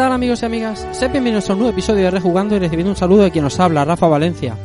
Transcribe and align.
Tal 0.00 0.12
amigos 0.12 0.40
y 0.40 0.46
amigas? 0.46 0.88
Sed 0.92 1.10
bienvenidos 1.10 1.50
a 1.50 1.52
un 1.52 1.58
nuevo 1.58 1.74
episodio 1.74 2.04
de 2.04 2.10
Rejugando 2.10 2.56
y 2.56 2.58
recibiendo 2.58 2.92
un 2.92 2.96
saludo 2.96 3.24
de 3.24 3.30
quien 3.30 3.44
nos 3.44 3.60
habla, 3.60 3.84
Rafa 3.84 4.08
Valencia. 4.08 4.56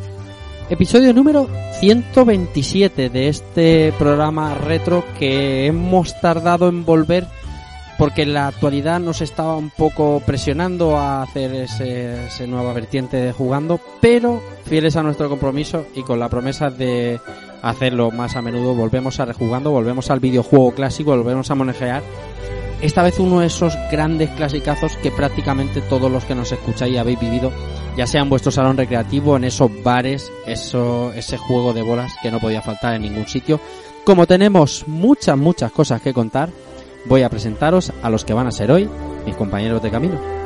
Episodio 0.70 1.14
número 1.14 1.50
127 1.82 3.10
de 3.10 3.28
este 3.28 3.94
programa 4.00 4.56
retro 4.56 5.04
que 5.20 5.66
hemos 5.66 6.18
tardado 6.22 6.70
en 6.70 6.86
volver 6.86 7.28
porque 7.98 8.26
la 8.26 8.48
actualidad 8.48 9.02
nos 9.02 9.20
estaba 9.20 9.58
un 9.58 9.72
poco 9.72 10.22
presionando 10.26 10.96
a 10.96 11.24
hacer 11.24 11.54
ese, 11.54 12.28
ese 12.28 12.48
nueva 12.48 12.72
vertiente 12.72 13.18
de 13.18 13.34
jugando, 13.34 13.82
pero 14.00 14.42
fieles 14.64 14.96
a 14.96 15.04
nuestro 15.04 15.28
compromiso 15.28 15.86
y 15.96 16.04
con 16.04 16.18
la 16.18 16.30
promesa 16.30 16.70
de 16.70 17.20
hacerlo 17.62 18.10
más 18.10 18.38
a 18.38 18.42
menudo, 18.42 18.74
volvemos 18.74 19.20
a 19.20 19.26
rejugando, 19.26 19.72
volvemos 19.72 20.10
al 20.10 20.22
videojuego 20.22 20.72
clásico, 20.72 21.12
volvemos 21.12 21.52
a 21.52 21.56
manejar 21.56 22.04
esta 22.82 23.04
vez 23.04 23.20
uno 23.20 23.40
de 23.40 23.48
esos 23.48 23.76
grandes 23.92 24.30
clasicazos 24.32 24.96
que 24.98 25.12
prácticamente 25.12 25.82
todos 25.82 26.12
los 26.12 26.26
que 26.26 26.36
nos 26.36 26.52
escucháis 26.52 26.98
habéis 26.98 27.20
vivido, 27.20 27.52
ya 27.98 28.08
sea 28.08 28.22
en 28.22 28.30
vuestro 28.30 28.52
salón 28.52 28.78
recreativo, 28.78 29.38
en 29.38 29.46
esos 29.46 29.72
bares, 29.84 30.32
eso, 30.46 31.12
ese 31.14 31.38
juego 31.38 31.74
de 31.74 31.82
bolas 31.82 32.14
que 32.22 32.32
no 32.32 32.40
podía 32.40 32.62
faltar 32.62 32.96
en 32.96 33.04
ningún 33.04 33.28
sitio. 33.28 33.60
Como 34.04 34.28
tenemos 34.28 34.88
muchas, 34.88 35.38
muchas 35.38 35.72
cosas 35.72 36.02
que 36.02 36.14
contar, 36.14 36.50
voy 37.06 37.24
a 37.24 37.30
presentaros 37.30 37.92
a 38.04 38.10
los 38.10 38.26
que 38.26 38.34
van 38.34 38.48
a 38.48 38.52
ser 38.52 38.72
hoy 38.72 38.90
mis 39.26 39.36
compañeros 39.36 39.82
de 39.82 39.92
camino. 39.92 40.45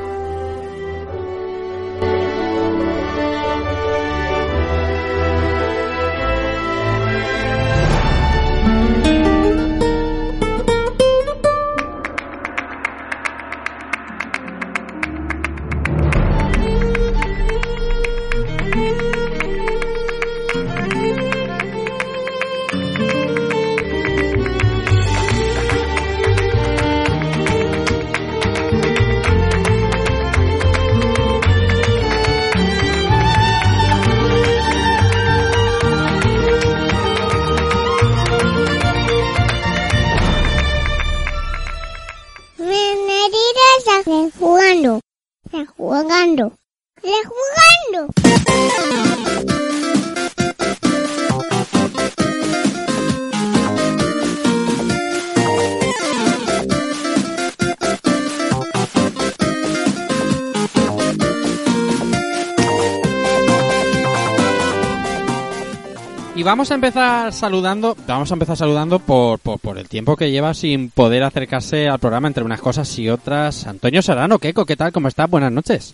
Vamos 66.49 66.71
a 66.71 66.73
empezar 66.73 67.31
saludando, 67.31 67.95
vamos 68.07 68.31
a 68.31 68.33
empezar 68.33 68.57
saludando 68.57 68.97
por, 68.97 69.37
por, 69.37 69.59
por 69.59 69.77
el 69.77 69.87
tiempo 69.87 70.17
que 70.17 70.31
lleva 70.31 70.55
sin 70.55 70.89
poder 70.89 71.21
acercarse 71.21 71.87
al 71.87 71.99
programa 71.99 72.27
entre 72.27 72.43
unas 72.43 72.59
cosas 72.59 72.97
y 72.97 73.07
otras. 73.07 73.67
Antonio 73.67 74.01
Serrano, 74.01 74.39
Keco, 74.39 74.65
¿qué 74.65 74.75
tal? 74.75 74.91
¿Cómo 74.91 75.09
estás? 75.09 75.29
Buenas 75.29 75.51
noches. 75.51 75.93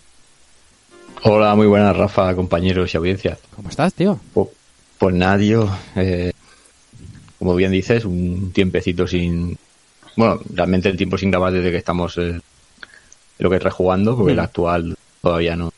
Hola, 1.24 1.54
muy 1.54 1.66
buenas, 1.66 1.94
Rafa, 1.94 2.34
compañeros 2.34 2.94
y 2.94 2.96
audiencia. 2.96 3.36
¿Cómo 3.54 3.68
estás, 3.68 3.92
tío? 3.92 4.18
Pues, 4.32 4.48
pues 4.96 5.14
Nadio, 5.14 5.68
eh, 5.94 6.32
como 7.38 7.54
bien 7.54 7.70
dices, 7.72 8.06
un 8.06 8.50
tiempecito 8.52 9.06
sin... 9.06 9.58
Bueno, 10.16 10.40
realmente 10.54 10.88
el 10.88 10.96
tiempo 10.96 11.18
sin 11.18 11.30
grabar 11.30 11.52
desde 11.52 11.70
que 11.70 11.76
estamos 11.76 12.16
eh, 12.16 12.40
lo 13.40 13.50
que 13.50 13.56
es 13.56 13.62
rejugando, 13.62 14.16
porque 14.16 14.32
Mm. 14.32 14.38
el 14.38 14.40
actual 14.40 14.96
todavía 15.20 15.54
no... 15.54 15.70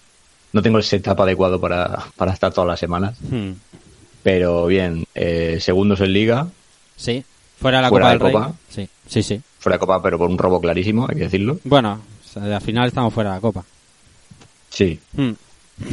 No 0.52 0.62
tengo 0.62 0.78
el 0.78 0.84
setup 0.84 1.20
adecuado 1.20 1.60
para, 1.60 2.04
para 2.16 2.32
estar 2.32 2.52
todas 2.52 2.68
las 2.68 2.78
semanas. 2.80 3.18
Hmm, 3.28 3.50
Pero 4.22 4.66
bien, 4.66 5.06
eh, 5.14 5.58
segundos 5.60 6.00
en 6.00 6.12
liga, 6.12 6.48
Sí, 6.96 7.24
fuera 7.60 7.78
de 7.78 7.82
la 7.82 7.88
Fuera 7.88 8.06
Copa 8.06 8.08
de 8.08 8.18
del 8.18 8.20
Rey. 8.20 8.32
Copa. 8.32 8.54
Sí, 8.68 8.88
sí, 9.06 9.22
sí. 9.22 9.40
fuera 9.60 9.76
de 9.76 9.80
copa, 9.80 10.02
pero 10.02 10.18
por 10.18 10.28
un 10.28 10.36
robo 10.38 10.60
clarísimo, 10.60 11.06
hay 11.08 11.16
que 11.16 11.22
decirlo. 11.24 11.58
Bueno, 11.64 12.00
o 12.24 12.28
sea, 12.28 12.56
al 12.56 12.62
final 12.62 12.88
estamos 12.88 13.14
fuera 13.14 13.30
de 13.30 13.36
la 13.36 13.40
Copa. 13.40 13.64
Sí, 14.70 14.98
Hmm. 15.16 15.30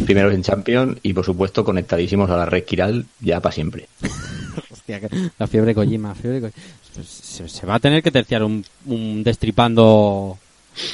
primeros 0.06 0.34
en 0.34 0.42
Champions 0.42 0.98
y 1.04 1.14
por 1.14 1.24
supuesto 1.24 1.64
conectadísimos 1.64 2.30
a 2.32 2.38
la 2.38 2.46
red 2.48 2.64
Kiral 2.66 3.06
ya 3.22 3.40
para 3.40 3.54
siempre. 3.54 3.88
Hostia, 4.72 5.00
la 5.38 5.48
fiebre 5.48 5.76
Kojima, 5.76 6.16
fiebre 6.16 6.42
Kojima. 6.42 6.64
Pues 6.96 7.08
Se, 7.08 7.48
se 7.48 7.66
va 7.68 7.76
a 7.76 7.80
tener 7.80 8.02
que 8.02 8.10
terciar 8.12 8.44
un, 8.44 8.66
un 8.88 9.24
destripando 9.24 10.38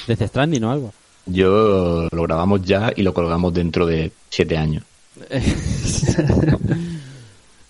Death 0.08 0.24
Stranding 0.28 0.64
o 0.66 0.72
algo. 0.72 0.94
Yo 1.26 2.08
lo 2.12 2.24
grabamos 2.24 2.64
ya 2.64 2.92
y 2.96 3.02
lo 3.04 3.14
colgamos 3.14 3.54
dentro 3.54 3.86
de 3.86 4.12
siete 4.30 4.58
años. 4.58 4.84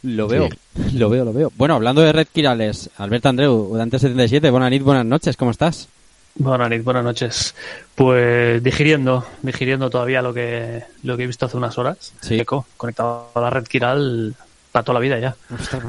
lo 0.04 0.28
veo, 0.28 0.50
lo 0.94 1.10
veo, 1.10 1.26
lo 1.26 1.34
veo. 1.34 1.52
Bueno, 1.56 1.76
hablando 1.76 2.02
de 2.02 2.12
Red 2.12 2.28
Kirales, 2.34 2.90
Alberto 2.98 3.30
Andreu, 3.30 3.74
Dante77, 3.74 4.52
buenas 4.52 4.72
noches, 4.72 4.84
buenas 4.84 5.06
noches, 5.06 5.38
¿cómo 5.38 5.52
estás? 5.52 5.88
Buenas 6.36 6.70
noches, 6.70 6.84
buenas 6.84 7.04
noches. 7.04 7.56
Pues 7.96 8.64
digiriendo, 8.64 9.26
digiriendo 9.42 9.90
todavía 9.90 10.22
lo 10.22 10.34
que 10.34 10.84
lo 11.04 11.18
que 11.18 11.24
he 11.24 11.28
visto 11.28 11.46
hace 11.46 11.58
unas 11.58 11.78
horas. 11.78 12.14
Sí. 12.22 12.40
Eco, 12.40 12.66
conectado 12.78 13.30
a 13.34 13.42
la 13.42 13.50
red 13.50 13.66
Kiral 13.66 14.34
para 14.72 14.84
toda 14.84 14.96
la 14.96 15.00
vida 15.02 15.20
ya. 15.20 15.36
Ostras, 15.54 15.84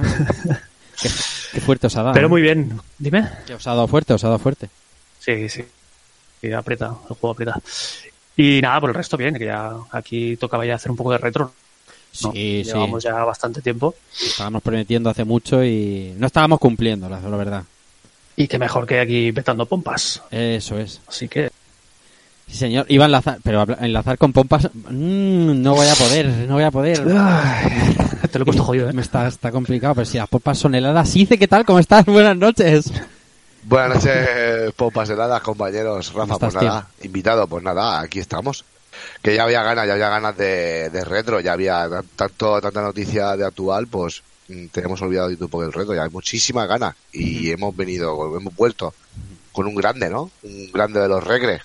qué, 1.01 1.09
qué 1.53 1.61
fuerte 1.61 1.87
os 1.87 1.97
ha 1.97 2.03
dado. 2.03 2.15
Pero 2.15 2.27
¿eh? 2.27 2.31
muy 2.31 2.43
bien. 2.43 2.81
Dime. 2.99 3.29
Que 3.47 3.55
os 3.55 3.67
ha 3.67 3.71
dado 3.71 3.87
fuerte, 3.87 4.15
os 4.15 4.25
ha 4.25 4.29
dado 4.29 4.39
fuerte. 4.39 4.69
Sí, 5.21 5.49
sí. 5.49 5.65
Sí, 6.41 6.53
aprieta, 6.53 6.87
el 6.87 7.17
juego 7.17 7.31
aprieta. 7.31 7.61
Y 8.37 8.61
nada, 8.61 8.81
por 8.81 8.91
el 8.91 8.97
resto 8.97 9.17
bien, 9.17 9.37
que 9.37 9.45
ya 9.45 9.73
aquí 9.93 10.37
tocaba 10.37 10.67
ya 10.67 10.75
hacer 10.75 10.91
un 10.91 10.97
poco 10.97 11.13
de 11.13 11.19
retro. 11.19 11.53
¿No? 12.23 12.33
Sí, 12.33 12.63
sí. 12.65 12.73
Llevamos 12.73 13.03
ya 13.03 13.25
bastante 13.25 13.61
tiempo. 13.63 13.95
Estábamos 14.21 14.63
prometiendo 14.63 15.11
hace 15.11 15.25
mucho 15.25 15.65
y 15.65 16.15
no 16.19 16.27
estábamos 16.27 16.59
cumpliendo, 16.59 17.09
la, 17.09 17.19
verdad. 17.19 17.65
Y 18.37 18.49
que 18.49 18.59
mejor 18.59 18.87
que 18.87 19.01
aquí 19.01 19.33
petando 19.33 19.67
pompas. 19.67 20.23
Eso 20.31 20.79
es. 20.79 21.01
Así 21.07 21.29
que 21.29 21.51
Sí, 22.49 22.59
señor. 22.59 22.85
Iba 22.89 23.05
a 23.05 23.07
enlazar, 23.07 23.39
pero 23.43 23.67
enlazar 23.81 24.19
con 24.19 24.33
pompas. 24.33 24.69
mm, 24.75 25.63
no 25.63 25.75
voy 25.75 25.87
a 25.87 25.95
poder, 25.95 26.27
no 26.49 26.55
voy 26.55 26.65
a 26.65 26.71
poder. 26.71 26.99
te 28.31 28.39
lo 28.39 28.43
he 28.43 28.45
puesto 28.45 28.65
jodido, 28.65 28.91
¿eh? 28.91 28.93
Me 28.93 29.01
está, 29.01 29.27
está 29.27 29.51
complicado, 29.51 29.95
pero 29.95 30.05
si 30.05 30.19
las 30.19 30.29
pompas 30.29 30.59
son 30.59 30.75
heladas. 30.75 31.09
Sí, 31.09 31.27
¿qué 31.27 31.49
tal? 31.49 31.65
¿Cómo 31.65 31.79
estás? 31.79 32.05
Buenas 32.07 32.37
noches. 32.37 32.93
Buenas 33.63 34.05
noches, 34.05 34.73
pompas 34.77 35.09
heladas, 35.09 35.41
compañeros. 35.41 36.13
Rafa, 36.13 36.35
estás, 36.35 36.53
pues 36.53 36.65
nada, 36.65 36.89
invitado, 37.03 37.47
pues 37.47 37.63
nada, 37.63 38.01
aquí 38.01 38.19
estamos. 38.19 38.65
Que 39.23 39.35
ya 39.35 39.45
había 39.45 39.63
ganas, 39.63 39.87
ya 39.87 39.93
había 39.95 40.09
ganas 40.09 40.37
de, 40.37 40.91
de 40.91 41.05
retro, 41.05 41.41
ya 41.41 41.53
había 41.55 41.89
tan- 41.89 42.07
tanto, 42.17 42.61
tanta 42.61 42.83
noticia 42.83 43.37
de 43.37 43.45
actual, 43.47 43.87
pues 43.87 44.23
mm, 44.49 44.67
tenemos 44.67 45.01
olvidado 45.03 45.29
de 45.29 45.35
un 45.35 45.49
poco 45.51 45.65
el 45.65 45.73
reto, 45.73 45.95
ya 45.95 46.05
hay 46.05 46.11
muchísimas 46.11 46.69
ganas 46.69 46.95
y 47.13 47.51
hemos 47.51 47.75
venido, 47.77 48.37
hemos 48.37 48.55
vuelto 48.57 48.93
con 49.53 49.67
un 49.67 49.75
grande, 49.75 50.09
¿no? 50.11 50.31
Un 50.43 50.71
grande 50.73 51.01
de 51.01 51.09
los 51.09 51.23
regres, 51.25 51.63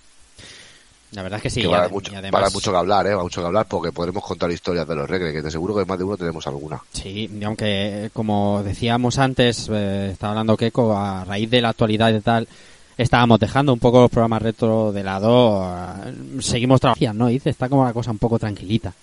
La 1.12 1.24
verdad 1.24 1.38
es 1.38 1.44
que 1.44 1.50
sí. 1.50 1.62
que 1.62 1.68
y 1.68 1.70
va 1.70 1.78
a 1.78 1.80
ade- 1.80 1.84
dar 1.84 1.92
mucho, 1.92 2.12
además- 2.18 2.54
mucho 2.54 2.72
que 2.72 2.78
hablar, 2.78 3.08
¿eh? 3.08 3.16
Va 3.16 3.24
mucho 3.24 3.40
que 3.42 3.48
hablar 3.48 3.66
porque 3.68 3.92
podremos 3.94 4.24
contar 4.26 4.52
historias 4.52 4.86
de 4.88 4.96
los 4.96 5.10
regres, 5.10 5.34
que 5.34 5.42
te 5.42 5.50
seguro 5.50 5.74
que 5.76 5.86
más 5.86 5.98
de 5.98 6.04
uno 6.04 6.18
tenemos 6.18 6.46
alguna. 6.48 6.82
Sí, 6.92 7.30
y 7.34 7.44
aunque 7.46 8.10
como 8.14 8.62
decíamos 8.64 9.18
antes, 9.18 9.70
eh, 9.72 10.10
estaba 10.12 10.32
hablando 10.34 10.58
Keiko, 10.58 10.96
a 10.98 11.24
raíz 11.24 11.50
de 11.50 11.62
la 11.62 11.70
actualidad 11.70 12.14
y 12.14 12.20
tal, 12.20 12.48
estábamos 12.98 13.40
dejando 13.40 13.74
un 13.74 13.80
poco 13.80 14.02
los 14.02 14.10
programas 14.12 14.42
retro 14.42 14.92
de 14.92 15.04
lado. 15.04 15.66
eh, 16.06 16.14
seguimos 16.42 16.82
trabajando, 16.82 17.14
¿no? 17.26 17.28
Dice, 17.28 17.50
está 17.50 17.70
como 17.70 17.86
la 17.86 17.94
cosa 17.94 18.12
un 18.12 18.18
poco 18.18 18.40
tranquilita. 18.40 18.94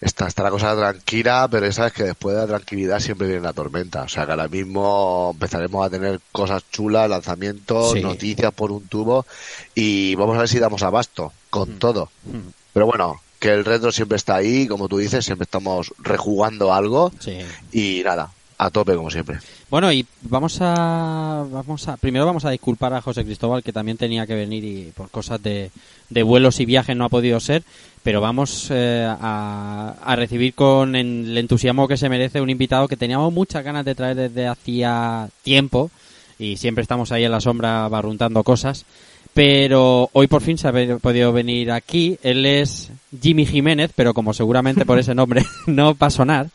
está, 0.00 0.28
está 0.28 0.44
la 0.44 0.50
cosa 0.50 0.76
tranquila, 0.76 1.48
pero 1.50 1.70
sabes 1.72 1.92
que 1.92 2.04
después 2.04 2.36
de 2.36 2.42
la 2.42 2.46
tranquilidad 2.46 3.00
siempre 3.00 3.26
viene 3.26 3.42
la 3.42 3.52
tormenta. 3.52 4.02
O 4.02 4.08
sea 4.08 4.24
que 4.26 4.30
ahora 4.30 4.46
mismo 4.46 5.30
empezaremos 5.34 5.84
a 5.84 5.90
tener 5.90 6.20
cosas 6.30 6.62
chulas, 6.70 7.10
lanzamientos, 7.10 7.92
Sí. 7.94 8.00
noticias 8.00 8.52
por 8.54 8.70
un 8.70 8.86
tubo 8.86 9.26
y 9.74 10.14
vamos 10.14 10.36
a 10.36 10.40
ver 10.40 10.48
si 10.48 10.60
damos 10.60 10.82
abasto 10.84 11.32
con 11.50 11.70
Mm. 11.74 11.78
todo. 11.78 12.10
Mm. 12.26 12.48
Pero 12.72 12.86
bueno, 12.86 13.20
que 13.40 13.50
el 13.52 13.64
retro 13.64 13.90
siempre 13.90 14.16
está 14.16 14.36
ahí, 14.36 14.68
como 14.68 14.86
tú 14.88 14.98
dices, 14.98 15.24
siempre 15.24 15.44
estamos 15.44 15.92
rejugando 15.98 16.72
algo 16.72 17.10
Sí. 17.18 17.38
y 17.72 18.02
nada, 18.04 18.30
a 18.58 18.70
tope 18.70 18.94
como 18.94 19.10
siempre. 19.10 19.38
Bueno, 19.70 19.92
y 19.92 20.06
vamos 20.22 20.58
a, 20.62 21.44
vamos 21.50 21.88
a, 21.88 21.98
primero 21.98 22.24
vamos 22.24 22.46
a 22.46 22.50
disculpar 22.50 22.94
a 22.94 23.02
José 23.02 23.22
Cristóbal 23.22 23.62
que 23.62 23.72
también 23.72 23.98
tenía 23.98 24.26
que 24.26 24.34
venir 24.34 24.64
y 24.64 24.92
por 24.96 25.10
cosas 25.10 25.42
de, 25.42 25.70
de 26.08 26.22
vuelos 26.22 26.58
y 26.60 26.64
viajes 26.64 26.96
no 26.96 27.04
ha 27.04 27.10
podido 27.10 27.38
ser, 27.38 27.62
pero 28.02 28.22
vamos 28.22 28.68
eh, 28.70 29.06
a, 29.06 29.94
a 30.02 30.16
recibir 30.16 30.54
con 30.54 30.96
el 30.96 31.36
entusiasmo 31.36 31.86
que 31.86 31.98
se 31.98 32.08
merece 32.08 32.40
un 32.40 32.48
invitado 32.48 32.88
que 32.88 32.96
teníamos 32.96 33.30
muchas 33.30 33.62
ganas 33.62 33.84
de 33.84 33.94
traer 33.94 34.16
desde 34.16 34.46
hacía 34.46 35.28
tiempo 35.42 35.90
y 36.38 36.56
siempre 36.56 36.80
estamos 36.80 37.12
ahí 37.12 37.24
en 37.24 37.32
la 37.32 37.40
sombra 37.42 37.86
barruntando 37.88 38.42
cosas. 38.44 38.86
Pero 39.34 40.08
hoy 40.14 40.26
por 40.26 40.42
fin 40.42 40.56
se 40.56 40.68
ha 40.68 40.98
podido 40.98 41.32
venir 41.32 41.70
aquí. 41.70 42.18
Él 42.22 42.46
es 42.46 42.90
Jimmy 43.20 43.44
Jiménez, 43.44 43.92
pero 43.94 44.14
como 44.14 44.32
seguramente 44.32 44.86
por 44.86 44.98
ese 44.98 45.14
nombre 45.14 45.44
no 45.66 45.94
va 45.94 46.06
a 46.06 46.10
sonar, 46.10 46.48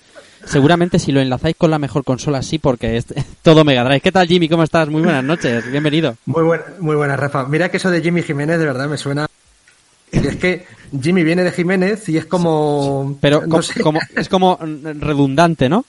Seguramente 0.46 1.00
si 1.00 1.12
lo 1.12 1.20
enlazáis 1.20 1.56
con 1.56 1.72
la 1.72 1.80
mejor 1.80 2.04
consola 2.04 2.42
sí, 2.42 2.60
porque 2.60 2.98
es 2.98 3.06
todo 3.42 3.64
Mega 3.64 3.84
Drive. 3.84 4.02
¿Qué 4.02 4.12
tal 4.12 4.28
Jimmy? 4.28 4.50
¿Cómo 4.50 4.64
estás? 4.64 4.90
Muy 4.90 5.02
buenas 5.02 5.24
noches, 5.24 5.70
bienvenido. 5.70 6.16
Muy 6.26 6.44
buena, 6.44 6.64
muy 6.80 6.96
buena, 6.96 7.16
Rafa. 7.16 7.46
Mira 7.46 7.70
que 7.70 7.78
eso 7.78 7.92
de 7.92 8.02
Jimmy 8.02 8.24
Jiménez 8.24 8.60
de 8.60 8.66
verdad 8.66 8.88
me 8.88 8.98
suena. 8.98 9.28
Y 10.12 10.28
es 10.28 10.36
que 10.36 10.66
Jimmy 11.02 11.24
viene 11.24 11.44
de 11.44 11.52
Jiménez 11.52 12.08
y 12.10 12.18
es 12.18 12.26
como. 12.26 13.18
Pero 13.20 13.42
no 13.48 13.60
como, 13.82 14.00
es 14.16 14.30
como 14.30 14.60
redundante, 14.62 15.70
¿no? 15.70 15.86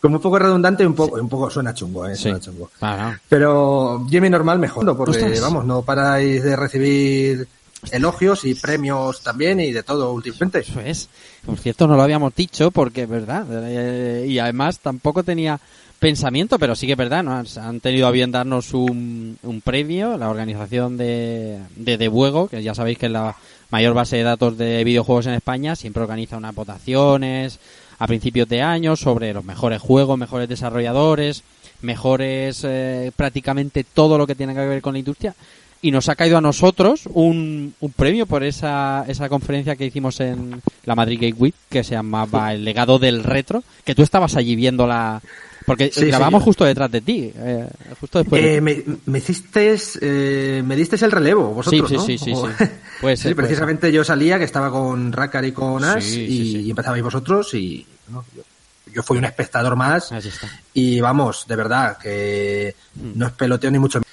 como 0.00 0.16
un 0.16 0.22
poco 0.22 0.38
redundante 0.38 0.84
y 0.84 0.86
un 0.86 0.94
poco, 0.94 1.20
un 1.20 1.28
poco 1.28 1.50
suena 1.50 1.74
chungo, 1.74 2.06
¿eh? 2.06 2.14
Sí. 2.14 2.22
Suena 2.22 2.40
chungo. 2.40 2.70
Ah, 2.80 2.96
no. 2.96 3.18
Pero 3.28 4.06
Jimmy 4.08 4.30
normal 4.30 4.58
mejor, 4.58 4.96
porque 4.96 5.40
vamos, 5.40 5.64
no 5.64 5.82
paráis 5.82 6.44
de 6.44 6.54
recibir 6.54 7.48
elogios 7.92 8.44
y 8.44 8.54
premios 8.54 9.22
también 9.22 9.60
y 9.60 9.72
de 9.72 9.82
todo 9.82 10.12
últimamente. 10.12 10.60
Eso 10.60 10.80
es. 10.80 11.08
Por 11.44 11.58
cierto, 11.58 11.86
no 11.86 11.96
lo 11.96 12.02
habíamos 12.02 12.34
dicho 12.34 12.70
porque 12.70 13.02
es 13.02 13.08
verdad. 13.08 13.46
eh, 13.50 14.26
y 14.28 14.38
además 14.38 14.78
tampoco 14.80 15.22
tenía 15.22 15.60
pensamiento, 15.98 16.58
pero 16.58 16.74
sí 16.74 16.86
que 16.86 16.92
es 16.92 16.98
verdad. 16.98 17.22
¿no? 17.22 17.32
Han- 17.60 17.80
tenido 17.80 18.06
a 18.06 18.10
bien 18.10 18.30
darnos 18.32 18.74
un, 18.74 19.38
un 19.42 19.60
premio, 19.60 20.16
la 20.18 20.28
organización 20.30 20.96
de, 20.96 21.58
de 21.76 21.96
Debuego, 21.98 22.48
que 22.48 22.62
ya 22.62 22.74
sabéis 22.74 22.98
que 22.98 23.06
es 23.06 23.12
la 23.12 23.36
mayor 23.70 23.94
base 23.94 24.16
de 24.16 24.22
datos 24.22 24.56
de 24.58 24.84
videojuegos 24.84 25.26
en 25.26 25.34
España, 25.34 25.74
siempre 25.76 26.02
organiza 26.02 26.36
unas 26.36 26.54
votaciones 26.54 27.58
a 27.98 28.06
principios 28.06 28.48
de 28.48 28.62
año 28.62 28.94
sobre 28.94 29.32
los 29.32 29.44
mejores 29.44 29.80
juegos, 29.80 30.18
mejores 30.18 30.48
desarrolladores, 30.48 31.42
mejores 31.82 32.60
eh, 32.64 33.10
prácticamente 33.16 33.84
todo 33.84 34.18
lo 34.18 34.26
que 34.26 34.34
tiene 34.34 34.54
que 34.54 34.60
ver 34.66 34.82
con 34.82 34.92
la 34.94 34.98
industria 34.98 35.34
y 35.82 35.90
nos 35.90 36.08
ha 36.08 36.14
caído 36.16 36.38
a 36.38 36.40
nosotros 36.40 37.02
un, 37.12 37.74
un 37.80 37.92
premio 37.92 38.26
por 38.26 38.42
esa, 38.42 39.04
esa 39.08 39.28
conferencia 39.28 39.76
que 39.76 39.86
hicimos 39.86 40.20
en 40.20 40.60
la 40.84 40.94
Madrid 40.94 41.18
Game 41.20 41.34
Week 41.38 41.54
que 41.68 41.84
se 41.84 41.92
llamaba 41.92 42.52
El 42.52 42.64
legado 42.64 42.98
del 42.98 43.22
retro, 43.24 43.62
que 43.84 43.94
tú 43.94 44.02
estabas 44.02 44.36
allí 44.36 44.56
viéndola 44.56 45.20
porque 45.64 45.90
Sí, 45.92 46.04
grabamos 46.06 46.44
justo 46.44 46.64
detrás 46.64 46.90
de 46.92 47.00
ti, 47.00 47.32
eh, 47.36 47.66
justo 48.00 48.18
después 48.20 48.40
de 48.40 48.54
Eh, 48.56 48.60
me, 48.60 48.84
me 49.06 49.18
hiciste, 49.18 49.76
eh, 50.00 50.62
me 50.64 50.76
disteis 50.76 51.02
el 51.02 51.10
relevo, 51.10 51.52
vosotros, 51.52 51.90
Sí, 51.90 51.96
sí, 51.96 51.96
¿no? 51.96 52.06
sí, 52.06 52.18
sí, 52.18 52.32
O- 52.32 52.46
sí. 52.58 52.64
Puede 53.00 53.16
ser, 53.16 53.30
Sí, 53.30 53.34
puede 53.34 53.48
precisamente 53.48 53.90
yo 53.92 54.04
salía, 54.04 54.38
que 54.38 54.44
estaba 54.44 54.70
con 54.70 55.12
Rakar 55.12 55.44
y 55.44 55.50
con 55.52 55.82
Ash, 55.84 56.04
y, 56.16 56.58
y 56.66 56.70
empezabais 56.70 57.02
vosotros, 57.02 57.52
y 57.54 57.84
yo, 58.12 58.24
yo 58.94 59.02
fui 59.02 59.18
un 59.18 59.24
espectador 59.24 59.74
más, 59.74 60.12
y 60.72 61.00
vamos, 61.00 61.46
de 61.48 61.56
verdad, 61.56 61.98
que 61.98 62.74
Mm. 62.94 63.18
no 63.18 63.26
es 63.26 63.32
peloteo 63.32 63.70
ni 63.70 63.78
mucho 63.80 63.98
menos. 63.98 64.06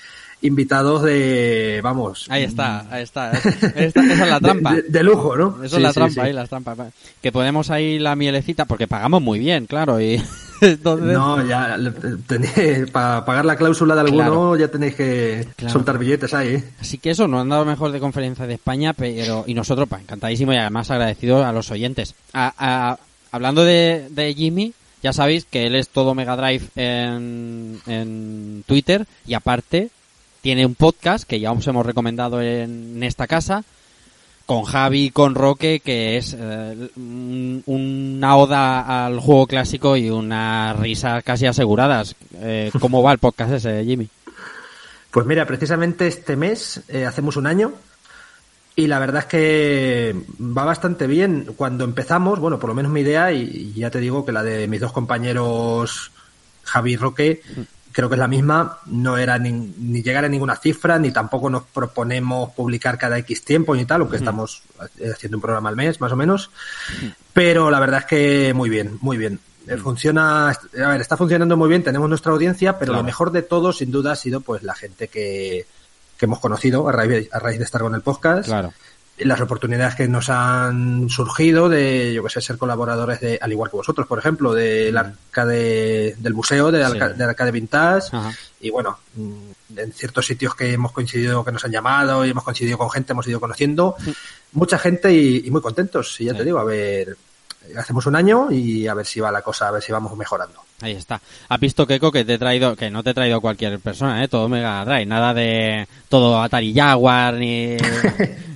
Invitados 0.44 1.02
de, 1.04 1.80
vamos... 1.84 2.26
Ahí 2.30 2.44
está, 2.44 2.86
ahí 2.92 3.02
está. 3.04 3.32
Esa 3.76 4.00
es 4.02 4.20
la 4.30 4.40
trampa. 4.40 4.76
De, 4.76 4.82
de- 4.84 4.90
de 4.90 5.04
lujo, 5.04 5.36
¿no? 5.38 5.64
Eso 5.64 5.76
Sí, 5.76 5.76
es 5.78 5.82
la 5.82 5.90
sí, 5.90 5.94
trampa, 5.96 6.14
sí. 6.14 6.20
ahí 6.20 6.34
las 6.34 6.50
trampas. 6.50 6.78
Que 7.22 7.32
ponemos 7.32 7.70
ahí 7.72 7.98
la 7.98 8.16
mielecita, 8.16 8.66
porque 8.66 8.88
pagamos 8.88 9.22
muy 9.22 9.40
bien, 9.40 9.66
claro, 9.68 10.02
y 10.02 10.22
entonces... 10.62 11.14
No, 11.14 11.46
ya, 11.48 11.78
para 12.92 13.26
pagar 13.26 13.46
la 13.46 13.56
cláusula 13.56 13.96
de 13.96 14.02
alguno 14.02 14.24
Claro. 14.24 14.58
ya 14.58 14.68
tenéis 14.68 14.96
que 14.96 15.48
Claro. 15.56 15.74
soltar 15.74 15.98
billetes 15.98 16.34
ahí. 16.34 16.56
¿eh? 16.56 16.64
Así 16.80 16.98
que 16.98 17.12
eso, 17.12 17.28
nos 17.28 17.42
han 17.42 17.50
dado 17.50 17.66
mejor 17.66 17.92
de 17.92 18.00
conferencia 18.00 18.46
de 18.46 18.56
España, 18.56 18.94
pero 18.94 19.44
y 19.48 19.54
nosotros, 19.54 19.88
pues, 19.90 20.02
encantadísimo 20.02 20.54
y 20.54 20.58
además 20.58 20.92
agradecido 20.92 21.46
a 21.46 21.52
los 21.52 21.72
oyentes. 21.72 22.16
A- 22.34 22.54
a- 22.58 22.98
hablando 23.32 23.64
de, 23.64 24.08
de 24.12 24.34
Jimmy, 24.34 24.74
ya 25.02 25.14
sabéis 25.14 25.46
que 25.46 25.68
él 25.68 25.76
es 25.76 25.90
todo 25.90 26.16
Mega 26.16 26.36
Drive 26.38 26.66
en, 26.76 27.80
en 27.88 28.64
Twitter 28.68 29.06
y 29.28 29.34
aparte 29.34 29.90
tiene 30.44 30.66
un 30.66 30.76
podcast 30.76 31.24
que 31.26 31.40
ya 31.40 31.54
os 31.54 31.66
hemos 31.68 31.86
recomendado 31.86 32.42
en, 32.42 33.02
esta 33.02 33.28
casa 33.28 33.64
con 34.46 34.64
Javi 34.64 35.06
y 35.06 35.10
con 35.12 35.36
Roque 35.36 35.80
que 35.80 36.18
es 36.18 36.36
eh, 36.38 36.90
un- 36.98 37.64
una 37.66 38.36
oda 38.36 39.06
al 39.06 39.22
juego 39.22 39.48
clásico 39.48 39.96
y 39.96 40.10
una 40.10 40.74
risa 40.74 41.22
casi 41.22 41.46
aseguradas. 41.46 42.18
Eh, 42.36 42.72
¿Cómo 42.82 43.02
va 43.02 43.14
el 43.14 43.20
podcast 43.20 43.54
ese, 43.54 43.86
Jimmy? 43.86 44.10
Pues 45.12 45.26
mira, 45.26 45.46
precisamente 45.48 46.08
este 46.08 46.36
mes 46.36 46.82
eh, 46.90 47.06
hacemos 47.06 47.38
un 47.38 47.48
año 47.48 47.72
y 48.76 48.88
la 48.88 49.00
verdad 49.00 49.22
es 49.22 49.28
que 49.28 50.16
va 50.42 50.66
bastante 50.66 51.08
bien. 51.08 51.54
Cuando 51.56 51.86
empezamos, 51.86 52.40
bueno, 52.40 52.60
por 52.60 52.68
lo 52.68 52.74
menos 52.74 52.92
mi 52.92 53.00
idea, 53.00 53.32
y 53.32 53.72
ya 53.76 53.92
te 53.92 54.00
digo 54.00 54.26
que 54.26 54.34
la 54.34 54.44
de 54.44 54.68
mis 54.68 54.82
dos 54.82 54.92
compañeros 54.92 56.12
Javi 56.64 56.94
y 56.94 56.98
Roque, 56.98 57.42
creo 57.94 58.10
que 58.10 58.16
es 58.16 58.20
la 58.20 58.28
misma, 58.28 58.80
no 58.88 59.18
era 59.18 59.38
ni, 59.40 59.52
ni 59.54 60.04
llegar 60.04 60.26
a 60.26 60.28
ninguna 60.28 60.58
cifra, 60.58 61.00
ni 61.00 61.12
tampoco 61.12 61.50
nos 61.50 61.64
proponemos 61.64 62.50
publicar 62.52 62.98
cada 62.98 63.18
X 63.20 63.46
tiempo 63.46 63.74
ni 63.76 63.86
tal, 63.86 64.02
aunque 64.02 64.18
estamos 64.18 64.64
eh, 65.00 65.12
haciendo 65.14 65.38
un 65.38 65.42
programa 65.42 65.70
al 65.70 65.76
mes, 65.78 66.02
más 66.02 66.12
o 66.12 66.16
menos. 66.18 66.52
Pero 67.32 67.72
la 67.72 67.80
verdad 67.80 68.00
es 68.02 68.06
que 68.06 68.54
muy 68.54 68.70
bien, 68.70 68.98
muy 69.00 69.18
bien. 69.18 69.40
Eh, 69.68 69.78
Funciona, 69.78 70.50
a 70.50 70.58
ver, 70.90 71.00
está 71.02 71.16
funcionando 71.16 71.56
muy 71.56 71.70
bien, 71.70 71.84
tenemos 71.84 72.10
nuestra 72.10 72.34
audiencia, 72.34 72.78
pero 72.78 72.92
Claro. 72.92 73.02
lo 73.02 73.06
mejor 73.06 73.32
de 73.32 73.44
todo, 73.44 73.72
sin 73.72 73.92
duda, 73.92 74.12
ha 74.12 74.16
sido 74.18 74.42
pues 74.42 74.64
la 74.64 74.76
gente 74.76 75.08
que, 75.08 75.66
que 76.18 76.26
hemos 76.26 76.40
conocido 76.40 76.88
a 76.90 76.92
raíz, 76.92 77.30
a 77.32 77.40
raíz 77.40 77.60
de 77.60 77.64
estar 77.64 77.82
con 77.82 77.96
el 77.96 78.02
podcast. 78.02 78.46
Claro. 78.46 78.74
Las 79.20 79.40
oportunidades 79.42 79.94
que 79.96 80.08
nos 80.08 80.30
han 80.30 81.08
surgido 81.08 81.70
de, 81.70 82.14
yo 82.16 82.24
que 82.24 82.30
sé, 82.32 82.42
ser 82.42 82.58
colaboradores 82.58 83.20
de, 83.22 83.38
al 83.40 83.52
igual 83.52 83.70
que 83.70 83.78
vosotros, 83.78 84.08
por 84.08 84.18
ejemplo, 84.18 84.54
del 84.54 84.98
arcade, 84.98 86.16
del 86.18 86.34
museo, 86.34 86.72
del, 86.72 86.82
Mm. 86.84 86.92
Sí. 86.92 86.92
arca- 86.98 87.10
del 87.14 87.30
arcade 87.30 87.52
vintage. 87.52 88.08
Ajá. 88.12 88.32
Y 88.60 88.70
bueno, 88.72 88.98
mm, 89.16 89.34
en 89.78 89.94
ciertos 89.94 90.26
sitios 90.26 90.56
que 90.56 90.74
hemos 90.74 90.92
coincidido, 90.92 91.46
que 91.46 91.52
nos 91.52 91.64
han 91.64 91.72
llamado 91.72 92.26
y 92.26 92.32
hemos 92.32 92.44
coincidido 92.44 92.78
con 92.78 92.90
gente, 92.90 93.14
hemos 93.14 93.28
ido 93.28 93.40
conociendo 93.40 93.96
mucha 94.54 94.80
gente 94.80 95.14
y, 95.14 95.44
y 95.46 95.52
muy 95.52 95.62
contentos. 95.62 96.20
Y 96.20 96.26
ya 96.26 96.32
Sí. 96.32 96.40
te 96.40 96.46
digo, 96.46 96.58
a 96.60 96.64
ver, 96.64 97.16
hacemos 97.78 98.06
un 98.06 98.16
año 98.16 98.48
y 98.52 98.88
a 98.88 98.94
ver 98.94 99.06
si 99.06 99.20
va 99.20 99.32
la 99.32 99.42
cosa, 99.42 99.68
a 99.68 99.72
ver 99.72 99.82
si 99.82 99.92
vamos 99.92 100.16
mejorando. 100.18 100.60
Ahí 100.82 100.94
está. 100.94 101.22
Has 101.50 101.60
visto, 101.60 101.88
Keiko, 101.88 102.12
que 102.12 102.26
te 102.26 102.34
he 102.34 102.38
traído, 102.38 102.76
que 102.76 102.90
no 102.90 103.04
te 103.04 103.12
he 103.12 103.14
traído 103.14 103.40
cualquier 103.42 103.80
persona, 103.80 104.24
¿eh? 104.24 104.28
Todo 104.28 104.50
Mega 104.50 104.84
Drive, 104.86 105.06
nada 105.06 105.34
de 105.34 105.88
todo 106.10 106.42
Atari 106.42 106.74
Jaguar, 106.74 107.36
ni... 107.36 107.78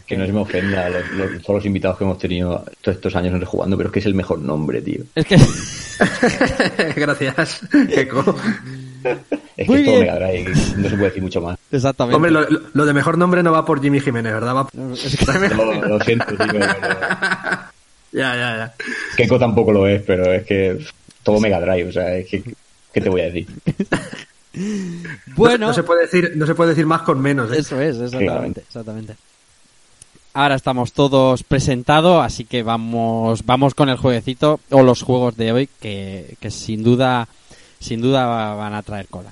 Que 0.07 0.15
no 0.15 0.25
se 0.25 0.31
me 0.31 0.39
ofenda 0.39 0.87
los, 0.89 1.05
los- 1.11 1.41
todos 1.41 1.55
los 1.57 1.65
invitados 1.65 1.97
que 1.97 2.05
hemos 2.05 2.17
tenido 2.17 2.63
todos 2.79 2.95
estos 2.95 3.13
años 3.17 3.33
en 3.33 3.41
Rejugando, 3.41 3.75
pero 3.75 3.89
es 3.89 3.93
que 3.93 3.99
es 3.99 4.05
el 4.05 4.13
mejor 4.15 4.39
nombre, 4.39 4.81
tío. 4.81 5.03
es 5.13 5.25
que... 5.25 5.35
Gracias, 6.95 7.59
Keiko. 7.93 8.33
Es 9.57 9.67
Muy 9.67 9.77
que 9.77 9.81
es 9.83 9.85
todo. 9.89 9.99
Mega 9.99 10.15
Drive, 10.15 10.49
no 10.77 10.83
se 10.89 10.95
puede 10.95 11.05
decir 11.09 11.23
mucho 11.23 11.41
más. 11.41 11.57
Exactamente. 11.71 12.15
Hombre, 12.15 12.31
lo, 12.31 12.85
de 12.85 12.93
mejor 12.93 13.17
nombre 13.17 13.43
no 13.43 13.51
va 13.51 13.65
por 13.65 13.81
Jimmy 13.81 13.99
Jiménez, 13.99 14.31
¿verdad? 14.31 14.55
Va 14.55 14.67
por- 14.67 14.93
Es 14.93 15.17
que- 15.17 15.55
Lo, 15.55 15.73
lo 15.87 15.99
siento, 16.01 16.25
tío. 16.37 16.37
pero- 16.51 16.67
Ya, 18.17 18.35
ya, 18.35 18.57
ya. 18.57 18.73
Keiko 19.15 19.37
tampoco 19.39 19.71
lo 19.71 19.87
es, 19.87 20.01
pero 20.01 20.31
es 20.33 20.43
que 20.45 20.77
todo 21.23 21.39
Mega 21.39 21.59
Drive, 21.61 21.89
o 21.89 21.91
sea, 21.91 22.15
es 22.15 22.27
que... 22.27 22.43
¿Qué 22.93 23.01
te 23.01 23.09
voy 23.09 23.21
a 23.21 23.25
decir? 23.25 23.47
Bueno, 25.35 25.67
No, 25.67 25.73
se 25.73 25.83
puede 25.83 26.01
decir, 26.01 26.31
no 26.35 26.47
se 26.47 26.55
puede 26.55 26.71
decir 26.71 26.85
más 26.87 27.03
con 27.03 27.21
menos. 27.21 27.51
¿eh? 27.51 27.59
eso 27.59 27.79
es, 27.79 27.99
exactamente. 27.99 28.63
Ahora 30.33 30.55
estamos 30.55 30.93
todos 30.93 31.43
presentados, 31.43 32.23
así 32.25 32.43
que 32.45 32.63
vamos, 32.63 33.45
vamos 33.45 33.75
con 33.75 33.89
el 33.89 33.97
jueguecito 33.97 34.59
o 34.71 34.81
los 34.83 35.01
juegos 35.03 35.35
de 35.37 35.51
hoy 35.51 35.69
que, 35.79 36.35
que 36.39 36.49
sin 36.49 36.83
duda, 36.83 37.27
sin 37.79 38.01
duda 38.01 38.25
va- 38.25 38.55
van 38.55 38.73
a 38.73 38.81
traer 38.83 39.07
cola. 39.07 39.31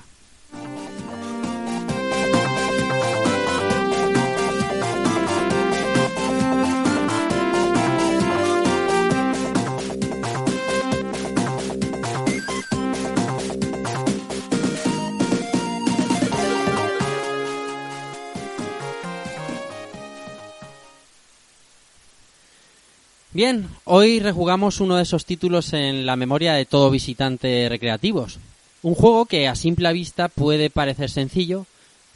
Bien, 23.36 23.68
hoy 23.84 24.18
rejugamos 24.18 24.80
uno 24.80 24.96
de 24.96 25.02
esos 25.02 25.26
títulos 25.26 25.74
en 25.74 26.06
la 26.06 26.16
memoria 26.16 26.54
de 26.54 26.64
todo 26.64 26.90
visitante 26.90 27.68
recreativos. 27.68 28.38
Un 28.82 28.94
juego 28.94 29.26
que 29.26 29.46
a 29.46 29.54
simple 29.54 29.92
vista 29.92 30.28
puede 30.28 30.70
parecer 30.70 31.10
sencillo, 31.10 31.66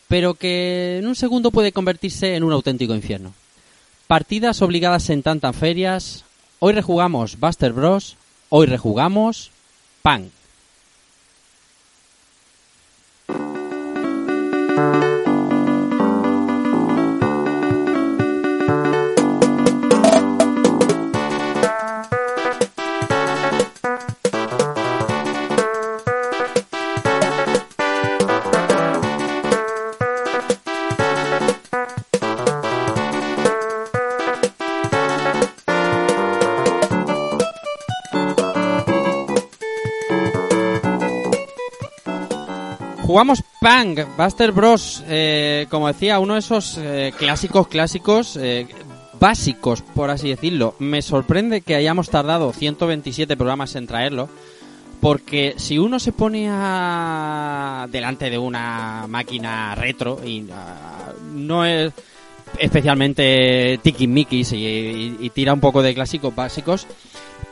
pero 0.08 0.32
que 0.32 0.96
en 0.96 1.06
un 1.06 1.14
segundo 1.14 1.50
puede 1.50 1.72
convertirse 1.72 2.36
en 2.36 2.42
un 2.42 2.52
auténtico 2.52 2.94
infierno. 2.94 3.34
Partidas 4.06 4.62
obligadas 4.62 5.10
en 5.10 5.22
tantas 5.22 5.54
ferias. 5.54 6.24
Hoy 6.58 6.72
rejugamos 6.72 7.38
Buster 7.38 7.74
Bros. 7.74 8.16
Hoy 8.48 8.64
rejugamos 8.64 9.50
Punk. 10.00 10.30
Jugamos 43.10 43.42
Punk, 43.60 44.06
Buster 44.16 44.52
Bros. 44.52 45.02
eh, 45.08 45.66
como 45.68 45.88
decía, 45.88 46.20
uno 46.20 46.34
de 46.34 46.38
esos 46.38 46.78
eh, 46.78 47.12
clásicos, 47.18 47.66
clásicos, 47.66 48.36
eh, 48.36 48.68
básicos, 49.18 49.82
por 49.82 50.10
así 50.10 50.28
decirlo. 50.28 50.76
Me 50.78 51.02
sorprende 51.02 51.62
que 51.62 51.74
hayamos 51.74 52.08
tardado 52.08 52.52
127 52.52 53.36
programas 53.36 53.74
en 53.74 53.88
traerlo, 53.88 54.28
porque 55.00 55.54
si 55.56 55.76
uno 55.76 55.98
se 55.98 56.12
pone 56.12 56.46
a... 56.52 57.88
delante 57.90 58.30
de 58.30 58.38
una 58.38 59.06
máquina 59.08 59.74
retro 59.74 60.20
y 60.24 60.46
ah, 60.52 61.10
no 61.34 61.64
es 61.64 61.92
especialmente 62.58 63.80
tiquismiquis 63.82 64.52
y, 64.52 65.16
y 65.18 65.30
tira 65.30 65.52
un 65.52 65.60
poco 65.60 65.82
de 65.82 65.94
clásicos 65.94 66.32
básicos, 66.32 66.86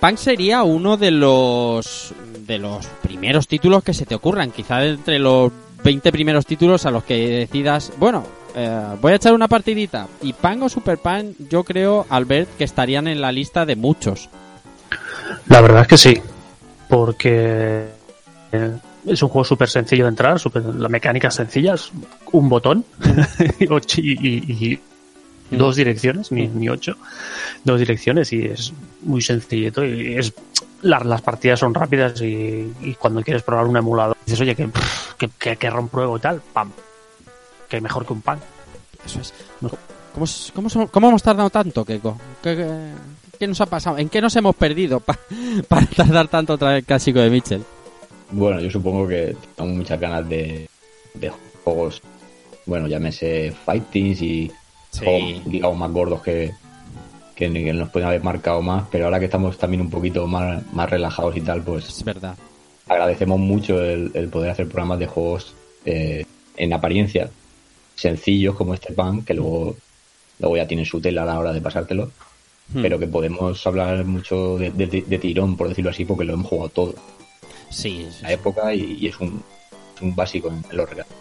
Punk 0.01 0.17
sería 0.17 0.63
uno 0.63 0.97
de 0.97 1.11
los 1.11 2.15
de 2.47 2.59
los 2.59 2.87
primeros 3.03 3.47
títulos 3.47 3.83
que 3.83 3.93
se 3.93 4.07
te 4.07 4.15
ocurran, 4.15 4.51
quizá 4.51 4.85
entre 4.85 5.19
los 5.19 5.53
20 5.85 6.13
primeros 6.13 6.47
títulos 6.47 6.87
a 6.87 6.91
los 6.91 7.05
que 7.05 7.29
decidas, 7.41 7.93
bueno, 7.99 8.25
eh, 8.55 8.97
voy 9.01 9.13
a 9.13 9.17
echar 9.17 9.35
una 9.35 9.49
partidita. 9.49 10.09
Y 10.23 10.33
Punk 10.33 10.63
o 10.63 10.69
Super 10.69 10.99
Punk, 10.99 11.37
yo 11.51 11.63
creo, 11.63 12.07
Albert, 12.09 12.49
que 12.57 12.65
estarían 12.65 13.07
en 13.07 13.21
la 13.21 13.33
lista 13.33 13.67
de 13.67 13.77
muchos. 13.77 14.31
La 15.47 15.61
verdad 15.61 15.83
es 15.83 15.89
que 15.89 15.99
sí, 15.99 16.23
porque 16.89 17.85
eh, 18.53 18.73
es 19.07 19.23
un 19.23 19.29
juego 19.29 19.45
súper 19.45 19.69
sencillo 19.69 20.05
de 20.05 20.11
entrar, 20.11 20.39
super, 20.39 20.65
la 20.65 20.89
mecánica 20.89 21.29
es 21.29 21.35
sencilla, 21.35 21.75
es 21.75 21.93
un 22.33 22.49
botón 22.49 22.85
y 23.61 24.79
dos 25.51 25.77
direcciones, 25.77 26.33
ni, 26.33 26.47
ni, 26.49 26.69
ocho, 26.69 26.97
dos 27.65 27.79
direcciones 27.79 28.33
y 28.33 28.45
es 28.47 28.73
muy 29.03 29.23
sencillito 29.23 29.85
y 29.85 30.15
es 30.15 30.33
las, 30.83 31.05
las 31.05 31.23
partidas 31.23 31.61
son 31.61 31.75
rápidas 31.75 32.21
y, 32.21 32.73
y, 32.83 32.95
cuando 32.99 33.23
quieres 33.23 33.43
probar 33.43 33.67
un 33.67 33.77
emulador 33.77 34.17
dices, 34.25 34.41
oye, 34.41 34.55
que, 34.55 34.69
que, 35.17 35.29
que, 35.39 35.57
que 35.57 35.71
rompruebo 35.71 36.19
tal, 36.19 36.41
pam, 36.53 36.71
que 37.69 37.81
mejor 37.81 38.07
que 38.07 38.13
un 38.13 38.23
pan. 38.23 38.39
Eso 39.05 39.21
es. 39.21 39.35
No. 39.61 39.71
¿Cómo, 40.15 40.27
cómo, 40.55 40.89
cómo 40.89 41.09
hemos 41.09 41.23
tardado 41.23 41.51
tanto, 41.51 41.85
Keiko? 41.85 42.19
¿Qué, 42.43 42.57
qué, 42.57 42.93
qué 43.39 43.47
nos 43.47 43.61
ha 43.61 43.67
pasado? 43.67 43.99
¿En 43.99 44.09
qué 44.09 44.21
nos 44.21 44.35
hemos 44.37 44.55
perdido 44.55 45.01
pa, 45.01 45.19
para 45.69 45.87
tardar 45.87 46.29
tanto 46.29 46.55
otra 46.55 46.71
vez 46.71 46.79
el 46.79 46.85
clásico 46.85 47.21
de 47.21 47.31
Mitchell? 47.31 47.65
Bueno, 48.31 48.61
yo 48.61 48.71
supongo 48.71 49.09
que 49.09 49.37
tengo 49.57 49.71
muchas 49.71 49.99
ganas 49.99 50.29
de, 50.29 50.69
de 51.15 51.33
juegos, 51.65 52.03
bueno, 52.67 52.87
llámese 52.87 53.55
Fightings 53.65 54.21
y 54.21 54.53
sí. 54.91 55.05
juegos, 55.05 55.45
digamos, 55.47 55.79
más 55.79 55.93
gordos 55.93 56.23
que, 56.23 56.53
que, 57.35 57.53
que, 57.53 57.73
nos 57.73 57.91
pueden 57.91 58.09
haber 58.09 58.23
marcado 58.23 58.63
más, 58.63 58.85
pero 58.91 59.07
ahora 59.07 59.19
que 59.19 59.27
estamos 59.27 59.57
también 59.59 59.81
un 59.81 59.91
poquito 59.91 60.27
más, 60.27 60.63
más 60.73 60.91
relajados 60.91 61.37
y 61.37 61.41
tal, 61.41 61.63
pues 61.63 61.89
es 61.89 62.05
verdad. 62.05 62.37
agradecemos 62.89 63.39
mucho 63.39 63.83
el, 63.83 64.11
el 64.15 64.29
poder 64.29 64.51
hacer 64.51 64.67
programas 64.67 64.99
de 64.99 65.07
juegos 65.07 65.55
eh, 65.85 66.25
en 66.57 66.73
apariencia 66.73 67.31
sencillos 67.95 68.55
como 68.55 68.75
este 68.75 68.93
pan, 68.93 69.25
que 69.25 69.35
luego, 69.35 69.77
luego 70.39 70.57
ya 70.57 70.67
tienen 70.67 70.87
su 70.87 71.01
tela 71.01 71.23
a 71.23 71.27
la 71.27 71.39
hora 71.39 71.53
de 71.53 71.61
pasártelo, 71.61 72.13
hmm. 72.73 72.83
pero 72.83 72.99
que 72.99 73.09
podemos 73.09 73.67
hablar 73.67 74.05
mucho 74.05 74.57
de, 74.57 74.71
de, 74.71 74.87
de, 75.03 75.19
tirón, 75.19 75.57
por 75.57 75.69
decirlo 75.69 75.91
así, 75.91 76.05
porque 76.05 76.25
lo 76.25 76.35
hemos 76.35 76.47
jugado 76.47 76.69
todo. 76.69 76.95
Sí, 77.71 78.07
sí 78.11 78.23
la 78.23 78.33
época 78.33 78.73
y, 78.73 78.99
y 79.01 79.09
es, 79.09 79.19
un, 79.21 79.43
es, 79.97 80.03
un, 80.03 80.15
básico 80.15 80.49
en 80.49 80.77
los 80.77 80.89
regalos. 80.89 81.13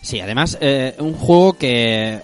Sí, 0.00 0.20
además, 0.20 0.56
eh, 0.60 0.94
un 0.98 1.14
juego 1.14 1.54
que 1.54 2.20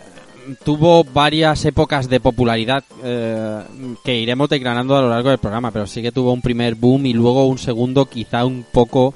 tuvo 0.65 1.05
varias 1.05 1.65
épocas 1.65 2.09
de 2.09 2.21
popularidad 2.21 2.85
eh, 3.03 3.63
que 4.05 4.17
iremos 4.17 4.49
declarando 4.49 4.97
a 4.97 5.03
lo 5.03 5.09
largo 5.09 5.31
del 5.31 5.39
programa, 5.39 5.71
pero 5.71 5.87
sí 5.87 6.03
que 6.03 6.13
tuvo 6.13 6.33
un 6.33 6.43
primer 6.43 6.75
boom 6.75 7.07
y 7.07 7.13
luego 7.13 7.47
un 7.47 7.59
segundo 7.59 8.07
quizá 8.07 8.45
un 8.45 8.65
poco 8.71 9.15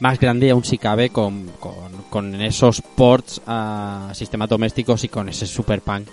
más 0.00 0.18
grande 0.18 0.50
aún 0.50 0.64
si 0.64 0.78
cabe 0.78 1.10
con, 1.10 1.50
con, 2.10 2.40
esos 2.42 2.82
ports 2.82 3.40
a 3.46 4.10
sistemas 4.14 4.48
domésticos 4.48 5.04
y 5.04 5.08
con 5.08 5.28
ese 5.28 5.46
super 5.46 5.80
punk 5.80 6.08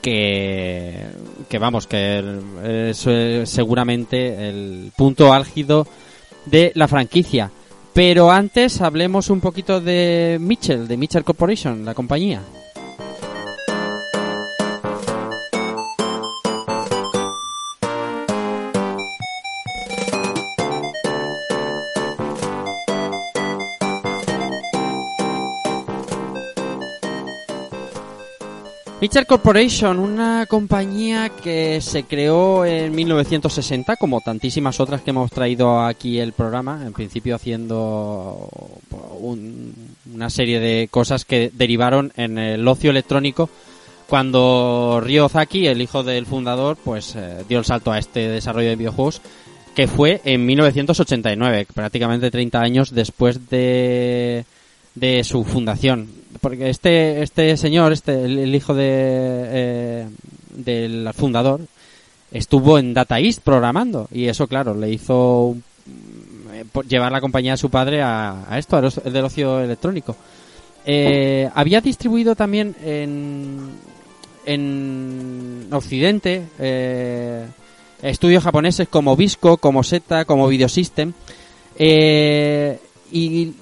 que, 0.00 1.06
que 1.48 1.58
vamos, 1.58 1.86
que 1.86 2.40
es 2.62 3.50
seguramente 3.50 4.48
el 4.48 4.92
punto 4.96 5.32
álgido 5.32 5.86
de 6.46 6.72
la 6.74 6.88
franquicia. 6.88 7.50
Pero 7.92 8.30
antes 8.30 8.80
hablemos 8.80 9.30
un 9.30 9.40
poquito 9.40 9.80
de 9.80 10.38
Mitchell, 10.40 10.86
de 10.86 10.96
Mitchell 10.96 11.24
Corporation, 11.24 11.84
la 11.84 11.94
compañía. 11.94 12.42
Mitchell 29.06 29.24
Corporation, 29.24 30.00
una 30.00 30.46
compañía 30.46 31.28
que 31.28 31.80
se 31.80 32.02
creó 32.02 32.64
en 32.64 32.92
1960, 32.92 33.94
como 33.94 34.20
tantísimas 34.20 34.80
otras 34.80 35.00
que 35.00 35.10
hemos 35.10 35.30
traído 35.30 35.80
aquí 35.80 36.18
el 36.18 36.32
programa, 36.32 36.82
en 36.84 36.92
principio 36.92 37.36
haciendo 37.36 38.50
un, 39.20 39.72
una 40.12 40.28
serie 40.28 40.58
de 40.58 40.88
cosas 40.90 41.24
que 41.24 41.52
derivaron 41.54 42.12
en 42.16 42.36
el 42.36 42.66
ocio 42.66 42.90
electrónico, 42.90 43.48
cuando 44.08 45.00
Ryo 45.00 45.26
Ozaki, 45.26 45.68
el 45.68 45.82
hijo 45.82 46.02
del 46.02 46.26
fundador, 46.26 46.76
pues 46.76 47.14
eh, 47.14 47.44
dio 47.48 47.60
el 47.60 47.64
salto 47.64 47.92
a 47.92 48.00
este 48.00 48.28
desarrollo 48.28 48.70
de 48.70 48.76
videojuegos, 48.76 49.22
que 49.76 49.86
fue 49.86 50.20
en 50.24 50.44
1989, 50.44 51.68
prácticamente 51.72 52.32
30 52.32 52.60
años 52.60 52.90
después 52.92 53.48
de, 53.50 54.44
de 54.96 55.22
su 55.22 55.44
fundación 55.44 56.08
porque 56.40 56.70
este 56.70 57.22
este 57.22 57.56
señor, 57.56 57.92
este 57.92 58.24
el, 58.24 58.54
hijo 58.54 58.74
de 58.74 58.84
eh, 58.88 60.06
del 60.50 61.10
fundador, 61.14 61.60
estuvo 62.30 62.78
en 62.78 62.94
Data 62.94 63.18
East 63.20 63.42
programando 63.42 64.08
y 64.12 64.26
eso 64.26 64.46
claro 64.46 64.74
le 64.74 64.90
hizo 64.90 65.56
eh, 66.52 66.64
llevar 66.88 67.12
la 67.12 67.20
compañía 67.20 67.52
de 67.52 67.58
su 67.58 67.70
padre 67.70 68.02
a, 68.02 68.44
a 68.48 68.58
esto, 68.58 68.76
al 68.76 69.12
del 69.12 69.24
ocio 69.24 69.60
electrónico. 69.60 70.16
Eh, 70.84 71.50
había 71.54 71.80
distribuido 71.80 72.36
también 72.36 72.76
en 72.84 73.70
en 74.46 75.68
Occidente 75.72 76.44
eh, 76.58 77.44
estudios 78.00 78.44
japoneses 78.44 78.88
como 78.88 79.16
Visco, 79.16 79.58
como 79.58 79.82
Zeta, 79.82 80.24
como 80.24 80.46
Videosystem 80.48 81.12
eh, 81.78 82.78
y 83.10 83.52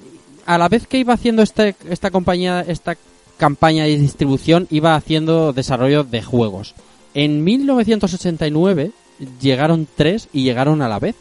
a 0.46 0.58
la 0.58 0.68
vez 0.68 0.86
que 0.86 0.98
iba 0.98 1.14
haciendo 1.14 1.42
este, 1.42 1.74
esta 1.88 2.10
compañía, 2.10 2.64
esta 2.66 2.96
campaña 3.36 3.84
de 3.84 3.98
distribución, 3.98 4.66
iba 4.70 4.94
haciendo 4.94 5.52
desarrollo 5.52 6.04
de 6.04 6.22
juegos. 6.22 6.74
En 7.14 7.44
1989 7.44 8.92
llegaron 9.40 9.86
tres 9.96 10.28
y 10.32 10.42
llegaron 10.42 10.82
a 10.82 10.88
la 10.88 10.98
vez. 10.98 11.16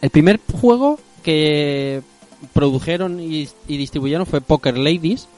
El 0.00 0.10
primer 0.10 0.40
juego 0.60 0.98
que 1.22 2.02
produjeron 2.52 3.20
y, 3.20 3.48
distribuyeron 3.68 4.26
fue 4.26 4.40
Poker 4.40 4.76
Ladies, 4.76 5.28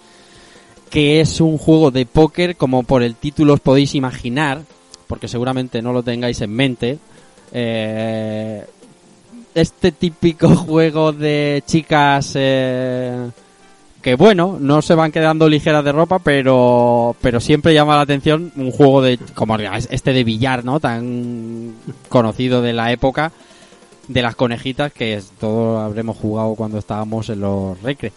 que 0.91 1.21
es 1.21 1.41
un 1.41 1.59
juego 1.59 1.91
de 1.91 2.07
póker 2.07 2.57
como 2.57 2.83
por 2.83 3.03
el 3.03 3.17
título 3.17 3.55
os 3.55 3.61
podéis 3.61 3.95
imaginar, 3.95 4.63
porque 5.07 5.29
seguramente 5.29 5.83
no 5.83 5.93
lo 5.93 6.03
tengáis 6.03 6.41
en 6.41 6.51
mente. 6.51 6.99
Eh, 7.53 8.65
este 9.55 9.93
típico 9.93 10.49
juego 10.57 11.13
de 11.13 11.63
chicas 11.67 12.33
eh, 12.35 13.31
que 14.03 14.17
bueno, 14.17 14.59
no 14.61 14.83
se 14.83 14.95
van 14.95 15.13
quedando 15.13 15.49
ligeras 15.49 15.85
de 15.85 15.93
ropa, 15.93 16.19
pero 16.19 17.17
pero 17.21 17.41
siempre 17.41 17.73
llama 17.73 17.97
la 17.97 18.03
atención 18.03 18.53
un 18.57 18.71
juego 18.71 19.01
de 19.01 19.19
como 19.35 19.57
este 19.57 20.13
de 20.13 20.25
billar, 20.25 20.65
¿no? 20.65 20.79
Tan 20.79 21.75
conocido 22.09 22.61
de 22.61 22.75
la 22.75 22.93
época 22.93 23.33
de 24.09 24.23
las 24.23 24.37
conejitas 24.37 24.93
que 24.93 25.23
todos 25.41 25.83
habremos 25.83 26.17
jugado 26.17 26.55
cuando 26.55 26.79
estábamos 26.79 27.29
en 27.31 27.41
los 27.41 27.81
recre. 27.83 28.13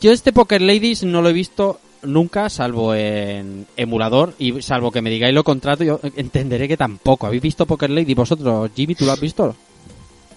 Yo 0.00 0.12
este 0.12 0.32
Poker 0.32 0.62
Ladies 0.62 1.04
no 1.04 1.22
lo 1.22 1.28
he 1.28 1.32
visto 1.32 1.78
nunca, 2.02 2.48
salvo 2.48 2.94
en 2.94 3.66
emulador, 3.76 4.34
y 4.38 4.62
salvo 4.62 4.90
que 4.90 5.02
me 5.02 5.10
digáis 5.10 5.34
lo 5.34 5.44
contrato, 5.44 5.84
yo 5.84 6.00
entenderé 6.16 6.66
que 6.66 6.76
tampoco. 6.76 7.26
¿Habéis 7.26 7.42
visto 7.42 7.66
Poker 7.66 7.90
Lady 7.90 8.14
vosotros? 8.14 8.70
Jimmy, 8.74 8.94
¿tú 8.94 9.04
lo 9.04 9.12
has 9.12 9.20
visto? 9.20 9.54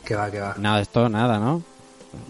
Que 0.06 0.16
va, 0.16 0.30
que 0.32 0.40
va. 0.40 0.56
Nada, 0.58 0.82
esto 0.82 1.08
nada, 1.10 1.40
¿no? 1.40 1.62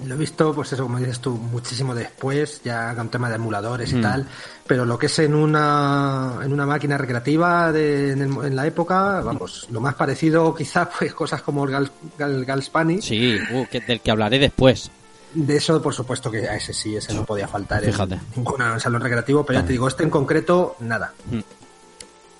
Lo 0.06 0.15
he 0.15 0.18
visto, 0.18 0.53
pues 0.53 0.72
eso, 0.72 0.84
como 0.84 0.98
dices 0.98 1.20
tú, 1.20 1.32
muchísimo 1.32 1.94
después, 1.94 2.62
ya 2.63 2.96
con 2.96 3.10
tema 3.10 3.27
de 3.27 3.36
emuladores 3.36 3.92
y 3.92 3.96
Mm. 3.98 4.01
tal, 4.01 4.27
pero 4.65 4.86
lo 4.86 4.98
que 4.98 5.08
es 5.08 5.20
en 5.20 5.36
una, 5.36 6.39
en 6.42 6.53
una 6.53 6.65
máquina 6.65 6.98
recreativa 6.98 7.70
de, 7.74 8.12
en, 8.13 8.22
el- 8.22 8.46
en 8.46 8.56
la 8.56 8.65
época, 8.65 9.20
vamos, 9.22 9.68
lo 9.72 9.82
más 9.82 9.96
parecido 9.96 10.56
quizás 10.56 10.88
pues 11.00 11.13
cosas 11.13 11.42
como 11.42 11.65
el 11.65 11.72
Gal, 11.72 11.92
Gal, 12.18 12.46
Galspani, 12.46 13.01
Sí, 13.01 13.36
uh, 13.53 13.65
que- 13.70 13.82
del 13.82 14.00
que 14.00 14.12
hablaré 14.12 14.39
después. 14.39 14.89
de 15.34 15.58
eso 15.58 15.82
por 15.82 15.94
supuesto 15.94 16.32
que 16.32 16.48
a 16.48 16.56
ese 16.56 16.72
sí, 16.74 16.96
ese 16.96 17.13
no 17.13 17.25
podía 17.25 17.48
faltar 17.50 17.84
Fíjate. 17.84 18.13
en 18.15 18.22
ningún 18.38 18.80
salón 18.80 19.01
recreativo, 19.01 19.44
pero 19.46 19.60
ya 19.60 19.65
te 19.65 19.74
digo, 19.74 19.89
este 19.89 20.03
en 20.03 20.10
concreto, 20.12 20.77
nada. 20.80 21.12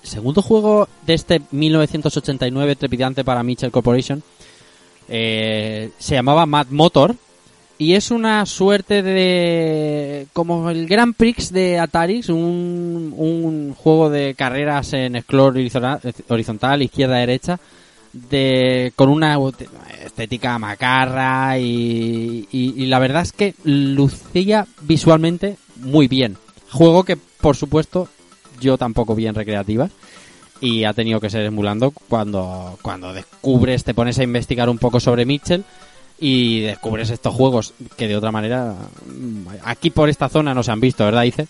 Segundo 0.02 0.40
juego 0.42 0.88
de 1.06 1.14
este 1.14 1.42
1989 1.50 2.76
trepidante 2.76 3.24
para 3.24 3.42
Mitchell 3.42 3.70
Corporation 3.70 4.22
eh, 5.08 5.90
se 5.98 6.14
llamaba 6.14 6.46
Mad 6.46 6.68
Motor 6.70 7.16
y 7.76 7.94
es 7.94 8.10
una 8.10 8.46
suerte 8.46 9.02
de 9.02 10.26
como 10.32 10.70
el 10.70 10.86
Grand 10.86 11.14
Prix 11.14 11.52
de 11.52 11.78
Atari, 11.78 12.22
un, 12.28 13.12
un 13.16 13.74
juego 13.74 14.10
de 14.10 14.34
carreras 14.34 14.92
en 14.92 15.20
scroll 15.20 15.68
horizontal, 16.28 16.82
izquierda 16.82 17.16
derecha 17.16 17.58
de 18.12 18.92
con 18.94 19.08
una 19.08 19.36
estética 20.04 20.56
macarra 20.58 21.58
y 21.58 22.86
la 22.86 23.00
verdad 23.00 23.22
es 23.22 23.32
que 23.32 23.54
lucía 23.64 24.66
visualmente 24.82 25.56
muy 25.76 26.06
bien. 26.06 26.36
Juego 26.70 27.02
que 27.02 27.16
por 27.16 27.56
supuesto 27.56 28.08
yo 28.60 28.78
tampoco 28.78 29.14
vi 29.14 29.26
en 29.26 29.34
recreativas 29.34 29.90
y 30.64 30.84
ha 30.86 30.94
tenido 30.94 31.20
que 31.20 31.28
ser 31.28 31.44
emulando 31.44 31.90
cuando, 31.90 32.78
cuando 32.80 33.12
descubres, 33.12 33.84
te 33.84 33.92
pones 33.92 34.18
a 34.18 34.22
investigar 34.22 34.70
un 34.70 34.78
poco 34.78 34.98
sobre 34.98 35.26
Mitchell 35.26 35.62
y 36.18 36.62
descubres 36.62 37.10
estos 37.10 37.34
juegos 37.34 37.74
que 37.98 38.08
de 38.08 38.16
otra 38.16 38.32
manera 38.32 38.74
mm, 39.04 39.46
aquí 39.64 39.90
por 39.90 40.08
esta 40.08 40.30
zona 40.30 40.54
no 40.54 40.62
se 40.62 40.72
han 40.72 40.80
visto, 40.80 41.04
¿verdad, 41.04 41.24
Ice? 41.24 41.46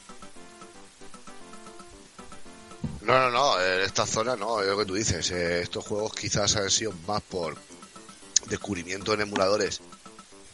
No, 3.03 3.17
no, 3.21 3.31
no, 3.31 3.63
en 3.63 3.83
esta 3.83 4.05
zona 4.05 4.35
no, 4.35 4.61
es 4.61 4.67
lo 4.67 4.79
que 4.79 4.85
tú 4.85 4.95
dices. 4.95 5.31
eh, 5.31 5.61
estos 5.63 5.87
juegos 5.87 6.13
quizás 6.15 6.57
han 6.57 6.69
sido 6.69 6.93
más 7.07 7.23
por 7.23 7.57
descubrimiento 8.49 9.15
en 9.15 9.21
emuladores, 9.21 9.81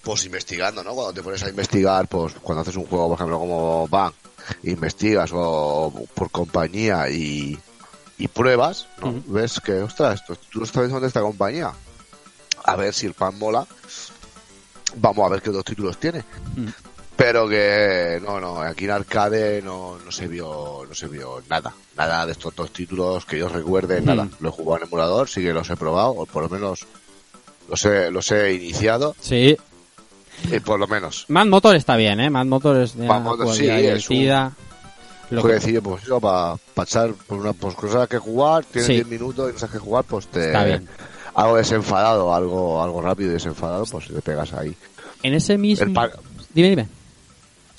pues 0.02 0.26
investigando, 0.26 0.84
¿no? 0.84 0.94
Cuando 0.94 1.14
te 1.14 1.22
pones 1.22 1.42
a 1.44 1.48
investigar, 1.48 2.06
pues 2.08 2.34
cuando 2.42 2.60
haces 2.60 2.76
un 2.76 2.84
juego, 2.84 3.08
por 3.08 3.14
ejemplo, 3.14 3.38
como 3.38 3.88
Bang, 3.88 4.12
investigas 4.64 5.30
o 5.32 6.04
por 6.14 6.30
compañía 6.30 7.08
y, 7.08 7.58
y 8.20 8.28
pruebas, 8.28 8.86
¿no? 9.00 9.08
Ujú. 9.08 9.22
Ves 9.32 9.60
que, 9.60 9.72
ostras, 9.80 10.20
esto- 10.20 10.36
tú 10.50 10.62
estás 10.62 10.82
viendo 10.82 11.00
de 11.00 11.08
esta 11.08 11.20
compañía. 11.22 11.72
A 12.64 12.76
ver 12.76 12.92
si 12.94 13.06
el 13.06 13.14
pan 13.14 13.38
mola. 13.38 13.66
Vamos 14.96 15.26
a 15.26 15.28
ver 15.30 15.42
qué 15.42 15.50
otros 15.50 15.64
títulos 15.64 15.98
tiene. 15.98 16.24
Pero 17.16 17.48
que 17.48 18.20
no, 18.24 18.40
no, 18.40 18.60
aquí 18.60 18.84
en 18.86 18.90
arcade 18.92 19.60
no, 19.62 19.98
no 20.04 20.10
se 20.10 20.26
vio, 20.26 20.84
no 20.88 20.94
se 20.94 21.06
vio 21.06 21.42
nada, 21.50 21.72
nada 21.96 22.24
de 22.26 22.32
estos 22.32 22.54
dos 22.56 22.72
títulos 22.72 23.24
que 23.26 23.38
yo 23.38 23.48
recuerde, 23.48 24.00
nada. 24.00 24.26
Lo 24.40 24.48
he 24.48 24.52
jugado 24.52 24.78
en 24.82 24.88
emulador, 24.88 25.28
sí 25.28 25.42
que 25.42 25.52
los 25.52 25.68
he 25.68 25.76
probado, 25.76 26.10
o 26.12 26.26
por 26.26 26.42
lo 26.44 26.48
menos 26.48 26.86
los 27.68 27.84
he, 27.84 28.10
los 28.10 28.30
he 28.32 28.54
iniciado, 28.54 29.14
Sí. 29.20 29.56
y 30.50 30.60
por 30.60 30.80
lo 30.80 30.86
menos. 30.86 31.26
Mad 31.28 31.46
Motor 31.46 31.76
está 31.76 31.96
bien, 31.96 32.20
¿eh? 32.20 32.30
Mad 32.30 32.46
Motor 32.46 32.78
es 32.78 32.96
de 32.96 33.06
Mad 33.06 33.20
Motor, 33.20 33.54
sí, 33.54 33.68
es 33.68 34.08
un-. 34.08 34.16
Lo 35.30 35.42
que- 35.42 35.52
decir, 35.54 35.80
pues 35.82 36.02
eso, 36.02 36.20
para 36.20 36.56
echar 36.82 37.12
por 37.26 37.38
una 37.38 37.52
pues, 37.52 37.74
cosas 37.74 38.08
que 38.08 38.18
jugar, 38.18 38.64
tienes 38.64 38.86
Sí. 38.86 38.92
10 38.94 39.06
minutos 39.08 39.48
y 39.50 39.52
no 39.52 39.58
sabes 39.58 39.72
qué 39.74 39.78
jugar, 39.78 40.04
pues 40.04 40.26
te. 40.26 40.46
Está 40.46 40.64
bien. 40.64 40.88
Algo 41.34 41.56
desenfadado, 41.56 42.34
algo, 42.34 42.82
algo 42.82 43.00
rápido 43.00 43.30
y 43.30 43.34
desenfadado, 43.34 43.84
pues 43.86 44.08
te 44.08 44.20
pegas 44.20 44.52
ahí. 44.52 44.74
En 45.22 45.34
ese 45.34 45.56
mismo... 45.56 45.86
El 45.86 45.92
pan, 45.92 46.10
Dime, 46.52 46.70
dime. 46.70 46.88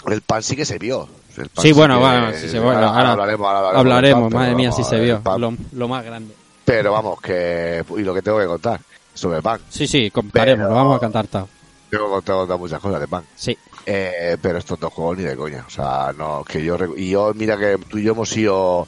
el 0.08 0.22
pan 0.22 0.42
sí 0.44 0.56
que 0.56 0.66
se 0.66 0.78
vio. 0.80 1.08
El 1.38 1.50
pan 1.50 1.62
Sí, 1.64 1.72
bueno, 1.74 1.96
que- 1.96 2.00
bueno, 2.00 2.32
sí 2.34 2.48
vio. 2.48 2.64
ahora, 2.64 2.88
Ahora 2.88 3.12
hablaremos, 3.12 3.48
ahora 3.48 3.58
hablaremos 3.60 3.80
Hablaremos, 3.80 4.32
pan, 4.32 4.42
madre 4.42 4.56
mía, 4.56 4.70
vamos, 4.70 4.86
si 4.86 4.90
se 4.90 5.00
vio. 5.02 5.22
Lo, 5.38 5.54
lo 5.74 5.88
más 5.88 6.06
grande. 6.06 6.34
Pero 6.66 6.92
vamos, 6.94 7.20
que. 7.22 7.84
Y 7.98 8.02
lo 8.02 8.14
que 8.14 8.22
tengo 8.22 8.40
que 8.40 8.46
contar 8.46 8.80
sobre 9.14 9.38
el 9.38 9.44
pan. 9.44 9.60
Sí, 9.70 9.88
sí, 9.88 10.10
contaremos, 10.12 10.58
Pero- 10.60 10.70
lo 10.70 10.76
vamos 10.76 10.98
a 10.98 11.00
cantar 11.00 11.28
todo. 11.28 11.50
Tengo 11.90 12.06
que 12.06 12.12
contar, 12.12 12.36
contar 12.38 12.58
muchas 12.58 12.80
cosas 12.80 13.02
de 13.02 13.08
pan. 13.10 13.24
Sí. 13.36 13.58
Eh, 13.86 14.38
pero 14.42 14.58
estos 14.60 14.80
dos 14.80 14.94
juegos 14.94 15.18
ni 15.18 15.24
de 15.24 15.36
coña. 15.36 15.64
O 15.68 15.70
sea, 15.70 16.14
no, 16.18 16.44
que 16.48 16.64
yo. 16.64 16.78
Y 16.96 17.10
yo, 17.10 17.34
mira 17.36 17.58
que 17.58 17.78
tú 17.90 17.98
y 17.98 18.04
yo 18.04 18.12
hemos 18.14 18.30
sido 18.30 18.88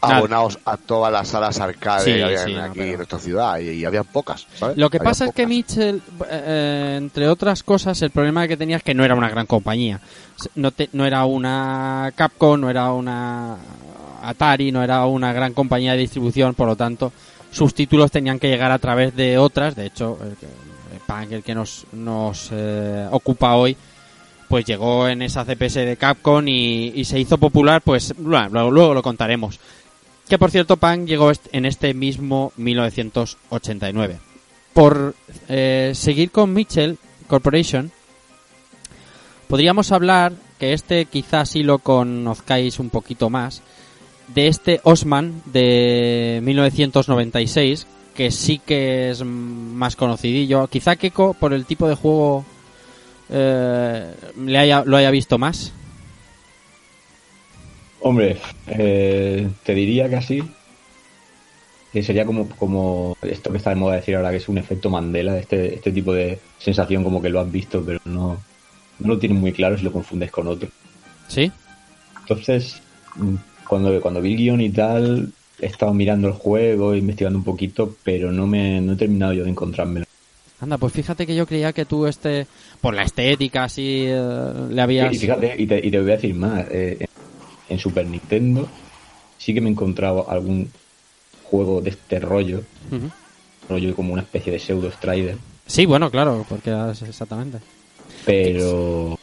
abonados 0.00 0.58
a 0.64 0.76
todas 0.76 1.12
las 1.12 1.28
salas 1.28 1.60
arcade 1.60 2.04
Sí, 2.04 2.12
que 2.14 2.24
había 2.24 2.44
sí, 2.44 2.52
no, 2.54 2.62
aquí 2.64 2.72
pero- 2.80 2.90
en 2.90 2.96
nuestra 2.96 3.18
ciudad 3.20 3.58
y, 3.60 3.68
y 3.70 3.84
habían 3.84 4.04
pocas, 4.04 4.46
¿sabes? 4.56 4.76
Lo 4.76 4.90
que 4.90 4.98
pasa 4.98 5.26
es 5.26 5.32
que. 5.34 5.46
Mitchell, 5.46 6.02
eh, 6.28 6.94
entre 6.98 7.28
otras 7.28 7.62
cosas, 7.62 8.00
el 8.02 8.10
problema 8.10 8.48
que 8.48 8.56
tenía 8.56 8.76
es 8.78 8.82
que 8.82 8.94
no 8.94 9.04
era 9.04 9.14
una 9.14 9.28
gran 9.30 9.46
compañía. 9.46 10.00
No, 10.56 10.72
te- 10.72 10.88
no 10.92 11.04
era 11.06 11.24
una 11.24 12.12
Capcom, 12.16 12.60
no 12.60 12.68
era 12.70 12.92
una 12.92 13.56
Atari, 14.24 14.72
no 14.72 14.82
era 14.82 15.04
una 15.06 15.32
gran 15.32 15.52
compañía 15.52 15.92
de 15.92 15.98
distribución, 15.98 16.54
por 16.54 16.66
lo 16.66 16.74
tanto, 16.76 17.12
sus 17.52 17.72
títulos 17.74 18.10
tenían 18.10 18.38
que 18.40 18.48
llegar 18.48 18.72
a 18.72 18.78
través 18.78 19.14
de 19.14 19.38
otras. 19.38 19.76
De 19.76 19.86
hecho, 19.86 20.18
el, 20.22 20.36
que- 20.36 20.46
el 20.46 21.00
Punk, 21.06 21.32
el 21.32 21.42
que 21.44 21.54
nos, 21.54 21.86
nos 21.92 22.48
eh, 22.52 23.06
ocupa 23.10 23.54
hoy, 23.54 23.76
pues 24.52 24.66
llegó 24.66 25.08
en 25.08 25.22
esa 25.22 25.46
CPS 25.46 25.76
de 25.76 25.96
Capcom 25.96 26.46
y, 26.46 27.06
se 27.06 27.18
hizo 27.18 27.38
popular, 27.38 27.80
pues 27.80 28.12
luego, 28.18 28.70
luego 28.70 28.92
lo 28.92 29.02
contaremos. 29.02 29.58
Que 30.28 30.36
por 30.36 30.50
cierto, 30.50 30.76
Punk 30.76 31.06
llegó 31.06 31.32
en 31.52 31.64
este 31.64 31.94
mismo 31.94 32.52
1989. 32.58 34.18
Por 34.74 35.14
eh, 35.48 35.92
seguir 35.94 36.30
con 36.30 36.52
Mitchell 36.52 36.98
Corporation, 37.28 37.92
podríamos 39.48 39.90
hablar, 39.90 40.34
que 40.58 40.74
este 40.74 41.06
quizás 41.06 41.48
sí 41.48 41.62
lo 41.62 41.78
conozcáis 41.78 42.78
un 42.78 42.90
poquito 42.90 43.30
más, 43.30 43.62
de 44.34 44.48
este 44.48 44.82
Osman 44.84 45.40
de 45.46 46.40
1996, 46.42 47.86
que 48.14 48.30
sí 48.30 48.58
que 48.58 49.08
es 49.08 49.24
más 49.24 49.96
conocidillo. 49.96 50.66
Quizá 50.66 50.96
Keiko, 50.96 51.32
por 51.32 51.54
el 51.54 51.64
tipo 51.64 51.88
de 51.88 51.94
juego, 51.94 52.44
eh, 53.32 54.14
le 54.44 54.58
haya, 54.58 54.84
lo 54.84 54.96
haya 54.96 55.10
visto 55.10 55.38
más. 55.38 55.72
Hombre, 58.00 58.36
eh, 58.66 59.48
te 59.62 59.74
diría 59.74 60.10
casi 60.10 60.42
que 61.92 62.02
sería 62.02 62.24
como, 62.24 62.48
como 62.50 63.16
esto 63.22 63.50
que 63.50 63.58
está 63.58 63.70
de 63.70 63.76
moda 63.76 63.96
decir 63.96 64.16
ahora, 64.16 64.30
que 64.30 64.38
es 64.38 64.48
un 64.48 64.58
efecto 64.58 64.90
Mandela, 64.90 65.38
este, 65.38 65.74
este 65.74 65.92
tipo 65.92 66.12
de 66.12 66.38
sensación 66.58 67.04
como 67.04 67.20
que 67.20 67.28
lo 67.28 67.40
has 67.40 67.50
visto, 67.50 67.82
pero 67.84 68.00
no, 68.04 68.38
no 68.98 69.08
lo 69.08 69.18
tienes 69.18 69.38
muy 69.38 69.52
claro 69.52 69.76
si 69.76 69.84
lo 69.84 69.92
confundes 69.92 70.30
con 70.30 70.48
otro. 70.48 70.68
¿Sí? 71.28 71.52
Entonces, 72.20 72.80
cuando, 73.68 74.00
cuando 74.00 74.22
vi 74.22 74.32
el 74.32 74.38
guion 74.38 74.60
y 74.62 74.70
tal, 74.70 75.32
he 75.60 75.66
estado 75.66 75.92
mirando 75.92 76.28
el 76.28 76.34
juego, 76.34 76.94
investigando 76.94 77.38
un 77.38 77.44
poquito, 77.44 77.94
pero 78.02 78.32
no 78.32 78.46
me 78.46 78.80
no 78.80 78.94
he 78.94 78.96
terminado 78.96 79.34
yo 79.34 79.44
de 79.44 79.50
encontrármelo. 79.50 80.06
Anda, 80.62 80.78
pues 80.78 80.92
fíjate 80.92 81.26
que 81.26 81.34
yo 81.34 81.44
creía 81.44 81.72
que 81.72 81.84
tú 81.84 82.06
este, 82.06 82.46
por 82.80 82.94
la 82.94 83.02
estética 83.02 83.64
así, 83.64 84.04
eh, 84.06 84.52
le 84.70 84.80
habías... 84.80 85.12
Y 85.12 85.18
fíjate, 85.18 85.54
y 85.60 85.66
te, 85.66 85.84
y 85.84 85.90
te 85.90 86.00
voy 86.00 86.12
a 86.12 86.14
decir 86.14 86.34
más, 86.36 86.64
eh, 86.70 87.04
en- 87.68 87.78
Super 87.80 88.06
Nintendo 88.06 88.68
sí 89.38 89.52
que 89.52 89.60
me 89.60 89.68
he 89.68 89.72
encontrado 89.72 90.30
algún 90.30 90.68
juego 91.50 91.80
de 91.80 91.90
este 91.90 92.20
rollo, 92.20 92.62
rollo 93.68 93.96
como 93.96 94.12
una 94.12 94.22
especie 94.22 94.52
de 94.52 94.58
pseudo 94.60 94.88
Strider, 94.92 95.36
Sí, 95.66 95.84
bueno, 95.86 96.10
claro, 96.10 96.44
porque 96.48 96.70
exactamente. 96.70 97.58
pero 98.24 99.18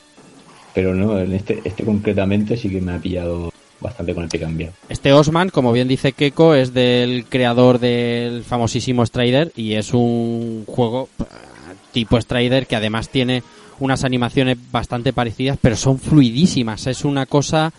pero 0.73 0.93
no, 0.93 1.19
en 1.19 1.34
este, 1.34 1.62
este 1.63 1.84
concretamente 1.86 2.58
sí 2.58 2.69
que 2.69 2.82
me 2.82 2.93
ha 2.93 2.99
pillado 2.99 3.52
bastante 3.81 4.13
con 4.13 4.23
el 4.23 4.29
pie 4.29 4.39
cambiado. 4.39 4.73
Este 4.89 5.13
Osman, 5.13 5.49
como 5.49 5.71
bien 5.71 5.87
dice 5.87 6.11
Keiko, 6.13 6.53
es 6.55 6.73
del 6.73 7.25
creador 7.25 7.79
del 7.79 8.43
famosísimo 8.43 9.05
Strider 9.05 9.51
y 9.55 9.73
es 9.73 9.93
un 9.93 10.63
juego 10.67 11.07
eh, 11.19 11.23
tipo 11.91 12.19
Strider 12.19 12.67
que 12.67 12.75
además 12.75 13.09
tiene 13.09 13.43
unas 13.79 14.03
animaciones 14.03 14.57
bastante 14.71 15.13
parecidas, 15.13 15.57
pero 15.61 15.75
son 15.77 15.99
fluidísimas. 15.99 16.85
Es 16.87 17.05
una 17.05 17.25
cosa 17.25 17.71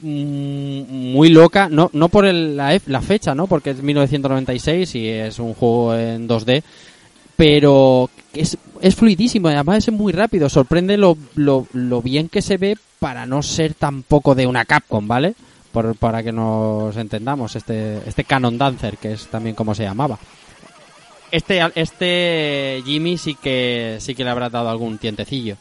mm, 0.00 1.12
muy 1.12 1.28
loca, 1.28 1.68
no 1.70 1.90
no 1.92 2.08
por 2.08 2.24
el- 2.26 2.56
la, 2.56 2.74
ef- 2.74 2.86
la 2.86 3.02
fecha, 3.02 3.34
¿no? 3.34 3.46
Porque 3.46 3.70
es 3.70 3.82
1996 3.82 4.94
y 4.94 5.08
es 5.08 5.38
un 5.38 5.52
juego 5.54 5.94
en 5.94 6.26
2D, 6.28 6.62
pero 7.36 8.08
es, 8.38 8.58
es 8.80 8.94
fluidísimo, 8.94 9.48
además 9.48 9.86
es 9.88 9.92
muy 9.92 10.12
rápido, 10.12 10.48
sorprende 10.48 10.96
lo, 10.96 11.16
lo, 11.34 11.66
lo 11.72 12.02
bien 12.02 12.28
que 12.28 12.42
se 12.42 12.56
ve 12.56 12.76
para 12.98 13.26
no 13.26 13.42
ser 13.42 13.74
tampoco 13.74 14.34
de 14.34 14.46
una 14.46 14.64
Capcom, 14.64 15.06
¿vale? 15.06 15.34
Por, 15.72 15.94
para 15.96 16.22
que 16.22 16.32
nos 16.32 16.96
entendamos, 16.96 17.54
este, 17.56 17.98
este 18.06 18.24
Canon 18.24 18.56
Dancer, 18.56 18.96
que 18.96 19.12
es 19.12 19.26
también 19.26 19.54
como 19.54 19.74
se 19.74 19.82
llamaba. 19.82 20.18
Este, 21.30 21.60
este 21.74 22.82
Jimmy 22.84 23.18
sí 23.18 23.34
que 23.34 23.96
sí 24.00 24.14
que 24.14 24.24
le 24.24 24.30
habrá 24.30 24.48
dado 24.48 24.68
algún 24.70 24.96
tientecillo. 24.98 25.56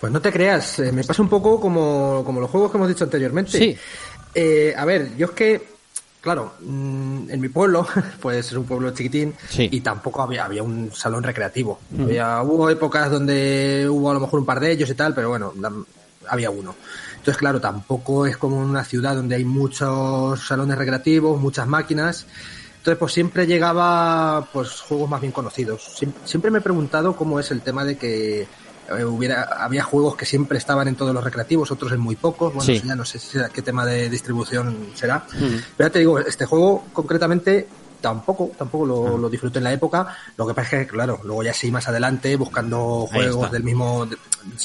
Pues 0.00 0.10
no 0.12 0.20
te 0.20 0.32
creas, 0.32 0.78
eh, 0.78 0.92
me 0.92 1.04
pasa 1.04 1.20
un 1.22 1.28
poco 1.28 1.60
como, 1.60 2.22
como 2.24 2.40
los 2.40 2.50
juegos 2.50 2.70
que 2.70 2.78
hemos 2.78 2.88
dicho 2.88 3.04
anteriormente. 3.04 3.58
Sí. 3.58 3.76
Eh, 4.34 4.74
a 4.76 4.84
ver, 4.84 5.16
yo 5.16 5.26
es 5.26 5.32
que, 5.32 5.68
claro, 6.20 6.54
mm, 6.60 7.30
en 7.30 7.40
mi 7.40 7.48
pueblo, 7.48 7.86
pues 8.20 8.46
es 8.46 8.52
un 8.52 8.64
pueblo 8.64 8.90
chiquitín 8.92 9.34
Sí. 9.48 9.68
y 9.70 9.80
tampoco 9.80 10.22
había, 10.22 10.44
había 10.44 10.62
un 10.62 10.90
salón 10.94 11.22
recreativo. 11.22 11.80
Mm. 11.90 12.02
Había, 12.02 12.42
hubo 12.42 12.68
épocas 12.70 13.10
donde 13.10 13.86
hubo 13.90 14.10
a 14.10 14.14
lo 14.14 14.20
mejor 14.20 14.40
un 14.40 14.46
par 14.46 14.60
de 14.60 14.72
ellos 14.72 14.88
y 14.90 14.94
tal, 14.94 15.14
pero 15.14 15.28
bueno, 15.30 15.52
había 16.28 16.50
uno. 16.50 16.74
Entonces, 17.12 17.36
claro, 17.36 17.60
tampoco 17.60 18.24
es 18.26 18.36
como 18.36 18.58
una 18.58 18.84
ciudad 18.84 19.14
donde 19.16 19.36
hay 19.36 19.44
muchos 19.44 20.46
salones 20.46 20.78
recreativos, 20.78 21.40
muchas 21.40 21.66
máquinas. 21.66 22.26
Entonces, 22.78 22.98
pues 22.98 23.12
siempre 23.12 23.46
llegaba 23.46 24.48
pues 24.54 24.80
juegos 24.80 25.10
más 25.10 25.20
bien 25.20 25.32
conocidos. 25.32 25.82
Siem- 26.00 26.14
Siempre 26.24 26.50
me 26.50 26.58
he 26.58 26.62
preguntado 26.62 27.14
cómo 27.14 27.38
es 27.38 27.50
el 27.50 27.60
tema 27.60 27.84
de 27.84 27.98
que 27.98 28.46
eh, 28.98 29.04
hubiera 29.04 29.42
había 29.64 29.82
juegos 29.84 30.16
que 30.16 30.26
siempre 30.26 30.58
estaban 30.58 30.88
en 30.88 30.96
todos 30.96 31.14
los 31.14 31.22
recreativos, 31.24 31.70
otros 31.70 31.92
en 31.92 32.00
muy 32.00 32.16
pocos. 32.16 32.52
Bueno, 32.54 32.64
Sí. 32.66 32.76
eso 32.76 32.86
ya 32.86 32.94
no 32.96 33.04
sé 33.04 33.18
qué 33.52 33.62
tema 33.62 33.86
de 33.86 34.08
distribución 34.10 34.88
será. 34.94 35.24
Pero 35.76 35.88
ya 35.88 35.90
te 35.90 35.98
digo, 36.00 36.18
este 36.18 36.44
juego 36.46 36.84
concretamente 36.92 37.68
tampoco, 38.00 38.50
tampoco 38.56 38.86
lo, 38.86 39.18
lo 39.18 39.28
disfruté 39.28 39.58
en 39.58 39.64
la 39.64 39.72
época. 39.74 40.16
Lo 40.36 40.46
que 40.46 40.54
pasa 40.54 40.76
es 40.80 40.86
que, 40.86 40.92
claro, 40.92 41.20
luego 41.22 41.42
ya 41.42 41.52
sí 41.52 41.70
más 41.70 41.86
adelante, 41.86 42.34
buscando 42.36 43.06
juegos 43.12 43.50
del 43.52 43.62
mismo, 43.62 44.06
de, 44.06 44.16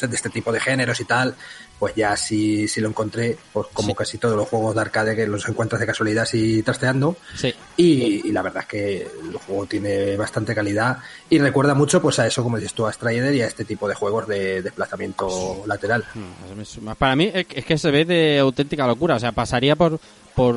de 0.08 0.16
este 0.16 0.30
tipo 0.30 0.52
de 0.54 0.60
géneros 0.62 1.00
y 1.02 1.06
tal, 1.06 1.36
pues 1.80 1.94
ya 1.96 2.16
sí, 2.16 2.68
sí 2.68 2.80
lo 2.82 2.90
encontré, 2.90 3.38
pues 3.52 3.68
como 3.74 3.90
Sí. 3.90 3.96
casi 3.96 4.18
todos 4.18 4.36
los 4.36 4.48
juegos 4.48 4.74
de 4.76 4.82
arcade 4.82 5.16
que 5.16 5.28
los 5.28 5.48
encuentras 5.50 5.80
de 5.80 5.86
casualidad 5.86 6.24
así 6.24 6.64
trasteando. 6.64 7.18
Sí. 7.36 7.54
Y, 7.78 8.28
y 8.28 8.32
la 8.32 8.42
verdad 8.42 8.64
es 8.64 8.68
que 8.70 9.02
el 9.02 9.38
juego 9.46 9.66
tiene 9.66 10.16
bastante 10.18 10.56
calidad 10.56 10.98
y 11.30 11.38
recuerda 11.40 11.74
mucho 11.74 12.02
pues 12.02 12.18
a 12.20 12.28
eso, 12.28 12.44
como 12.44 12.58
dices 12.58 12.74
tú, 12.74 12.86
a 12.88 12.94
Strider 12.94 13.34
y 13.36 13.42
a 13.42 13.48
este 13.48 13.66
tipo 13.66 13.88
de 13.88 13.96
juegos 13.96 14.28
de 14.28 14.62
desplazamiento 14.62 15.64
lateral. 15.68 16.06
Mm, 16.14 16.62
es- 16.62 16.80
Para 16.98 17.16
mí 17.16 17.30
es 17.34 17.46
que 17.66 17.78
se 17.78 17.92
ve 17.92 18.06
de 18.06 18.40
auténtica 18.40 18.88
locura. 18.88 19.16
O 19.16 19.20
sea, 19.20 19.32
pasaría 19.32 19.76
por 19.76 20.00
por, 20.36 20.54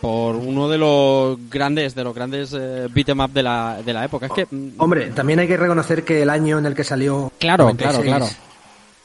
por 0.00 0.36
uno 0.36 0.68
de 0.68 0.78
los 0.78 1.36
grandes 1.50 1.96
de 1.96 2.04
los 2.04 2.14
grandes 2.14 2.52
eh, 2.52 2.86
beat 2.94 3.08
'em 3.08 3.18
up 3.20 3.32
de 3.32 3.42
la, 3.42 3.82
de 3.84 3.92
la 3.92 4.04
época. 4.04 4.26
Es 4.26 4.32
que 4.32 4.46
mm, 4.48 4.74
Hombre, 4.78 5.10
también 5.10 5.40
hay 5.40 5.48
que 5.48 5.56
reconocer 5.56 6.04
que 6.04 6.22
el 6.22 6.30
año 6.30 6.58
en 6.60 6.66
el 6.66 6.74
que 6.76 6.84
salió... 6.84 7.32
Claro, 7.40 7.64
96, 7.64 8.04
claro, 8.04 8.26
claro. 8.26 8.32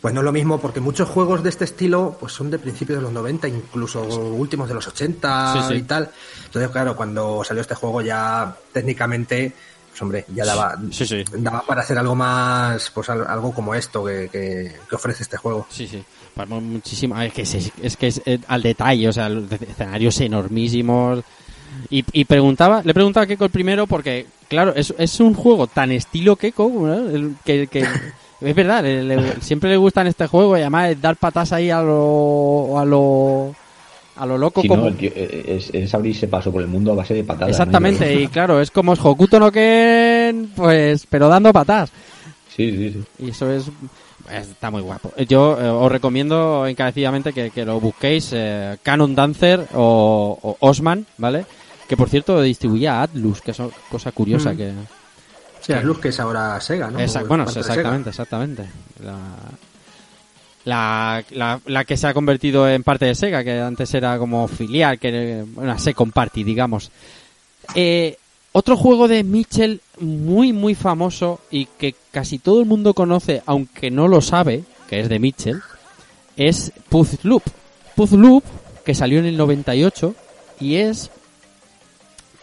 Pues 0.05 0.13
no 0.13 0.21
es 0.21 0.25
lo 0.25 0.31
mismo, 0.31 0.59
porque 0.59 0.79
muchos 0.79 1.09
juegos 1.09 1.41
de 1.41 1.49
este 1.49 1.63
estilo 1.63 2.15
pues 2.19 2.31
son 2.31 2.51
de 2.51 2.59
principios 2.59 2.99
de 2.99 3.01
los 3.01 3.11
90, 3.11 3.47
incluso 3.47 4.03
últimos 4.03 4.67
de 4.67 4.75
los 4.75 4.87
80 4.87 5.53
Sí, 5.53 5.59
sí. 5.67 5.73
y 5.79 5.81
tal. 5.81 6.11
Entonces, 6.45 6.69
claro, 6.69 6.95
cuando 6.95 7.43
salió 7.43 7.61
este 7.61 7.73
juego 7.73 8.03
ya 8.03 8.55
técnicamente, 8.71 9.51
pues 9.89 9.99
hombre, 10.03 10.25
ya 10.31 10.45
daba, 10.45 10.77
Sí, 10.91 11.07
daba 11.39 11.63
para 11.65 11.81
hacer 11.81 11.97
algo 11.97 12.13
más, 12.13 12.91
pues 12.93 13.09
al- 13.09 13.25
algo 13.25 13.51
como 13.51 13.73
esto 13.73 14.05
que, 14.05 14.29
que- 14.31 14.75
que 14.87 14.95
ofrece 14.95 15.23
este 15.23 15.37
juego. 15.37 15.65
Sí, 15.71 15.87
sí. 15.87 16.03
Mu- 16.49 16.61
muchísimo. 16.61 17.19
Es 17.19 17.33
que 17.33 17.41
es, 17.41 17.71
es 17.81 17.97
que 17.97 18.05
es 18.05 18.21
eh, 18.27 18.37
al 18.47 18.61
detalle, 18.61 19.09
o 19.09 19.11
sea, 19.11 19.27
los 19.27 19.51
escenarios 19.59 20.21
enormísimos. 20.21 21.23
Y, 21.89 22.05
y 22.11 22.25
preguntaba, 22.25 22.83
le 22.83 22.93
preguntaba 22.93 23.23
a 23.23 23.27
Keiko 23.27 23.45
el 23.45 23.49
primero 23.49 23.87
porque, 23.87 24.27
claro, 24.49 24.71
es, 24.75 24.93
es 24.99 25.19
un 25.19 25.33
juego 25.33 25.65
tan 25.65 25.91
estilo 25.91 26.35
Keiko, 26.35 26.69
¿no? 26.71 26.93
El- 26.93 27.37
que, 27.43 27.65
que 27.65 27.87
es 28.45 28.55
verdad, 28.55 28.83
le- 28.83 29.03
le- 29.03 29.41
siempre 29.41 29.69
le 29.69 29.77
gusta 29.77 30.01
en 30.01 30.07
este 30.07 30.27
juego 30.27 30.57
y 30.57 30.61
además 30.61 30.91
es 30.91 31.01
dar 31.01 31.15
patas 31.17 31.51
ahí 31.51 31.69
a 31.69 31.81
lo, 31.81 32.77
a 32.79 32.85
lo, 32.85 33.55
a 34.17 34.25
lo 34.25 34.37
loco 34.37 34.61
Si 34.61 34.67
como... 34.67 34.83
no, 34.83 34.87
el 34.89 34.95
tío, 34.95 35.11
eh, 35.15 35.43
es, 35.57 35.69
es 35.73 35.93
abrirse 35.93 36.27
paso 36.27 36.51
por 36.51 36.61
el 36.61 36.67
mundo 36.67 36.91
a 36.91 36.95
base 36.95 37.13
de 37.13 37.23
patadas. 37.23 37.49
Exactamente, 37.49 38.13
¿no? 38.13 38.21
y 38.21 38.27
claro, 38.27 38.61
es 38.61 38.71
como 38.71 38.93
Hokuto 38.93 39.39
no 39.39 39.51
Ken, 39.51 40.51
pues, 40.55 41.05
pero 41.09 41.27
dando 41.27 41.51
patas. 41.51 41.91
Sí, 42.55 42.71
sí, 42.71 42.91
sí. 42.91 43.03
Y 43.25 43.29
eso 43.31 43.51
es. 43.51 43.65
Está 44.31 44.71
muy 44.71 44.81
guapo. 44.81 45.11
Yo 45.27 45.55
eh, 45.61 45.67
os 45.69 45.91
recomiendo 45.91 46.65
encarecidamente 46.65 47.31
que, 47.31 47.51
que 47.51 47.63
lo 47.65 47.79
busquéis. 47.79 48.29
eh, 48.33 48.77
Canon 48.81 49.13
Dancer 49.13 49.67
o, 49.75 50.39
o 50.41 50.57
Osman, 50.61 51.05
¿vale? 51.17 51.45
Que 51.87 51.95
por 51.95 52.09
cierto 52.09 52.41
distribuía 52.41 53.03
Atlus, 53.03 53.41
que 53.41 53.51
es 53.51 53.57
cosa 53.91 54.11
curiosa 54.13 54.53
Mm. 54.53 54.57
que. 54.57 54.71
Sí, 55.65 55.73
es 55.73 55.83
Luz 55.83 55.99
que 55.99 56.09
es 56.09 56.19
ahora 56.19 56.59
Sega, 56.61 56.91
¿no? 56.91 56.99
Exact- 56.99 57.27
bueno, 57.27 57.43
exactamente, 57.43 58.09
exactamente. 58.11 58.65
La, 59.03 59.17
la, 60.65 61.23
la, 61.31 61.61
la 61.65 61.85
que 61.85 61.97
se 61.97 62.07
ha 62.07 62.13
convertido 62.13 62.67
en 62.69 62.83
parte 62.83 63.05
de 63.05 63.15
Sega, 63.15 63.43
que 63.43 63.59
antes 63.59 63.93
era 63.93 64.17
como 64.17 64.47
filial, 64.47 64.99
que 64.99 65.43
una 65.55 65.77
Second 65.79 66.11
Party, 66.13 66.43
digamos. 66.43 66.91
Eh, 67.73 68.17
otro 68.51 68.77
juego 68.77 69.07
de 69.07 69.23
Mitchell 69.23 69.81
muy, 69.99 70.53
muy 70.53 70.75
famoso 70.75 71.41
y 71.51 71.65
que 71.65 71.93
casi 72.11 72.39
todo 72.39 72.59
el 72.61 72.65
mundo 72.65 72.93
conoce, 72.93 73.41
aunque 73.45 73.91
no 73.91 74.07
lo 74.07 74.21
sabe, 74.21 74.63
que 74.87 74.99
es 75.01 75.09
de 75.09 75.19
Mitchell, 75.19 75.61
es 76.37 76.71
Puzzloop. 76.89 77.43
Puzzloop, 77.95 78.43
que 78.85 78.95
salió 78.95 79.19
en 79.19 79.25
el 79.25 79.37
98 79.37 80.15
y 80.59 80.75
es 80.75 81.09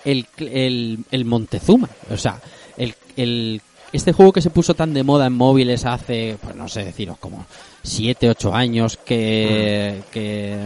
el, 0.04 0.26
el, 0.38 0.98
el 1.10 1.24
Montezuma. 1.24 1.88
O 2.10 2.16
sea, 2.16 2.40
el, 2.76 2.94
el, 3.16 3.60
este 3.92 4.12
juego 4.12 4.32
que 4.32 4.40
se 4.42 4.50
puso 4.50 4.74
tan 4.74 4.94
de 4.94 5.02
moda 5.02 5.26
en 5.26 5.32
móviles 5.34 5.84
hace, 5.84 6.36
pues 6.42 6.54
no 6.56 6.68
sé 6.68 6.84
deciros, 6.84 7.18
como 7.18 7.44
7, 7.82 8.30
8 8.30 8.54
años, 8.54 8.96
que, 9.04 10.02
que, 10.10 10.56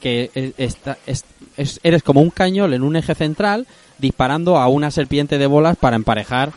que 0.00 0.30
es- 0.34 0.54
está- 0.58 0.98
es- 1.06 1.24
es- 1.56 1.80
eres 1.82 2.02
como 2.02 2.20
un 2.20 2.30
cañón 2.30 2.72
en 2.74 2.82
un 2.82 2.96
eje 2.96 3.14
central 3.14 3.66
disparando 3.98 4.56
a 4.58 4.68
una 4.68 4.90
serpiente 4.90 5.38
de 5.38 5.46
bolas 5.46 5.76
para 5.76 5.96
emparejar 5.96 6.52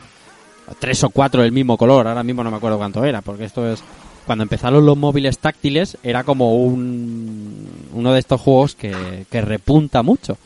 tres 0.80 1.04
o 1.04 1.10
cuatro 1.10 1.42
del 1.44 1.52
mismo 1.52 1.78
color. 1.78 2.08
Ahora 2.08 2.24
mismo 2.24 2.44
no 2.44 2.52
me 2.52 2.58
acuerdo 2.58 2.78
cuánto 2.78 3.04
era, 3.06 3.22
porque 3.22 3.46
esto 3.46 3.72
es 3.72 3.84
cuando 4.26 4.42
empezaron 4.44 4.84
los 4.86 4.98
móviles 4.98 5.38
táctiles 5.38 5.98
era 6.02 6.24
como 6.24 6.56
un 6.56 7.68
uno 7.94 8.14
de 8.14 8.20
estos 8.20 8.42
juegos 8.42 8.74
que, 8.76 9.26
que 9.30 9.42
repunta 9.42 10.02
mucho. 10.02 10.38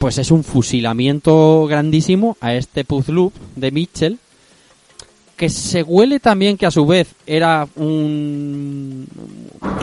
Pues 0.00 0.16
es 0.16 0.30
un 0.30 0.44
fusilamiento 0.44 1.66
grandísimo 1.66 2.38
a 2.40 2.54
este 2.54 2.86
Puzzloop 2.86 3.34
de 3.54 3.70
Mitchell 3.70 4.18
que 5.36 5.50
se 5.50 5.82
huele 5.82 6.20
también 6.20 6.56
que 6.56 6.64
a 6.64 6.70
su 6.70 6.86
vez 6.86 7.14
era 7.26 7.68
un, 7.76 9.06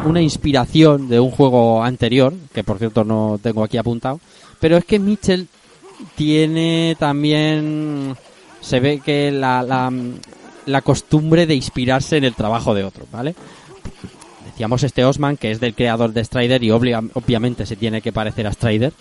una 0.06 0.20
inspiración 0.20 1.08
de 1.08 1.20
un 1.20 1.30
juego 1.30 1.84
anterior, 1.84 2.34
que 2.52 2.64
por 2.64 2.80
cierto 2.80 3.04
no 3.04 3.40
tengo 3.44 3.64
aquí 3.64 3.78
apuntado, 3.78 4.20
pero 4.60 4.78
es 4.78 4.86
que 4.86 4.98
Mitchell 4.98 5.48
tiene 6.16 6.96
también 6.98 8.18
se 8.60 8.80
ve 8.80 9.00
que 9.00 9.32
la, 9.32 9.92
la, 10.66 10.82
costumbre 10.82 11.46
de 11.46 11.54
inspirarse 11.54 12.18
en 12.18 12.24
el 12.24 12.34
trabajo 12.34 12.74
de 12.74 12.86
otro, 12.86 13.06
¿vale? 13.12 13.36
Decíamos 14.46 14.82
este 14.82 15.06
Osman, 15.06 15.38
que 15.38 15.52
es 15.52 15.60
del 15.60 15.76
creador 15.76 16.12
de 16.12 16.26
Strider 16.26 16.64
y 16.64 16.72
obviamente 16.72 17.68
se 17.68 17.76
tiene 17.76 18.02
que 18.02 18.12
parecer 18.12 18.48
a 18.48 18.54
Strider. 18.54 18.94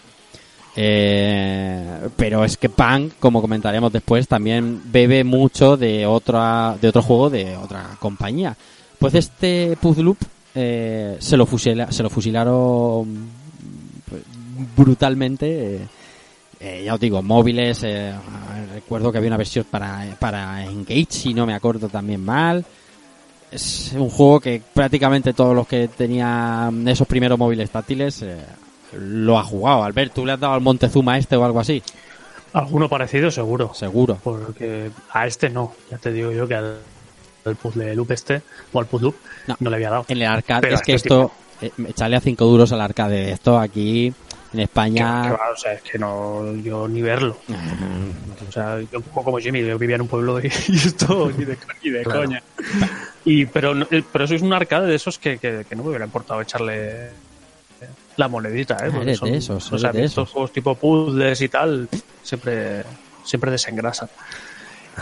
Eh, 0.79 2.09
pero 2.17 2.45
es 2.45 2.57
que 2.57 2.69
Punk, 2.69 3.15
como 3.19 3.41
comentaremos 3.41 3.91
después, 3.93 4.29
también 4.29 4.83
bebe 4.93 5.25
mucho 5.25 5.77
de 5.77 6.05
otra 6.07 6.77
de 6.81 6.89
otro 6.89 7.03
juego 7.03 7.31
de 7.31 7.57
otra 7.57 7.97
compañía. 7.99 8.55
Pues 8.99 9.15
este 9.15 9.77
Puzzloop 9.81 10.19
eh, 10.55 11.17
se 11.19 11.37
lo 11.37 11.47
fusila- 11.47 11.91
se 11.91 12.03
lo 12.03 12.11
fusilaron 12.11 13.29
pues, 14.09 14.23
brutalmente. 14.77 15.77
eh, 15.77 15.81
eh, 16.61 16.83
ya 16.85 16.95
os 16.95 17.01
digo, 17.01 17.23
móviles. 17.23 17.81
eh, 17.83 18.12
recuerdo 18.75 19.11
que 19.12 19.19
había 19.19 19.29
una 19.29 19.37
versión 19.37 19.67
para, 19.71 20.05
para 20.19 20.65
Engage, 20.65 21.07
si 21.11 21.35
no 21.35 21.47
me 21.47 21.55
acuerdo 21.55 21.89
también 21.89 22.23
mal. 22.25 22.65
Es 23.51 23.93
un 23.97 24.11
juego 24.11 24.41
que 24.41 24.61
prácticamente 24.75 25.33
todos 25.33 25.55
los 25.55 25.67
que 25.67 25.89
tenían 25.89 26.87
esos 26.89 27.07
primeros 27.07 27.39
móviles 27.39 27.71
táctiles 27.71 28.25
lo 28.98 29.38
ha 29.38 29.42
jugado. 29.42 29.85
Albert, 29.85 30.12
¿tú 30.14 30.24
le 30.26 30.32
has 30.32 30.40
dado 30.40 30.54
al 30.54 30.61
Montezuma 30.61 31.18
este 31.18 31.37
o 31.37 31.44
algo 31.44 31.61
así? 31.61 31.82
Alguno 32.52 32.88
parecido 32.88 33.30
seguro. 33.30 33.72
Seguro. 33.74 34.18
Porque 34.22 34.90
a 35.12 35.26
este 35.26 35.50
no. 35.50 35.74
Ya 35.90 35.98
te 35.98 36.12
digo 36.12 36.32
yo 36.32 36.46
que 36.48 36.54
al, 36.54 36.78
al 37.44 37.56
puzzle 37.56 37.94
loop 37.94 38.11
este, 38.12 38.42
o 38.72 38.78
al 38.80 38.87
puzzle 38.87 39.06
loop, 39.09 39.16
No. 39.46 39.56
no, 39.61 39.70
le 39.70 39.76
había 39.76 39.90
dado. 39.90 40.04
En 40.09 40.18
el 40.22 40.26
arcade, 40.28 40.62
Pero 40.62 40.74
es 40.76 40.82
que 40.82 40.94
este 40.94 41.09
esto, 41.09 41.32
eh, 41.61 41.70
echarle 41.88 42.16
a 42.16 42.20
5 42.20 42.44
duros 42.44 42.72
al 42.72 42.80
arcade, 42.80 43.30
esto 43.32 43.59
aquí 43.59 44.12
en 44.54 44.61
España... 44.61 45.22
que 45.24 45.30
va, 45.32 45.50
o 45.52 45.56
sea, 45.56 45.72
es 45.74 45.82
que 45.82 45.98
no, 45.98 46.54
yo 46.56 46.88
ni 46.88 47.02
verlo. 47.02 47.37
O 48.48 48.52
sea, 48.52 48.78
yo 48.80 48.98
un 48.98 49.04
poco 49.04 49.24
como 49.24 49.38
Jimmy, 49.38 49.62
yo 49.66 49.76
vivía 49.78 49.96
en 49.96 50.02
un 50.02 50.09
pueblo 50.09 50.40
y, 50.40 50.46
y 50.68 50.76
esto 50.76 51.30
ni 51.37 51.44
de, 51.44 51.59
ni 51.85 51.90
de 51.90 52.02
Claro. 52.04 52.20
coña. 52.22 52.42
Y, 53.24 53.44
pero, 53.46 53.74
no- 53.74 53.87
eh, 53.90 54.02
pero 54.11 54.24
eso 54.24 54.35
es 54.35 54.40
un 54.42 54.52
arcade 54.54 54.87
de 54.87 54.94
esos 54.94 55.18
que, 55.18 55.37
que, 55.38 55.66
que 55.68 55.76
no 55.76 55.82
me 55.82 55.88
hubiera 55.90 56.06
importado 56.06 56.40
echarle 56.40 57.11
la 58.16 58.29
monedita, 58.29 58.76
¿eh? 58.87 58.90
Porque 58.92 59.14
son- 59.14 59.31
de 59.31 59.38
esos, 59.38 59.72
o 59.72 59.79
sea, 59.79 59.92
de 59.92 60.05
estos 60.05 60.24
esos. 60.24 60.33
juegos 60.33 60.52
tipo 60.52 60.74
puzzles 60.74 61.40
y 61.40 61.48
tal, 61.48 61.88
siempre, 62.22 62.83
siempre 63.24 63.50
desengrasan. 63.50 64.09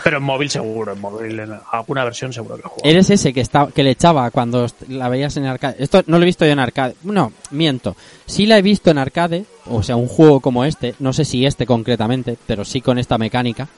Pero 0.03 0.17
en 0.17 0.23
móvil 0.23 0.49
seguro, 0.49 0.91
en 0.91 0.99
móvil, 0.99 1.39
en 1.39 1.53
alguna 1.71 2.03
versión 2.03 2.33
seguro 2.33 2.57
que 2.57 2.63
juego. 2.63 2.81
Eres 2.83 3.09
ese 3.09 3.31
que 3.31 3.39
está, 3.39 3.67
que 3.73 3.81
le 3.81 3.91
echaba 3.91 4.29
cuando 4.29 4.67
la 4.89 5.07
veías 5.07 5.37
en 5.37 5.45
arcade. 5.45 5.77
Esto 5.79 6.03
no 6.07 6.17
lo 6.17 6.23
he 6.23 6.25
visto 6.25 6.45
yo 6.45 6.51
en 6.51 6.59
arcade. 6.59 6.95
No, 7.03 7.31
miento. 7.51 7.95
Sí 8.25 8.45
la 8.45 8.57
he 8.57 8.61
visto 8.61 8.91
en 8.91 8.97
arcade, 8.97 9.45
o 9.67 9.81
sea, 9.83 9.95
un 9.95 10.09
juego 10.09 10.41
como 10.41 10.65
este, 10.65 10.95
no 10.99 11.13
sé 11.13 11.23
si 11.23 11.45
este 11.45 11.65
concretamente, 11.65 12.37
pero 12.45 12.65
sí 12.65 12.81
con 12.81 12.99
esta 12.99 13.17
mecánica. 13.17 13.69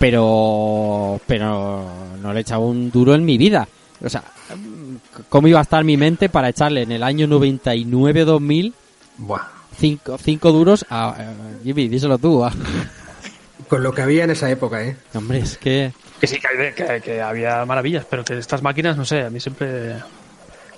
Pero, 0.00 1.20
pero 1.26 1.86
no 2.20 2.32
le 2.32 2.38
he 2.38 2.42
echado 2.42 2.62
un 2.62 2.90
duro 2.90 3.14
en 3.14 3.24
mi 3.24 3.36
vida. 3.38 3.68
O 4.02 4.08
sea, 4.08 4.24
¿cómo 5.28 5.48
iba 5.48 5.58
a 5.58 5.62
estar 5.62 5.84
mi 5.84 5.96
mente 5.96 6.28
para 6.28 6.48
echarle 6.48 6.82
en 6.82 6.92
el 6.92 7.02
año 7.02 7.26
99-2000 7.26 8.72
Buah. 9.18 9.42
cinco, 9.78 10.18
cinco 10.18 10.52
duros 10.52 10.84
a... 10.88 11.10
a- 11.10 11.34
Jimmy, 11.64 11.88
díselo 11.88 12.18
tú. 12.18 12.44
a- 12.44 12.52
Con 13.68 13.82
lo 13.82 13.92
que 13.92 14.02
había 14.02 14.24
en 14.24 14.30
esa 14.30 14.50
época, 14.50 14.82
¿eh? 14.84 14.96
Hombre, 15.14 15.38
es 15.40 15.56
que... 15.58 15.92
Que 16.20 16.26
sí, 16.26 16.38
que, 16.38 16.46
hay- 16.48 16.72
que- 16.74 17.00
que 17.02 17.20
había 17.22 17.64
maravillas, 17.64 18.04
pero 18.08 18.24
que 18.24 18.36
estas 18.38 18.62
máquinas, 18.62 18.96
no 18.96 19.04
sé, 19.04 19.22
a 19.22 19.30
mí 19.30 19.40
siempre. 19.40 19.94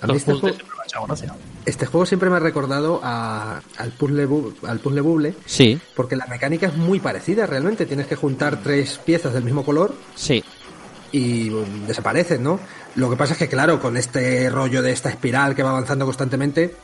A 0.01 0.07
mí 0.07 0.15
este 0.17 0.31
juego- 0.33 0.47
siempre 0.49 0.65
me 0.67 0.73
han 0.81 0.85
echado 0.85 1.05
gracia. 1.07 1.35
Este 1.65 1.85
juego 1.85 2.05
siempre 2.05 2.29
me 2.29 2.35
ha 2.35 2.39
recordado 2.39 2.99
a- 3.03 3.61
al, 3.77 3.91
puzzle 3.91 4.27
bu- 4.27 4.53
al 4.67 4.79
puzzle 4.79 5.01
bubble, 5.01 5.33
Sí, 5.45 5.79
porque 5.95 6.15
la 6.15 6.25
mecánica 6.27 6.67
es 6.67 6.75
muy 6.75 6.99
parecida 6.99 7.45
realmente. 7.45 7.85
Tienes 7.85 8.07
que 8.07 8.15
juntar 8.15 8.61
tres 8.61 8.99
piezas 9.03 9.33
del 9.33 9.43
mismo 9.43 9.63
color 9.65 9.93
sí. 10.15 10.43
y 11.13 11.49
um, 11.49 11.85
desaparecen, 11.87 12.43
¿no? 12.43 12.59
Lo 12.95 13.09
que 13.09 13.15
pasa 13.15 13.33
es 13.33 13.39
que, 13.39 13.47
claro, 13.47 13.79
con 13.79 13.97
este 13.97 14.49
rollo 14.49 14.81
de 14.81 14.91
esta 14.91 15.09
espiral 15.09 15.55
que 15.55 15.63
va 15.63 15.71
avanzando 15.71 16.05
constantemente, 16.05 16.75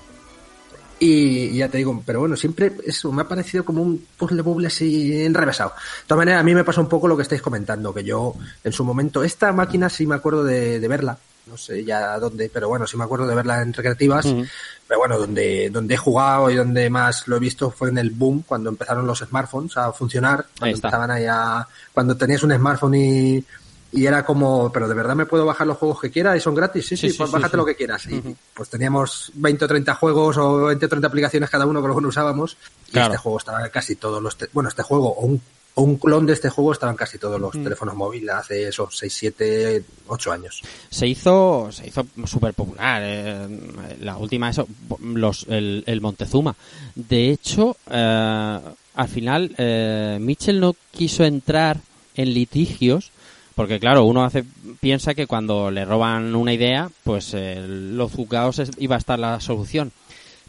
y, 0.99 1.55
ya 1.55 1.69
te 1.69 1.77
digo, 1.77 2.03
pero 2.05 2.19
bueno, 2.19 2.35
siempre 2.35 2.73
eso 2.85 3.11
me 3.11 3.21
ha 3.21 3.27
parecido 3.27 3.63
como 3.63 3.81
un 3.81 4.05
puzzle 4.17 4.41
bubble 4.41 4.67
así 4.67 5.23
enrevesado. 5.23 5.69
De 5.69 6.07
todas 6.07 6.19
maneras, 6.19 6.41
a 6.41 6.43
mí 6.43 6.53
me 6.53 6.65
pasa 6.65 6.81
un 6.81 6.89
poco 6.89 7.07
lo 7.07 7.15
que 7.15 7.23
estáis 7.23 7.41
comentando, 7.41 7.93
que 7.93 8.03
yo 8.03 8.33
en 8.63 8.73
su 8.73 8.83
momento, 8.83 9.23
esta 9.23 9.53
máquina 9.53 9.89
sí 9.89 10.05
me 10.05 10.15
acuerdo 10.15 10.43
de, 10.43 10.79
de 10.79 10.87
verla, 10.87 11.17
no 11.47 11.57
sé 11.57 11.83
ya 11.85 12.19
dónde, 12.19 12.49
pero 12.53 12.67
bueno, 12.67 12.85
sí 12.85 12.97
me 12.97 13.05
acuerdo 13.05 13.27
de 13.27 13.35
verla 13.35 13.61
en 13.61 13.73
recreativas, 13.73 14.25
Ujú. 14.25 14.45
pero 14.87 14.99
bueno, 14.99 15.17
donde, 15.17 15.69
donde 15.69 15.93
he 15.93 15.97
jugado 15.97 16.49
y 16.49 16.55
donde 16.55 16.89
más 16.89 17.27
lo 17.27 17.37
he 17.37 17.39
visto 17.39 17.71
fue 17.71 17.89
en 17.89 17.97
el 17.97 18.11
boom, 18.11 18.43
cuando 18.45 18.69
empezaron 18.69 19.07
los 19.07 19.19
smartphones 19.19 19.77
a 19.77 19.91
funcionar, 19.93 20.39
Ahí 20.39 20.57
cuando 20.59 20.77
empezaban 20.77 21.11
ahí 21.11 21.25
a, 21.29 21.67
cuando 21.93 22.17
tenías 22.17 22.43
un 22.43 22.53
smartphone 22.53 22.95
y, 22.95 23.45
y 23.91 24.05
era 24.05 24.23
como, 24.25 24.71
pero 24.71 24.87
de 24.87 24.93
verdad 24.93 25.15
me 25.15 25.25
puedo 25.25 25.45
bajar 25.45 25.65
los 25.65 25.77
juegos 25.77 25.99
que 26.01 26.11
quiera 26.11 26.37
y 26.37 26.39
son 26.39 26.53
gratis, 26.55 26.85
sí, 26.87 26.95
Sí, 26.97 27.11
pues 27.13 27.29
sí, 27.29 27.33
bájate 27.33 27.51
sí. 27.51 27.57
lo 27.57 27.65
que 27.65 27.75
quieras. 27.75 28.05
Y 28.07 28.21
pues 28.53 28.69
teníamos 28.69 29.31
20 29.35 29.65
o 29.65 29.67
30 29.67 29.95
juegos 29.95 30.37
o 30.37 30.65
20 30.65 30.85
o 30.85 30.89
30 30.89 31.07
aplicaciones 31.07 31.49
cada 31.49 31.65
uno 31.65 31.81
que 31.81 31.87
luego 31.87 32.01
no 32.01 32.09
usábamos 32.09 32.55
y 32.87 32.91
Claro. 32.91 33.13
este 33.13 33.17
juego 33.23 33.37
estaba 33.39 33.67
casi 33.69 33.95
todos 33.95 34.21
los, 34.21 34.37
bueno, 34.53 34.69
este 34.69 34.83
juego 34.83 35.09
o 35.13 35.25
un, 35.25 35.41
o 35.75 35.81
un 35.83 35.95
clon 35.97 36.25
de 36.27 36.33
este 36.33 36.49
juego 36.49 36.71
estaban 36.73 36.95
casi 36.95 37.17
todos 37.17 37.39
Mm. 37.39 37.41
los 37.41 37.51
teléfonos 37.53 37.95
móviles 37.95 38.29
hace 38.35 38.67
esos 38.67 38.95
6, 38.97 39.13
7, 39.13 39.83
8 40.07 40.31
años. 40.31 40.61
se 40.89 41.07
hizo 41.07 41.69
se 41.71 41.87
hizo 41.87 42.05
súper 42.25 42.53
popular 42.53 43.01
eh, 43.03 43.97
la 44.01 44.17
última 44.17 44.49
eso 44.49 44.67
los 45.01 45.45
el, 45.49 45.83
el 45.87 46.01
Montezuma 46.01 46.55
de 46.95 47.31
hecho 47.31 47.77
eh, 47.89 48.59
al 48.95 49.07
final 49.07 49.55
eh, 49.57 50.17
Mitchell 50.19 50.59
no 50.59 50.75
quiso 50.91 51.23
entrar 51.23 51.77
en 52.15 52.33
litigios 52.33 53.11
porque 53.59 53.77
claro 53.77 54.05
uno 54.05 54.23
hace 54.23 54.45
piensa 54.79 55.13
que 55.13 55.27
cuando 55.27 55.69
le 55.69 55.83
roban 55.83 56.33
una 56.33 56.53
idea 56.53 56.89
pues 57.03 57.33
eh, 57.33 57.61
los 57.67 58.09
juzgados 58.13 58.57
es- 58.59 58.71
iba 58.77 58.95
a 58.95 58.99
estar 58.99 59.19
la 59.19 59.41
solución. 59.41 59.91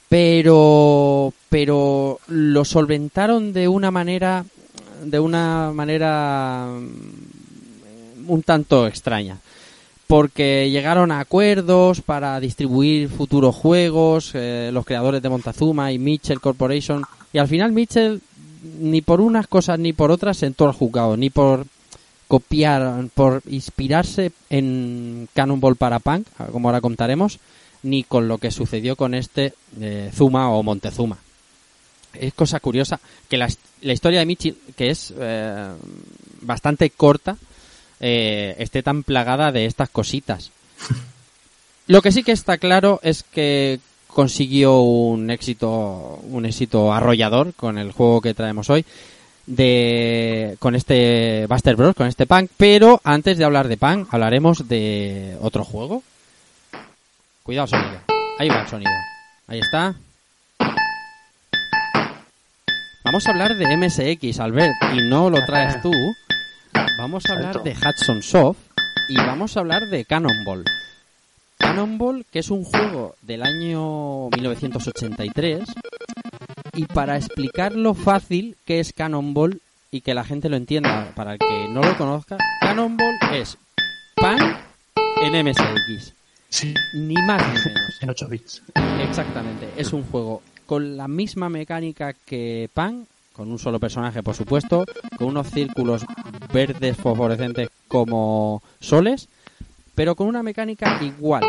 Pero 0.09 1.35
pero 1.49 2.21
lo 2.29 2.65
solventaron 2.65 3.53
de 3.53 3.67
una 3.67 3.91
manera 3.91 4.45
de 5.03 5.19
una 5.19 5.73
manera 5.75 6.69
mm, 6.69 8.31
un 8.31 8.43
tanto 8.45 8.87
extraña. 8.87 9.39
Porque 10.07 10.71
llegaron 10.71 11.11
a 11.11 11.19
acuerdos 11.19 12.01
para 12.03 12.39
distribuir 12.39 13.09
futuros 13.09 13.57
juegos, 13.57 14.31
eh, 14.35 14.71
los 14.73 14.85
creadores 14.85 15.21
de 15.21 15.29
Montezuma 15.31 15.91
y 15.91 15.99
Mitchell 15.99 16.41
Corporation, 16.41 17.03
y 17.33 17.39
al 17.39 17.49
final 17.49 17.73
Mitchell 17.73 18.21
ni 18.79 19.01
por 19.03 19.21
unas 19.21 19.49
cosas 19.49 19.81
ni 19.81 19.93
por 19.93 20.13
otras 20.13 20.37
sentó 20.37 20.67
al 20.67 20.75
juzgado, 20.75 21.17
ni 21.17 21.31
por 21.31 21.67
copiar, 22.31 23.09
por 23.13 23.43
inspirarse 23.49 24.31
en 24.51 25.29
Cannonball 25.35 25.75
para 25.75 25.99
Punk, 25.99 26.29
como 26.53 26.69
ahora 26.69 26.81
contaremos, 26.81 27.41
ni 27.83 28.05
con 28.05 28.29
lo 28.29 28.39
que 28.39 28.53
sucedió 28.53 28.95
con 28.95 29.15
este 29.15 29.53
eh, 29.81 30.13
Zuma 30.15 30.49
o 30.51 30.63
Montezuma. 30.63 31.19
Es 32.15 32.33
cosa 32.33 32.61
curiosa 32.61 33.01
que 33.29 33.37
la, 33.37 33.49
historia 33.83 34.21
de 34.21 34.27
Mitchell, 34.27 34.57
que 34.77 34.91
es 34.91 35.13
eh, 35.19 35.71
bastante 36.43 36.91
corta, 36.91 37.37
eh, 37.99 38.55
esté 38.61 38.85
tan 38.85 39.03
plagada 39.03 39.51
de 39.51 39.67
estas 39.67 39.91
cositas. 39.91 40.53
Lo 41.89 42.01
que 42.01 42.13
sí 42.13 42.23
que 42.23 42.31
está 42.31 42.59
claro 42.59 43.01
es 43.03 43.25
que 43.25 43.81
consiguió 44.07 44.83
un 44.83 45.31
éxito, 45.31 46.21
un 46.31 46.47
éxito 46.47 46.93
arrollador 46.93 47.55
con 47.55 47.77
el 47.77 47.91
juego 47.91 48.21
que 48.21 48.35
traemos 48.35 48.71
hoy, 48.71 48.85
de 49.51 50.57
con 50.59 50.75
este 50.75 51.47
Buster 51.47 51.77
Bros, 51.77 51.95
con 51.95 52.07
este 52.07 52.27
Punk. 52.27 52.51
Pero 52.57 53.01
antes 53.05 53.37
de 53.37 53.45
hablar 53.45 53.69
de 53.69 53.77
Punk, 53.77 54.09
hablaremos 54.13 54.69
de 54.69 55.37
otro 55.41 55.65
juego. 55.65 56.03
Cuidado 57.43 57.67
sonido. 57.67 58.01
Ahí 58.39 58.49
va 58.49 58.63
el 58.63 58.69
sonido. 58.69 58.93
Ahí 59.47 59.59
está. 59.59 59.95
Vamos 63.05 63.27
a 63.27 63.31
hablar 63.31 63.57
de 63.57 63.77
MSX, 63.77 64.39
Albert, 64.41 64.75
y 64.95 65.09
no 65.09 65.31
lo 65.31 65.45
traes 65.45 65.83
tú. 65.83 65.91
Vamos 66.99 67.25
a 67.27 67.33
hablar 67.33 67.63
de 67.63 67.73
Hudson 67.73 68.23
Soft 68.23 68.59
y 69.09 69.17
vamos 69.17 69.57
a 69.57 69.61
hablar 69.61 69.89
de 69.89 70.05
Cannonball. 70.05 70.65
Cannonball, 71.59 72.25
que 72.31 72.39
es 72.39 72.51
un 72.51 72.63
juego 72.65 73.17
del 73.23 73.43
año 73.43 74.29
1983, 74.31 75.61
y 76.81 76.87
para 76.87 77.17
explicarlo 77.19 77.93
fácil 77.93 78.57
que 78.65 78.81
es 78.81 78.95
Cannonball 78.95 79.61
y 79.91 80.01
que 80.01 80.15
la 80.15 80.25
gente 80.25 80.49
lo 80.49 80.57
entienda, 80.57 81.13
para 81.15 81.35
el 81.35 81.39
que 81.39 81.69
no 81.69 81.83
lo 81.83 81.95
conozca, 81.99 82.39
Cannonball 82.63 83.17
es 83.35 83.59
pan 84.17 84.39
en 85.21 85.35
MSX, 85.47 86.15
Sí. 86.49 86.73
ni 86.95 87.15
más 87.27 87.43
ni 87.49 87.53
menos. 87.53 87.99
En 88.01 88.09
8 88.09 88.29
bits. 88.29 88.63
Exactamente, 89.07 89.69
es 89.77 89.93
un 89.93 90.05
juego 90.05 90.41
con 90.65 90.97
la 90.97 91.07
misma 91.07 91.51
mecánica 91.51 92.15
que 92.15 92.71
Pan, 92.73 93.07
con 93.35 93.51
un 93.53 93.59
solo 93.59 93.79
personaje 93.79 94.23
por 94.23 94.35
supuesto, 94.35 94.87
con 95.19 95.29
unos 95.29 95.49
círculos 95.51 96.07
verdes 96.51 96.97
fosforescentes 96.97 97.69
como 97.89 98.63
soles, 98.81 99.29
pero 99.95 100.15
con 100.15 100.29
una 100.29 100.43
mecánica 100.43 100.99
igual, 101.03 101.45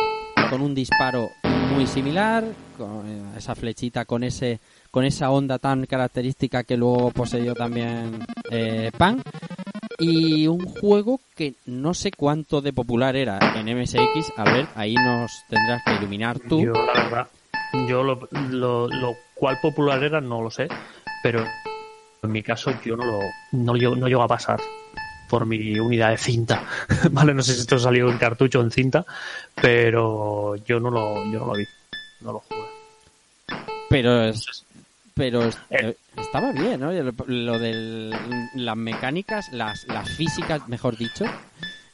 con 0.50 0.62
un 0.62 0.76
disparo 0.76 1.30
muy 1.74 1.88
similar, 1.88 2.44
con 2.78 3.32
esa 3.38 3.56
flechita 3.56 4.04
con 4.04 4.24
ese 4.26 4.60
con 4.92 5.06
esa 5.06 5.32
onda 5.32 5.58
tan 5.58 5.86
característica 5.86 6.64
que 6.64 6.76
luego 6.78 7.12
poseyó 7.12 7.54
también 7.54 8.26
eh, 8.52 8.92
Pan 8.98 9.22
y 9.98 10.48
un 10.48 10.66
juego 10.66 11.20
que 11.36 11.54
no 11.66 11.94
sé 11.94 12.12
cuánto 12.12 12.60
de 12.62 12.74
popular 12.74 13.16
era 13.16 13.40
en 13.56 13.68
MSX. 13.70 14.34
A 14.38 14.46
ver, 14.46 14.68
ahí 14.76 14.94
nos 14.96 15.32
tendrás 15.50 15.82
que 15.88 15.96
iluminar 15.96 16.40
tú. 16.40 16.62
Yo, 16.66 16.74
la 16.74 16.94
verdad, 17.04 17.28
yo 17.88 18.04
lo, 18.04 18.28
lo, 18.32 18.88
lo 18.88 19.14
cual 19.36 19.60
popular 19.62 20.04
era 20.04 20.20
no 20.20 20.42
lo 20.42 20.52
sé, 20.52 20.68
pero 21.24 21.44
en 22.24 22.32
mi 22.32 22.44
caso 22.44 22.72
yo 22.84 22.96
no 22.98 23.06
lo 23.06 23.20
no, 23.54 23.74
llego- 23.76 23.96
no 23.96 24.08
llego 24.08 24.24
a 24.24 24.28
pasar 24.28 24.60
por 25.30 25.46
mi 25.46 25.80
unidad 25.80 26.10
de 26.10 26.18
cinta. 26.18 26.64
vale, 27.12 27.34
no 27.34 27.42
sé 27.44 27.54
si 27.54 27.62
esto 27.62 27.80
salió 27.80 28.10
en 28.10 28.18
cartucho 28.18 28.60
o 28.60 28.64
en 28.64 28.72
cinta, 28.72 29.06
pero 29.62 30.56
yo 30.58 30.80
no 30.80 30.90
lo, 30.90 31.24
yo 31.32 31.40
no 31.40 31.46
lo 31.46 31.54
vi, 31.54 31.66
no 32.22 32.34
lo 32.34 32.40
jugué. 32.40 32.62
Pero 33.90 34.24
es, 34.24 34.66
pero 35.14 35.44
es- 35.44 35.56
Eh. 35.70 35.78
eh, 35.82 35.98
estaba 36.18 36.52
bien, 36.52 36.80
¿no? 36.80 36.92
Lo, 37.28 37.60
de 37.60 38.16
las 38.56 38.78
mecánicas, 38.78 39.52
las, 39.52 39.86
las 39.88 40.10
físicas, 40.12 40.68
mejor 40.68 40.98
dicho. 40.98 41.26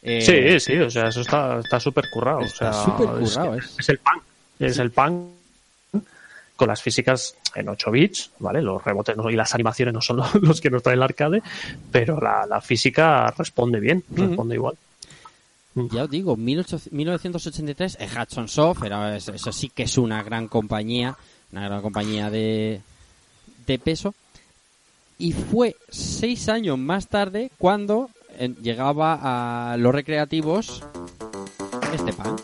eh, 0.02 0.22
sí, 0.22 0.60
sí, 0.60 0.78
o 0.80 0.90
sea, 0.90 1.08
eso 1.08 1.22
está 1.22 1.60
está 1.60 1.80
súper 1.80 2.10
currado. 2.10 2.42
Está 2.42 2.70
o 2.70 2.74
sea, 2.74 2.94
es- 3.22 3.32
currado, 3.34 3.56
es. 3.56 3.76
es 3.80 3.90
el 3.90 3.98
pan, 4.00 4.20
es 4.60 4.78
el 4.80 4.92
pan 4.92 5.30
con 6.56 6.68
las 6.70 6.82
físicas 6.82 7.36
en 7.54 7.70
8 7.70 7.92
bits, 7.92 8.32
¿vale? 8.40 8.62
Los 8.62 8.84
rebotes 8.84 9.16
no- 9.16 9.30
y 9.30 9.36
las 9.36 9.54
animaciones 9.54 9.94
no 9.94 10.02
son 10.02 10.18
los, 10.42 10.60
que 10.62 10.70
nos 10.70 10.82
trae 10.82 10.96
el 10.96 11.04
arcade, 11.04 11.42
pero 11.92 12.20
la, 12.20 12.46
la 12.48 12.62
física 12.62 13.32
responde 13.38 13.80
bien, 13.80 14.04
responde 14.10 14.56
igual. 14.56 14.76
Ya 15.76 16.06
os 16.06 16.10
digo, 16.10 16.36
1800 16.36 16.92
1983, 16.92 17.98
eh, 18.00 18.08
Hudson 18.20 18.48
Soft, 18.48 18.84
era, 18.84 19.16
eso, 19.16 19.32
eso 19.34 19.52
sí 19.52 19.70
que 19.70 19.84
es 19.84 19.98
una 20.00 20.24
gran 20.24 20.48
compañía, 20.48 21.16
una 21.52 21.66
gran 21.66 21.82
compañía 21.84 22.32
de, 22.32 22.82
de 23.68 23.78
peso. 23.78 24.16
Y 25.20 25.34
fue 25.34 25.76
seis 25.90 26.50
años 26.50 26.78
más 26.78 27.08
tarde 27.08 27.52
cuando 27.58 28.10
eh, 28.40 28.54
llegaba 28.62 29.72
a 29.74 29.78
los 29.78 29.94
recreativos 29.94 30.84
este 31.94 32.14
pan. 32.14 32.36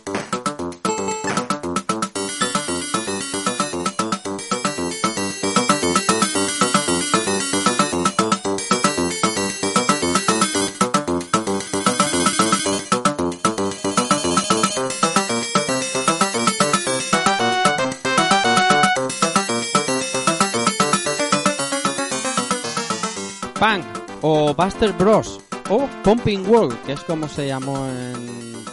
Buster 24.55 24.93
Bros. 24.93 25.39
o 25.69 25.87
Pumping 26.03 26.47
World, 26.47 26.77
que 26.85 26.93
es 26.93 27.01
como 27.01 27.27
se 27.27 27.47
llamó 27.47 27.85
en, 27.87 28.65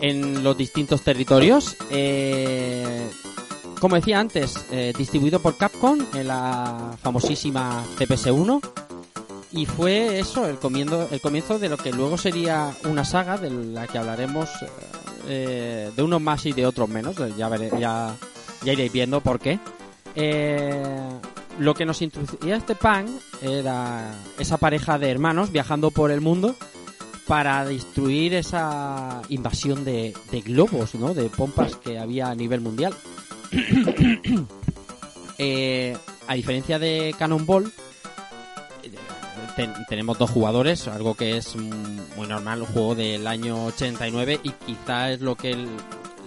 en 0.00 0.44
los 0.44 0.56
distintos 0.56 1.02
territorios. 1.02 1.76
Eh, 1.90 3.08
como 3.80 3.96
decía 3.96 4.18
antes, 4.18 4.64
eh, 4.70 4.92
distribuido 4.96 5.40
por 5.40 5.56
Capcom 5.56 5.98
en 6.14 6.28
la 6.28 6.96
famosísima 7.02 7.84
CPS-1. 7.98 8.60
Y 9.52 9.66
fue 9.66 10.18
eso, 10.18 10.48
el 10.48 10.56
comienzo, 10.56 11.08
el 11.10 11.20
comienzo 11.20 11.58
de 11.58 11.68
lo 11.68 11.76
que 11.76 11.92
luego 11.92 12.18
sería 12.18 12.74
una 12.84 13.04
saga 13.04 13.36
de 13.36 13.50
la 13.50 13.86
que 13.86 13.98
hablaremos 13.98 14.48
eh, 15.28 15.92
de 15.94 16.02
unos 16.02 16.20
más 16.20 16.44
y 16.46 16.52
de 16.52 16.66
otros 16.66 16.88
menos. 16.88 17.16
Ya, 17.36 17.48
veré, 17.48 17.70
ya, 17.78 18.16
ya 18.64 18.72
iréis 18.72 18.92
viendo 18.92 19.20
por 19.20 19.38
qué. 19.38 19.60
Eh, 20.16 21.08
lo 21.58 21.74
que 21.74 21.84
nos 21.84 22.02
introducía 22.02 22.56
este 22.56 22.74
pan 22.74 23.06
era 23.42 24.14
esa 24.38 24.58
pareja 24.58 24.98
de 24.98 25.10
hermanos 25.10 25.50
viajando 25.50 25.90
por 25.90 26.10
el 26.10 26.20
mundo 26.20 26.56
para 27.26 27.64
destruir 27.64 28.34
esa 28.34 29.22
invasión 29.28 29.84
de, 29.84 30.14
globos, 30.44 30.94
¿no? 30.94 31.14
De 31.14 31.28
pompas 31.30 31.76
que 31.76 31.98
había 31.98 32.28
a 32.28 32.34
nivel 32.34 32.60
mundial. 32.60 32.94
eh, 35.38 35.96
a 36.26 36.34
diferencia 36.34 36.78
de 36.78 37.14
Cannonball, 37.18 37.72
ten, 39.56 39.72
tenemos 39.88 40.18
dos 40.18 40.30
jugadores, 40.30 40.86
algo 40.88 41.14
que 41.14 41.36
es 41.38 41.56
muy 41.56 42.26
normal, 42.26 42.62
un 42.62 42.66
juego 42.66 42.94
del 42.94 43.26
año 43.26 43.66
89 43.66 44.40
y 44.42 44.50
quizá 44.50 45.10
es 45.10 45.20
lo 45.20 45.36
que 45.36 45.66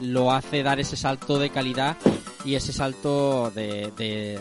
lo 0.01 0.31
hace 0.31 0.63
dar 0.63 0.79
ese 0.79 0.95
salto 0.95 1.39
de 1.39 1.49
calidad 1.49 1.97
y 2.45 2.55
ese 2.55 2.73
salto 2.73 3.51
de, 3.51 3.91
de, 3.97 4.39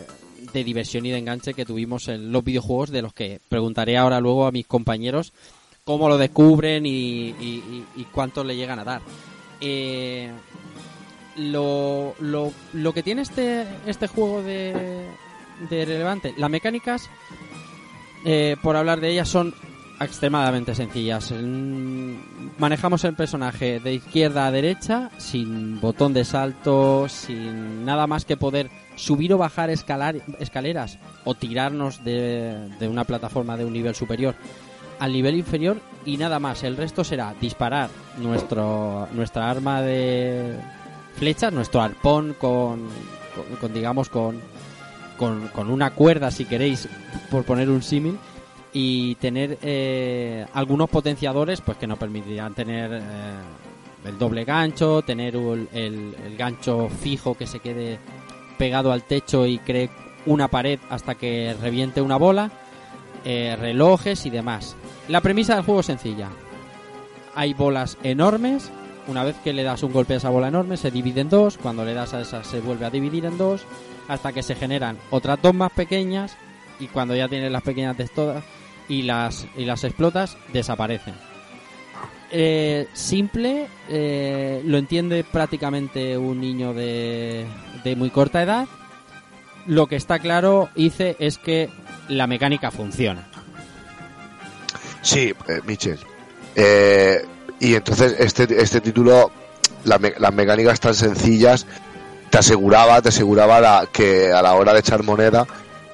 de, 0.56 0.64
diversión 0.64 1.06
y 1.06 1.10
de 1.10 1.18
enganche 1.18 1.54
que 1.54 1.64
tuvimos 1.64 2.08
en 2.08 2.32
los 2.32 2.44
videojuegos, 2.44 2.90
de 2.90 3.02
los 3.02 3.12
que 3.12 3.40
preguntaré 3.48 3.96
ahora 3.96 4.20
luego 4.20 4.46
a 4.46 4.52
mis 4.52 4.66
compañeros 4.66 5.32
cómo 5.84 6.08
lo 6.08 6.18
descubren 6.18 6.84
y, 6.84 7.28
y, 7.30 7.84
y 7.94 8.04
cuánto 8.12 8.42
le 8.42 8.56
llegan 8.56 8.78
a 8.78 8.84
dar. 8.84 9.02
Eh, 9.60 10.30
lo, 11.36 12.14
lo, 12.18 12.52
lo, 12.72 12.92
que 12.92 13.02
tiene 13.02 13.22
este, 13.22 13.66
este 13.86 14.08
juego 14.08 14.42
de, 14.42 15.06
de 15.70 15.84
relevante, 15.84 16.34
las 16.36 16.50
mecánicas, 16.50 17.08
eh, 18.24 18.56
por 18.62 18.76
hablar 18.76 19.00
de 19.00 19.10
ellas, 19.10 19.28
son 19.28 19.54
extremadamente 20.00 20.74
sencillas. 20.74 21.32
Manejamos 22.58 23.04
el 23.04 23.14
personaje 23.14 23.80
de 23.80 23.94
izquierda 23.94 24.46
a 24.46 24.50
derecha, 24.50 25.10
sin 25.18 25.80
botón 25.80 26.12
de 26.12 26.24
salto, 26.24 27.08
sin 27.08 27.84
nada 27.84 28.06
más 28.06 28.24
que 28.24 28.36
poder 28.36 28.70
subir 28.96 29.32
o 29.32 29.38
bajar 29.38 29.70
escalar, 29.70 30.16
escaleras 30.40 30.98
o 31.24 31.34
tirarnos 31.34 32.02
de, 32.02 32.68
de 32.80 32.88
una 32.88 33.04
plataforma 33.04 33.56
de 33.56 33.64
un 33.64 33.72
nivel 33.72 33.94
superior 33.94 34.34
al 34.98 35.12
nivel 35.12 35.36
inferior 35.36 35.78
y 36.04 36.16
nada 36.16 36.38
más. 36.38 36.62
El 36.62 36.76
resto 36.76 37.04
será 37.04 37.34
disparar 37.40 37.90
nuestro, 38.18 39.08
nuestra 39.12 39.50
arma 39.50 39.82
de 39.82 40.56
flechas, 41.16 41.52
nuestro 41.52 41.80
arpón 41.80 42.34
con, 42.38 42.88
con, 43.60 43.72
digamos, 43.72 44.08
con, 44.08 44.40
con, 45.18 45.70
una 45.70 45.90
cuerda, 45.90 46.30
si 46.30 46.44
queréis, 46.44 46.88
por 47.30 47.44
poner 47.44 47.70
un 47.70 47.82
símil, 47.82 48.18
y 48.72 49.14
tener 49.16 49.58
eh, 49.62 50.46
algunos 50.52 50.90
potenciadores 50.90 51.60
pues 51.60 51.78
que 51.78 51.86
nos 51.86 51.98
permitirán 51.98 52.54
tener 52.54 52.90
eh, 52.92 53.00
el 54.04 54.18
doble 54.18 54.44
gancho, 54.44 55.02
tener 55.02 55.34
el, 55.34 56.36
gancho 56.36 56.88
fijo 56.88 57.34
que 57.34 57.46
se 57.46 57.60
quede 57.60 57.98
pegado 58.58 58.92
al 58.92 59.02
techo 59.02 59.46
y 59.46 59.58
cree 59.58 59.90
una 60.26 60.48
pared 60.48 60.78
hasta 60.90 61.14
que 61.14 61.54
reviente 61.60 62.00
una 62.00 62.16
bola, 62.16 62.50
eh, 63.24 63.56
relojes 63.58 64.26
y 64.26 64.30
demás. 64.30 64.76
La 65.08 65.20
premisa 65.20 65.54
del 65.54 65.64
juego 65.64 65.80
es 65.80 65.86
sencilla. 65.86 66.28
Hay 67.34 67.54
bolas 67.54 67.98
enormes. 68.02 68.70
Una 69.08 69.22
vez 69.22 69.36
que 69.44 69.52
le 69.52 69.62
das 69.62 69.84
un 69.84 69.92
golpe 69.92 70.14
a 70.14 70.16
esa 70.16 70.30
bola 70.30 70.48
enorme, 70.48 70.76
se 70.76 70.90
divide 70.90 71.20
en 71.20 71.28
dos. 71.28 71.58
Cuando 71.58 71.84
le 71.84 71.94
das 71.94 72.12
a 72.14 72.20
esa, 72.20 72.42
se 72.42 72.60
vuelve 72.60 72.86
a 72.86 72.90
dividir 72.90 73.24
en 73.24 73.38
dos. 73.38 73.64
Hasta 74.08 74.32
que 74.32 74.42
se 74.42 74.56
generan 74.56 74.98
otras 75.10 75.40
dos 75.40 75.54
más 75.54 75.70
pequeñas. 75.70 76.36
Y 76.80 76.88
cuando 76.88 77.14
ya 77.14 77.28
tienes 77.28 77.52
las 77.52 77.62
pequeñas 77.62 77.96
de 77.96 78.08
todas 78.08 78.44
y 78.88 79.02
las, 79.02 79.46
y 79.56 79.64
las 79.64 79.84
explotas, 79.84 80.36
desaparecen. 80.52 81.14
Eh, 82.30 82.88
simple, 82.92 83.68
eh, 83.88 84.62
lo 84.64 84.78
entiende 84.78 85.24
prácticamente 85.24 86.18
un 86.18 86.40
niño 86.40 86.74
de, 86.74 87.46
de 87.84 87.96
muy 87.96 88.10
corta 88.10 88.42
edad. 88.42 88.66
Lo 89.66 89.86
que 89.86 89.96
está 89.96 90.18
claro, 90.18 90.68
hice, 90.74 91.16
es 91.18 91.38
que 91.38 91.70
la 92.08 92.26
mecánica 92.26 92.70
funciona. 92.70 93.28
Sí, 95.02 95.32
eh, 95.48 95.60
Michel. 95.66 95.98
Eh, 96.56 97.24
y 97.60 97.74
entonces 97.74 98.16
este, 98.18 98.60
este 98.60 98.80
título, 98.80 99.30
las 99.84 100.34
mecánicas 100.34 100.80
tan 100.80 100.94
sencillas, 100.94 101.66
te 102.30 102.38
aseguraba, 102.38 103.00
te 103.02 103.10
aseguraba 103.10 103.60
la, 103.60 103.88
que 103.92 104.32
a 104.32 104.42
la 104.42 104.54
hora 104.54 104.72
de 104.72 104.80
echar 104.80 105.04
moneda 105.04 105.46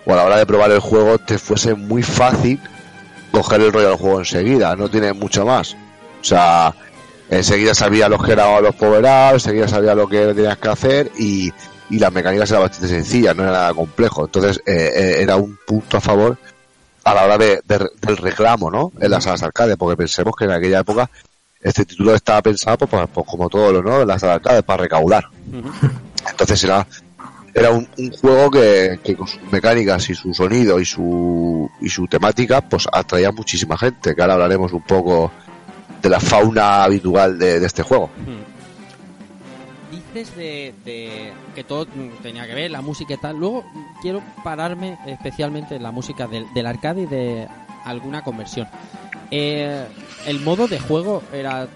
o 0.07 0.13
a 0.13 0.17
la 0.17 0.25
hora 0.25 0.39
de 0.39 0.47
probar 0.47 0.71
el 0.71 0.81
juego 0.81 1.19
te 1.19 1.39
fuese 1.39 1.75
muy 1.75 2.03
fácil 2.03 2.59
coger 3.31 3.61
el 3.61 3.73
rollo 3.73 3.89
del 3.89 3.99
juego 3.99 4.19
enseguida, 4.19 4.77
no 4.77 4.89
tiene 4.89 5.13
mucho 5.13 5.45
más. 5.45 5.77
O 6.23 6.25
sea, 6.25 6.73
enseguida 7.29 7.75
sabía 7.75 8.09
los 8.09 8.25
que 8.25 8.33
eran 8.33 8.63
los 8.63 8.75
power 8.77 9.01
ups, 9.03 9.45
enseguida 9.45 9.69
sabía 9.69 9.95
lo 9.95 10.09
que 10.09 10.33
tenías 10.35 10.57
que 10.57 10.69
hacer 10.69 11.11
y, 11.19 11.53
y 11.91 11.99
las 11.99 12.13
mecánicas 12.13 12.49
eran 12.51 12.63
bastante 12.63 12.89
sencillas, 12.89 13.35
no 13.35 13.43
era 13.43 13.53
nada 13.53 13.75
complejo. 13.75 14.25
Entonces 14.25 14.63
eh, 14.65 14.93
eh, 14.95 15.15
era 15.21 15.37
un 15.37 15.59
punto 15.67 15.97
a 15.97 16.01
favor 16.01 16.39
a 17.05 17.15
la 17.15 17.25
hora 17.25 17.39
de, 17.39 17.61
de, 17.67 17.91
del 18.01 18.17
reclamo, 18.17 18.71
¿no? 18.71 18.93
En 19.01 19.11
las 19.11 19.25
salas 19.25 19.43
arcades, 19.43 19.77
porque 19.77 19.97
pensemos 19.97 20.35
que 20.37 20.45
en 20.45 20.53
aquella 20.53 20.81
época 20.81 21.11
este 21.61 21.85
título 21.85 22.15
estaba 22.15 22.41
pensado, 22.41 22.79
pues, 22.79 22.91
pues, 22.91 23.09
pues 23.13 23.27
como 23.27 23.49
todos 23.49 23.73
los, 23.73 23.85
¿no? 23.85 24.03
En 24.03 24.09
las 24.09 24.21
salas 24.21 24.37
arcades, 24.37 24.63
para 24.63 24.85
recaudar. 24.85 25.27
Entonces 26.31 26.63
era, 26.63 26.87
era 27.53 27.71
un, 27.71 27.89
un 27.99 28.13
juego 28.13 28.51
que, 28.51 29.01
que, 29.03 29.17
con 29.17 29.27
sus 29.27 29.43
mecánicas 29.51 30.09
y 30.09 30.15
su 30.15 30.33
sonido 30.33 30.79
y 30.79 30.85
su, 30.85 31.69
y 31.81 31.89
su 31.89 32.07
temática, 32.07 32.61
pues 32.61 32.87
atraía 32.93 33.33
muchísima 33.33 33.77
gente, 33.77 34.15
que 34.15 34.23
ahora 34.23 34.35
hablaremos 34.35 34.73
un 34.73 34.83
poco 34.83 35.33
de 36.03 36.09
la 36.09 36.21
fauna 36.21 36.85
habitual 36.85 37.39
de, 37.39 37.61
de 37.61 37.67
este 37.67 37.83
juego. 37.83 38.11
-huh 38.27 38.53
dices 40.15 40.37
de, 40.37 40.75
de, 40.85 41.33
que 41.55 41.65
todo 41.65 41.87
tenía 42.23 42.47
que 42.47 42.55
ver, 42.55 42.71
la 42.71 42.83
música 42.83 43.15
y 43.15 43.17
tal. 43.17 43.37
Luego 43.37 43.65
quiero 44.01 44.23
pararme 44.45 44.99
especialmente 45.07 45.77
en 45.77 45.83
la 45.83 45.91
música 45.91 46.27
del, 46.27 46.47
del 46.55 46.67
arcade 46.67 47.03
y 47.03 47.07
de 47.07 47.49
alguna 47.85 48.23
conversión. 48.23 48.69
Eh, 49.31 49.87
el 50.27 50.41
modo 50.41 50.69
de 50.69 50.79
juego 50.79 51.23
era 51.33 51.67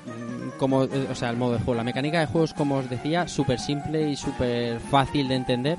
como, 0.58 0.78
o 0.78 1.14
sea, 1.14 1.30
el 1.30 1.36
modo 1.36 1.52
de 1.52 1.58
juego, 1.58 1.74
la 1.74 1.84
mecánica 1.84 2.20
de 2.20 2.26
juego 2.26 2.44
es 2.44 2.54
como 2.54 2.76
os 2.76 2.90
decía, 2.90 3.28
súper 3.28 3.58
simple 3.58 4.10
y 4.10 4.16
súper 4.16 4.80
fácil 4.80 5.28
de 5.28 5.34
entender. 5.34 5.78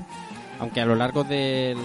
Aunque 0.60 0.80
a 0.80 0.86
lo 0.86 0.96
largo 0.96 1.22
del, 1.24 1.76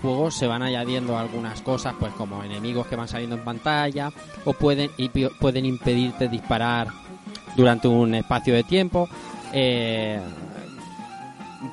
juego 0.00 0.30
se 0.30 0.46
van 0.46 0.62
añadiendo 0.62 1.16
algunas 1.16 1.62
cosas, 1.62 1.94
pues 1.98 2.12
como 2.14 2.42
enemigos 2.42 2.86
que 2.86 2.96
van 2.96 3.08
saliendo 3.08 3.36
en 3.36 3.44
pantalla, 3.44 4.12
o 4.44 4.52
pueden, 4.52 4.90
pueden 5.38 5.66
impedirte 5.66 6.28
disparar 6.28 6.88
durante 7.56 7.86
un 7.86 8.14
espacio 8.14 8.54
de 8.54 8.64
tiempo 8.64 9.08
eh, 9.52 10.20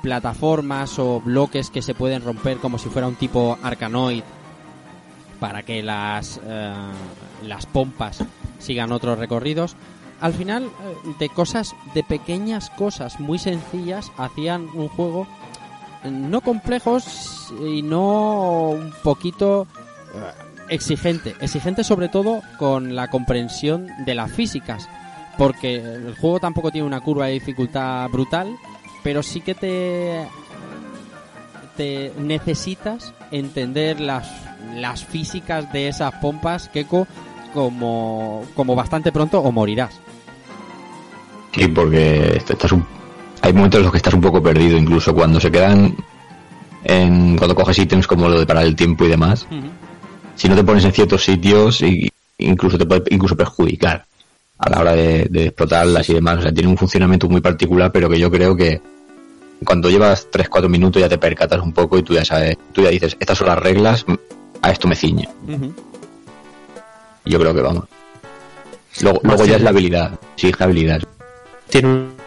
plataformas 0.01 0.99
o 0.99 1.19
bloques 1.21 1.69
que 1.69 1.81
se 1.81 1.95
pueden 1.95 2.23
romper 2.23 2.57
como 2.57 2.77
si 2.77 2.89
fuera 2.89 3.07
un 3.07 3.15
tipo 3.15 3.57
arcanoid 3.63 4.23
para 5.39 5.63
que 5.63 5.81
las 5.81 6.39
eh, 6.45 6.73
las 7.45 7.65
pompas 7.65 8.23
sigan 8.59 8.91
otros 8.91 9.17
recorridos. 9.17 9.75
Al 10.19 10.33
final 10.33 10.65
eh, 10.65 11.15
de 11.17 11.29
cosas 11.29 11.75
de 11.93 12.03
pequeñas 12.03 12.69
cosas 12.71 13.19
muy 13.19 13.39
sencillas 13.39 14.11
hacían 14.17 14.67
un 14.73 14.89
juego 14.89 15.27
no 16.03 16.41
complejos 16.41 17.53
y 17.65 17.81
no 17.81 18.69
un 18.69 18.93
poquito 19.03 19.67
exigente 20.69 21.35
exigente 21.41 21.83
sobre 21.83 22.09
todo 22.09 22.41
con 22.57 22.95
la 22.95 23.09
comprensión 23.09 23.87
de 24.05 24.15
las 24.15 24.31
físicas 24.31 24.87
porque 25.39 25.77
el 25.77 26.15
juego 26.15 26.39
tampoco 26.39 26.69
tiene 26.69 26.85
una 26.85 26.99
curva 26.99 27.27
de 27.27 27.31
dificultad 27.33 28.07
brutal, 28.09 28.57
pero 29.03 29.23
sí 29.23 29.41
que 29.41 29.55
te 29.55 30.27
te 31.77 32.11
necesitas 32.19 33.13
entender 33.31 34.01
las 34.01 34.29
las 34.75 35.05
físicas 35.05 35.71
de 35.71 35.87
esas 35.87 36.13
pompas 36.15 36.67
Keko 36.67 37.07
como 37.53 38.43
como 38.53 38.75
bastante 38.75 39.13
pronto 39.13 39.39
o 39.39 39.51
morirás. 39.51 39.97
Sí, 41.53 41.67
porque 41.69 42.35
estás 42.35 42.73
un, 42.73 42.85
hay 43.49 43.53
momentos 43.53 43.79
en 43.79 43.83
los 43.83 43.91
que 43.91 43.97
estás 43.97 44.13
un 44.13 44.21
poco 44.21 44.41
perdido, 44.43 44.77
incluso 44.77 45.13
cuando 45.13 45.39
se 45.39 45.51
quedan 45.51 45.95
en 46.83 47.35
cuando 47.35 47.55
coges 47.55 47.79
ítems 47.79 48.05
como 48.07 48.29
lo 48.29 48.39
de 48.39 48.45
parar 48.45 48.63
el 48.63 48.75
tiempo 48.75 49.05
y 49.05 49.09
demás. 49.09 49.47
Uh 49.49 49.55
-huh. 49.55 49.69
Si 50.35 50.47
no 50.47 50.55
te 50.55 50.63
pones 50.63 50.85
en 50.85 50.91
ciertos 50.93 51.23
sitios, 51.23 51.81
y 51.81 52.07
incluso 52.37 52.77
te 52.77 52.85
puede 52.85 53.03
incluso 53.09 53.35
perjudicar 53.35 54.05
a 54.59 54.69
la 54.69 54.79
hora 54.79 54.93
de, 54.93 55.25
de, 55.29 55.45
explotarlas 55.47 56.07
y 56.09 56.13
demás. 56.13 56.37
O 56.37 56.41
sea, 56.43 56.53
tiene 56.53 56.69
un 56.69 56.77
funcionamiento 56.77 57.27
muy 57.27 57.41
particular, 57.41 57.91
pero 57.91 58.07
que 58.07 58.19
yo 58.19 58.29
creo 58.29 58.55
que 58.55 58.81
cuando 59.65 59.89
llevas 59.89 60.27
3-4 60.31 60.69
minutos 60.69 61.01
ya 61.01 61.09
te 61.09 61.17
percatas 61.17 61.59
un 61.61 61.73
poco 61.73 61.97
y 61.97 62.03
tú 62.03 62.13
ya 62.13 62.23
sabes, 62.23 62.55
tú 62.71 62.83
ya 62.83 62.89
dices, 62.89 63.17
estas 63.19 63.37
son 63.37 63.47
las 63.47 63.57
reglas, 63.57 64.05
a 64.61 64.71
esto 64.71 64.87
me 64.87 64.95
ciñe. 64.95 65.27
Uh 65.47 65.51
-huh. 65.51 65.73
Yo 67.25 67.39
creo 67.39 67.53
que 67.53 67.61
vamos. 67.61 67.85
Luego, 69.01 69.19
luego 69.23 69.45
ya 69.45 69.55
es 69.55 69.61
la 69.63 69.71
habilidad. 69.71 70.19
Sí, 70.35 70.49
es 70.49 70.59
la 70.59 70.65
habilidad. 70.67 71.01
Tiene, 71.69 71.87
un- 71.87 72.18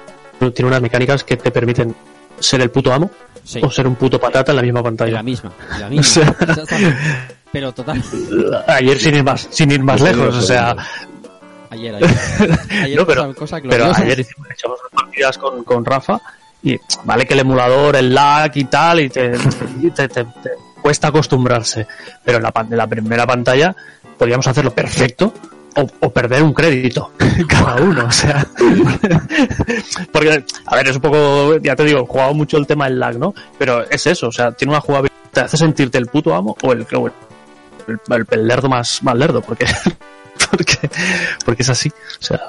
tiene 0.50 0.68
unas 0.68 0.82
mecánicas 0.82 1.22
que 1.24 1.36
te 1.36 1.50
permiten 1.50 1.94
ser 2.40 2.60
el 2.62 2.70
puto 2.70 2.92
amo 2.92 3.10
Sí. 3.44 3.60
o 3.62 3.68
ser 3.70 3.88
un 3.88 3.96
puto 3.96 4.20
patata 4.20 4.52
en 4.52 4.56
la 4.56 4.62
misma 4.62 4.78
En 4.80 4.84
pantalla. 4.84 5.12
la 5.14 5.22
misma, 5.24 5.50
en 5.74 5.80
la 5.80 5.88
misma. 5.90 6.36
Pero 7.50 7.72
total. 7.72 8.02
Ayer 8.68 8.98
sin 8.98 9.14
ir 9.16 9.24
más, 9.24 9.48
sin 9.50 9.70
ir 9.72 9.82
más 9.82 10.00
lejos, 10.00 10.34
o 10.36 10.40
sea, 10.42 10.74
Ayer, 11.70 11.94
ayer. 11.94 12.10
Ayer 12.82 12.96
No, 12.96 13.06
pero- 13.06 13.32
ayer 13.96 14.20
hicimos, 14.20 14.48
echamos 14.50 14.78
partidas 14.92 15.38
con, 15.38 15.64
con 15.64 15.84
Rafa 15.84 16.20
y 16.62 16.78
vale 17.04 17.26
que 17.26 17.34
el 17.34 17.40
emulador, 17.40 17.96
el 17.96 18.14
lag 18.14 18.52
y 18.54 18.64
tal, 18.64 19.00
y 19.00 19.08
te, 19.08 19.32
y 19.80 19.90
te- 19.90 20.08
te- 20.08 20.24
te 20.24 20.50
cuesta 20.80 21.08
acostumbrarse, 21.08 21.86
pero 22.24 22.36
en 22.38 22.44
la, 22.44 22.52
pan- 22.52 22.68
en 22.70 22.76
la 22.76 22.86
primera 22.86 23.26
pantalla 23.26 23.74
podíamos 24.18 24.46
hacerlo 24.46 24.72
perfecto 24.72 25.32
o, 25.76 25.86
o 26.00 26.10
perder 26.12 26.42
un 26.42 26.52
crédito 26.52 27.12
cada 27.48 27.76
uno, 27.76 28.04
o 28.06 28.10
sea, 28.12 28.46
porque, 30.12 30.44
a 30.66 30.76
ver, 30.76 30.88
es 30.88 30.96
un 30.96 31.02
poco, 31.02 31.56
ya 31.58 31.74
te 31.76 31.84
digo, 31.84 32.00
he 32.00 32.06
jugado 32.06 32.34
mucho 32.34 32.56
el 32.56 32.66
tema 32.66 32.84
del 32.86 32.98
lag, 32.98 33.18
¿no? 33.18 33.34
Pero 33.58 33.88
es 33.90 34.06
eso, 34.06 34.28
o 34.28 34.32
sea, 34.32 34.52
tiene 34.52 34.72
una 34.72 34.80
jugabilidad, 34.80 35.14
te 35.32 35.40
hace 35.40 35.56
sentirte 35.56 35.98
el 35.98 36.06
puto 36.06 36.34
amo 36.34 36.56
o 36.62 36.72
el, 36.72 36.86
el- 36.90 38.26
el 38.30 38.46
lerdo 38.46 38.68
más, 38.68 39.02
más 39.02 39.16
lerdo, 39.16 39.40
porque, 39.42 39.66
porque, 40.50 40.90
porque 41.44 41.62
es 41.62 41.68
así, 41.68 41.88
o 41.88 42.22
sea, 42.22 42.40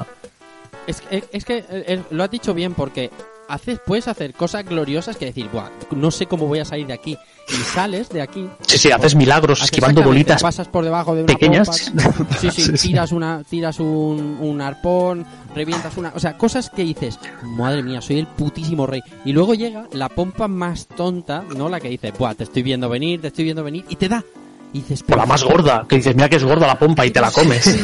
Es, 0.88 1.02
es- 1.10 1.24
es 1.32 1.46
que 1.46 1.58
eh, 1.60 1.66
eh, 1.70 2.02
lo 2.12 2.24
has 2.24 2.32
dicho 2.32 2.54
bien 2.54 2.74
porque 2.74 3.10
haces, 3.54 3.80
puedes 3.86 4.08
hacer 4.08 4.34
cosas 4.34 4.66
gloriosas 4.66 5.16
que 5.18 5.26
decir, 5.26 5.48
Buah, 5.52 5.70
no 5.92 6.12
sé 6.12 6.26
cómo 6.26 6.48
voy 6.48 6.60
a 6.60 6.66
salir 6.66 6.88
de 6.88 6.94
aquí. 6.94 7.18
Y 7.50 7.54
sales 7.56 8.08
de 8.10 8.22
aquí. 8.22 8.50
Sí, 8.68 8.78
sí, 8.78 8.92
haces 8.92 9.16
milagros 9.16 9.60
Haces 9.60 9.72
esquivando 9.72 10.02
bolitas 10.02 10.42
Pasas 10.42 10.68
por 10.70 10.84
debajo 10.86 11.14
de 11.14 11.24
una 11.24 11.34
pequeñas. 11.34 11.92
pompa, 11.92 12.36
Sí, 12.40 12.50
sí, 12.52 12.62
Sí, 12.62 12.78
sí. 12.78 12.88
tiras 12.90 13.12
una, 13.12 13.44
tiras 13.44 13.80
un, 13.82 14.38
un 14.40 14.62
arpón, 14.62 15.26
revientas 15.54 15.98
una, 15.98 16.14
o 16.16 16.20
sea, 16.20 16.38
cosas 16.38 16.70
que 16.70 16.84
dices, 16.84 17.20
madre 17.44 17.84
mía, 17.84 18.02
soy 18.02 18.20
el 18.20 18.28
putísimo 18.28 18.88
rey. 18.88 19.02
Y 19.26 19.34
luego 19.34 19.54
llega 19.56 19.88
la 19.92 20.08
pompa 20.10 20.48
más 20.48 20.88
tonta, 20.88 21.44
¿no? 21.56 21.68
La 21.70 21.80
que 21.82 21.90
dice, 21.90 22.12
buah, 22.18 22.34
te 22.36 22.44
estoy 22.46 22.64
viendo 22.64 22.88
venir, 22.90 23.20
te 23.22 23.28
estoy 23.28 23.44
viendo 23.44 23.64
venir, 23.64 23.84
y 23.90 23.96
te 23.98 24.08
da. 24.08 24.24
Y 24.72 24.80
dices, 24.80 25.04
O 25.12 25.16
la 25.16 25.26
más 25.28 25.44
gorda, 25.44 25.86
que 25.88 25.98
dices, 25.98 26.16
mira 26.16 26.28
que 26.30 26.38
es 26.38 26.44
gorda 26.44 26.66
la 26.66 26.80
pompa 26.80 27.06
y 27.06 27.12
te 27.12 27.22
la 27.22 27.30
comes. 27.30 27.78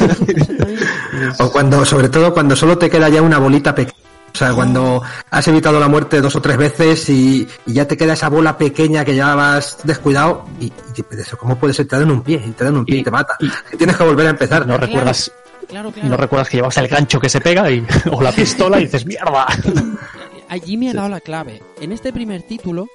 O 1.38 1.50
cuando, 1.52 1.84
sobre 1.84 2.08
todo 2.08 2.32
cuando 2.32 2.56
solo 2.56 2.78
te 2.78 2.88
queda 2.90 3.08
ya 3.08 3.22
una 3.22 3.38
bolita 3.38 3.74
pequeña. 3.74 3.96
O 4.32 4.36
sea, 4.36 4.52
cuando 4.54 5.02
has 5.30 5.48
evitado 5.48 5.78
la 5.80 5.88
muerte 5.88 6.20
dos 6.20 6.36
o 6.36 6.40
tres 6.40 6.56
veces 6.56 7.08
y, 7.10 7.46
y 7.66 7.72
ya 7.72 7.86
te 7.86 7.96
queda 7.96 8.12
esa 8.14 8.28
bola 8.28 8.56
pequeña 8.56 9.04
que 9.04 9.14
ya 9.16 9.34
vas 9.34 9.78
descuidado 9.84 10.44
y, 10.60 10.66
y 10.66 11.02
pero 11.08 11.22
eso, 11.22 11.36
¿cómo 11.36 11.56
puede 11.58 11.74
ser? 11.74 11.86
Te 11.88 11.98
dan 11.98 12.10
un 12.10 12.22
pie 12.22 12.42
y 12.46 12.50
te 12.52 12.64
dan 12.64 12.76
un 12.76 12.84
pie 12.84 12.96
y, 12.96 13.00
Y- 13.00 13.04
te 13.04 13.10
mata. 13.10 13.36
Y 13.40 13.50
tienes 13.76 13.96
que 13.96 14.04
volver 14.04 14.26
a 14.26 14.30
empezar. 14.30 14.66
No 14.66 14.76
recuerdas, 14.76 15.30
Claro, 15.68 15.92
claro. 15.92 16.08
no 16.08 16.16
recuerdas 16.16 16.48
que 16.48 16.56
llevas 16.56 16.76
el 16.78 16.88
gancho 16.88 17.20
que 17.20 17.28
se 17.28 17.40
pega 17.40 17.70
y, 17.70 17.84
o 18.12 18.20
la 18.22 18.32
pistola 18.32 18.78
y 18.80 18.84
dices, 18.84 19.04
mierda. 19.06 19.46
Allí 20.48 20.76
me 20.76 20.90
ha 20.90 20.94
dado 20.94 21.08
la 21.08 21.20
clave. 21.20 21.62
En 21.80 21.92
este 21.92 22.12
primer 22.12 22.42
título 22.42 22.86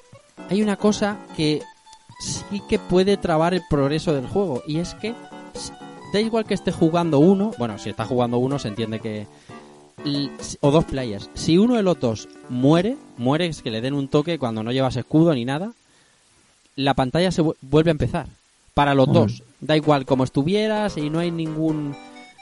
hay 0.49 0.61
una 0.61 0.75
cosa 0.77 1.17
que 1.37 1.61
sí 2.19 2.61
que 2.67 2.79
puede 2.79 3.17
trabar 3.17 3.53
el 3.53 3.63
progreso 3.69 4.13
del 4.13 4.27
juego. 4.27 4.61
Y 4.67 4.79
es 4.79 4.93
que 4.95 5.15
s- 5.53 5.71
da 6.13 6.19
igual 6.19 6.45
que 6.45 6.53
esté 6.53 6.71
jugando 6.71 7.19
uno. 7.19 7.51
Bueno, 7.57 7.77
si 7.77 7.89
está 7.89 8.05
jugando 8.05 8.37
uno 8.37 8.59
se 8.59 8.67
entiende 8.69 8.99
que... 8.99 9.27
O 10.61 10.71
dos 10.71 10.85
players. 10.85 11.29
Si 11.33 11.57
uno 11.57 11.75
de 11.75 11.83
los 11.83 11.99
dos 11.99 12.27
muere, 12.49 12.95
muere 13.17 13.47
es 13.47 13.61
que 13.61 13.71
le 13.71 13.81
den 13.81 13.93
un 13.93 14.07
toque 14.07 14.37
cuando 14.37 14.61
no 14.63 14.71
llevas 14.71 14.95
escudo 14.97 15.33
ni 15.33 15.45
nada, 15.45 15.71
la 16.75 16.93
pantalla 16.93 17.31
se 17.31 17.41
vu- 17.41 17.55
vuelve 17.61 17.89
a 17.89 17.93
empezar. 17.93 18.27
Para 18.73 18.93
los 18.93 19.11
dos. 19.11 19.41
Da 19.61 19.75
igual 19.77 20.05
como 20.05 20.23
estuvieras 20.25 20.97
y 20.97 21.09
no 21.09 21.19
hay 21.19 21.31
ningún... 21.31 21.95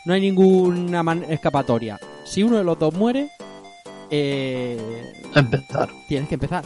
No 0.06 0.14
hay 0.14 0.20
ninguna 0.22 1.04
man- 1.04 1.24
escapatoria. 1.30 2.00
Si 2.26 2.44
uno 2.44 2.58
de 2.58 2.64
los 2.66 2.78
dos 2.80 2.94
muere, 2.94 3.30
eh, 4.10 5.14
Empezar. 5.36 5.90
tienes 6.08 6.28
que 6.28 6.36
empezar. 6.36 6.66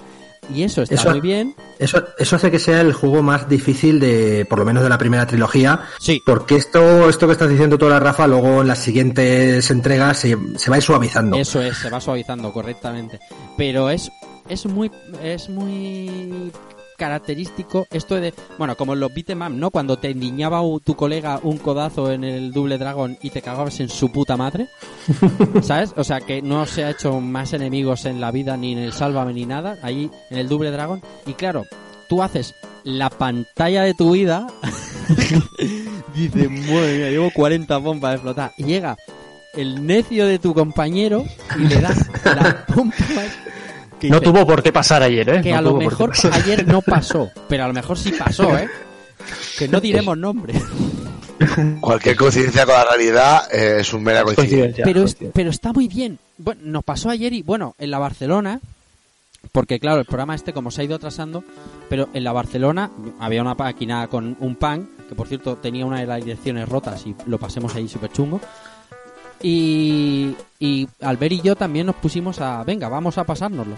Y 0.54 0.64
eso 0.64 0.82
está 0.82 0.96
Eso- 0.96 1.10
muy 1.12 1.22
bien. 1.22 1.56
Eso, 1.80 2.04
eso 2.18 2.36
hace 2.38 2.50
que 2.50 2.58
sea 2.60 2.82
el 2.82 2.94
juego 2.94 3.22
más 3.22 3.48
difícil 3.50 4.00
de, 4.00 4.46
por 4.50 4.60
lo 4.60 4.66
menos 4.66 4.82
de 4.84 4.90
la 4.90 4.98
primera 4.98 5.28
trilogía. 5.28 5.82
Sí. 6.00 6.22
Porque 6.26 6.56
esto, 6.56 7.08
esto 7.10 7.28
que 7.28 7.34
estás 7.34 7.50
diciendo 7.50 7.78
tú, 7.78 7.88
la 7.90 8.00
Rafa, 8.00 8.26
luego 8.28 8.62
en 8.62 8.68
las 8.68 8.80
siguientes 8.80 9.70
entregas 9.70 10.18
se, 10.20 10.38
se 10.56 10.70
va 10.70 10.76
a 10.76 10.80
ir 10.80 10.84
suavizando. 10.84 11.38
Eso 11.38 11.62
es, 11.62 11.78
se 11.78 11.90
va 11.90 12.00
suavizando 12.02 12.52
correctamente. 12.54 13.20
Pero 13.58 13.90
es, 13.90 14.10
es 14.50 14.66
muy, 14.66 14.90
es 15.22 15.50
muy 15.50 16.52
característico 16.98 17.88
esto 17.92 18.16
de, 18.16 18.34
bueno, 18.58 18.76
como 18.76 18.94
en 18.94 19.00
los 19.00 19.14
beat'em 19.14 19.58
¿no? 19.58 19.72
Cuando 19.72 19.98
te 19.98 20.10
endiñaba 20.10 20.62
tu 20.84 20.96
colega 20.96 21.40
un 21.44 21.58
codazo 21.58 22.12
en 22.12 22.24
el 22.24 22.52
Double 22.52 22.78
Dragon 22.78 23.18
y 23.22 23.30
te 23.30 23.42
cagabas 23.42 23.80
en 23.80 23.90
su 23.90 24.12
puta 24.12 24.36
madre, 24.36 24.68
¿sabes? 25.62 25.94
O 25.96 26.04
sea, 26.04 26.20
que 26.20 26.42
no 26.42 26.66
se 26.66 26.84
ha 26.84 26.90
hecho 26.90 27.22
más 27.22 27.54
enemigos 27.54 28.06
en 28.06 28.20
la 28.20 28.32
vida 28.32 28.58
ni 28.58 28.74
en 28.74 28.80
el 28.80 28.94
Sálvame 28.94 29.34
ni 29.34 29.46
nada, 29.46 29.78
ahí 29.82 30.10
en 30.30 30.38
el 30.38 30.50
Double 30.50 30.72
Dragon. 30.72 31.02
Y 31.26 31.34
claro, 31.34 31.66
tú 32.10 32.22
haces 32.22 32.56
la 32.84 33.10
pantalla 33.10 33.84
de 33.84 33.94
tu 33.94 34.12
vida, 34.12 34.48
dices, 36.16 36.50
madre 36.50 36.98
mía, 36.98 37.10
llevo 37.12 37.32
40 37.32 37.78
bombas 37.78 38.12
de 38.12 38.16
explotar. 38.16 38.52
Y 38.58 38.64
llega 38.64 38.98
el 39.54 39.86
necio 39.86 40.26
de 40.26 40.40
tu 40.40 40.54
compañero 40.54 41.26
y 41.58 41.68
le 41.68 41.82
das 41.82 42.10
la 42.24 42.66
pompa 42.74 42.96
que 44.00 44.10
No 44.10 44.20
dice, 44.20 44.32
tuvo 44.32 44.46
por 44.46 44.62
qué 44.64 44.72
pasar 44.72 45.02
ayer, 45.04 45.28
¿eh? 45.30 45.42
que 45.42 45.52
No 45.52 45.58
a 45.58 45.62
lo 45.62 45.74
mejor 45.76 46.14
ayer 46.32 46.68
no 46.68 46.82
pasó, 46.82 47.30
pero 47.48 47.64
a 47.66 47.68
lo 47.68 47.74
mejor 47.74 47.98
sí 47.98 48.12
pasó, 48.12 48.58
¿eh? 48.58 48.68
Que 49.58 49.68
no 49.68 49.80
diremos 49.82 50.18
nombre. 50.18 50.54
Cualquier 51.82 52.16
coincidencia 52.16 52.66
con 52.66 52.74
la 52.76 52.86
realidad 52.86 53.42
eh, 53.54 53.78
es 53.82 53.94
un 53.94 54.04
mera 54.04 54.24
coincidencia. 54.24 54.58
Coincidencia. 54.58 54.84
pero, 54.86 55.00
es- 55.00 55.12
coincidencia. 55.14 55.32
pero 55.36 55.50
está 55.50 55.74
muy 55.74 55.88
bien. 55.88 56.18
Bueno, 56.38 56.62
nos 56.66 56.84
pasó 56.84 57.10
ayer 57.10 57.34
y, 57.34 57.42
bueno, 57.44 57.76
en 57.78 57.92
la 57.92 58.00
Barcelona, 58.00 58.60
porque 59.52 59.80
claro, 59.80 60.00
el 60.00 60.06
programa 60.06 60.36
este 60.36 60.54
como 60.54 60.72
se 60.72 60.82
ha 60.82 60.86
ido 60.86 60.96
atrasando, 60.96 61.44
pero 61.90 62.10
en 62.14 62.24
la 62.24 62.32
Barcelona 62.32 62.90
había 63.20 63.42
una 63.42 63.54
máquina 63.56 64.08
con 64.08 64.36
un 64.40 64.56
pan, 64.56 64.90
que 65.10 65.16
por 65.16 65.28
cierto 65.28 65.56
tenía 65.58 65.86
una 65.86 66.00
de 66.00 66.08
las 66.08 66.24
direcciones 66.24 66.68
rotas 66.68 67.06
y 67.06 67.16
lo 67.28 67.38
pasemos 67.38 67.74
ahí 67.76 67.88
súper 67.88 68.12
chungo. 68.12 68.42
Y, 69.42 70.36
y 70.60 70.88
Albert 71.02 71.34
y 71.34 71.42
yo 71.42 71.56
también 71.56 71.86
nos 71.86 71.96
pusimos 71.96 72.42
a, 72.42 72.64
venga, 72.64 72.90
vamos 72.90 73.18
a 73.18 73.24
pasárnoslo. 73.24 73.76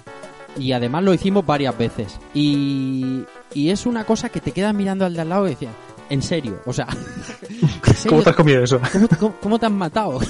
Y 0.57 0.72
además 0.72 1.03
lo 1.03 1.14
hicimos 1.14 1.45
varias 1.45 1.78
veces. 1.78 2.20
Y, 2.34 3.22
y 3.53 3.70
es 3.70 3.86
una 3.86 4.03
cosa 4.03 4.30
que 4.30 4.39
te 4.41 4.51
quedas 4.51 4.74
mirando 4.74 5.05
al 5.05 5.14
de 5.14 5.22
al 5.22 5.30
lado 5.30 5.47
y 5.47 5.51
decías, 5.51 5.74
en 6.10 6.22
serio, 6.22 6.60
o 6.66 6.74
sea, 6.74 6.88
¿en 7.88 7.93
serio 7.93 8.10
¿Cómo 8.10 8.24
te 8.24 8.30
has 8.32 8.36
comido 8.36 8.64
eso? 8.64 8.80
¿Cómo, 8.91 9.07
cómo- 9.20 9.36
cómo 9.41 9.60
te 9.60 9.66
han 9.66 9.78
matado? 9.78 10.20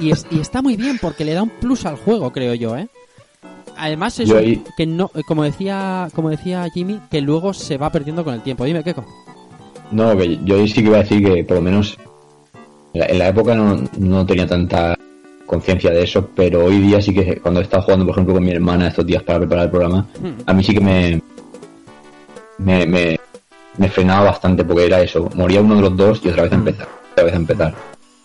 Y, 0.00 0.10
es- 0.10 0.26
y 0.30 0.40
está 0.40 0.60
muy 0.60 0.76
bien 0.76 0.98
porque 1.00 1.24
le 1.24 1.32
da 1.34 1.42
un 1.42 1.50
plus 1.50 1.86
al 1.86 1.96
juego, 1.96 2.32
creo 2.32 2.52
yo, 2.54 2.76
¿eh? 2.76 2.88
Además 3.76 4.18
es 4.18 4.28
Yo 4.28 4.34
un- 4.36 4.40
ahí- 4.40 4.64
que 4.76 4.86
no, 4.86 5.10
como 5.26 5.44
decía, 5.44 6.08
como 6.14 6.30
decía 6.30 6.66
Jimmy, 6.74 7.00
que 7.10 7.20
luego 7.20 7.54
se 7.54 7.78
va 7.78 7.90
perdiendo 7.90 8.24
con 8.24 8.34
el 8.34 8.42
tiempo. 8.42 8.64
Dime, 8.64 8.82
Keiko. 8.82 9.04
No, 9.92 10.16
que 10.16 10.38
yo 10.44 10.56
ahí 10.56 10.66
sí 10.68 10.74
que 10.82 10.88
iba 10.88 10.98
a 10.98 11.02
decir 11.02 11.24
que 11.24 11.44
por 11.44 11.56
lo 11.58 11.62
menos 11.62 11.96
en 11.96 12.04
la, 12.94 13.06
en 13.06 13.18
la 13.18 13.28
época 13.28 13.54
no, 13.54 13.82
no 13.98 14.24
tenía 14.26 14.46
tanta 14.46 14.96
conciencia 15.46 15.90
de 15.90 16.02
eso, 16.04 16.30
pero 16.34 16.64
hoy 16.64 16.78
día 16.80 17.00
sí 17.02 17.12
que 17.12 17.36
cuando 17.40 17.60
he 17.60 17.64
estado 17.64 17.82
jugando, 17.82 18.06
por 18.06 18.14
ejemplo, 18.14 18.34
con 18.34 18.44
mi 18.44 18.50
hermana 18.52 18.88
estos 18.88 19.04
días 19.06 19.22
para 19.22 19.40
preparar 19.40 19.64
el 19.66 19.70
programa, 19.70 20.06
Hmm. 20.20 20.32
a 20.46 20.52
mí 20.54 20.64
sí 20.64 20.72
que 20.74 20.80
me, 20.80 21.22
me, 22.58 22.86
me, 22.86 23.20
me 23.76 23.88
frenaba 23.88 24.26
bastante 24.26 24.64
porque 24.64 24.86
era 24.86 25.00
eso, 25.02 25.28
moría 25.34 25.60
uno 25.60 25.76
de 25.76 25.80
los 25.82 25.96
dos 25.96 26.20
y 26.24 26.28
otra 26.28 26.44
vez 26.44 26.52
a 26.52 26.56
empezar, 26.56 26.88
otra 27.12 27.24
vez 27.24 27.32
a 27.34 27.36
empezar. 27.36 27.74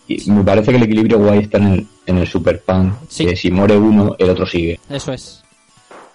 Y 0.08 0.30
me 0.30 0.42
parece 0.42 0.70
que 0.72 0.76
el 0.76 0.82
equilibrio 0.84 1.18
guay 1.18 1.40
está 1.40 1.58
en 1.58 1.66
el, 1.68 1.86
en 2.06 2.18
el 2.18 2.26
Super 2.26 2.60
Pan, 2.60 2.96
Sí. 3.08 3.26
que 3.26 3.36
si 3.36 3.50
muere 3.50 3.76
uno, 3.76 4.16
el 4.18 4.30
otro 4.30 4.44
sigue. 4.46 4.80
Eso 4.88 5.12
es. 5.12 5.42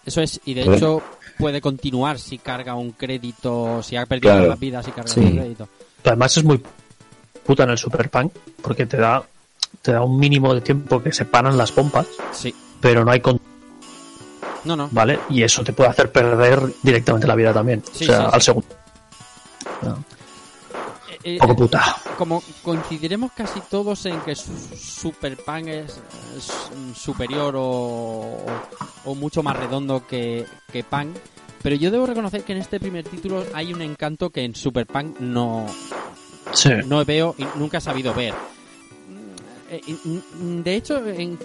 Eso 0.05 0.21
es. 0.21 0.39
Y 0.45 0.53
de 0.53 0.65
Pues- 0.65 0.77
hecho 0.77 1.01
puede 1.37 1.61
continuar 1.61 2.19
si 2.19 2.37
carga 2.37 2.75
un 2.75 2.91
crédito, 2.91 3.81
si 3.83 3.95
ha 3.95 4.05
perdido 4.05 4.33
Claro. 4.33 4.47
las 4.49 4.59
vidas, 4.59 4.85
si 4.85 4.91
carga 4.91 5.11
Sí. 5.11 5.19
un 5.21 5.31
crédito. 5.37 5.67
Además 6.03 6.37
es 6.37 6.43
muy 6.43 6.61
puta 7.45 7.63
en 7.63 7.69
el 7.71 7.77
Super 7.77 8.09
Punk 8.09 8.33
porque 8.61 8.85
te 8.85 8.97
da, 8.97 9.23
te 9.81 9.91
da 9.93 10.01
un 10.03 10.17
mínimo 10.19 10.53
de 10.53 10.61
tiempo 10.61 11.01
que 11.01 11.11
separan 11.11 11.57
las 11.57 11.71
pompas, 11.71 12.07
Sí. 12.31 12.53
pero 12.81 13.05
no 13.05 13.11
hay 13.11 13.19
con 13.21 13.39
No, 14.63 14.75
no. 14.75 14.89
¿vale? 14.91 15.19
Y 15.29 15.43
eso 15.43 15.63
te 15.63 15.73
puede 15.73 15.89
hacer 15.91 16.11
perder 16.11 16.59
directamente 16.81 17.27
la 17.27 17.35
vida 17.35 17.53
también. 17.53 17.83
Sí, 17.93 18.05
o 18.05 18.07
sea, 18.07 18.21
sí, 18.21 18.29
al 18.33 18.41
segundo. 18.41 18.67
Eh, 21.23 21.35
eh, 21.35 21.37
Poco 21.39 21.55
puta. 21.55 21.95
como 22.17 22.41
coincidiremos 22.63 23.31
casi 23.33 23.59
todos 23.61 24.05
en 24.05 24.19
que 24.21 24.35
su- 24.35 24.51
Super 24.75 25.37
Pan 25.37 25.67
es, 25.67 25.99
es, 26.37 26.51
mm, 26.75 26.93
superior 26.93 27.55
o, 27.57 28.37
o 29.05 29.15
mucho 29.15 29.41
más 29.43 29.55
redondo 29.57 30.05
que, 30.07 30.45
que 30.71 30.83
Pan, 30.83 31.13
pero 31.63 31.75
yo 31.75 31.89
debo 31.91 32.05
reconocer 32.05 32.43
que 32.43 32.53
en 32.53 32.59
este 32.59 32.79
primer 32.79 33.05
título 33.05 33.43
hay 33.53 33.73
un 33.73 33.81
encanto 33.81 34.29
que 34.29 34.43
en 34.43 34.53
Super 34.55 34.85
Pan 34.85 35.15
no, 35.19 35.65
Sí. 36.53 36.69
no 36.85 37.03
veo 37.05 37.35
y 37.37 37.45
nunca 37.57 37.77
he 37.79 37.81
sabido 37.81 38.13
ver. 38.13 38.33
Mm, 38.33 39.71
eh, 39.71 39.81
mm, 40.39 40.61
De 40.61 40.75
hecho, 40.75 41.01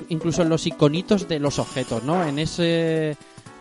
incluso 0.09 0.42
en 0.42 0.48
los 0.48 0.66
iconitos 0.66 1.26
de 1.28 1.38
los 1.40 1.59
objetos, 1.59 2.03
¿no? 2.05 2.24
En 2.24 2.38
ese 2.38 3.16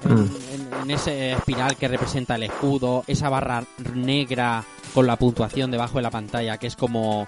en, 0.05 0.11
en- 0.11 0.69
en 0.83 0.91
ese 0.91 1.33
espiral 1.33 1.75
que 1.75 1.87
representa 1.89 2.35
el 2.35 2.43
escudo, 2.43 3.03
esa 3.05 3.27
barra 3.29 3.63
negra 3.93 4.63
con 4.93 5.05
la 5.05 5.17
puntuación 5.17 5.69
debajo 5.71 5.97
de 5.97 6.03
la 6.03 6.09
pantalla, 6.09 6.57
que 6.57 6.67
es 6.67 6.75
como 6.77 7.27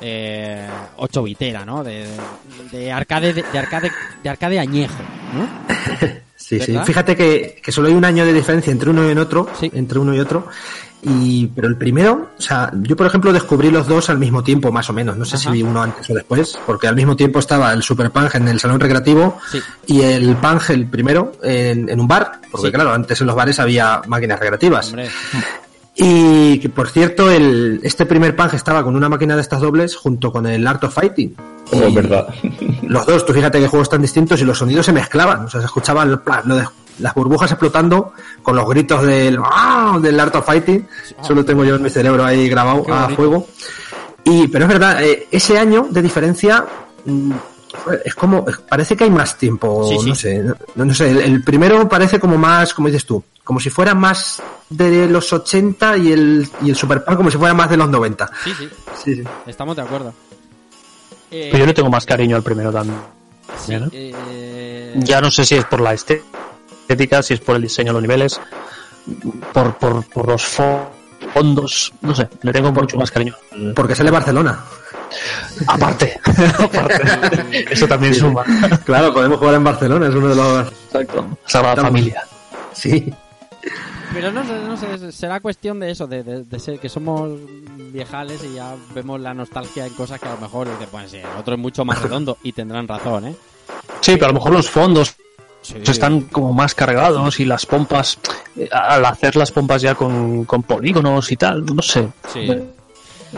eh, 0.00 0.68
8 0.96 1.22
bitera, 1.24 1.64
¿no? 1.64 1.82
De, 1.82 2.06
de, 2.70 2.78
de 2.78 2.92
arcade, 2.92 3.32
de, 3.34 3.42
de 3.52 3.58
arcade, 3.58 3.90
de 4.22 4.28
arcade 4.30 4.58
añejo, 4.60 5.02
¿no? 5.34 5.48
Sí, 6.42 6.58
sí. 6.60 6.76
Fíjate 6.84 7.16
que, 7.16 7.60
que 7.62 7.70
solo 7.72 7.86
hay 7.88 7.94
un 7.94 8.04
año 8.04 8.26
de 8.26 8.32
diferencia 8.32 8.72
entre 8.72 8.90
uno 8.90 9.08
y 9.08 9.16
otro, 9.16 9.48
Sí. 9.60 9.70
entre 9.74 10.00
uno 10.00 10.12
y 10.12 10.18
otro. 10.18 10.48
Y, 11.04 11.48
pero 11.48 11.66
el 11.66 11.76
primero, 11.76 12.30
o 12.38 12.40
sea, 12.40 12.70
yo 12.80 12.94
por 12.94 13.06
ejemplo 13.06 13.32
descubrí 13.32 13.72
los 13.72 13.88
dos 13.88 14.08
al 14.08 14.18
mismo 14.18 14.44
tiempo, 14.44 14.70
más 14.70 14.88
o 14.88 14.92
menos. 14.92 15.16
No 15.16 15.24
sé 15.24 15.34
Ajá. 15.34 15.44
si 15.46 15.50
vi 15.50 15.62
uno 15.64 15.82
antes 15.82 16.08
o 16.08 16.14
después, 16.14 16.56
porque 16.64 16.86
al 16.86 16.94
mismo 16.94 17.16
tiempo 17.16 17.40
estaba 17.40 17.72
el 17.72 17.82
Super 17.82 18.10
Punk 18.12 18.36
en 18.36 18.46
el 18.46 18.60
salón 18.60 18.78
recreativo 18.78 19.36
Sí. 19.50 19.58
y 19.88 20.02
el 20.02 20.36
Punk, 20.36 20.70
el 20.70 20.86
primero, 20.86 21.32
en, 21.42 21.88
en 21.88 21.98
un 22.00 22.06
bar, 22.06 22.40
porque 22.52 22.68
Sí. 22.68 22.72
claro, 22.72 22.92
antes 22.92 23.20
en 23.20 23.26
los 23.26 23.34
bares 23.34 23.58
había 23.58 24.00
máquinas 24.06 24.38
recreativas. 24.38 24.88
Hombre, 24.90 25.08
Y 25.94 26.58
que 26.60 26.68
por 26.70 26.88
cierto, 26.88 27.30
el, 27.30 27.80
este 27.82 28.06
primer 28.06 28.34
Punk 28.34 28.54
estaba 28.54 28.82
con 28.82 28.96
una 28.96 29.08
máquina 29.10 29.34
de 29.34 29.42
estas 29.42 29.60
dobles 29.60 29.94
junto 29.96 30.32
con 30.32 30.46
el 30.46 30.66
Art 30.66 30.82
of 30.84 30.94
Fighting. 30.94 31.34
Oh, 31.72 31.92
verdad. 31.92 32.28
Los 32.82 33.04
dos, 33.06 33.26
tú 33.26 33.32
fíjate 33.32 33.58
que 33.60 33.68
juegos 33.68 33.90
tan 33.90 34.00
distintos 34.02 34.40
y 34.40 34.44
los 34.44 34.56
sonidos 34.58 34.86
se 34.86 34.92
mezclaban. 34.92 35.44
O 35.44 35.50
sea, 35.50 35.60
se 35.60 35.66
escuchaba 35.66 36.02
el 36.04 36.18
pla- 36.20 36.42
lo 36.46 36.56
de- 36.56 36.66
las 36.98 37.14
burbujas 37.14 37.50
explotando 37.50 38.12
con 38.42 38.56
los 38.56 38.68
gritos 38.68 39.02
del, 39.04 39.38
¡ah! 39.42 39.98
del 40.00 40.18
Art 40.20 40.34
of 40.36 40.46
Fighting. 40.46 40.86
Eso 41.22 41.34
lo 41.34 41.44
tengo 41.44 41.64
yo 41.64 41.76
en 41.76 41.82
mi 41.82 41.90
cerebro 41.90 42.24
ahí 42.24 42.48
grabado 42.48 42.84
a 42.92 43.08
fuego. 43.10 43.46
Y, 44.24 44.46
pero 44.48 44.64
es 44.64 44.68
verdad, 44.68 45.02
eh, 45.02 45.26
ese 45.30 45.58
año 45.58 45.86
de 45.90 46.00
diferencia 46.02 46.64
mm, 47.04 47.32
es 48.04 48.14
como, 48.14 48.44
parece 48.68 48.96
que 48.96 49.04
hay 49.04 49.10
más 49.10 49.36
tiempo, 49.36 49.88
Sí, 49.88 49.98
sí. 50.00 50.08
no 50.10 50.14
sé, 50.14 50.44
no, 50.76 50.84
no 50.84 50.94
sé, 50.94 51.10
el, 51.10 51.20
el 51.20 51.42
primero 51.42 51.88
parece 51.88 52.20
como 52.20 52.36
más, 52.38 52.72
como 52.72 52.86
dices 52.88 53.04
tú, 53.04 53.24
como 53.42 53.58
si 53.58 53.68
fuera 53.70 53.94
más 53.94 54.40
de 54.70 55.08
los 55.08 55.32
80 55.32 55.96
y 55.96 56.12
el, 56.12 56.48
y 56.62 56.70
el 56.70 56.76
Super 56.76 57.02
Punk 57.02 57.16
como 57.16 57.30
si 57.32 57.38
fuera 57.38 57.52
más 57.54 57.68
de 57.70 57.76
los 57.78 57.88
90. 57.88 58.30
sí, 58.44 58.52
sí, 58.56 58.68
Sí, 59.02 59.14
sí. 59.16 59.22
estamos 59.46 59.74
de 59.74 59.82
acuerdo. 59.82 60.14
Eh, 61.30 61.48
Pero 61.50 61.58
yo 61.60 61.66
le 61.66 61.74
tengo 61.74 61.90
más 61.90 62.04
cariño 62.06 62.36
al 62.36 62.42
primero 62.42 62.70
también. 62.70 62.98
sí, 63.58 63.74
¿no? 63.74 63.88
eh, 63.90 64.94
Ya 64.98 65.20
no 65.20 65.30
sé 65.32 65.44
si 65.44 65.56
es 65.56 65.64
por 65.64 65.80
la 65.80 65.94
estética, 66.92 67.22
si 67.22 67.34
es 67.34 67.40
por 67.40 67.56
el 67.56 67.62
diseño 67.62 67.88
de 67.88 67.92
los 67.94 68.02
niveles, 68.02 68.40
por, 69.52 69.74
por, 69.76 70.04
por 70.08 70.28
los 70.28 70.42
fo- 70.44 70.88
fondos, 71.32 71.92
no 72.02 72.14
sé, 72.14 72.28
le 72.42 72.52
tengo 72.52 72.70
mucho 72.72 72.96
más 72.96 73.10
cariño. 73.10 73.34
Porque 73.74 73.94
sale 73.94 74.10
Barcelona. 74.10 74.60
Aparte, 75.66 76.18
aparte. 76.58 77.66
eso 77.70 77.86
también 77.86 78.14
suma. 78.14 78.44
Claro, 78.84 79.12
podemos 79.12 79.38
jugar 79.38 79.54
en 79.56 79.64
Barcelona, 79.64 80.08
es 80.08 80.14
uno 80.14 80.28
de 80.28 80.36
los... 80.36 80.68
Exacto. 80.68 81.26
Sagrada 81.46 81.82
Familia. 81.82 82.22
Sí. 82.72 83.12
Pero 84.14 84.30
no 84.32 84.44
sé, 84.44 84.52
no 84.66 84.76
sé, 84.76 85.12
será 85.12 85.40
cuestión 85.40 85.80
de 85.80 85.90
eso, 85.90 86.06
de, 86.06 86.22
de- 86.22 86.44
de 86.44 86.58
ser 86.58 86.78
que 86.78 86.88
somos 86.88 87.30
viejales 87.92 88.42
y 88.44 88.54
ya 88.54 88.74
vemos 88.94 89.20
la 89.20 89.32
nostalgia 89.34 89.86
en 89.86 89.94
cosas 89.94 90.20
que 90.20 90.28
a 90.28 90.34
lo 90.34 90.40
mejor 90.40 90.68
pues 90.90 91.10
sí, 91.10 91.18
el 91.18 91.38
otro 91.38 91.54
es 91.54 91.60
mucho 91.60 91.84
más 91.84 92.00
redondo 92.02 92.36
y 92.42 92.52
tendrán 92.52 92.88
razón, 92.88 93.26
¿eh? 93.28 93.36
Sí, 94.00 94.12
pero 94.14 94.26
a 94.26 94.28
lo 94.28 94.34
mejor 94.34 94.52
los 94.52 94.68
fondos 94.70 95.14
Sí. 95.62 95.76
están 95.86 96.22
como 96.22 96.52
más 96.52 96.74
cargados 96.74 97.38
y 97.40 97.44
las 97.44 97.64
pompas, 97.66 98.18
eh, 98.56 98.68
al 98.72 99.04
hacer 99.06 99.36
las 99.36 99.50
pompas 99.52 99.80
ya 99.82 99.94
con, 99.94 100.44
con 100.44 100.62
polígonos 100.64 101.30
y 101.32 101.36
tal, 101.36 101.64
no 101.64 101.80
sé. 101.82 102.08
Sí. 102.32 102.46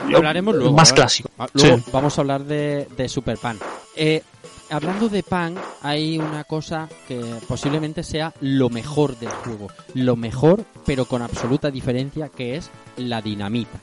Yo- 0.09 0.16
Hablaremos 0.16 0.57
luego. 0.57 0.72
Más 0.72 0.91
¿eh? 0.91 0.95
clásico. 0.95 1.29
Ah, 1.39 1.47
Luego 1.53 1.77
Sí. 1.79 1.85
vamos 1.93 2.18
a 2.18 2.20
hablar 2.22 2.45
de, 2.45 2.89
de 2.97 3.09
Super 3.09 3.39
Pan. 3.39 3.59
Eh, 3.95 4.22
hablando 4.70 5.09
de 5.09 5.22
Pan, 5.22 5.55
hay 5.83 6.18
una 6.18 6.43
cosa 6.45 6.89
que 7.07 7.20
posiblemente 7.47 8.03
sea 8.03 8.33
lo 8.41 8.70
mejor 8.70 9.16
del 9.18 9.29
juego. 9.31 9.68
Lo 9.95 10.16
mejor, 10.16 10.64
pero 10.85 11.05
con 11.05 11.22
absoluta 11.22 11.70
diferencia, 11.70 12.29
que 12.29 12.57
es 12.57 12.70
la 12.97 13.20
dinamita. 13.22 13.79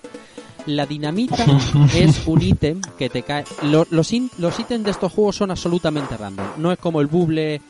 La 0.66 0.86
dinamita 0.86 1.46
es 1.96 2.28
un 2.28 2.42
ítem 2.42 2.82
que 2.98 3.10
te 3.10 3.24
cae. 3.24 3.46
Lo- 3.64 3.88
los, 3.90 4.12
in- 4.12 4.30
los 4.38 4.60
ítems 4.60 4.84
de 4.86 4.92
estos 4.92 5.12
juegos 5.14 5.38
son 5.38 5.50
absolutamente 5.52 6.18
random. 6.18 6.46
No 6.58 6.72
es 6.74 6.78
como 6.80 7.00
el 7.02 7.08
buble 7.08 7.62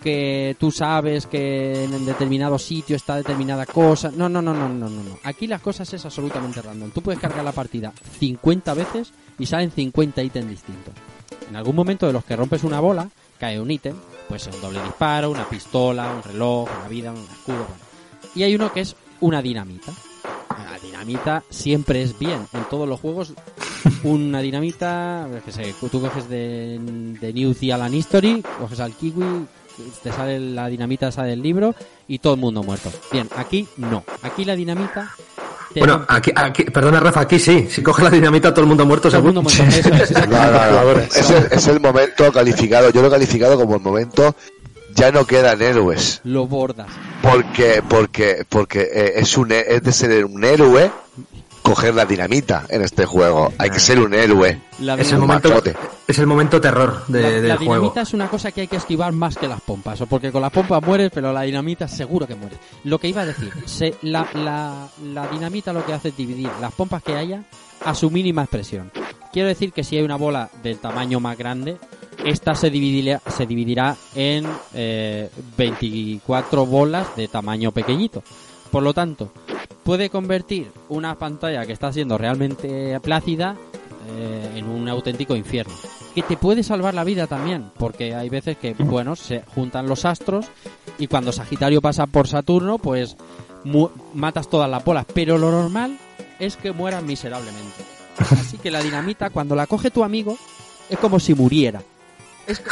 que 0.00 0.56
tú 0.58 0.70
sabes 0.70 1.26
que 1.26 1.84
en 1.84 2.06
determinado 2.06 2.58
sitio 2.58 2.96
está 2.96 3.16
determinada 3.16 3.66
cosa. 3.66 4.10
No, 4.10 4.28
no, 4.28 4.42
no, 4.42 4.52
no, 4.54 4.68
no, 4.68 4.88
no, 4.88 5.02
no. 5.02 5.18
Aquí 5.24 5.46
las 5.46 5.60
cosas 5.60 5.92
es 5.92 6.04
absolutamente 6.04 6.62
random. 6.62 6.90
Tú 6.90 7.02
puedes 7.02 7.20
cargar 7.20 7.44
la 7.44 7.52
partida 7.52 7.92
50 8.18 8.74
veces 8.74 9.12
y 9.38 9.46
salen 9.46 9.70
50 9.70 10.22
ítems 10.22 10.48
distintos. 10.48 10.94
En 11.48 11.56
algún 11.56 11.76
momento 11.76 12.06
de 12.06 12.12
los 12.12 12.24
que 12.24 12.36
rompes 12.36 12.64
una 12.64 12.80
bola, 12.80 13.08
cae 13.38 13.60
un 13.60 13.70
ítem, 13.70 13.96
puede 14.28 14.40
ser 14.40 14.54
un 14.54 14.60
doble 14.60 14.82
disparo, 14.82 15.30
una 15.30 15.48
pistola, 15.48 16.12
un 16.12 16.22
reloj, 16.22 16.68
una 16.78 16.88
vida, 16.88 17.12
un 17.12 17.18
escudo. 17.18 17.66
Y 18.34 18.42
hay 18.42 18.54
uno 18.54 18.72
que 18.72 18.80
es 18.80 18.96
una 19.20 19.42
dinamita. 19.42 19.92
La 20.50 20.78
dinamita 20.78 21.42
siempre 21.50 22.02
es 22.02 22.18
bien. 22.18 22.46
En 22.52 22.64
todos 22.68 22.88
los 22.88 23.00
juegos, 23.00 23.34
una 24.04 24.40
dinamita, 24.40 25.28
qué 25.44 25.52
sé, 25.52 25.74
tú 25.90 26.00
coges 26.00 26.28
de, 26.28 26.78
de 27.20 27.32
New 27.32 27.54
Zealand 27.54 27.94
History, 27.94 28.42
coges 28.58 28.80
al 28.80 28.92
kiwi, 28.92 29.46
te 30.02 30.12
sale 30.12 30.38
la 30.40 30.68
dinamita, 30.68 31.10
sale 31.12 31.32
el 31.32 31.42
libro 31.42 31.74
y 32.08 32.18
todo 32.18 32.34
el 32.34 32.40
mundo 32.40 32.62
muerto. 32.62 32.90
Bien, 33.12 33.28
aquí 33.36 33.66
no. 33.76 34.04
Aquí 34.22 34.44
la 34.44 34.56
dinamita. 34.56 35.14
Bueno, 35.76 36.04
aquí, 36.08 36.32
aquí, 36.34 36.64
perdona 36.64 36.98
Rafa, 36.98 37.20
aquí 37.20 37.38
sí. 37.38 37.68
Si 37.70 37.82
coge 37.82 38.02
la 38.02 38.10
dinamita 38.10 38.52
todo 38.52 38.62
el 38.62 38.68
mundo 38.68 38.84
muerto, 38.86 39.08
mundo 39.08 39.42
seguro. 39.42 39.42
muerto. 39.42 39.62
Eso 39.62 39.94
es, 39.94 40.10
exacto. 40.10 40.30
No, 40.36 40.50
no, 40.50 40.94
no. 40.94 41.00
Es, 41.00 41.30
el, 41.30 41.48
es 41.52 41.66
el 41.68 41.80
momento 41.80 42.32
calificado. 42.32 42.90
Yo 42.90 43.02
lo 43.02 43.08
he 43.08 43.10
calificado 43.10 43.56
como 43.56 43.76
el 43.76 43.82
momento. 43.82 44.34
Ya 44.96 45.12
no 45.12 45.24
quedan 45.24 45.62
héroes. 45.62 46.20
Lo 46.24 46.48
bordas. 46.48 46.88
Porque, 47.22 47.80
porque, 47.88 48.44
porque 48.48 48.80
eh, 48.92 49.12
es 49.16 49.36
un, 49.36 49.52
es 49.52 49.82
de 49.82 49.92
ser 49.92 50.24
un 50.24 50.42
héroe 50.42 50.90
coger 51.62 51.94
la 51.94 52.04
dinamita 52.04 52.66
en 52.68 52.82
este 52.82 53.06
juego. 53.06 53.52
Hay 53.58 53.70
que 53.70 53.80
ser 53.80 53.98
un 54.00 54.14
héroe. 54.14 54.60
La, 54.80 54.94
Es 54.94 55.12
el 55.12 55.18
momento, 55.18 55.48
machote. 55.50 55.76
es 56.06 56.18
el 56.18 56.26
momento 56.26 56.60
terror 56.60 57.04
de- 57.06 57.22
la- 57.22 57.30
del 57.30 57.48
la 57.48 57.56
juego. 57.56 57.74
dinamita 57.74 58.00
es 58.02 58.14
una 58.14 58.28
cosa 58.28 58.50
que 58.52 58.62
hay 58.62 58.66
que 58.68 58.76
esquivar 58.76 59.12
más 59.12 59.36
que 59.36 59.46
las 59.48 59.60
pompas, 59.60 60.00
o 60.00 60.06
porque 60.06 60.32
con 60.32 60.42
las 60.42 60.50
pompas 60.52 60.82
mueres, 60.82 61.10
pero 61.14 61.32
la 61.32 61.42
dinamita 61.42 61.86
seguro 61.88 62.26
que 62.26 62.34
mueres. 62.34 62.58
Lo 62.84 62.98
que 62.98 63.08
iba 63.08 63.22
a 63.22 63.26
decir, 63.26 63.52
se- 63.66 63.94
la, 64.02 64.26
la- 64.34 64.88
la 65.12 65.26
dinamita 65.28 65.72
lo 65.72 65.84
que 65.84 65.92
hace 65.92 66.08
es 66.08 66.16
dividir 66.16 66.50
las 66.60 66.72
pompas 66.72 67.02
que 67.02 67.14
haya 67.16 67.44
a 67.84 67.94
su 67.94 68.10
mínima 68.10 68.42
expresión. 68.42 68.90
Quiero 69.32 69.48
decir 69.48 69.72
que 69.72 69.84
si 69.84 69.96
hay 69.96 70.02
una 70.02 70.16
bola 70.16 70.50
del 70.62 70.78
tamaño 70.78 71.20
más 71.20 71.38
grande, 71.38 71.76
esta 72.24 72.54
se 72.54 72.68
dividirá, 72.68 73.20
se 73.28 73.46
dividirá 73.46 73.96
en 74.14 74.44
eh, 74.74 75.30
24 75.56 76.66
bolas 76.66 77.06
de 77.16 77.28
tamaño 77.28 77.70
pequeñito. 77.72 78.22
Por 78.70 78.82
lo 78.82 78.94
tanto, 78.94 79.32
puede 79.84 80.10
convertir 80.10 80.70
una 80.88 81.16
pantalla 81.18 81.66
que 81.66 81.72
está 81.72 81.92
siendo 81.92 82.16
realmente 82.18 82.98
plácida 83.00 83.56
eh, 84.16 84.52
en 84.56 84.66
un 84.68 84.88
auténtico 84.88 85.34
infierno. 85.36 85.74
Que 86.14 86.22
te 86.22 86.36
puede 86.36 86.62
salvar 86.62 86.94
la 86.94 87.04
vida 87.04 87.26
también, 87.26 87.70
porque 87.78 88.14
hay 88.14 88.28
veces 88.28 88.56
que, 88.56 88.74
bueno, 88.74 89.16
se 89.16 89.42
juntan 89.54 89.88
los 89.88 90.04
astros 90.04 90.46
y 90.98 91.06
cuando 91.06 91.32
Sagitario 91.32 91.80
pasa 91.80 92.06
por 92.06 92.26
Saturno, 92.28 92.78
pues 92.78 93.16
matas 94.14 94.48
todas 94.48 94.68
las 94.70 94.84
bolas. 94.84 95.06
Pero 95.14 95.38
lo 95.38 95.50
normal 95.50 95.98
es 96.38 96.56
que 96.56 96.72
mueran 96.72 97.06
miserablemente. 97.06 97.84
Así 98.18 98.58
que 98.58 98.70
la 98.70 98.82
dinamita, 98.82 99.30
cuando 99.30 99.54
la 99.54 99.66
coge 99.66 99.90
tu 99.90 100.04
amigo, 100.04 100.36
es 100.88 100.98
como 100.98 101.20
si 101.20 101.34
muriera. 101.34 101.82
Es, 102.46 102.62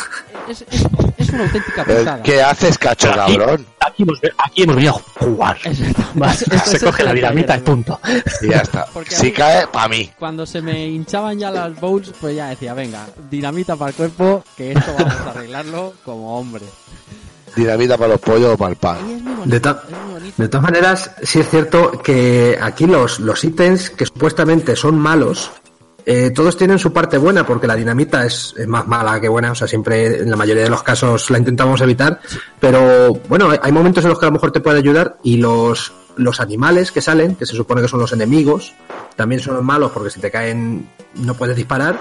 es, 0.48 0.64
es- 0.70 0.86
es 1.28 1.34
una 1.34 1.44
auténtica 1.44 1.84
putada. 1.84 2.22
¿Qué 2.22 2.42
haces, 2.42 2.78
cacho 2.78 3.10
Aquí, 3.10 3.36
cabrón? 3.36 3.66
aquí 3.80 4.02
hemos, 4.02 4.20
aquí 4.38 4.62
hemos 4.62 4.76
venido 4.76 4.94
a 4.94 5.24
jugar. 5.24 5.58
Se 6.64 6.76
es 6.76 6.82
coge 6.82 7.04
la 7.04 7.12
dinamita 7.12 7.56
y 7.56 7.60
punto. 7.60 8.00
Y 8.42 8.48
ya 8.48 8.58
está. 8.58 8.86
Porque 8.92 9.14
Si 9.14 9.32
cae, 9.32 9.66
pa' 9.68 9.88
mí. 9.88 10.10
Cuando 10.18 10.46
se 10.46 10.62
me 10.62 10.88
hinchaban 10.88 11.38
ya 11.38 11.50
las 11.50 11.78
bowls, 11.80 12.12
pues 12.20 12.36
ya 12.36 12.48
decía, 12.48 12.74
venga, 12.74 13.06
dinamita 13.30 13.76
para 13.76 13.90
el 13.90 13.96
cuerpo, 13.96 14.44
que 14.56 14.72
esto 14.72 14.92
vamos 14.98 15.14
a 15.14 15.30
arreglarlo 15.30 15.94
como 16.04 16.38
hombre. 16.38 16.64
Dinamita 17.56 17.96
para 17.96 18.12
los 18.12 18.20
pollos 18.20 18.54
o 18.54 18.56
para 18.56 18.70
el 18.70 18.76
pan. 18.76 18.98
bonito, 19.38 19.46
De 19.46 19.58
bonito. 20.12 20.42
De 20.42 20.48
todas 20.48 20.62
maneras, 20.62 21.10
sí 21.22 21.40
es 21.40 21.48
cierto 21.50 21.90
que 22.02 22.58
aquí 22.60 22.86
los, 22.86 23.20
los 23.20 23.42
ítems 23.42 23.90
que 23.90 24.06
supuestamente 24.06 24.76
son 24.76 24.98
malos, 24.98 25.50
eh, 26.06 26.30
todos 26.30 26.56
tienen 26.56 26.78
su 26.78 26.92
parte 26.92 27.18
buena, 27.18 27.46
porque 27.46 27.66
la 27.66 27.74
dinamita 27.74 28.24
es, 28.24 28.54
más 28.66 28.86
mala 28.86 29.20
que 29.20 29.28
buena, 29.28 29.52
o 29.52 29.54
sea, 29.54 29.68
siempre 29.68 30.20
en 30.20 30.30
la 30.30 30.36
mayoría 30.36 30.62
de 30.64 30.70
los 30.70 30.82
casos 30.82 31.30
la 31.30 31.38
intentamos 31.38 31.80
evitar, 31.80 32.20
pero 32.58 33.12
bueno, 33.28 33.50
hay- 33.60 33.72
momentos 33.72 34.04
en 34.04 34.10
los 34.10 34.18
que 34.18 34.24
a 34.26 34.28
lo 34.28 34.32
mejor 34.34 34.50
te 34.52 34.60
puede 34.60 34.78
ayudar 34.78 35.18
y 35.22 35.36
los, 35.36 35.92
los 36.16 36.40
animales 36.40 36.92
que 36.92 37.00
salen, 37.02 37.34
que 37.36 37.46
se 37.46 37.54
supone 37.56 37.82
que 37.82 37.88
son 37.88 38.00
los 38.00 38.12
enemigos, 38.12 38.74
también 39.16 39.40
son 39.40 39.64
malos 39.64 39.90
porque 39.92 40.10
si 40.10 40.20
te 40.20 40.30
caen 40.30 40.88
no 41.14 41.34
puedes 41.34 41.56
disparar, 41.56 42.00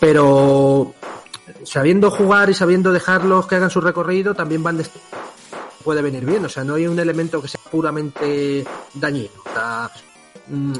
pero 0.00 0.94
sabiendo 1.64 2.10
jugar 2.10 2.50
y 2.50 2.54
sabiendo 2.54 2.92
dejarlos 2.92 3.46
que 3.46 3.56
hagan 3.56 3.70
su 3.70 3.80
recorrido, 3.80 4.34
también 4.34 4.62
van 4.62 4.78
de 4.78 4.86
puede 5.84 6.00
venir 6.00 6.24
bien. 6.24 6.44
O 6.44 6.48
sea, 6.48 6.64
no 6.64 6.74
hay 6.74 6.86
un 6.86 6.98
elemento 6.98 7.42
que 7.42 7.48
sea 7.48 7.60
puramente 7.70 8.64
dañino. 8.94 9.30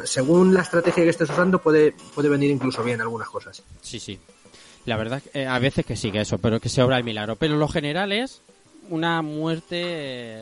Según 0.05 0.55
la 0.55 0.63
estrategia 0.63 1.05
que 1.05 1.11
estés 1.11 1.31
usando, 1.31 1.59
puede, 1.61 1.95
puede 2.15 2.29
venir 2.29 2.51
incluso 2.51 2.83
bien 2.83 3.01
algunas 3.01 3.29
cosas. 3.29 3.63
Sí, 3.83 3.99
sí. 3.99 4.19
La 4.87 4.97
verdad, 4.97 5.23
eh, 5.33 5.47
a 5.47 5.59
veces 5.59 5.87
que 5.87 5.97
sí, 5.97 6.13
que 6.13 6.21
eso, 6.21 6.39
pero 6.39 6.61
que 6.61 6.69
se 6.69 6.83
obra 6.83 6.99
el 6.99 7.05
milagro. 7.05 7.37
Pero 7.37 7.57
lo 7.57 7.69
general 7.69 8.13
es 8.13 8.43
una 8.91 9.23
muerte, 9.23 9.81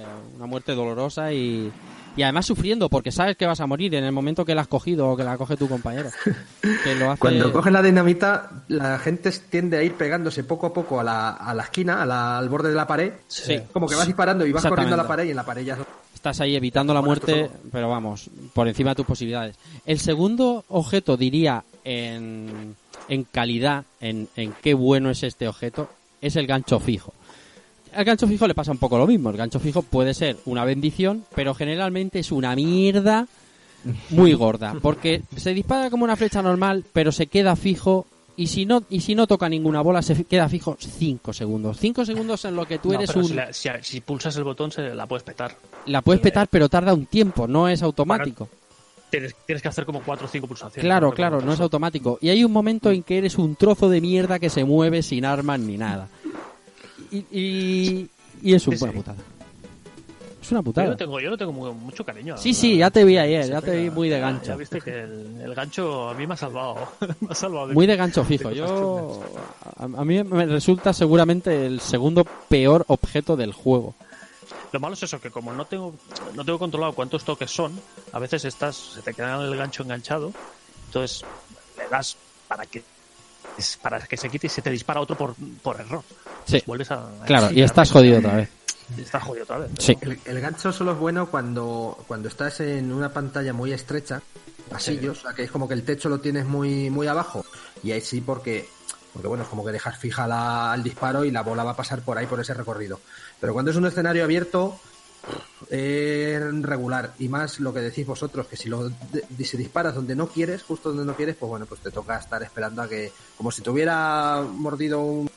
eh, 0.01 0.05
una 0.37 0.47
muerte 0.47 0.75
dolorosa 0.75 1.33
y, 1.33 1.71
Y 2.17 2.23
además 2.25 2.45
sufriendo, 2.45 2.89
porque 2.91 3.13
sabes 3.13 3.37
que 3.37 3.47
vas 3.47 3.61
a 3.61 3.67
morir 3.67 3.95
en 3.95 4.03
el 4.05 4.11
momento 4.13 4.45
que 4.45 4.55
la 4.57 4.63
has 4.63 4.69
cogido 4.69 5.09
o 5.09 5.17
que 5.17 5.23
la 5.25 5.39
coge 5.39 5.57
tu 5.57 5.69
compañero. 5.69 6.11
Que 6.85 6.95
lo 6.97 7.11
hace... 7.13 7.21
Cuando 7.21 7.53
cogen 7.53 7.73
la 7.73 7.83
dinamita, 7.83 8.51
la 8.69 8.99
gente 8.99 9.31
tiende 9.49 9.79
a 9.79 9.83
ir 9.85 9.95
pegándose 9.95 10.43
poco 10.45 10.67
a 10.67 10.73
poco 10.75 10.99
a 11.01 11.05
la, 11.05 11.31
a 11.31 11.55
la 11.55 11.63
esquina, 11.63 12.03
a 12.03 12.07
la- 12.07 12.37
al 12.39 12.49
borde 12.49 12.69
de 12.71 12.75
la 12.75 12.87
pared. 12.87 13.13
Sí. 13.29 13.61
Como 13.73 13.87
que 13.89 13.95
vas 13.95 14.07
disparando 14.07 14.45
y 14.45 14.53
vas 14.53 14.67
corriendo 14.67 14.95
a 14.95 14.99
la 14.99 15.07
pared 15.07 15.25
y 15.25 15.31
en 15.31 15.37
la 15.37 15.45
pared 15.47 15.63
ya... 15.65 15.79
Estás 16.23 16.41
ahí 16.41 16.55
evitando 16.55 16.95
la 16.95 17.03
muerte, 17.03 17.51
pero 17.73 17.89
vamos, 17.89 18.31
por 18.55 18.69
encima 18.69 18.91
de 18.91 18.95
tus 18.95 19.07
posibilidades. 19.07 19.57
El 19.85 19.99
segundo 19.99 20.65
objeto, 20.69 21.17
diría, 21.17 21.65
en, 21.83 22.77
en 23.09 23.25
calidad, 23.25 23.85
en, 24.01 24.29
en 24.37 24.55
qué 24.63 24.73
bueno 24.75 25.11
es 25.11 25.25
este 25.25 25.49
objeto, 25.49 25.91
es 26.21 26.37
el 26.37 26.47
gancho 26.47 26.79
fijo. 26.79 27.13
Al 27.93 28.05
gancho 28.05 28.29
fijo 28.29 28.47
le 28.47 28.55
pasa 28.55 28.71
un 28.71 28.79
poco 28.79 28.99
lo 28.99 29.09
mismo. 29.09 29.31
El 29.31 29.37
gancho 29.37 29.59
fijo 29.59 29.83
puede 29.83 30.15
ser 30.15 30.37
una 30.45 30.65
bendición, 30.65 31.25
pero 31.35 31.55
generalmente 31.55 32.21
es 32.21 32.31
una 32.31 32.55
mierda 32.55 33.27
muy 34.11 34.33
gorda. 34.35 34.77
Porque 34.81 35.23
se 35.37 35.53
dispara 35.53 35.91
como 35.91 36.05
una 36.05 36.15
flecha 36.15 36.41
normal, 36.41 36.85
pero 36.93 37.11
se 37.11 37.27
queda 37.27 37.57
fijo. 37.57 38.07
Y 38.37 38.47
si 38.47 38.65
no, 38.65 38.83
y 38.89 39.01
si 39.01 39.15
no 39.15 39.27
toca 39.27 39.49
ninguna 39.49 39.83
bola, 39.83 40.01
se 40.01 40.25
queda 40.25 40.49
fijo 40.49 40.77
5 40.81 41.33
segundos. 41.35 41.77
5 41.79 42.05
segundos 42.07 42.45
en 42.47 42.57
lo 42.57 42.65
que 42.67 42.79
tú 42.79 42.89
No, 42.91 42.95
eres 42.95 43.15
un. 43.15 43.25
si, 43.27 43.35
la- 43.35 43.53
si- 43.53 43.69
si 43.83 44.01
pulsas 44.01 44.35
el 44.37 44.45
botón, 44.45 44.71
se 44.73 44.95
la 44.95 45.07
puedes 45.07 45.23
petar. 45.23 45.55
La 45.87 46.01
puedes 46.01 46.23
petar, 46.23 46.49
pero 46.49 46.69
tarda 46.69 46.95
un 46.95 47.05
tiempo, 47.07 47.47
no 47.47 47.69
es 47.69 47.83
automático. 47.83 48.49
Tienes, 49.11 49.35
tienes 49.45 49.61
que 49.61 49.69
hacer 49.69 49.85
como 49.85 50.01
4 50.01 50.27
o 50.27 50.31
5 50.31 50.47
pulsaciones. 50.47 50.83
Claro, 50.83 51.09
¿no? 51.09 51.15
claro, 51.15 51.41
no 51.43 51.53
es 51.53 51.61
automático. 51.61 52.19
Y 52.23 52.31
hay 52.31 52.43
un 52.43 52.53
momento 52.53 52.91
en 52.91 53.03
que 53.03 53.19
eres 53.19 53.37
un 53.37 53.55
trozo 53.57 53.91
de 53.91 54.01
mierda 54.01 54.39
que 54.39 54.49
se 54.49 54.65
mueve 54.65 55.03
sin 55.03 55.27
armas 55.27 55.61
ni 55.61 55.77
nada. 55.77 56.09
Y, 57.11 57.19
y, 57.31 58.09
y 58.43 58.55
es 58.55 58.67
una 58.67 58.79
Sí, 58.79 58.85
sí. 58.87 58.91
putada. 58.93 59.19
Es 60.43 60.51
una 60.51 60.59
Yo 60.59 60.65
putada. 60.65 60.89
no 60.89 60.97
tengo, 60.97 61.21
yo 61.21 61.31
no 61.31 61.39
tengo 61.39 61.53
muy- 61.53 61.73
mucho 61.73 62.05
cariño. 62.05 62.37
Sí, 62.37 62.53
sí, 62.53 62.77
ya 62.77 62.91
te 62.91 63.05
vi 63.05 63.17
ayer, 63.17 63.47
ya 63.49 63.61
te 63.63 63.77
vi 63.81 63.91
muy 63.91 64.09
de 64.09 64.19
gancho. 64.19 64.47
Ya 64.47 64.57
viste 64.57 64.81
que 64.81 65.03
el, 65.05 65.41
el 65.41 65.55
gancho 65.55 66.09
a 66.09 66.15
mí 66.15 66.27
me 66.27 66.35
ha 66.35 66.37
salvado. 66.37 66.77
me 67.21 67.29
ha 67.31 67.35
salvado 67.35 67.69
de- 67.69 67.75
Muy 67.75 67.87
de 67.87 67.97
gancho 67.97 68.25
fijo. 68.27 68.49
de 68.51 68.57
Yo, 68.57 69.21
a, 69.77 69.85
a 69.85 70.05
mí 70.05 70.23
me 70.25 70.47
resulta 70.47 70.93
seguramente 70.93 71.65
el 71.67 71.81
segundo 71.81 72.25
peor 72.49 72.85
objeto 72.89 73.37
del 73.37 73.53
juego. 73.53 73.95
Lo 74.73 74.81
malo 74.81 74.95
es 74.95 75.03
eso, 75.05 75.21
que 75.21 75.31
como 75.31 75.53
no 75.53 75.65
tengo, 75.67 75.95
no 76.35 76.45
tengo 76.45 76.59
controlado 76.59 76.93
cuántos 76.95 77.25
toques 77.25 77.51
son, 77.51 77.79
a 78.13 78.19
veces 78.19 78.45
estás, 78.45 78.75
se 78.77 79.03
te 79.03 79.15
queda 79.15 79.41
el 79.45 79.57
gancho 79.57 79.83
enganchado, 79.83 80.33
entonces 80.87 81.23
le 81.79 81.89
das 81.89 82.17
para 82.49 82.67
que 82.67 82.83
es 83.59 83.77
para 83.83 84.01
que 84.01 84.17
se 84.17 84.31
quite 84.31 84.47
y 84.47 84.51
se 84.51 84.63
te 84.63 84.71
dispara 84.71 85.01
otro 85.01 85.17
por, 85.17 85.35
por 85.63 85.79
error. 85.79 86.03
Sí, 86.47 86.63
Vuelves 86.67 86.91
a 86.91 87.07
claro, 87.27 87.49
sí, 87.51 87.57
y 87.59 87.63
estás 87.63 87.91
jodido 87.91 88.19
otra 88.19 88.37
vez. 88.37 88.49
Y 88.97 89.03
estás 89.03 89.23
jodido 89.23 89.45
otra 89.45 89.59
vez. 89.59 89.71
Sí. 89.79 89.97
El, 90.01 90.19
el 90.25 90.41
gancho 90.41 90.73
solo 90.73 90.93
es 90.93 90.99
bueno 90.99 91.27
cuando, 91.31 91.99
cuando 92.07 92.29
estás 92.29 92.61
en 92.61 92.93
una 92.93 93.13
pantalla 93.13 93.53
muy 93.53 93.73
estrecha, 93.73 94.23
pasillos, 94.71 95.19
o 95.19 95.23
sea, 95.23 95.33
que 95.35 95.45
es 95.45 95.51
como 95.51 95.69
que 95.69 95.75
el 95.75 95.85
techo 95.85 96.09
lo 96.09 96.21
tienes 96.21 96.47
muy, 96.47 96.89
muy 96.91 97.07
abajo. 97.07 97.45
Y 97.83 97.93
ahí 97.93 98.01
sí, 98.01 98.21
porque, 98.21 98.69
porque 99.13 99.29
bueno, 99.29 99.43
es 99.45 99.49
como 99.51 99.65
que 99.65 99.73
dejas 99.73 99.99
fija 99.99 100.27
la, 100.27 100.73
el 100.75 100.83
disparo 100.83 101.25
y 101.25 101.31
la 101.31 101.43
bola 101.43 101.65
va 101.65 101.73
a 101.73 101.77
pasar 101.77 102.03
por 102.03 102.17
ahí, 102.19 102.27
por 102.27 102.41
ese 102.41 102.55
recorrido. 102.55 103.01
Pero 103.41 103.53
cuando 103.53 103.71
es 103.71 103.77
un 103.77 103.87
escenario 103.87 104.25
abierto, 104.25 104.79
es 105.71 106.41
regular. 106.63 107.15
Y 107.19 107.29
más 107.29 107.61
lo 107.61 107.73
que 107.73 107.81
decís 107.81 108.07
vosotros, 108.07 108.47
que 108.47 108.57
si 108.57 108.69
lo 108.69 108.89
de- 108.89 109.45
si 109.45 109.57
disparas 109.57 109.95
donde 109.95 110.15
no 110.15 110.29
quieres, 110.29 110.63
justo 110.63 110.91
donde 110.91 111.05
no 111.05 111.15
quieres, 111.17 111.37
pues 111.37 111.49
bueno, 111.51 111.67
pues 111.67 111.81
te 111.81 111.91
toca 111.91 112.17
estar 112.19 112.43
esperando 112.43 112.83
a 112.83 112.89
que, 112.89 113.13
como 113.37 113.51
si 113.51 113.63
te 113.63 113.71
hubiera 113.71 114.43
mordido 114.43 115.01
un, 115.01 115.31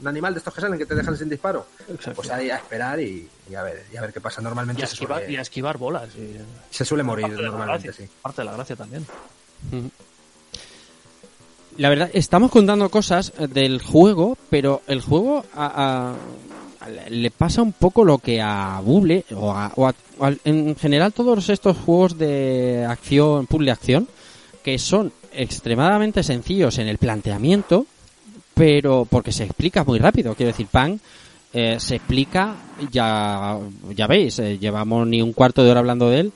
un 0.00 0.08
animal 0.08 0.34
de 0.34 0.38
estos 0.38 0.52
que 0.54 0.60
salen 0.60 0.78
que 0.78 0.86
te 0.86 0.94
dejan 0.94 1.16
sin 1.16 1.28
disparo. 1.28 1.66
Exacto. 1.88 2.12
Pues 2.16 2.30
ahí 2.30 2.50
a 2.50 2.56
esperar 2.56 3.00
y, 3.00 3.28
y 3.50 3.54
a 3.54 3.62
ver 3.62 3.84
y 3.92 3.96
a 3.96 4.00
ver 4.02 4.12
qué 4.12 4.20
pasa. 4.20 4.40
Normalmente 4.40 4.82
y, 4.82 4.84
a 4.84 4.86
se, 4.86 4.94
esquivar, 4.94 5.18
suele, 5.20 5.32
y 5.32 5.36
a 5.36 5.40
esquivar 5.40 5.78
bolas. 5.78 6.08
y- 6.16 6.36
se 6.70 6.84
suele 6.84 7.02
morir 7.02 7.28
normalmente, 7.28 7.88
gracia, 7.88 8.04
sí. 8.06 8.10
Parte 8.22 8.42
de 8.42 8.44
la 8.46 8.52
gracia 8.52 8.76
también. 8.76 9.06
La 11.76 11.88
verdad, 11.88 12.10
estamos 12.12 12.50
contando 12.50 12.88
cosas 12.88 13.32
eh, 13.38 13.48
del 13.48 13.82
juego, 13.82 14.38
pero 14.48 14.82
el 14.86 15.00
juego 15.00 15.44
a- 15.54 16.14
a- 16.80 16.88
le 17.10 17.30
pasa 17.30 17.62
un 17.62 17.72
poco 17.72 18.04
lo 18.04 18.18
que 18.18 18.40
a 18.40 18.80
Buble, 18.84 19.24
o, 19.34 19.50
a- 19.52 19.72
o 19.76 19.92
en 20.44 20.76
general 20.76 21.12
todos 21.12 21.48
estos 21.48 21.76
juegos 21.78 22.16
de 22.18 22.86
acción, 22.88 23.46
puzzle 23.46 23.70
acción, 23.72 24.06
que 24.62 24.78
son 24.78 25.12
extremadamente 25.32 26.22
sencillos 26.22 26.78
en 26.78 26.86
el 26.88 26.98
planteamiento, 26.98 27.86
pero 28.54 29.04
porque 29.04 29.32
se 29.32 29.44
explica 29.44 29.84
muy 29.84 29.98
rápido. 29.98 30.34
Quiero 30.34 30.52
decir, 30.52 30.66
Pan 30.68 31.00
eh, 31.52 31.76
se 31.78 31.96
explica, 31.96 32.54
ya, 32.90 33.58
ya 33.94 34.06
veis, 34.06 34.38
eh, 34.38 34.58
llevamos 34.58 35.06
ni 35.06 35.22
un 35.22 35.32
cuarto 35.32 35.62
de 35.62 35.70
hora 35.70 35.80
hablando 35.80 36.10
de 36.10 36.20
él, 36.20 36.32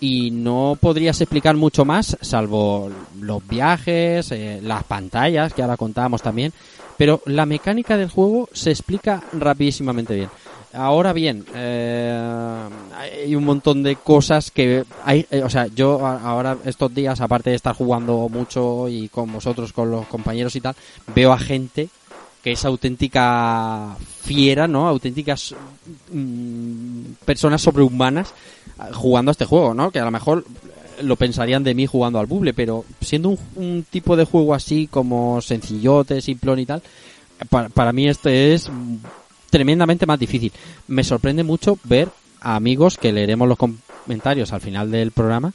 y 0.00 0.30
no 0.30 0.76
podrías 0.80 1.20
explicar 1.20 1.56
mucho 1.56 1.84
más, 1.84 2.16
salvo 2.20 2.90
los 3.20 3.46
viajes, 3.46 4.30
eh, 4.30 4.60
las 4.62 4.84
pantallas, 4.84 5.52
que 5.52 5.62
ahora 5.62 5.76
contábamos 5.76 6.22
también, 6.22 6.52
pero 6.96 7.20
la 7.26 7.46
mecánica 7.46 7.96
del 7.96 8.10
juego 8.10 8.48
se 8.52 8.70
explica 8.70 9.22
rapidísimamente 9.32 10.14
bien. 10.14 10.28
Ahora 10.74 11.14
bien, 11.14 11.46
eh, 11.54 12.68
hay 12.94 13.34
un 13.34 13.44
montón 13.44 13.82
de 13.82 13.96
cosas 13.96 14.50
que 14.50 14.84
hay, 15.02 15.26
eh, 15.30 15.42
o 15.42 15.48
sea, 15.48 15.66
yo 15.66 16.06
ahora 16.06 16.58
estos 16.64 16.94
días, 16.94 17.20
aparte 17.22 17.50
de 17.50 17.56
estar 17.56 17.74
jugando 17.74 18.28
mucho 18.28 18.86
y 18.88 19.08
con 19.08 19.32
vosotros, 19.32 19.72
con 19.72 19.90
los 19.90 20.06
compañeros 20.06 20.54
y 20.56 20.60
tal, 20.60 20.74
veo 21.14 21.32
a 21.32 21.38
gente 21.38 21.88
que 22.42 22.52
es 22.52 22.64
auténtica 22.64 23.96
fiera, 24.22 24.68
¿no? 24.68 24.86
Auténticas 24.88 25.54
mm, 26.12 27.02
personas 27.24 27.62
sobrehumanas 27.62 28.34
ah, 28.78 28.90
jugando 28.92 29.30
a 29.30 29.32
este 29.32 29.46
juego, 29.46 29.72
¿no? 29.72 29.90
Que 29.90 30.00
a 30.00 30.04
lo 30.04 30.10
mejor 30.10 30.44
eh, 30.98 31.02
lo 31.02 31.16
pensarían 31.16 31.64
de 31.64 31.74
mí 31.74 31.86
jugando 31.86 32.18
al 32.18 32.26
buble, 32.26 32.52
pero 32.52 32.84
siendo 33.00 33.30
un, 33.30 33.38
un 33.56 33.86
tipo 33.88 34.16
de 34.16 34.24
juego 34.24 34.54
así 34.54 34.86
como 34.86 35.40
sencillote, 35.40 36.20
simplón 36.20 36.58
y 36.58 36.66
tal, 36.66 36.82
para, 37.48 37.70
para 37.70 37.92
mí 37.92 38.06
este 38.06 38.52
es 38.52 38.70
tremendamente 39.50 40.06
más 40.06 40.18
difícil. 40.18 40.52
Me 40.86 41.04
sorprende 41.04 41.42
mucho 41.42 41.78
ver 41.84 42.08
a 42.40 42.56
amigos 42.56 42.96
que 42.96 43.12
leeremos 43.12 43.48
los 43.48 43.58
comentarios 43.58 44.52
al 44.52 44.60
final 44.60 44.90
del 44.90 45.12
programa, 45.12 45.52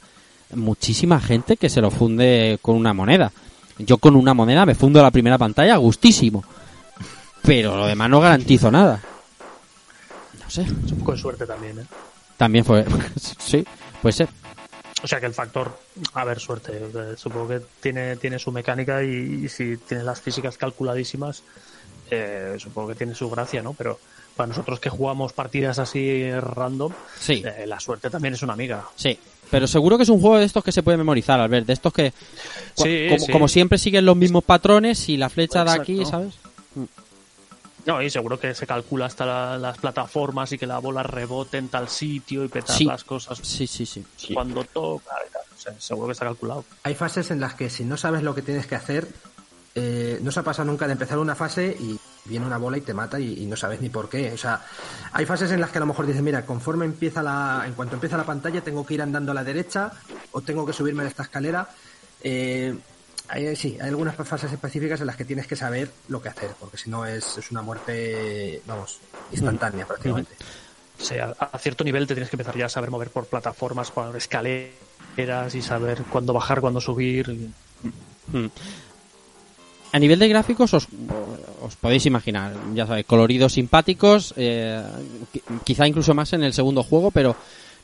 muchísima 0.54 1.20
gente 1.20 1.56
que 1.56 1.68
se 1.68 1.80
lo 1.80 1.90
funde 1.90 2.58
con 2.62 2.76
una 2.76 2.92
moneda. 2.92 3.32
Yo 3.78 3.98
con 3.98 4.14
una 4.16 4.34
moneda 4.34 4.66
me 4.66 4.74
fundo 4.74 5.02
la 5.02 5.10
primera 5.10 5.38
pantalla 5.38 5.76
gustísimo. 5.76 6.44
Pero 7.42 7.76
lo 7.76 7.86
demás 7.86 8.08
no 8.08 8.20
garantizo 8.20 8.70
nada. 8.70 9.02
No 10.42 10.50
sé. 10.50 10.64
De 10.64 11.18
suerte 11.18 11.46
también, 11.46 11.80
¿eh? 11.80 11.86
También 12.36 12.64
fue. 12.64 12.84
sí, 13.38 13.64
puede 14.00 14.12
ser. 14.12 14.28
O 15.02 15.06
sea 15.06 15.20
que 15.20 15.26
el 15.26 15.34
factor, 15.34 15.78
a 16.14 16.24
ver, 16.24 16.40
suerte, 16.40 16.72
eh, 16.72 17.14
supongo 17.16 17.48
que 17.48 17.60
tiene, 17.80 18.16
tiene 18.16 18.38
su 18.38 18.50
mecánica 18.50 19.02
y, 19.02 19.44
y 19.44 19.48
si 19.50 19.76
tiene 19.76 20.02
las 20.02 20.20
físicas 20.22 20.56
calculadísimas, 20.56 21.42
eh, 22.14 22.56
supongo 22.58 22.88
que 22.88 22.94
tiene 22.94 23.14
su 23.14 23.28
gracia, 23.30 23.62
¿no? 23.62 23.72
Pero 23.74 23.98
para 24.36 24.46
nosotros 24.48 24.80
que 24.80 24.90
jugamos 24.90 25.32
partidas 25.32 25.78
así 25.78 26.30
random, 26.32 26.92
Sí. 27.20 27.42
eh, 27.46 27.64
la 27.66 27.78
suerte 27.80 28.10
también 28.10 28.34
es 28.34 28.42
una 28.42 28.52
amiga. 28.54 28.84
Sí. 28.96 29.18
Pero 29.50 29.66
seguro 29.66 29.96
que 29.96 30.02
es 30.04 30.08
un 30.08 30.20
juego 30.20 30.38
de 30.38 30.44
estos 30.46 30.64
que 30.64 30.72
se 30.72 30.82
puede 30.82 30.96
memorizar, 30.96 31.38
al 31.38 31.48
ver, 31.48 31.64
de 31.66 31.72
estos 31.74 31.92
que 31.92 32.12
Sí, 32.74 33.06
como, 33.10 33.18
sí. 33.26 33.32
como 33.32 33.48
siempre 33.48 33.78
siguen 33.78 34.04
los 34.06 34.16
mismos 34.16 34.42
patrones 34.42 35.08
y 35.08 35.16
la 35.16 35.28
flecha 35.28 35.64
de 35.64 35.70
aquí, 35.70 35.98
Exacto. 36.00 36.10
¿sabes? 36.32 36.34
No, 37.86 38.00
y 38.00 38.08
seguro 38.08 38.40
que 38.40 38.54
se 38.54 38.66
calcula 38.66 39.04
hasta 39.06 39.26
la- 39.26 39.58
las 39.58 39.76
plataformas 39.76 40.50
y 40.52 40.58
que 40.58 40.66
la 40.66 40.78
bola 40.78 41.02
rebote 41.02 41.58
en 41.58 41.68
tal 41.68 41.88
sitio 41.90 42.42
y 42.42 42.48
petar 42.48 42.74
Sí. 42.76 42.84
las 42.86 43.04
cosas 43.04 43.38
Sí, 43.42 43.66
sí, 43.66 43.84
sí. 43.84 44.02
Sí. 44.16 44.32
cuando 44.32 44.64
toca. 44.64 45.10
O 45.54 45.60
sea, 45.60 45.74
seguro 45.78 46.06
que 46.08 46.12
está 46.12 46.24
calculado. 46.24 46.64
Hay 46.82 46.94
fases 46.94 47.30
en 47.30 47.40
las 47.40 47.54
que 47.54 47.68
si 47.68 47.84
no 47.84 47.98
sabes 47.98 48.22
lo 48.22 48.34
que 48.34 48.40
tienes 48.40 48.66
que 48.66 48.74
hacer, 48.74 49.06
eh, 49.74 50.18
no 50.22 50.30
se 50.30 50.40
ha 50.40 50.42
pasado 50.42 50.66
nunca 50.66 50.86
de 50.86 50.92
empezar 50.92 51.18
una 51.18 51.34
fase 51.34 51.76
y 51.78 51.98
viene 52.24 52.46
una 52.46 52.58
bola 52.58 52.78
y 52.78 52.80
te 52.80 52.94
mata 52.94 53.18
y, 53.18 53.42
y 53.42 53.46
no 53.46 53.56
sabes 53.56 53.80
ni 53.80 53.88
por 53.88 54.08
qué. 54.08 54.32
O 54.32 54.38
sea, 54.38 54.60
hay 55.12 55.26
fases 55.26 55.50
en 55.50 55.60
las 55.60 55.70
que 55.70 55.78
a 55.78 55.80
lo 55.80 55.86
mejor 55.86 56.06
dices, 56.06 56.22
mira, 56.22 56.46
conforme 56.46 56.84
empieza 56.84 57.22
la, 57.22 57.64
en 57.66 57.74
cuanto 57.74 57.94
empieza 57.94 58.16
la 58.16 58.24
pantalla 58.24 58.60
tengo 58.60 58.86
que 58.86 58.94
ir 58.94 59.02
andando 59.02 59.32
a 59.32 59.34
la 59.34 59.44
derecha 59.44 59.92
o 60.32 60.40
tengo 60.40 60.64
que 60.64 60.72
subirme 60.72 61.02
a 61.02 61.06
esta 61.06 61.24
escalera. 61.24 61.68
Eh, 62.22 62.74
hay, 63.28 63.56
sí, 63.56 63.78
hay 63.80 63.88
algunas 63.88 64.14
fases 64.16 64.52
específicas 64.52 65.00
en 65.00 65.06
las 65.06 65.16
que 65.16 65.24
tienes 65.24 65.46
que 65.46 65.56
saber 65.56 65.90
lo 66.08 66.20
que 66.20 66.28
hacer, 66.28 66.50
porque 66.60 66.76
si 66.76 66.90
no 66.90 67.06
es, 67.06 67.38
es 67.38 67.50
una 67.50 67.62
muerte, 67.62 68.62
vamos, 68.66 69.00
instantánea 69.32 69.86
prácticamente. 69.86 70.34
O 71.00 71.04
sea, 71.04 71.34
a, 71.38 71.58
cierto 71.58 71.84
nivel 71.84 72.06
te 72.06 72.14
tienes 72.14 72.30
que 72.30 72.36
empezar 72.36 72.56
ya 72.56 72.66
a 72.66 72.68
saber 72.68 72.90
mover 72.90 73.10
por 73.10 73.26
plataformas, 73.26 73.90
por 73.90 74.14
escaleras 74.16 75.54
y 75.54 75.62
saber 75.62 76.02
cuándo 76.04 76.32
bajar, 76.32 76.60
cuándo 76.60 76.80
subir. 76.80 77.50
Hmm. 78.32 78.46
A 79.94 79.98
nivel 80.02 80.18
de 80.18 80.26
gráficos 80.26 80.74
os, 80.74 80.88
podéis 81.80 82.04
imaginar, 82.06 82.50
ya 82.74 82.82
sabéis, 82.86 83.06
coloridos 83.06 83.52
simpáticos, 83.54 84.34
eh, 84.36 84.82
qui- 85.32 85.42
quizá 85.62 85.86
incluso 85.86 86.12
más 86.14 86.32
en 86.34 86.42
el 86.42 86.52
segundo 86.52 86.82
juego, 86.82 87.12
pero 87.12 87.30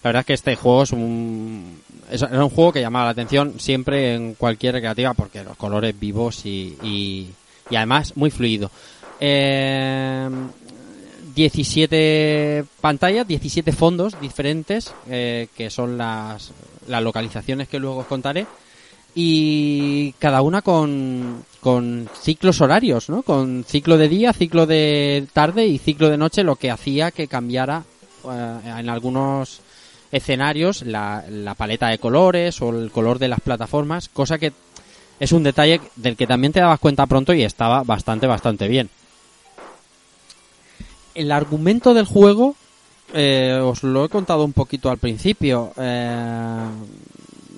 la 0.03 0.09
verdad 0.09 0.21
es 0.21 0.27
que 0.27 0.35
este 0.35 0.57
juego 0.57 0.83
es 0.83 0.91
un 0.93 1.79
juego 2.51 2.73
que 2.73 2.81
llamaba 2.81 3.05
la 3.07 3.11
atención 3.13 3.61
siempre 3.61 4.15
en 4.17 4.35
cualquier 4.35 4.75
recreativa 4.75 5.15
porque 5.15 5.45
los 5.45 5.57
colores 5.57 5.95
vivos 5.99 6.45
y, 6.47 6.77
y, 6.83 7.29
y 7.71 7.77
además 7.77 8.17
muy 8.17 8.31
fluido. 8.31 8.71
Eh, 9.21 10.29
17 11.35 12.65
pantallas, 12.81 13.27
17 13.27 13.73
fondos 13.73 14.21
diferentes, 14.21 14.93
eh, 15.09 15.47
que 15.57 15.71
son 15.71 15.97
las, 15.97 16.51
las 16.89 17.03
localizaciones 17.03 17.69
que 17.69 17.79
luego 17.79 17.99
os 17.99 18.07
contaré. 18.07 18.47
Y 19.15 20.13
cada 20.19 20.43
una 20.43 20.63
con, 20.63 21.45
con 21.61 22.09
ciclos 22.21 22.61
horarios, 22.61 23.09
¿no? 23.09 23.23
Con 23.23 23.65
ciclo 23.65 23.99
de 23.99 24.09
día, 24.09 24.33
ciclo 24.33 24.67
de 24.67 25.27
tarde 25.33 25.67
y 25.67 25.79
ciclo 25.79 26.09
de 26.09 26.19
noche, 26.19 26.43
lo 26.43 26.57
que 26.57 26.71
hacía 26.71 27.11
que 27.11 27.29
cambiara 27.29 27.85
eh, 28.25 28.61
en 28.79 28.89
algunos 28.89 29.61
escenarios 30.11 30.83
la, 30.83 31.25
la 31.29 31.55
paleta 31.55 31.89
de 31.89 31.99
colores 31.99 32.61
o 32.63 32.71
el 32.71 32.91
color 32.91 33.19
de 33.19 33.29
las 33.29 33.41
plataformas, 33.41 34.09
cosa 34.09 34.39
que 34.39 34.53
es 35.21 35.33
un 35.33 35.43
detalle 35.43 35.81
del 35.97 36.17
que 36.17 36.27
también 36.27 36.53
te 36.53 36.61
dabas 36.61 36.81
cuenta 36.81 37.07
pronto 37.07 37.35
y 37.35 37.43
estaba 37.43 37.83
bastante, 37.83 38.27
bastante 38.27 38.67
bien. 38.67 38.89
El 41.15 41.31
argumento 41.31 41.93
del 41.93 42.07
juego, 42.07 42.57
eh, 43.13 43.61
os 43.63 43.83
lo 43.83 44.05
he 44.05 44.09
contado 44.09 44.45
un 44.45 44.55
poquito 44.55 44.91
al 44.91 44.97
principio. 44.97 45.73
Eh, 45.77 46.65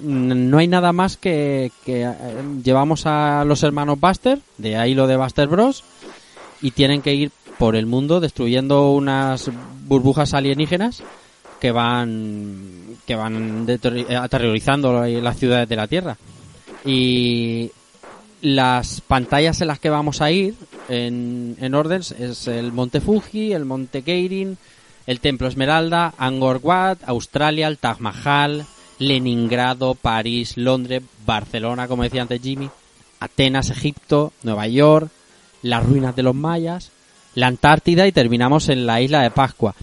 no 0.02 0.58
hay 0.58 0.68
nada 0.68 0.92
más 0.92 1.16
que, 1.16 1.70
que 1.84 2.02
eh, 2.02 2.14
llevamos 2.62 3.06
a 3.06 3.44
los 3.44 3.62
hermanos 3.62 4.00
Buster, 4.00 4.40
de 4.58 4.76
ahí 4.76 4.94
lo 4.94 5.06
de 5.06 5.16
Buster 5.16 5.48
Bros, 5.48 5.84
y 6.60 6.72
tienen 6.72 7.02
que 7.02 7.14
ir 7.14 7.30
por 7.58 7.76
el 7.76 7.86
mundo 7.86 8.20
destruyendo 8.20 8.92
unas 8.92 9.50
burbujas 9.86 10.34
alienígenas 10.34 11.02
que 11.60 11.70
van 11.70 12.96
que 13.06 13.14
van 13.14 13.66
aterrorizando 14.20 15.04
las 15.06 15.36
ciudades 15.36 15.68
de 15.68 15.76
la 15.76 15.86
Tierra. 15.86 16.16
Y 16.84 17.70
las 18.40 19.00
pantallas 19.00 19.60
en 19.60 19.68
las 19.68 19.78
que 19.78 19.90
vamos 19.90 20.20
a 20.20 20.30
ir 20.30 20.54
en, 20.88 21.56
en 21.60 21.74
orden 21.74 22.00
es 22.00 22.48
el 22.48 22.72
Monte 22.72 23.00
Fuji, 23.00 23.52
el 23.52 23.64
Monte 23.64 24.02
Keirin, 24.02 24.58
el 25.06 25.20
Templo 25.20 25.46
Esmeralda, 25.46 26.14
Angkor 26.18 26.60
Wat, 26.62 26.98
Australia, 27.06 27.68
el 27.68 27.78
Taj 27.78 28.00
Mahal, 28.00 28.66
Leningrado, 29.02 29.94
París, 29.94 30.56
Londres, 30.56 31.02
Barcelona, 31.26 31.88
como 31.88 32.02
decía 32.02 32.22
antes 32.22 32.40
Jimmy, 32.42 32.70
Atenas, 33.20 33.70
Egipto, 33.70 34.32
Nueva 34.42 34.66
York, 34.66 35.10
las 35.62 35.84
ruinas 35.84 36.16
de 36.16 36.22
los 36.22 36.34
mayas, 36.34 36.90
la 37.34 37.46
Antártida 37.46 38.06
y 38.06 38.12
terminamos 38.12 38.68
en 38.68 38.86
la 38.86 39.00
isla 39.00 39.22
de 39.22 39.30
Pascua. 39.30 39.74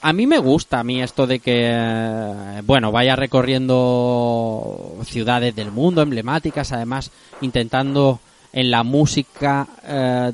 A 0.00 0.12
mí 0.12 0.26
me 0.26 0.38
gusta 0.38 0.78
a 0.78 0.84
mí 0.84 1.02
esto 1.02 1.26
de 1.26 1.40
que, 1.40 1.70
eh, 1.72 2.62
bueno, 2.64 2.92
vaya 2.92 3.16
recorriendo 3.16 4.96
ciudades 5.04 5.56
del 5.56 5.72
mundo 5.72 6.02
emblemáticas, 6.02 6.72
además 6.72 7.10
intentando 7.40 8.20
en 8.52 8.70
la 8.70 8.84
música 8.84 9.66
eh, 9.84 10.32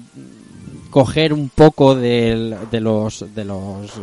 coger 0.90 1.32
un 1.32 1.48
poco 1.48 1.94
de 1.94 2.58
los 2.72 3.34
de 3.34 3.44
los 3.44 3.96
eh, 3.96 4.02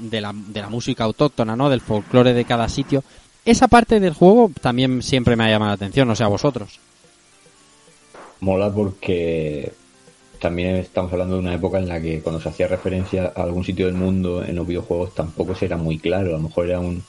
de 0.00 0.20
la, 0.20 0.32
de 0.34 0.60
la 0.60 0.68
música 0.68 1.04
autóctona, 1.04 1.56
¿no? 1.56 1.70
Del 1.70 1.80
folclore 1.80 2.32
de 2.32 2.44
cada 2.44 2.68
sitio. 2.68 3.04
Esa 3.44 3.68
parte 3.68 4.00
del 4.00 4.14
juego 4.14 4.50
también 4.60 5.02
siempre 5.02 5.36
me 5.36 5.44
ha 5.44 5.50
llamado 5.50 5.70
la 5.70 5.74
atención, 5.74 6.08
no 6.08 6.16
sé 6.16 6.24
a 6.24 6.28
vosotros. 6.28 6.78
Mola 8.40 8.72
porque 8.72 9.72
también 10.40 10.76
estamos 10.76 11.12
hablando 11.12 11.34
de 11.34 11.40
una 11.40 11.54
época 11.54 11.78
en 11.78 11.88
la 11.88 12.00
que 12.00 12.20
cuando 12.20 12.40
se 12.40 12.48
hacía 12.48 12.68
referencia 12.68 13.32
a 13.34 13.42
algún 13.42 13.64
sitio 13.64 13.86
del 13.86 13.94
mundo 13.94 14.42
en 14.42 14.56
los 14.56 14.66
videojuegos 14.66 15.14
tampoco 15.14 15.54
se 15.54 15.66
era 15.66 15.76
muy 15.76 15.98
claro. 15.98 16.30
A 16.30 16.32
lo 16.32 16.40
mejor 16.40 16.66
era 16.66 16.80
un 16.80 17.02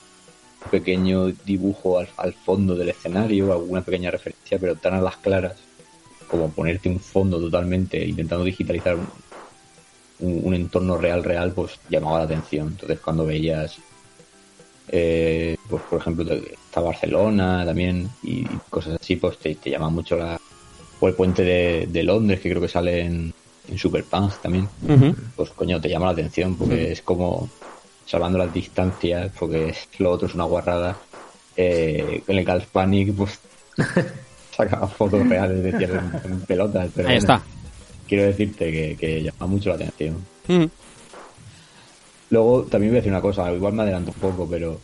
pequeño 0.70 1.28
dibujo 1.44 1.98
al, 1.98 2.08
al 2.16 2.34
fondo 2.34 2.74
del 2.74 2.90
escenario, 2.90 3.52
alguna 3.52 3.82
pequeña 3.82 4.10
referencia, 4.10 4.58
pero 4.58 4.76
tan 4.76 4.94
a 4.94 5.00
las 5.00 5.16
claras 5.16 5.54
como 6.28 6.50
ponerte 6.50 6.88
un 6.88 6.98
fondo 6.98 7.38
totalmente 7.38 8.02
intentando 8.06 8.44
digitalizar 8.44 8.96
un, 10.22 10.54
entorno 10.54 10.96
real 10.96 11.24
real 11.24 11.52
pues 11.52 11.78
llamaba 11.88 12.18
la 12.18 12.24
atención. 12.24 12.68
Entonces 12.68 13.00
cuando 13.00 13.26
veías 13.26 13.78
eh, 14.88 15.56
pues 15.68 15.82
por 15.82 16.00
ejemplo 16.00 16.32
está 16.32 16.80
Barcelona 16.80 17.64
también 17.64 18.08
y 18.22 18.44
cosas 18.68 18.98
así 19.00 19.16
pues 19.16 19.38
te, 19.38 19.54
te 19.54 19.70
llama 19.70 19.90
mucho 19.90 20.16
la 20.16 20.40
o 21.00 21.08
el 21.08 21.14
puente 21.14 21.42
de, 21.42 21.88
de 21.90 22.02
Londres 22.02 22.40
que 22.40 22.50
creo 22.50 22.60
que 22.60 22.68
sale 22.68 23.00
en, 23.00 23.32
en 23.68 23.78
Super 23.78 24.04
Punk 24.04 24.34
también 24.42 24.68
pues 25.36 25.50
coño 25.50 25.80
te 25.80 25.88
llama 25.88 26.06
la 26.06 26.12
atención 26.12 26.56
porque 26.56 26.92
es 26.92 27.02
como 27.02 27.48
salvando 28.06 28.38
las 28.38 28.52
distancias 28.52 29.30
porque 29.38 29.74
lo 29.98 30.10
otro 30.10 30.28
es 30.28 30.34
una 30.34 30.44
guarrada 30.44 30.96
eh, 31.56 32.22
con 32.26 32.36
el 32.36 32.44
Gal 32.44 32.66
Panic 32.70 33.14
pues 33.14 33.38
sacaba 34.56 34.88
fotos 34.88 35.26
reales 35.28 35.62
de 35.62 35.72
tierra 35.72 36.02
en, 36.24 36.32
en 36.32 36.40
pelotas 36.40 36.90
pero 36.94 37.08
Ahí 37.08 37.18
bueno, 37.18 37.34
está. 37.34 37.61
Quiero 38.12 38.24
decirte 38.26 38.70
que, 38.70 38.96
que 38.96 39.22
llama 39.22 39.46
mucho 39.46 39.70
la 39.70 39.76
atención 39.76 40.24
Mm. 40.48 40.64
Luego 42.30 42.62
también 42.64 42.92
voy 42.92 42.96
a 42.98 43.00
decir 43.00 43.12
una 43.12 43.20
cosa, 43.20 43.52
igual 43.52 43.72
me 43.74 43.82
adelanto 43.82 44.10
un 44.10 44.20
poco, 44.20 44.48
pero 44.50 44.80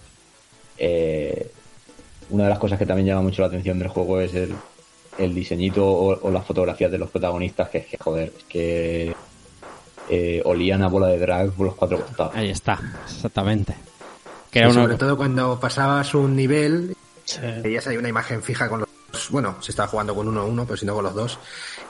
eh, 0.76 1.50
una 2.30 2.44
de 2.44 2.50
las 2.50 2.58
cosas 2.58 2.78
que 2.78 2.86
también 2.86 3.06
llama 3.08 3.22
mucho 3.22 3.42
la 3.42 3.48
atención 3.48 3.78
del 3.78 3.88
juego 3.88 4.20
es 4.20 4.34
el, 4.34 4.54
el 5.18 5.34
diseñito 5.34 5.86
o, 5.86 6.28
o 6.28 6.30
las 6.30 6.46
fotografías 6.46 6.90
de 6.90 6.98
los 6.98 7.10
protagonistas, 7.10 7.70
que 7.70 7.78
es 7.78 7.86
que, 7.86 7.96
joder, 7.98 8.32
es 8.36 8.44
que 8.44 9.14
eh, 10.10 10.42
olían 10.44 10.82
a 10.82 10.88
bola 10.88 11.08
de 11.08 11.18
drag 11.18 11.50
por 11.52 11.66
los 11.66 11.74
cuatro 11.74 12.00
costados. 12.00 12.34
Ahí 12.36 12.50
está, 12.50 12.78
exactamente. 13.06 13.74
Que 14.50 14.58
Y 14.58 14.62
era 14.62 14.70
uno- 14.70 14.82
sobre 14.82 14.96
todo 14.96 15.16
cuando 15.16 15.58
pasabas 15.58 16.14
un 16.14 16.36
nivel, 16.36 16.94
Sí. 17.24 17.40
veías 17.62 17.86
ahí 17.86 17.96
una 17.96 18.08
imagen 18.08 18.42
fija 18.42 18.68
con 18.68 18.80
los. 18.80 18.88
Bueno, 19.30 19.56
se 19.60 19.72
estaba 19.72 19.88
jugando 19.88 20.14
con 20.14 20.28
uno 20.28 20.40
a 20.40 20.44
uno, 20.44 20.64
pero 20.64 20.76
si 20.76 20.86
no 20.86 20.94
con 20.94 21.04
los 21.04 21.14
dos. 21.14 21.38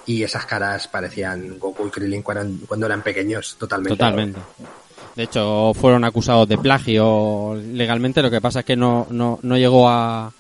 Y 0.08 0.22
esas 0.22 0.46
caras 0.46 0.88
parecían 0.88 1.58
Goku 1.58 1.86
y 1.86 1.90
Krillin 1.90 2.22
cuando, 2.22 2.86
eran 2.86 3.02
pequeños, 3.02 3.56
totalmente. 3.58 3.94
Totalmente. 3.94 4.40
De 5.14 5.24
hecho, 5.24 5.74
fueron 5.74 6.02
acusados 6.02 6.48
de 6.48 6.56
plagio 6.56 7.54
legalmente. 7.54 8.22
Lo 8.22 8.30
que 8.30 8.40
pasa 8.40 8.60
es 8.60 8.64
que 8.64 8.74
no, 8.74 9.06
no, 9.10 9.38
no 9.42 9.58
llegó 9.58 9.86
a 9.86 10.32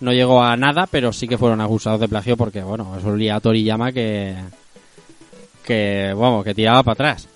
no 0.00 0.12
llegó 0.12 0.42
a 0.42 0.56
nada, 0.56 0.88
pero 0.90 1.12
sí 1.12 1.28
que 1.28 1.38
fueron 1.38 1.60
acusados 1.60 2.00
de 2.00 2.08
plagio 2.08 2.36
porque, 2.36 2.64
bueno, 2.64 2.96
eso 2.98 3.10
olía 3.10 3.36
a 3.36 3.40
Toriyama 3.40 3.92
que 3.92 4.34
que, 5.62 6.12
vamos, 6.16 6.44
que 6.44 6.52
tiraba 6.52 6.82
para 6.82 6.92
atrás. 6.94 7.28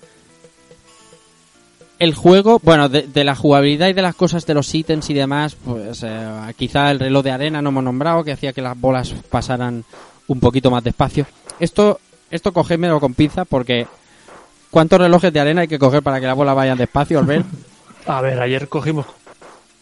El 1.99 2.13
juego, 2.13 2.59
bueno, 2.61 2.89
de, 2.89 3.03
de 3.03 3.23
la 3.23 3.33
jugabilidad 3.33 3.87
y 3.87 3.93
de 3.93 4.01
las 4.01 4.15
cosas 4.15 4.45
de 4.45 4.53
los 4.53 4.75
ítems 4.75 5.09
y 5.09 5.13
demás, 5.13 5.55
pues 5.55 6.03
eh, 6.03 6.53
quizá 6.57 6.91
el 6.91 6.99
reloj 6.99 7.23
de 7.23 7.31
arena 7.31 7.61
no 7.61 7.69
hemos 7.69 7.85
nombrado, 7.85 8.25
que 8.25 8.33
hacía 8.33 8.51
que 8.51 8.61
las 8.61 8.77
bolas 8.77 9.15
pasaran 9.29 9.85
un 10.27 10.39
poquito 10.39 10.69
más 10.71 10.83
despacio. 10.83 11.25
Esto, 11.59 11.99
esto 12.31 12.51
cogémelo 12.53 12.99
con 12.99 13.13
pinza 13.13 13.45
porque 13.45 13.87
¿cuántos 14.71 14.99
relojes 14.99 15.31
de 15.33 15.39
arena 15.39 15.61
hay 15.61 15.67
que 15.67 15.79
coger 15.79 16.03
para 16.03 16.19
que 16.19 16.27
las 16.27 16.35
bolas 16.35 16.55
vayan 16.55 16.77
despacio, 16.77 17.19
Albert? 17.19 17.45
A 18.05 18.21
ver, 18.21 18.39
ayer 18.41 18.69
cogimos 18.69 19.05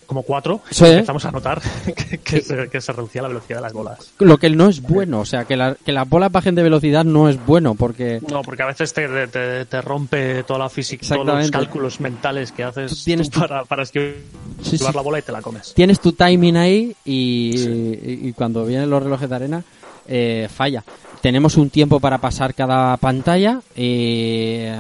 como 0.08 0.22
cuatro 0.22 0.62
Sí. 0.70 0.86
y 0.86 0.90
empezamos 0.90 1.26
a 1.26 1.32
notar 1.32 1.60
que, 1.96 2.20
que 2.20 2.42
se, 2.42 2.70
que 2.70 2.80
se 2.80 2.92
reducía 2.92 3.24
la 3.24 3.28
velocidad 3.28 3.58
de 3.58 3.62
las 3.64 3.74
bolas. 3.74 4.12
Lo 4.20 4.38
que 4.38 4.52
no 4.52 4.70
es 4.70 4.82
bueno, 4.84 5.20
o 5.22 5.26
sea, 5.26 5.46
que, 5.46 5.56
la- 5.58 5.76
que 5.84 5.92
las 5.92 6.08
bolas 6.08 6.32
bajen 6.32 6.54
de 6.54 6.62
velocidad 6.62 7.04
no 7.04 7.28
es 7.28 7.44
bueno 7.44 7.74
porque 7.74 8.20
No, 8.30 8.44
porque 8.44 8.62
a 8.62 8.68
veces 8.68 8.94
te, 8.94 9.28
te, 9.28 9.66
te 9.66 9.82
rompe 9.82 10.44
toda 10.44 10.60
la 10.60 10.70
física, 10.70 11.08
todos 11.08 11.26
los 11.28 11.50
cálculos 11.52 12.00
mentales 12.00 12.52
que 12.52 12.64
haces 12.64 13.04
tienes 13.04 13.32
tú 13.32 13.40
para, 13.40 13.66
para 13.66 13.82
esquivar 13.82 14.14
Sí, 14.62 14.78
sí. 14.78 14.84
la 14.94 15.02
bola 15.02 15.18
y 15.20 15.22
te 15.24 15.32
la 15.32 15.42
comes. 15.42 15.74
tienes 15.74 16.00
tu 16.00 16.12
timing 16.14 16.58
ahí 16.58 16.96
y, 17.04 17.58
y- 17.58 18.20
y 18.30 18.34
cuando 18.34 18.64
vienen 18.66 18.90
los 18.92 19.02
relojes 19.02 19.28
de 19.28 19.36
arena 19.36 19.64
eh, 20.08 20.48
falla. 20.54 20.84
Tenemos 21.22 21.58
un 21.58 21.70
tiempo 21.70 22.00
para 22.00 22.18
pasar 22.20 22.54
cada 22.54 22.96
pantalla 22.98 23.62
eh, 23.76 24.76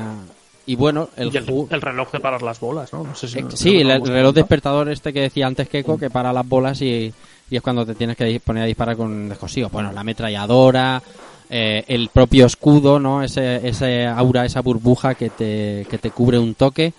y 0.68 0.76
bueno, 0.76 1.10
el, 1.16 1.34
y 1.34 1.38
el, 1.38 1.68
el 1.70 1.82
reloj 1.82 2.12
de 2.12 2.20
parar 2.20 2.42
las 2.42 2.60
bolas, 2.60 2.92
¿no? 2.94 3.04
No 3.04 3.16
sé 3.16 3.28
si 3.28 3.40
Eh, 3.40 3.44
no- 3.44 3.52
sí, 3.52 3.80
el, 3.82 4.02
reloj 4.06 4.34
despertador 4.34 4.90
este 4.90 5.14
que 5.14 5.22
decía 5.22 5.48
antes 5.48 5.70
Keiko, 5.70 5.98
que 5.98 6.10
para 6.10 6.34
las 6.34 6.48
bolas 6.48 6.82
y, 6.82 7.14
y 7.50 7.56
es 7.56 7.62
cuando 7.62 7.86
te 7.86 7.96
tienes 7.96 8.18
que 8.18 8.40
poner 8.40 8.64
a 8.64 8.66
disparar 8.68 8.96
con 8.98 9.30
descosido. 9.30 9.70
Bueno, 9.70 9.92
la 9.92 10.02
ametralladora, 10.02 11.02
eh, 11.50 11.84
el 11.88 12.10
propio 12.10 12.46
escudo, 12.48 13.00
¿no? 13.00 13.22
Ese, 13.24 13.68
ese 13.68 14.06
aura, 14.08 14.46
esa 14.46 14.62
burbuja 14.62 15.14
que 15.16 15.30
te, 15.30 15.86
que 15.90 15.98
te 16.00 16.10
cubre 16.12 16.40
un 16.40 16.56
toque 16.56 16.94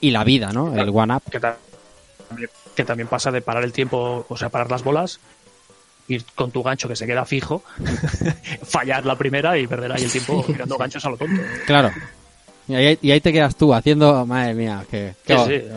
y 0.00 0.10
la 0.10 0.24
vida, 0.24 0.52
¿no? 0.52 0.74
El 0.76 0.90
one 0.92 1.14
up. 1.14 1.22
que 2.74 2.84
también 2.84 3.06
pasa 3.08 3.30
de 3.30 3.42
parar 3.42 3.62
el 3.64 3.72
tiempo, 3.72 4.24
o 4.28 4.36
sea, 4.36 4.48
parar 4.48 4.70
las 4.70 4.82
bolas, 4.82 5.20
ir 6.08 6.24
con 6.34 6.50
tu 6.50 6.62
gancho 6.62 6.88
que 6.88 6.96
se 6.96 7.06
queda 7.06 7.24
fijo, 7.24 7.62
fallar 8.64 9.04
la 9.06 9.16
primera 9.16 9.56
y 9.58 9.66
perder 9.66 9.92
ahí 9.92 10.04
el 10.04 10.10
tiempo 10.10 10.42
tirando 10.46 10.76
ganchos 10.76 11.04
a 11.04 11.10
lo 11.10 11.16
tonto. 11.16 11.40
Claro. 11.66 11.90
Y 12.68 12.74
ahí, 12.74 12.98
y 13.02 13.10
ahí 13.10 13.20
te 13.20 13.32
quedas 13.32 13.56
tú 13.56 13.74
haciendo, 13.74 14.24
madre 14.26 14.54
mía, 14.54 14.84
que, 14.90 15.10
Sí, 15.10 15.16
qué, 15.26 15.36
sí, 15.38 15.52
eh, 15.52 15.72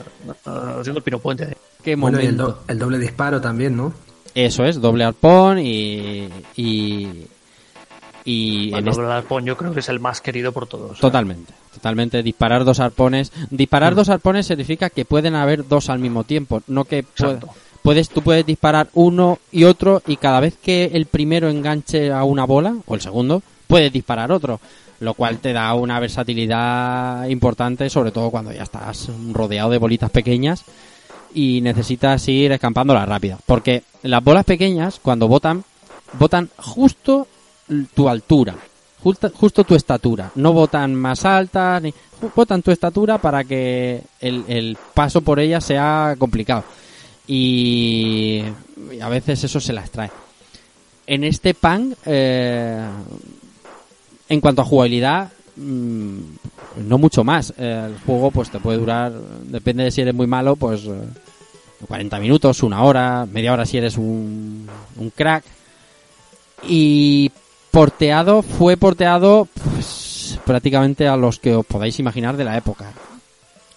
haciendo 0.46 1.00
el 1.00 1.04
pino 1.04 1.20
puente. 1.20 1.58
qué 1.84 1.96
Bueno, 1.96 2.22
y 2.22 2.28
el, 2.28 2.38
do- 2.38 2.64
el 2.68 2.78
doble 2.78 3.00
disparo 3.00 3.42
también, 3.42 3.76
¿no? 3.76 3.94
Eso 4.36 4.66
es, 4.66 4.80
doble 4.82 5.04
arpón 5.04 5.60
y, 5.60 6.28
y, 6.56 7.26
El 8.74 8.84
doble 8.86 9.12
arpón 9.12 9.46
yo 9.46 9.56
creo 9.56 9.74
que 9.74 9.80
es 9.80 9.90
el 9.90 10.00
más 10.00 10.22
querido 10.22 10.52
por 10.52 10.68
todos. 10.68 11.00
Totalmente, 11.00 11.54
totalmente. 11.74 12.24
Disparar 12.24 12.66
dos 12.66 12.80
arpones. 12.80 13.32
Disparar 13.50 13.94
Mm. 13.94 13.96
dos 13.96 14.10
arpones 14.10 14.48
significa 14.48 14.90
que 14.90 15.06
pueden 15.06 15.36
haber 15.36 15.68
dos 15.68 15.90
al 15.90 16.00
mismo 16.00 16.24
tiempo, 16.24 16.62
no 16.68 16.86
que 16.86 17.04
pu- 17.04 17.08
Exacto. 17.12 17.50
Puedes, 17.86 18.10
tú 18.10 18.24
puedes 18.24 18.46
disparar 18.46 18.90
uno 18.96 19.38
y 19.52 19.64
otro 19.64 20.02
y 20.08 20.18
cada 20.18 20.40
vez 20.40 20.56
que 20.62 20.86
el 20.94 21.06
primero 21.06 21.50
enganche 21.50 22.12
a 22.12 22.24
una 22.24 22.44
bola, 22.44 22.76
o 22.88 22.96
el 22.96 23.02
segundo, 23.02 23.44
puedes 23.68 23.94
disparar 23.94 24.32
otro. 24.32 24.60
lo 25.00 25.14
cual 25.14 25.40
te 25.40 25.54
da 25.54 25.74
una 25.76 26.00
versatilidad 26.00 27.28
importante, 27.28 27.90
sobre 27.90 28.12
todo 28.12 28.32
cuando 28.32 28.52
ya 28.52 28.64
estás 28.64 29.10
rodeado 29.34 29.70
de 29.70 29.78
bolitas 29.78 30.10
pequeñas 30.10 30.64
y 31.34 31.60
necesitas 31.62 32.28
ir 32.28 32.54
escampándolas 32.54 33.08
rápidas. 33.08 33.40
Porque 33.46 33.84
las 34.04 34.24
bolas 34.24 34.46
pequeñas, 34.46 35.00
cuando 35.02 35.28
botan, 35.28 35.64
botan 36.18 36.50
justo 36.58 37.28
tu 37.94 38.08
altura, 38.08 38.56
justo, 39.04 39.30
justo 39.36 39.64
tu 39.66 39.76
estatura. 39.76 40.32
No 40.36 40.54
botan 40.54 40.96
más 40.96 41.26
altas, 41.26 41.82
ni 41.82 41.94
botan 42.34 42.64
tu 42.64 42.72
estatura 42.72 43.18
para 43.20 43.44
que 43.44 44.02
el, 44.22 44.46
el 44.48 44.78
paso 44.94 45.22
por 45.22 45.40
ellas 45.40 45.66
sea 45.66 46.16
complicado. 46.18 46.64
Y, 47.28 48.44
a 49.02 49.10
veces 49.10 49.44
eso 49.44 49.60
se 49.60 49.74
las 49.74 49.90
trae. 49.90 50.12
En 51.08 51.24
este 51.24 51.54
pan, 51.54 51.96
eh, 52.06 52.88
en 54.30 54.42
cuanto 54.42 54.62
a 54.62 54.66
jugabilidad, 54.66 55.32
mm, 55.56 56.20
no 56.88 56.98
mucho 56.98 57.24
más. 57.24 57.54
Eh, 57.58 57.84
el 57.88 58.00
juego 58.06 58.32
pues 58.32 58.50
te 58.50 58.60
puede 58.60 58.80
durar, 58.80 59.12
depende 59.44 59.84
de 59.84 59.92
si 59.92 60.02
eres 60.02 60.14
muy 60.14 60.28
malo, 60.28 60.56
pues 60.56 60.86
eh, 60.86 61.02
40 61.88 62.20
minutos, 62.20 62.64
una 62.64 62.84
hora, 62.84 63.26
media 63.26 63.54
hora 63.54 63.66
si 63.66 63.78
eres 63.78 63.98
un, 63.98 64.68
un 64.98 65.10
crack. 65.12 65.44
Y 66.68 67.32
porteado, 67.72 68.42
fue 68.42 68.78
porteado 68.78 69.48
pues, 69.64 70.40
prácticamente 70.46 71.08
a 71.08 71.18
los 71.18 71.40
que 71.40 71.56
os 71.56 71.66
podáis 71.66 72.00
imaginar 72.00 72.38
de 72.38 72.46
la 72.46 72.58
época. 72.58 72.94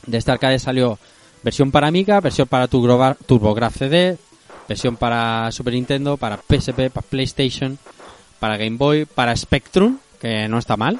De 0.07 0.17
este 0.17 0.31
arcade 0.31 0.59
salió 0.59 0.99
versión 1.43 1.71
para 1.71 1.89
Amiga, 1.89 2.21
versión 2.21 2.49
para 2.49 2.69
Turbo- 2.69 3.17
TurboGrafx 3.27 3.79
CD, 3.79 4.19
versión 4.69 4.97
para 4.97 5.51
Super 5.53 5.75
Nintendo, 5.75 6.17
para 6.17 6.37
PSP, 6.39 6.91
para 6.91 7.07
PlayStation, 7.07 7.79
para 8.39 8.57
Game 8.57 8.77
Boy, 8.77 9.05
para 9.05 9.35
Spectrum, 9.37 9.99
que 10.21 10.49
no 10.49 10.59
está 10.59 10.77
mal, 10.77 10.99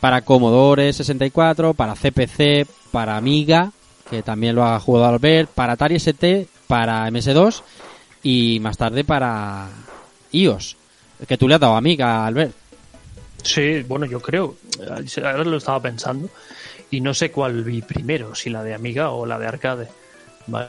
para 0.00 0.22
Commodore 0.22 0.92
64, 0.92 1.74
para 1.74 1.94
CPC, 1.94 2.66
para 2.92 3.16
Amiga, 3.16 3.72
que 4.10 4.22
también 4.22 4.54
lo 4.54 4.64
ha 4.64 4.78
jugado 4.80 5.06
Albert, 5.06 5.50
para 5.50 5.74
Atari 5.74 5.96
ST, 5.96 6.46
para 6.66 7.08
MS2 7.10 7.62
y 8.22 8.58
más 8.60 8.76
tarde 8.76 9.04
para 9.04 9.68
iOS, 10.32 10.76
que 11.26 11.36
tú 11.36 11.48
le 11.48 11.54
has 11.54 11.60
dado 11.60 11.74
a 11.74 11.78
Amiga, 11.78 12.26
Albert. 12.26 12.52
Sí, 13.42 13.82
bueno, 13.86 14.04
yo 14.06 14.20
creo. 14.20 14.56
Ahora 15.22 15.44
lo 15.44 15.56
estaba 15.56 15.80
pensando. 15.80 16.28
Y 16.90 17.00
no 17.00 17.12
sé 17.14 17.30
cuál 17.30 17.64
vi 17.64 17.82
primero, 17.82 18.34
si 18.34 18.50
la 18.50 18.62
de 18.62 18.74
Amiga 18.74 19.10
o 19.10 19.26
la 19.26 19.38
de 19.38 19.46
Arcade. 19.46 19.88
Vale. 20.46 20.68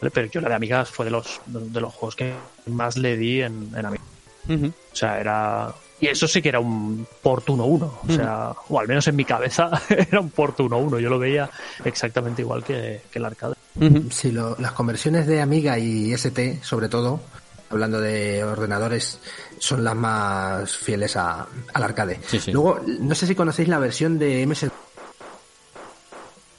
Pero 0.00 0.26
yo 0.26 0.40
la 0.40 0.48
de 0.50 0.54
Amiga 0.54 0.84
fue 0.84 1.04
de 1.06 1.10
los, 1.10 1.40
de 1.46 1.80
los 1.80 1.92
juegos 1.94 2.16
que 2.16 2.34
más 2.66 2.96
le 2.96 3.16
di 3.16 3.40
en, 3.42 3.70
en 3.76 3.86
Amiga. 3.86 4.02
O 4.48 4.96
sea, 4.96 5.18
era. 5.20 5.74
Y 6.00 6.08
eso 6.08 6.26
sí 6.28 6.42
que 6.42 6.50
era 6.50 6.60
un 6.60 7.06
port 7.22 7.46
1-1. 7.46 7.82
O 7.82 8.12
sea, 8.12 8.52
o 8.68 8.78
al 8.80 8.86
menos 8.88 9.06
en 9.08 9.16
mi 9.16 9.24
cabeza 9.24 9.70
era 9.88 10.20
un 10.20 10.28
port 10.30 10.58
1-1. 10.58 10.98
Yo 11.00 11.08
lo 11.08 11.18
veía 11.18 11.48
exactamente 11.84 12.42
igual 12.42 12.62
que, 12.64 13.02
que 13.10 13.18
el 13.18 13.24
arcade. 13.24 13.54
Ujú. 13.80 14.10
Sí, 14.10 14.30
lo- 14.32 14.56
las 14.58 14.72
conversiones 14.72 15.26
de 15.26 15.40
Amiga 15.40 15.78
y 15.78 16.12
ST, 16.12 16.58
sobre 16.62 16.88
todo, 16.90 17.20
hablando 17.70 18.00
de 18.00 18.44
ordenadores, 18.44 19.18
son 19.58 19.82
las 19.84 19.94
más 19.94 20.76
fieles 20.76 21.16
a- 21.16 21.46
al 21.72 21.82
arcade. 21.82 22.20
Sí, 22.26 22.38
sí. 22.38 22.52
Luego, 22.52 22.80
no 22.86 23.14
sé 23.14 23.26
si 23.26 23.34
conocéis 23.34 23.68
la 23.68 23.78
versión 23.78 24.18
de 24.18 24.42
MS 24.46 24.68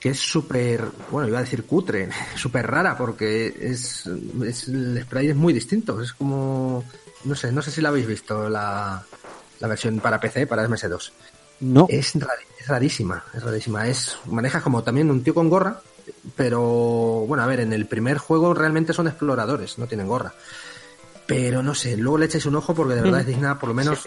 que 0.06 0.12
es 0.12 0.20
súper, 0.20 0.84
bueno, 1.10 1.28
iba 1.28 1.40
a 1.40 1.42
decir 1.42 1.64
cutre, 1.66 2.08
súper 2.36 2.68
rara 2.68 2.96
porque 2.96 3.48
es, 3.60 4.04
es- 4.46 4.68
el 4.68 5.02
spray 5.02 5.30
es 5.30 5.36
muy 5.36 5.52
distinto, 5.52 6.00
es 6.00 6.14
como, 6.14 6.84
no 7.24 7.34
sé, 7.34 7.52
no 7.52 7.64
sé 7.64 7.72
si 7.72 7.82
la 7.82 7.90
habéis 7.90 8.06
visto, 8.06 8.48
la, 8.48 9.02
la 9.60 9.68
versión 9.68 10.00
para 10.00 10.20
PC, 10.20 10.46
para 10.46 10.68
MS2. 10.68 11.10
No. 11.62 11.88
Es, 11.90 12.14
es 12.16 12.68
rarísima, 12.68 13.24
es 13.34 13.42
rarísima. 13.42 13.88
Es, 13.88 14.16
manejas 14.28 14.62
como 14.62 14.84
también 14.84 15.10
un 15.10 15.24
tío 15.24 15.34
con 15.34 15.50
gorra, 15.50 15.82
pero 16.36 16.62
bueno, 17.28 17.42
a 17.42 17.48
ver, 17.48 17.62
en 17.62 17.74
el 17.74 17.88
primer 17.88 18.20
juego 18.20 18.54
realmente 18.54 18.94
son 18.94 19.08
exploradores, 19.08 19.80
no 19.80 19.88
tienen 19.88 20.06
gorra. 20.08 20.36
Pero 21.26 21.64
no 21.64 21.74
sé, 21.74 21.98
luego 21.98 22.20
le 22.20 22.28
echáis 22.28 22.46
un 22.46 22.58
ojo 22.58 22.76
porque 22.76 22.94
de 22.94 23.02
verdad 23.02 23.22
es 23.22 23.26
digna, 23.26 23.58
por 23.58 23.70
lo 23.70 23.74
menos, 23.74 24.04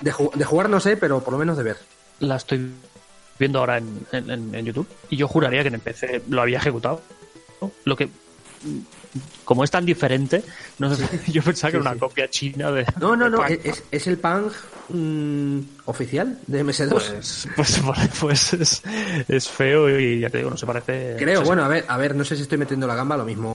de, 0.00 0.14
de 0.34 0.44
jugar 0.46 0.70
no 0.70 0.80
sé, 0.80 0.96
pero 0.96 1.20
por 1.22 1.34
lo 1.34 1.38
menos 1.38 1.58
de 1.58 1.62
ver. 1.64 1.76
La 2.20 2.36
estoy 2.36 2.72
viendo 3.42 3.58
ahora 3.58 3.78
en, 3.78 4.06
en- 4.12 4.30
en- 4.30 4.54
en 4.54 4.64
YouTube. 4.64 4.86
Y 5.10 5.16
yo 5.16 5.26
juraría 5.28 5.62
que 5.62 5.68
en 5.68 5.74
el 5.74 5.80
PC 5.80 6.22
lo 6.28 6.40
había 6.42 6.58
ejecutado. 6.58 7.02
¿no? 7.60 7.70
Lo 7.84 7.96
que. 7.96 8.08
Como 9.44 9.62
es 9.64 9.70
tan 9.70 9.84
diferente, 9.84 10.42
no 10.78 10.94
sé 10.94 11.04
si 11.26 11.32
yo 11.36 11.42
pensaba 11.42 11.70
que 11.72 11.76
era 11.78 11.90
una 11.90 11.98
copia 12.00 12.30
china 12.30 12.70
de. 12.70 12.86
No, 13.00 13.14
no, 13.16 13.24
de 13.26 13.30
no, 13.30 13.44
es, 13.46 13.82
es 13.90 14.06
el 14.06 14.16
Pang 14.18 14.46
mm, 14.88 15.58
oficial 15.86 16.38
de 16.46 16.64
MS2. 16.64 16.88
Pues, 16.90 17.48
pues, 17.56 17.82
pues 18.20 18.52
es, 18.54 18.82
es 19.28 19.48
feo 19.48 19.90
y 19.98 20.20
ya 20.20 20.30
te 20.30 20.38
digo, 20.38 20.48
no 20.50 20.56
se 20.56 20.64
parece. 20.64 21.16
Creo, 21.18 21.40
no 21.40 21.44
sé, 21.44 21.46
bueno, 21.46 21.64
a 21.64 21.68
ver, 21.68 21.84
a 21.88 21.96
ver, 21.98 22.14
no 22.14 22.24
sé 22.24 22.36
si 22.36 22.42
estoy 22.42 22.56
metiendo 22.56 22.86
la 22.86 22.94
gamba, 22.94 23.16
lo 23.16 23.24
mismo. 23.24 23.54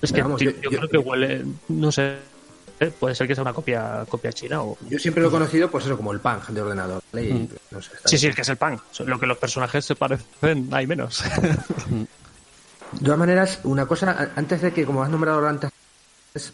Es 0.00 0.12
que 0.12 0.22
vamos, 0.22 0.40
yo, 0.40 0.50
yo- 0.52 0.56
yo 0.62 0.70
yo- 0.70 0.78
creo 0.78 0.90
que 0.90 0.98
huele. 0.98 1.44
No 1.68 1.90
sé. 1.92 2.16
Eh, 2.80 2.90
Puede 2.98 3.14
ser 3.14 3.26
que 3.26 3.34
sea 3.34 3.42
una 3.42 3.52
copia 3.52 4.04
copia 4.08 4.32
china 4.32 4.62
o. 4.62 4.76
Yo 4.88 4.98
siempre 4.98 5.22
lo 5.22 5.28
he 5.28 5.32
conocido, 5.32 5.70
pues 5.70 5.84
eso, 5.86 5.96
como 5.96 6.12
el 6.12 6.20
Pang 6.20 6.42
de 6.48 6.60
ordenador. 6.60 7.02
¿vale? 7.12 7.26
Y, 7.28 7.50
no 7.70 7.80
sé, 7.82 7.92
está 7.94 8.08
Sí, 8.08 8.16
bien. 8.16 8.20
sí, 8.20 8.26
es 8.28 8.34
que 8.34 8.42
es 8.42 8.48
el 8.48 8.56
pan. 8.56 8.80
Lo 9.04 9.18
que 9.18 9.26
los 9.26 9.38
personajes 9.38 9.84
se 9.84 9.94
parecen, 9.94 10.68
hay 10.72 10.86
menos. 10.86 11.22
De 12.92 13.04
todas 13.04 13.18
maneras, 13.18 13.60
una 13.64 13.86
cosa, 13.86 14.30
antes 14.36 14.62
de 14.62 14.72
que, 14.72 14.84
como 14.84 15.02
has 15.02 15.10
nombrado 15.10 15.46
antes, 15.46 15.70
es- 16.34 16.52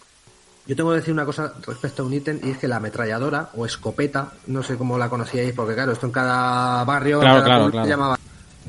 yo 0.66 0.76
tengo 0.76 0.90
que 0.90 0.96
decir 0.96 1.12
una 1.12 1.24
cosa 1.24 1.52
respecto 1.66 2.02
a 2.02 2.06
un 2.06 2.14
ítem, 2.14 2.40
y 2.42 2.50
es 2.50 2.58
que 2.58 2.68
la 2.68 2.76
ametralladora 2.76 3.50
o 3.54 3.66
escopeta, 3.66 4.32
no 4.46 4.62
sé 4.62 4.76
cómo 4.76 4.96
la 4.96 5.08
conocíais, 5.08 5.52
porque 5.54 5.74
claro, 5.74 5.92
esto 5.92 6.06
en 6.06 6.12
cada 6.12 6.84
barrio, 6.84 7.20
Claro, 7.20 7.42
cada 7.42 7.70
claro. 7.70 7.84
se 7.84 7.90
llamaba. 7.90 8.18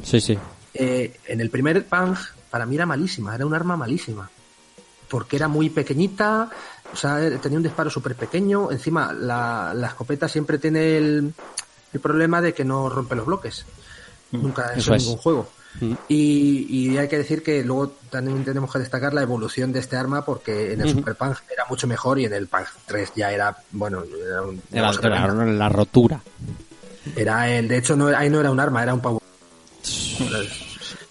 Sí, 0.03 0.19
sí. 0.19 0.37
Eh, 0.73 1.19
en 1.27 1.39
el 1.39 1.49
primer 1.51 1.85
Pang, 1.85 2.15
para 2.49 2.65
mí 2.65 2.75
era 2.75 2.85
malísima, 2.87 3.35
era 3.35 3.45
un 3.45 3.53
arma 3.53 3.77
malísima. 3.77 4.29
Porque 5.07 5.35
era 5.35 5.47
muy 5.47 5.69
pequeñita, 5.69 6.49
o 6.93 6.95
sea, 6.95 7.21
eh, 7.25 7.39
tenía 7.41 7.57
un 7.57 7.63
disparo 7.63 7.89
súper 7.89 8.15
pequeño. 8.15 8.71
Encima, 8.71 9.11
la, 9.13 9.73
la 9.75 9.87
escopeta 9.87 10.27
siempre 10.27 10.57
tiene 10.59 10.97
el, 10.97 11.33
el 11.93 11.99
problema 11.99 12.41
de 12.41 12.53
que 12.53 12.63
no 12.63 12.87
rompe 12.89 13.15
los 13.15 13.25
bloques. 13.25 13.65
Nunca 14.31 14.71
Eso 14.73 14.79
eso 14.79 14.93
en 14.95 14.99
ningún 15.01 15.17
juego. 15.17 15.49
Mm. 15.81 15.93
Y, 16.07 16.67
y 16.69 16.97
hay 16.99 17.07
que 17.07 17.17
decir 17.17 17.41
que 17.41 17.63
luego 17.63 17.93
también 18.11 18.43
tenemos 18.45 18.71
que 18.71 18.77
destacar 18.79 19.13
la 19.13 19.23
evolución 19.23 19.71
de 19.73 19.79
este 19.79 19.95
arma 19.97 20.23
porque 20.23 20.73
en 20.73 20.81
el. 20.81 20.89
Super 20.91 21.15
Pang 21.15 21.35
era 21.51 21.65
mucho 21.69 21.87
mejor 21.87 22.19
y 22.19 22.25
en 22.25 22.33
el 22.33 22.47
Pang 22.47 22.65
3 22.85 23.11
ya 23.15 23.31
era, 23.31 23.57
bueno, 23.71 24.03
era, 24.03 24.41
un- 24.43 24.61
Era, 24.71 24.91
era 25.01 25.33
la 25.45 25.69
rotura. 25.69 26.21
Era 27.15 27.49
el, 27.49 27.67
de 27.67 27.77
hecho, 27.77 27.95
no, 27.95 28.07
ahí 28.07 28.29
no 28.29 28.39
era 28.39 28.51
un 28.51 28.59
arma, 28.59 28.83
era 28.83 28.93
un 28.93 29.01
power. 29.01 29.21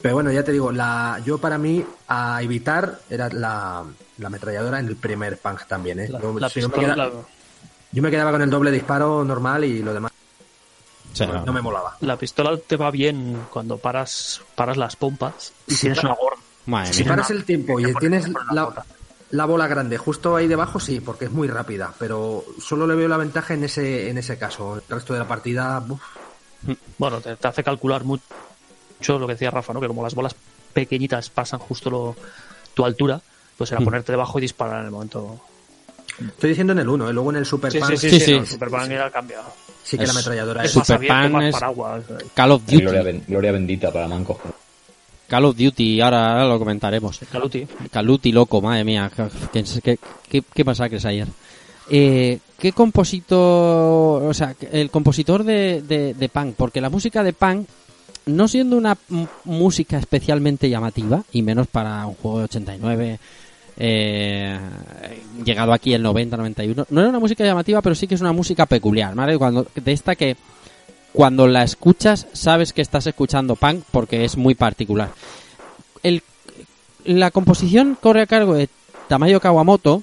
Pero 0.01 0.15
bueno, 0.15 0.33
ya 0.33 0.43
te 0.43 0.53
digo, 0.53 0.73
la, 0.73 1.21
yo 1.25 1.39
para 1.39 1.59
mí, 1.59 1.85
a 2.09 2.43
evitar, 2.43 3.01
era 3.09 3.29
la, 3.29 3.85
la 4.19 4.27
ametralladora 4.29 4.79
en 4.81 4.87
el 4.89 4.97
primer 4.97 5.39
punk 5.39 5.67
también, 5.67 6.01
¿eh? 6.01 6.09
La, 6.09 6.21
Yo- 6.21 6.39
la 6.39 6.49
si 6.49 6.61
yo, 6.61 6.69
me 6.69 6.75
pistola, 6.75 7.11
yo 7.93 8.03
me 8.03 8.11
quedaba 8.11 8.31
con 8.33 8.43
el 8.43 8.51
doble 8.51 8.71
disparo 8.71 9.25
normal 9.25 9.65
y 9.65 9.83
lo 9.83 9.93
demás 9.95 10.13
no 11.45 11.53
me 11.53 11.61
molaba. 11.61 11.97
la 12.01 12.17
pistola 12.17 12.57
te 12.57 12.77
va 12.77 12.91
bien 12.91 13.47
cuando 13.51 13.77
paras 13.79 14.41
paras 14.55 14.77
las 14.77 14.97
pompas 14.97 15.53
y 15.67 15.75
Sí, 15.75 15.81
tienes 15.83 16.01
pa- 16.01 16.09
una 16.09 16.17
gorra. 16.17 16.37
madre 16.67 16.93
Si 16.95 17.03
mía. 17.03 17.09
paras 17.11 17.31
el 17.31 17.45
tiempo 17.45 17.79
y 17.79 17.95
tienes 17.97 18.29
la 18.51 18.85
la 19.31 19.47
bola 19.47 19.67
grande 19.67 19.97
justo 19.97 20.37
ahí 20.37 20.47
debajo, 20.47 20.79
sí, 20.79 21.01
porque 21.01 21.25
es 21.25 21.31
muy 21.31 21.49
rápida, 21.49 21.95
pero 21.99 22.45
solo 22.61 22.87
le 22.87 22.95
veo 22.95 23.09
la 23.09 23.17
ventaja 23.17 23.55
en 23.55 23.65
ese, 23.65 24.11
en 24.11 24.19
ese 24.19 24.37
caso. 24.37 24.75
El 24.77 24.83
resto 24.87 25.15
de 25.15 25.21
la 25.21 25.27
partida, 25.29 25.83
uf, 25.89 26.03
Bueno, 26.99 27.19
te, 27.23 27.35
te 27.37 27.49
hace 27.49 27.65
calcular 27.65 28.05
mucho 28.05 28.23
lo 29.09 29.27
que 29.27 29.33
decía 29.33 29.51
Rafa, 29.51 29.73
¿no? 29.73 29.81
Que 29.81 29.87
como 29.89 30.03
las 30.03 30.15
bolas 30.15 30.37
pequeñitas 30.75 31.31
pasan 31.31 31.61
justo 31.61 31.89
lo, 31.91 32.17
tu 32.75 32.85
altura, 32.85 33.23
pues 33.63 33.73
era 33.73 33.81
Mm. 33.81 33.85
ponerte 33.85 34.13
debajo 34.13 34.39
y 34.39 34.43
disparar 34.43 34.81
en 34.81 34.87
el 34.87 34.91
momento. 34.91 35.41
estoy 36.21 36.51
diciendo 36.51 36.73
en 36.75 36.81
el 36.81 36.89
1, 36.89 37.09
¿eh? 37.09 37.13
luego 37.13 37.31
en 37.31 37.37
el 37.37 37.47
Super 37.47 37.73
Punk 37.79 37.97
sí, 37.97 38.21
sí. 38.21 38.33
no, 38.33 38.41
el 38.41 38.47
Super 38.47 38.69
ya 38.89 39.07
ha 39.07 39.11
cambiado. 39.11 39.45
sí 39.83 39.97
que 39.97 40.05
Es- 40.05 40.09
la 40.09 40.13
ametralladora 40.15 40.65
Es 40.65 40.71
Super 40.73 41.07
Pan 41.07 41.33
paraguas. 41.53 42.05
Call 42.35 42.51
of 42.53 42.63
Duty. 42.67 42.81
Gloria, 42.83 43.03
ben- 43.03 43.25
gloria 43.27 43.53
bendita 43.53 43.93
para 43.93 44.07
mancos. 44.09 44.37
Call 45.29 45.47
of 45.47 45.57
Duty, 45.57 46.01
ahora, 46.03 46.33
ahora 46.33 46.45
lo 46.49 46.59
comentaremos. 46.59 47.19
Caluti. 47.31 47.67
Caluti 47.91 48.33
loco, 48.33 48.61
madre 48.61 48.85
mía, 48.85 49.11
qué, 49.53 49.65
qué, 49.83 49.99
qué, 50.29 50.43
qué 50.55 50.65
masacres 50.65 51.05
ayer. 51.07 51.27
Eh, 51.91 52.39
¿Qué 52.59 52.73
compositor, 52.73 54.23
o 54.23 54.35
sea, 54.35 54.55
el 54.71 54.91
compositor 54.91 55.43
de, 55.45 55.83
de, 55.83 56.15
de 56.15 56.29
punk? 56.29 56.55
Porque 56.57 56.81
la 56.81 56.91
música 56.91 57.23
de 57.25 57.33
punk, 57.33 57.67
no 58.27 58.47
siendo 58.47 58.77
una 58.77 58.97
música 59.45 59.99
especialmente 59.99 60.69
llamativa, 60.69 61.25
y 61.33 61.43
menos 61.43 61.67
para 61.67 62.07
un 62.07 62.15
juego 62.15 62.39
de 62.39 62.45
89, 62.45 63.19
eh, 63.77 64.59
llegado 65.45 65.73
aquí 65.73 65.95
el 65.95 66.03
90, 66.03 66.37
91, 66.37 66.87
no 66.91 67.01
era 67.01 67.11
una 67.11 67.19
música 67.19 67.45
llamativa, 67.45 67.83
pero 67.83 67.95
sí 67.95 68.07
que 68.07 68.15
es 68.15 68.21
una 68.21 68.33
música 68.33 68.67
peculiar, 68.67 69.15
¿vale? 69.15 69.39
Cuando, 69.39 69.67
de 69.75 69.93
esta 69.93 70.15
que 70.15 70.37
cuando 71.13 71.47
la 71.47 71.63
escuchas 71.63 72.27
sabes 72.33 72.73
que 72.73 72.83
estás 72.83 73.07
escuchando 73.07 73.57
punk 73.57 73.85
porque 73.91 74.25
es 74.25 74.37
muy 74.37 74.55
particular. 74.55 75.11
La 77.05 77.33
composición 77.33 77.99
corre 78.01 78.23
a 78.23 78.27
cargo 78.27 78.55
de 78.55 78.69
Tamayo 79.09 79.41
Kawamoto, 79.41 80.03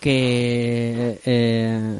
que 0.00 1.20
eh, 1.24 1.96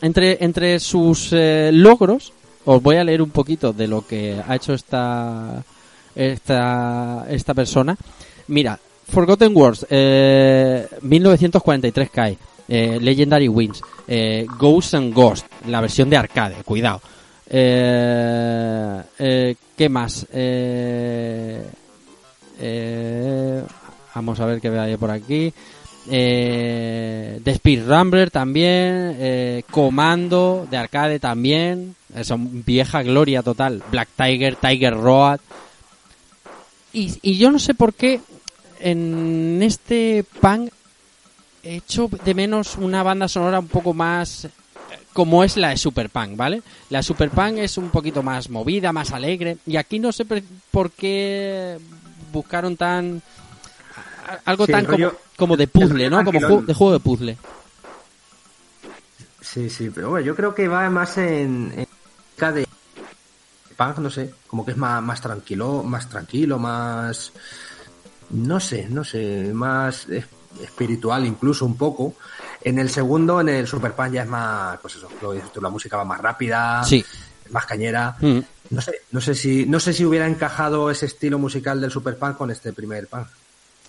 entre, 0.00 0.44
entre 0.44 0.80
sus 0.80 1.32
eh, 1.32 1.70
logros, 1.72 2.32
os 2.64 2.82
voy 2.82 2.96
a 2.96 3.04
leer 3.04 3.22
un 3.22 3.30
poquito 3.30 3.72
de 3.72 3.86
lo 3.86 4.04
que 4.06 4.42
ha 4.44 4.56
hecho 4.56 4.72
esta, 4.72 5.62
esta, 6.16 7.26
esta 7.28 7.54
persona. 7.54 7.96
Mira, 8.48 8.78
Forgotten 9.08 9.56
Wars, 9.56 9.86
eh, 9.90 10.86
1943 11.02 12.08
cae. 12.08 12.38
Eh, 12.68 12.98
Legendary 13.00 13.48
Wins, 13.48 13.82
eh, 14.06 14.46
Ghosts 14.58 14.94
and 14.94 15.12
Ghost, 15.12 15.46
la 15.66 15.80
versión 15.80 16.08
de 16.08 16.16
arcade, 16.16 16.62
cuidado. 16.64 17.00
Eh, 17.50 19.02
eh, 19.18 19.54
¿Qué 19.76 19.88
más? 19.88 20.26
Eh, 20.32 21.60
vamos 24.14 24.40
a 24.40 24.46
ver 24.46 24.60
qué 24.60 24.68
hay 24.68 24.96
por 24.96 25.10
aquí. 25.10 25.52
Eh, 26.08 27.40
The 27.44 27.50
Speed 27.50 27.86
Rambler 27.86 28.30
también. 28.30 29.16
Eh, 29.18 29.64
Comando 29.70 30.66
de 30.70 30.76
arcade 30.76 31.18
también. 31.18 31.94
Son 32.22 32.64
vieja 32.64 33.02
gloria 33.02 33.42
total. 33.42 33.82
Black 33.90 34.08
Tiger, 34.16 34.56
Tiger 34.56 34.94
Road. 34.94 35.40
Y 36.92 37.36
yo 37.36 37.50
no 37.50 37.58
sé 37.58 37.74
por 37.74 37.94
qué 37.94 38.20
en 38.82 39.60
este 39.62 40.24
punk 40.40 40.70
he 41.62 41.76
hecho 41.76 42.08
de 42.24 42.34
menos 42.34 42.76
una 42.76 43.02
banda 43.02 43.28
sonora 43.28 43.60
un 43.60 43.68
poco 43.68 43.94
más 43.94 44.44
eh, 44.46 44.50
como 45.12 45.44
es 45.44 45.56
la 45.56 45.68
de 45.68 45.76
Super 45.76 46.10
Punk, 46.10 46.36
¿vale? 46.36 46.62
La 46.90 47.02
Super 47.02 47.30
Punk 47.30 47.58
es 47.58 47.78
un 47.78 47.90
poquito 47.90 48.22
más 48.22 48.50
movida, 48.50 48.92
más 48.92 49.12
alegre. 49.12 49.58
Y 49.66 49.76
aquí 49.76 49.98
no 49.98 50.10
sé 50.12 50.24
por 50.70 50.90
qué 50.90 51.78
buscaron 52.32 52.76
tan. 52.76 53.22
algo 54.44 54.66
Sí, 54.66 54.72
tan 54.72 54.86
como, 55.36 55.56
de 55.56 55.68
puzzle, 55.68 56.10
¿no? 56.10 56.24
Como 56.24 56.40
ju- 56.40 56.64
de 56.64 56.74
juego 56.74 56.92
de 56.94 57.00
puzzle. 57.00 57.36
Sí, 59.40 59.68
sí, 59.70 59.90
pero 59.94 60.10
bueno, 60.10 60.24
yo 60.26 60.34
creo 60.34 60.54
que 60.54 60.68
va 60.68 60.88
más 60.88 61.18
en, 61.18 61.72
en 61.76 62.54
de 62.54 62.66
punk, 63.76 63.98
no 63.98 64.10
sé, 64.10 64.32
como 64.46 64.64
que 64.64 64.72
es 64.72 64.76
más, 64.76 65.02
más 65.02 65.20
tranquilo, 65.20 65.82
más 65.82 66.08
tranquilo, 66.08 66.58
más 66.58 67.32
no 68.32 68.60
sé, 68.60 68.86
no 68.88 69.04
sé, 69.04 69.50
más 69.52 70.06
espiritual 70.62 71.24
incluso 71.26 71.64
un 71.64 71.76
poco. 71.76 72.14
En 72.60 72.78
el 72.78 72.90
segundo, 72.90 73.40
en 73.40 73.48
el 73.48 73.66
Super 73.66 73.92
Punk 73.92 74.12
ya 74.12 74.22
es 74.22 74.28
más, 74.28 74.78
pues 74.80 74.96
eso, 74.96 75.08
lo 75.20 75.30
que 75.30 75.36
dices 75.36 75.52
tú, 75.52 75.60
la 75.60 75.68
música 75.70 75.96
va 75.96 76.04
más 76.04 76.20
rápida, 76.20 76.82
Sí. 76.84 77.04
más 77.50 77.66
cañera. 77.66 78.16
Mm. 78.20 78.38
No 78.70 78.80
sé, 78.80 78.94
no 79.10 79.20
sé 79.20 79.34
si, 79.34 79.66
no 79.66 79.78
sé 79.80 79.92
si 79.92 80.04
hubiera 80.04 80.26
encajado 80.26 80.90
ese 80.90 81.06
estilo 81.06 81.38
musical 81.38 81.80
del 81.80 81.90
Super 81.90 82.16
Punk 82.16 82.36
con 82.36 82.50
este 82.50 82.72
primer 82.72 83.06
punk. 83.06 83.26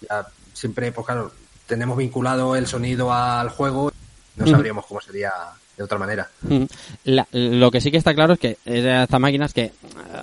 Ya 0.09 0.27
siempre, 0.53 0.91
pues 0.91 1.05
claro, 1.05 1.31
tenemos 1.67 1.97
vinculado 1.97 2.55
el 2.55 2.67
sonido 2.67 3.13
al 3.13 3.49
juego, 3.49 3.91
no 4.35 4.43
Ujú. 4.43 4.51
sabríamos 4.53 4.85
cómo 4.85 4.99
sería 4.99 5.31
de 5.77 5.83
otra 5.83 5.97
manera. 5.97 6.29
Mm. 6.41 6.63
La- 7.05 7.27
lo 7.31 7.71
que 7.71 7.81
sí 7.81 7.89
que 7.91 7.97
está 7.97 8.13
claro 8.13 8.33
es 8.33 8.39
que 8.39 8.57
estas 8.65 9.19
máquinas 9.19 9.53
que, 9.53 9.71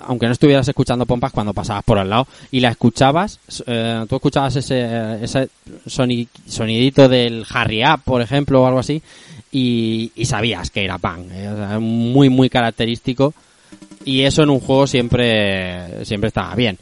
aunque 0.03 0.25
no 0.27 0.31
estuvieras 0.31 0.67
escuchando 0.67 1.05
pompas 1.05 1.31
cuando 1.31 1.53
pasabas 1.53 1.83
por 1.83 1.97
al 1.99 2.09
lado 2.09 2.27
y 2.51 2.59
la 2.61 2.69
escuchabas, 2.69 3.39
eh, 3.67 4.05
tú 4.07 4.15
escuchabas 4.15 4.55
ese, 4.55 5.23
ese 5.23 5.49
soni- 5.87 6.27
sonidito 6.47 7.09
del 7.09 7.45
Harry 7.49 7.83
Up, 7.83 8.01
por 8.05 8.21
ejemplo, 8.21 8.61
o 8.61 8.65
algo 8.65 8.79
así, 8.79 9.01
y, 9.51 10.11
sabías 10.25 10.69
que 10.71 10.85
era 10.85 10.97
punk. 10.97 11.27
eh, 11.31 11.77
muy, 11.79 12.29
muy 12.29 12.49
característico. 12.49 13.33
Y 14.05 14.21
eso 14.21 14.43
en 14.43 14.49
un 14.49 14.59
juego 14.59 14.87
siempre, 14.87 16.05
siempre 16.05 16.29
estaba 16.29 16.55
bien. 16.55 16.77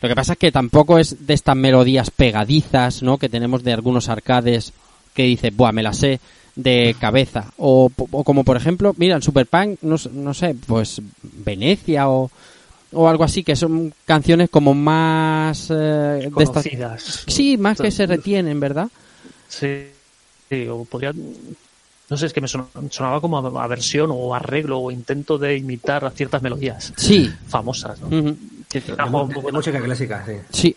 Lo 0.00 0.08
que 0.08 0.14
pasa 0.14 0.32
es 0.32 0.38
que 0.38 0.50
tampoco 0.50 0.98
es 0.98 1.26
de 1.26 1.34
estas 1.34 1.56
melodías 1.56 2.10
pegadizas, 2.10 3.02
¿no? 3.02 3.16
Que 3.16 3.28
tenemos 3.28 3.62
de 3.62 3.72
algunos 3.72 4.08
arcades 4.08 4.72
que 5.14 5.22
dice, 5.22 5.50
buah, 5.50 5.72
me 5.72 5.82
la 5.82 5.92
sé 5.92 6.18
de 6.56 6.94
cabeza. 7.00 7.52
O, 7.58 7.90
o 8.10 8.24
como 8.24 8.44
por 8.44 8.56
ejemplo, 8.56 8.94
mira, 8.96 9.16
en 9.16 9.22
Super 9.22 9.46
Punk, 9.46 9.78
no, 9.82 9.96
no 10.12 10.34
sé, 10.34 10.54
pues 10.66 11.00
Venecia 11.22 12.08
o, 12.08 12.30
o 12.92 13.08
algo 13.08 13.24
así, 13.24 13.42
que 13.42 13.56
son 13.56 13.92
canciones 14.04 14.50
como 14.50 14.72
más... 14.74 15.68
eh, 15.70 16.30
Conocidas. 16.32 17.24
Sí, 17.26 17.56
más 17.58 17.80
que 17.80 17.90
se 17.90 18.06
retienen, 18.06 18.60
¿verdad? 18.60 18.88
Sí, 19.48 19.86
sí, 20.48 20.66
o 20.68 20.84
podría... 20.84 21.12
No 22.10 22.18
sé, 22.18 22.26
es 22.26 22.32
que 22.34 22.40
me 22.42 22.48
son- 22.48 22.68
sonaba 22.90 23.18
como 23.20 23.38
a, 23.58 23.66
versión 23.66 24.10
o 24.12 24.34
arreglo 24.34 24.78
o 24.78 24.90
intento 24.90 25.38
de 25.38 25.56
imitar 25.56 26.04
a 26.04 26.10
ciertas 26.10 26.42
melodías 26.42 26.92
Sí. 26.96 27.32
famosas, 27.48 27.98
¿no? 28.02 28.08
De, 28.10 28.80
poco- 29.10 29.42
de 29.46 29.52
música 29.52 29.80
clásica, 29.80 30.22
sí. 30.26 30.32
Sí, 30.52 30.76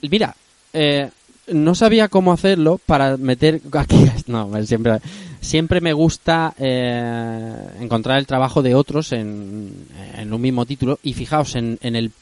Sí. 0.00 0.08
Mira, 0.08 0.34
eh, 0.72 1.10
no 1.52 1.74
sabía 1.74 2.08
cómo 2.08 2.32
hacerlo 2.32 2.78
para 2.84 3.16
meter 3.16 3.60
aquí. 3.72 4.04
No, 4.26 4.50
siempre, 4.64 4.98
siempre 5.40 5.80
me 5.80 5.92
gusta 5.92 6.54
eh, 6.58 7.54
encontrar 7.80 8.18
el 8.18 8.26
trabajo 8.26 8.62
de 8.62 8.74
otros 8.74 9.12
en, 9.12 9.86
en 10.16 10.32
un 10.32 10.40
mismo 10.40 10.66
título. 10.66 10.98
Y 11.02 11.14
fijaos, 11.14 11.54
en, 11.56 11.78
en 11.82 11.96
el 11.96 12.12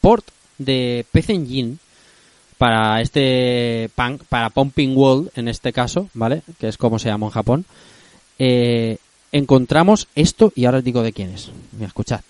port 0.00 0.26
de 0.58 1.04
PC 1.12 1.34
Engine 1.34 1.76
para 2.58 3.00
este 3.02 3.90
punk, 3.94 4.22
para 4.28 4.50
Pumping 4.50 4.96
World 4.96 5.30
en 5.36 5.48
este 5.48 5.72
caso, 5.72 6.08
¿vale? 6.14 6.42
Que 6.58 6.68
es 6.68 6.78
como 6.78 6.98
se 6.98 7.08
llama 7.08 7.26
en 7.26 7.32
Japón. 7.32 7.64
eh, 8.38 8.98
encontramos 9.32 10.08
esto 10.14 10.52
y 10.54 10.64
ahora 10.64 10.78
os 10.78 10.84
digo 10.84 11.02
de 11.02 11.12
quién 11.12 11.30
es. 11.30 11.50
Mira, 11.72 11.88
escuchad. 11.88 12.20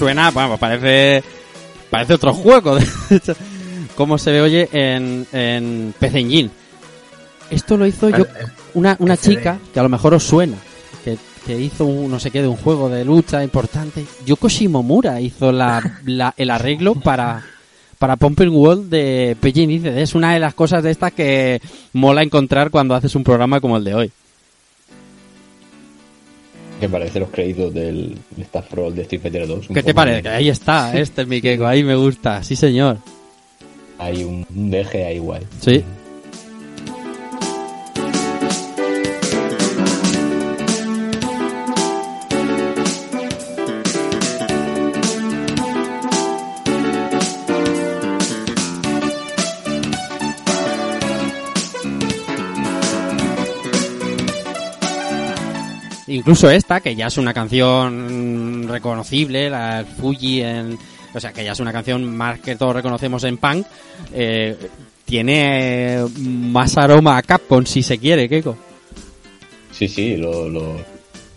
Suena, 0.00 0.30
bueno, 0.30 0.56
parece 0.56 1.22
parece 1.90 2.14
otro 2.14 2.32
juego. 2.32 2.76
de 3.10 3.16
hecho, 3.16 3.34
Cómo 3.96 4.16
se 4.16 4.30
ve, 4.32 4.40
oye, 4.40 4.68
en, 4.72 5.26
en 5.32 5.94
PC 5.98 6.20
Engine. 6.20 6.50
Esto 7.50 7.76
lo 7.76 7.86
hizo 7.86 8.08
yo, 8.08 8.16
El- 8.24 8.26
una, 8.74 8.96
una 9.00 9.16
chica 9.16 9.58
que 9.74 9.80
a 9.80 9.82
lo 9.82 9.88
mejor 9.90 10.14
os 10.14 10.22
suena, 10.22 10.56
que, 11.04 11.18
que 11.44 11.60
hizo 11.60 11.84
un, 11.84 12.10
no 12.10 12.18
sé 12.18 12.30
qué 12.30 12.40
de 12.40 12.48
un 12.48 12.56
juego 12.56 12.88
de 12.88 13.04
lucha 13.04 13.42
importante. 13.44 14.06
Yoko 14.24 14.48
Shimomura 14.48 15.20
hizo 15.20 15.52
la, 15.52 15.98
la- 16.06 16.32
el 16.36 16.48
arreglo 16.50 16.94
para, 16.94 17.42
para 17.98 18.16
Pumping 18.16 18.48
World 18.54 18.88
de 18.88 19.36
Engine. 19.42 20.00
Es 20.00 20.14
una 20.14 20.32
de 20.32 20.40
las 20.40 20.54
cosas 20.54 20.82
de 20.82 20.92
estas 20.92 21.12
que 21.12 21.60
mola 21.92 22.22
encontrar 22.22 22.70
cuando 22.70 22.94
haces 22.94 23.14
un 23.16 23.24
programa 23.24 23.60
como 23.60 23.76
el 23.76 23.84
de 23.84 23.94
hoy. 23.94 24.12
Que 26.80 26.88
parece 26.88 27.20
los 27.20 27.28
créditos 27.30 27.72
del 27.74 28.16
Staff 28.38 28.72
Roll 28.72 28.94
de 28.96 29.02
Street 29.02 29.20
Fighter 29.20 29.46
2. 29.46 29.68
un 29.68 29.74
¿Qué 29.74 29.82
te 29.82 29.94
parece? 29.94 30.28
Ahí 30.28 30.48
está, 30.48 30.98
este 30.98 31.22
es 31.22 31.28
mi 31.28 31.40
queco, 31.40 31.66
ahí 31.66 31.84
me 31.84 31.94
gusta, 31.94 32.42
sí 32.42 32.56
señor. 32.56 32.96
Hay 33.98 34.24
un, 34.24 34.46
un 34.54 34.70
deje 34.70 35.04
ahí 35.04 35.18
guay. 35.18 35.42
Sí. 35.60 35.84
Incluso 56.30 56.48
esta, 56.48 56.78
que 56.78 56.94
ya 56.94 57.08
es 57.08 57.18
una 57.18 57.34
canción 57.34 58.68
reconocible, 58.68 59.50
la 59.50 59.84
Fuji 60.00 60.42
en... 60.42 60.78
O 61.12 61.18
sea, 61.18 61.32
que 61.32 61.42
ya 61.42 61.50
es 61.50 61.58
una 61.58 61.72
canción 61.72 62.16
más 62.16 62.38
que 62.38 62.54
todos 62.54 62.72
reconocemos 62.72 63.24
en 63.24 63.36
punk, 63.36 63.66
eh, 64.14 64.56
tiene 65.04 66.04
más 66.20 66.78
aroma 66.78 67.16
a 67.16 67.22
Capcom, 67.22 67.66
si 67.66 67.82
se 67.82 67.98
quiere, 67.98 68.28
Keiko. 68.28 68.56
Sí, 69.72 69.88
sí, 69.88 70.16
lo, 70.16 70.48
lo- 70.48 70.76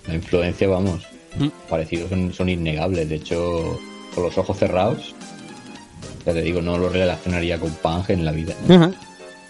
la 0.05 0.13
influencia, 0.13 0.67
vamos, 0.67 1.01
Mm. 1.39 1.47
parecidos 1.67 2.11
son, 2.11 2.31
son 2.31 2.49
innegables. 2.49 3.09
De 3.09 3.15
hecho, 3.15 3.79
con 4.13 4.25
los 4.25 4.37
ojos 4.37 4.55
cerrados, 4.59 5.15
ya 6.23 6.33
te 6.33 6.43
digo, 6.43 6.61
no 6.61 6.77
lo 6.77 6.89
relacionaría 6.89 7.57
con 7.59 7.71
punk 7.71 8.11
en 8.11 8.23
la 8.25 8.31
vida. 8.31 8.53
Ajá. 8.69 8.91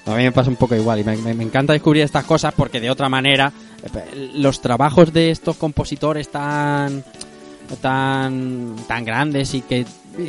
A 0.05 0.15
mí 0.15 0.23
me 0.23 0.31
pasa 0.31 0.49
un 0.49 0.55
poco 0.55 0.73
igual 0.75 1.01
y 1.01 1.03
me, 1.03 1.17
me- 1.17 1.33
me 1.33 1.43
encanta 1.43 1.73
descubrir 1.73 2.03
estas 2.03 2.23
cosas 2.23 2.53
porque 2.55 2.79
de 2.79 2.89
otra 2.89 3.09
manera 3.09 3.51
los 4.35 4.61
trabajos 4.61 5.13
de 5.13 5.31
estos 5.31 5.57
compositores 5.57 6.29
tan 6.29 7.03
tan 7.81 8.75
tan 8.87 9.05
grandes 9.05 9.53
y 9.53 9.61
que 9.61 9.85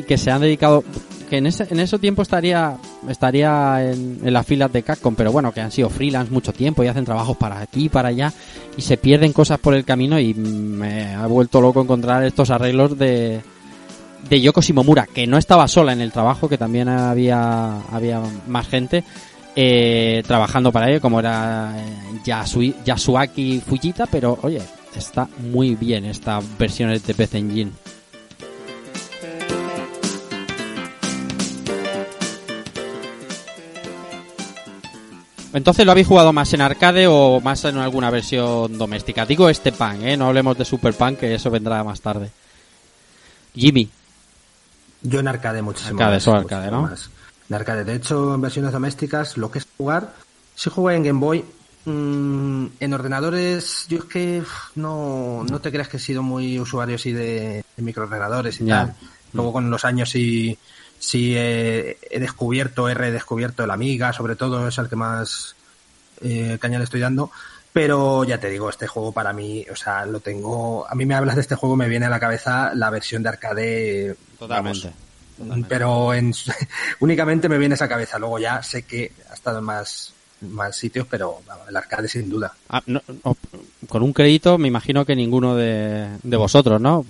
que 0.07 0.19
se 0.19 0.31
han 0.31 0.41
dedicado 0.41 0.83
que 1.29 1.39
en 1.39 1.47
ese 1.47 1.67
en 1.71 1.81
ese 1.81 1.99
tiempo 1.99 2.23
estaría 2.23 2.77
estaría 3.09 3.91
en, 3.91 4.21
en 4.25 4.33
las 4.33 4.47
filas 4.47 4.73
de 4.73 4.83
Capcom 4.83 5.15
pero 5.15 5.33
bueno 5.33 5.53
que 5.53 5.61
han 5.61 5.71
sido 5.71 5.91
freelance 5.91 6.33
mucho 6.33 6.53
tiempo 6.53 6.83
y 6.83 6.89
hacen 6.89 7.05
trabajos 7.05 7.37
para 7.37 7.61
aquí 7.61 7.89
para 7.89 8.09
allá 8.09 8.33
y 8.77 8.83
se 8.83 8.97
pierden 8.97 9.33
cosas 9.33 9.59
por 9.59 9.75
el 9.75 9.85
camino 9.85 10.19
y 10.19 10.35
me 10.35 11.15
ha 11.15 11.27
vuelto 11.27 11.61
loco 11.61 11.83
encontrar 11.83 12.25
estos 12.25 12.51
arreglos 12.51 12.99
de 12.99 13.41
de 14.29 14.41
Yoko 14.41 14.63
Shimomura 14.63 15.07
que 15.07 15.27
no 15.27 15.37
estaba 15.37 15.69
sola 15.69 15.93
en 15.93 16.01
el 16.01 16.13
trabajo 16.13 16.49
que 16.49 16.59
también 16.59 16.89
había 16.89 17.81
había 17.93 18.23
más 18.47 18.69
gente 18.69 19.05
eh, 19.57 20.23
trabajando 20.27 20.73
para 20.73 20.91
ello 20.91 21.01
como 21.01 21.21
era 21.21 21.75
eh, 21.77 22.73
Yasuaki 22.85 23.63
Fujita 23.67 24.07
pero 24.07 24.39
oye 24.43 24.63
está 24.97 25.29
muy 25.39 25.75
bien 25.75 26.05
esta 26.05 26.41
versión 26.59 26.93
de 26.93 27.15
PC 27.15 27.39
Engine 27.39 27.73
Entonces 35.55 35.87
lo 35.87 35.93
habéis 35.93 36.09
jugado 36.09 36.33
más 36.33 36.53
en 36.53 36.61
arcade 36.61 37.07
o 37.07 37.41
más 37.41 37.65
en 37.65 37.79
alguna 37.79 38.11
versión 38.11 38.77
doméstica. 38.77 39.25
Digo 39.25 39.49
este 39.49 39.71
pan, 39.71 40.03
¿eh? 40.05 40.17
No 40.17 40.27
hablemos 40.27 40.59
de 40.59 40.65
Super 40.65 40.95
Pan, 40.95 41.15
que 41.15 41.33
eso 41.33 41.49
vendrá 41.49 41.85
más 41.85 42.01
tarde. 42.01 42.33
Jimmy. 43.55 43.89
Yo 45.03 45.21
en 45.21 45.29
arcade 45.29 45.63
muchísimo 45.63 45.93
Arcade, 46.01 46.17
más, 46.17 46.23
solo 46.25 46.39
arcade, 46.39 46.71
¿no? 46.73 46.83
más. 46.83 47.09
En 47.49 47.55
arcade. 47.55 47.85
De 47.85 47.95
hecho, 47.95 48.35
en 48.35 48.41
versiones 48.41 48.73
domésticas, 48.73 49.37
lo 49.37 49.51
que 49.51 49.59
es 49.59 49.67
jugar, 49.77 50.15
si 50.55 50.71
jugué 50.71 50.95
en 50.97 51.03
Game 51.03 51.21
Boy, 51.21 51.45
mm, 51.85 52.67
en 52.81 52.95
ordenadores, 52.95 53.87
yo 53.89 53.99
es 53.99 54.05
que 54.05 54.43
no, 54.77 55.45
no 55.49 55.61
te 55.61 55.71
creas 55.71 55.89
que 55.89 55.99
he 55.99 56.01
sido 56.01 56.23
muy 56.23 56.59
usuario 56.59 56.97
así 56.97 57.13
de, 57.13 57.65
de 57.77 57.83
microordenadores 57.83 58.61
y 58.61 58.67
tal. 58.67 58.95
Luego 59.33 59.53
con 59.53 59.69
los 59.69 59.85
años 59.85 60.11
sí, 60.11 60.57
sí 60.99 61.37
he, 61.37 61.99
he 62.11 62.21
descubierto, 62.21 62.89
he 62.89 62.95
redescubierto 62.95 63.65
el 63.65 63.71
Amiga, 63.71 64.13
sobre 64.13 64.37
todo 64.37 64.67
es 64.69 64.79
el 64.79 64.89
que 64.89 64.97
más 64.97 65.57
eh, 66.21 66.59
caña 66.61 66.79
le 66.79 66.85
estoy 66.85 67.01
dando. 67.01 67.31
Pero 67.73 68.23
ya 68.23 68.39
te 68.39 68.49
digo, 68.49 68.71
este 68.71 68.87
juego 68.87 69.11
para 69.11 69.33
mí, 69.33 69.67
o 69.71 69.75
sea, 69.75 70.07
lo 70.07 70.21
tengo. 70.21 70.89
A 70.89 70.95
mí 70.95 71.07
me 71.07 71.17
hablas 71.17 71.35
de 71.35 71.41
este 71.41 71.57
juego, 71.57 71.75
me 71.75 71.89
viene 71.89 72.07
a 72.07 72.09
la 72.09 72.21
cabeza 72.21 72.73
la 72.73 72.89
versión 72.89 73.25
de 73.25 73.29
arcade. 73.29 74.17
Totalmente. 74.39 74.87
vamos, 74.87 75.04
pero 75.69 76.15
en, 76.15 76.33
únicamente 77.01 77.49
me 77.49 77.59
viene 77.59 77.75
esa 77.75 77.89
cabeza. 77.89 78.19
Luego 78.19 78.39
ya 78.39 78.63
sé 78.63 78.83
que 78.83 79.13
ha 79.31 79.35
estado 79.35 79.59
en 79.59 79.65
más, 79.65 80.13
más 80.43 80.77
sitios, 80.77 81.07
pero 81.11 81.41
el 81.69 81.77
arcade 81.77 82.09
sin 82.09 82.29
duda. 82.29 82.53
Ah, 82.69 82.83
no- 82.87 83.03
no, 83.25 83.37
con 83.89 84.03
un 84.03 84.13
crédito 84.13 84.59
me 84.59 84.69
imagino 84.69 85.05
que 85.05 85.15
ninguno 85.17 85.57
de, 85.57 86.09
de 86.23 86.37
vosotros, 86.37 86.81
¿no? 86.81 87.05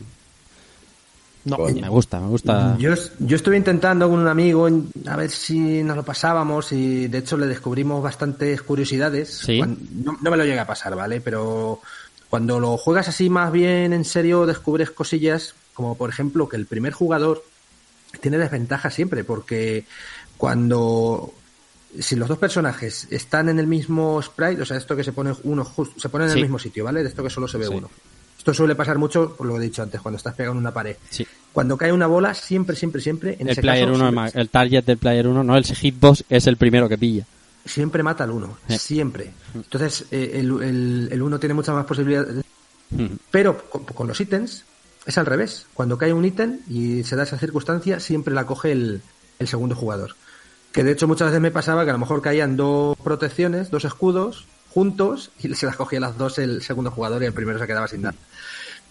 No. 1.47 1.59
Me 1.59 1.89
gusta, 1.91 2.21
me 2.21 2.29
gusta. 2.29 2.75
Yo, 2.79 2.95
yo 3.19 3.37
estuve 3.37 3.59
intentando 3.59 4.09
con 4.09 4.19
un 4.19 4.29
amigo 4.29 4.67
a 5.07 5.17
ver 5.17 5.31
si 5.31 5.83
nos 5.83 5.95
lo 5.95 6.03
pasábamos 6.03 6.73
y 6.73 7.07
de 7.09 7.19
hecho 7.19 7.37
le 7.37 7.47
descubrimos 7.47 8.03
bastantes 8.03 8.63
curiosidades. 8.63 9.41
Sí. 9.45 9.61
No, 9.61 10.17
no 10.23 10.31
me 10.31 10.39
lo 10.39 10.45
llega 10.47 10.63
a 10.63 10.67
pasar, 10.67 10.97
¿vale? 10.97 11.21
Pero 11.21 11.83
cuando 12.31 12.59
lo 12.61 12.79
juegas 12.79 13.09
así 13.09 13.29
más 13.29 13.53
bien 13.53 13.93
en 13.93 14.07
serio 14.07 14.47
descubres 14.47 14.91
cosillas 14.91 15.55
como 15.75 15.97
por 15.99 16.09
ejemplo 16.09 16.49
que 16.49 16.57
el 16.57 16.65
primer 16.65 16.95
jugador 16.95 17.45
tiene 18.21 18.39
desventaja 18.39 18.91
siempre 18.91 19.25
porque 19.25 19.85
cuando 20.37 21.33
si 21.99 22.17
los 22.17 22.29
dos 22.29 22.39
personajes 22.39 23.07
están 23.11 23.49
en 23.49 23.59
el 23.61 23.67
mismo 23.69 24.21
sprite, 24.21 24.63
o 24.63 24.65
sea, 24.67 24.77
esto 24.77 24.97
que 24.97 25.05
se 25.05 25.13
pone 25.13 25.33
uno 25.45 25.65
justo, 25.65 25.99
se 26.01 26.09
pone 26.09 26.25
en 26.25 26.31
Sí. 26.33 26.39
el 26.39 26.45
mismo 26.45 26.59
sitio, 26.59 26.85
¿vale? 26.85 27.03
De 27.03 27.09
esto 27.09 27.23
que 27.23 27.31
solo 27.31 27.47
se 27.47 27.57
ve 27.59 27.67
Sí. 27.67 27.73
uno. 27.75 27.89
Esto 28.37 28.53
suele 28.53 28.75
pasar 28.75 28.99
mucho, 28.99 29.35
por 29.37 29.47
lo 29.47 29.55
que 29.55 29.61
he 29.61 29.63
dicho 29.65 29.83
antes, 29.83 30.01
cuando 30.01 30.17
estás 30.17 30.35
pegado 30.35 30.53
en 30.53 30.59
una 30.59 30.73
pared. 30.73 30.97
Sí. 31.09 31.27
Cuando 31.53 31.77
cae 31.79 31.93
una 31.93 32.07
bola, 32.09 32.35
siempre, 32.35 32.75
siempre, 32.77 33.01
siempre, 33.01 33.35
en 33.39 33.47
El 33.47 33.53
ese 33.53 33.63
player 33.63 33.87
caso, 33.89 33.95
1, 34.05 34.11
siempre, 34.11 34.41
el 34.41 34.49
target 34.51 34.85
del 34.85 34.99
player 34.99 35.29
1, 35.29 35.45
no, 35.45 35.57
el 35.57 35.65
hitbox 35.65 36.25
es 36.29 36.47
el 36.49 36.57
primero 36.57 36.89
que 36.89 36.99
pilla. 36.99 37.25
siempre 37.65 38.03
mata 38.03 38.25
al 38.25 38.31
uno, 38.33 38.59
siempre. 38.69 39.33
Entonces, 39.55 40.05
eh, 40.11 40.33
el, 40.35 40.63
el, 40.63 41.09
el 41.13 41.23
uno 41.23 41.39
tiene 41.39 41.55
muchas 41.55 41.75
más 41.77 41.87
posibilidades. 41.87 42.45
Mm. 42.91 43.07
Pero 43.31 43.71
con, 43.71 43.85
con 43.85 44.07
los 44.09 44.21
ítems 44.21 44.65
es 45.07 45.19
al 45.19 45.27
revés. 45.27 45.67
Cuando 45.75 45.99
cae 45.99 46.13
un 46.13 46.25
ítem 46.25 46.61
y 46.69 47.05
se 47.05 47.17
da 47.17 47.25
esa 47.25 47.39
circunstancia, 47.39 48.01
siempre 48.01 48.35
la 48.35 48.47
coge 48.47 48.73
el, 48.73 49.03
el 49.39 49.49
segundo 49.49 49.75
jugador. 49.75 50.17
Que 50.73 50.83
de 50.83 50.93
hecho 50.93 51.07
muchas 51.07 51.29
veces 51.29 51.41
me 51.41 51.51
pasaba 51.51 51.85
que 51.85 51.91
a 51.91 51.95
lo 51.95 51.99
mejor 51.99 52.23
caían 52.23 52.57
dos 52.57 52.97
protecciones, 52.99 53.71
dos 53.71 53.85
escudos 53.85 54.47
juntos 54.71 55.31
y 55.39 55.55
se 55.55 55.67
las 55.67 55.77
cogía 55.77 56.01
las 56.01 56.19
dos 56.19 56.39
el 56.41 56.61
segundo 56.61 56.91
jugador 56.91 57.23
y 57.23 57.27
el 57.27 57.33
primero 57.33 57.61
se 57.61 57.67
quedaba 57.67 57.87
sin 57.87 58.03
nada. 58.03 58.17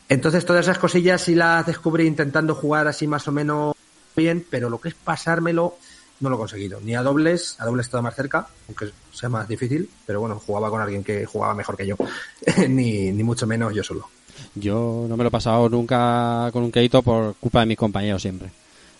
Entonces 0.07 0.45
todas 0.45 0.65
esas 0.65 0.79
cosillas 0.79 1.21
sí 1.21 1.35
las 1.35 1.65
descubrí 1.65 2.05
intentando 2.05 2.55
jugar 2.55 2.87
así 2.87 3.05
más 3.05 3.27
o 3.27 3.31
menos 3.33 3.75
bien, 4.15 4.45
pero 4.49 4.69
lo 4.69 4.79
que 4.79 4.89
es 4.89 4.95
pasármelo 4.95 5.75
no 6.21 6.29
lo 6.29 6.35
he 6.35 6.39
conseguido. 6.39 6.79
Ni 6.79 6.95
a 6.95 7.03
dobles, 7.03 7.57
a 7.59 7.65
dobles 7.65 7.87
estaba 7.87 8.01
más 8.01 8.15
cerca, 8.15 8.47
aunque 8.67 8.91
sea 9.11 9.27
más 9.27 9.47
difícil, 9.47 9.89
pero 10.05 10.21
bueno, 10.21 10.39
jugaba 10.39 10.69
con 10.69 10.79
alguien 10.79 11.03
que 11.03 11.25
jugaba 11.25 11.53
mejor 11.53 11.75
que 11.75 11.87
yo. 11.87 11.97
ni, 12.69 13.11
ni 13.11 13.23
mucho 13.23 13.45
menos 13.45 13.73
yo 13.73 13.83
solo. 13.83 14.07
Yo 14.55 15.05
no 15.09 15.17
me 15.17 15.23
lo 15.23 15.29
he 15.29 15.31
pasado 15.31 15.67
nunca 15.69 16.49
con 16.51 16.63
un 16.63 16.71
crédito 16.71 17.01
por 17.01 17.35
culpa 17.35 17.61
de 17.61 17.65
mis 17.65 17.77
compañeros 17.77 18.21
siempre. 18.21 18.49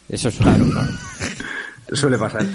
Eso 0.09 0.29
es 0.29 0.35
claro. 0.35 0.65
Suele 1.91 2.17
pasar. 2.17 2.45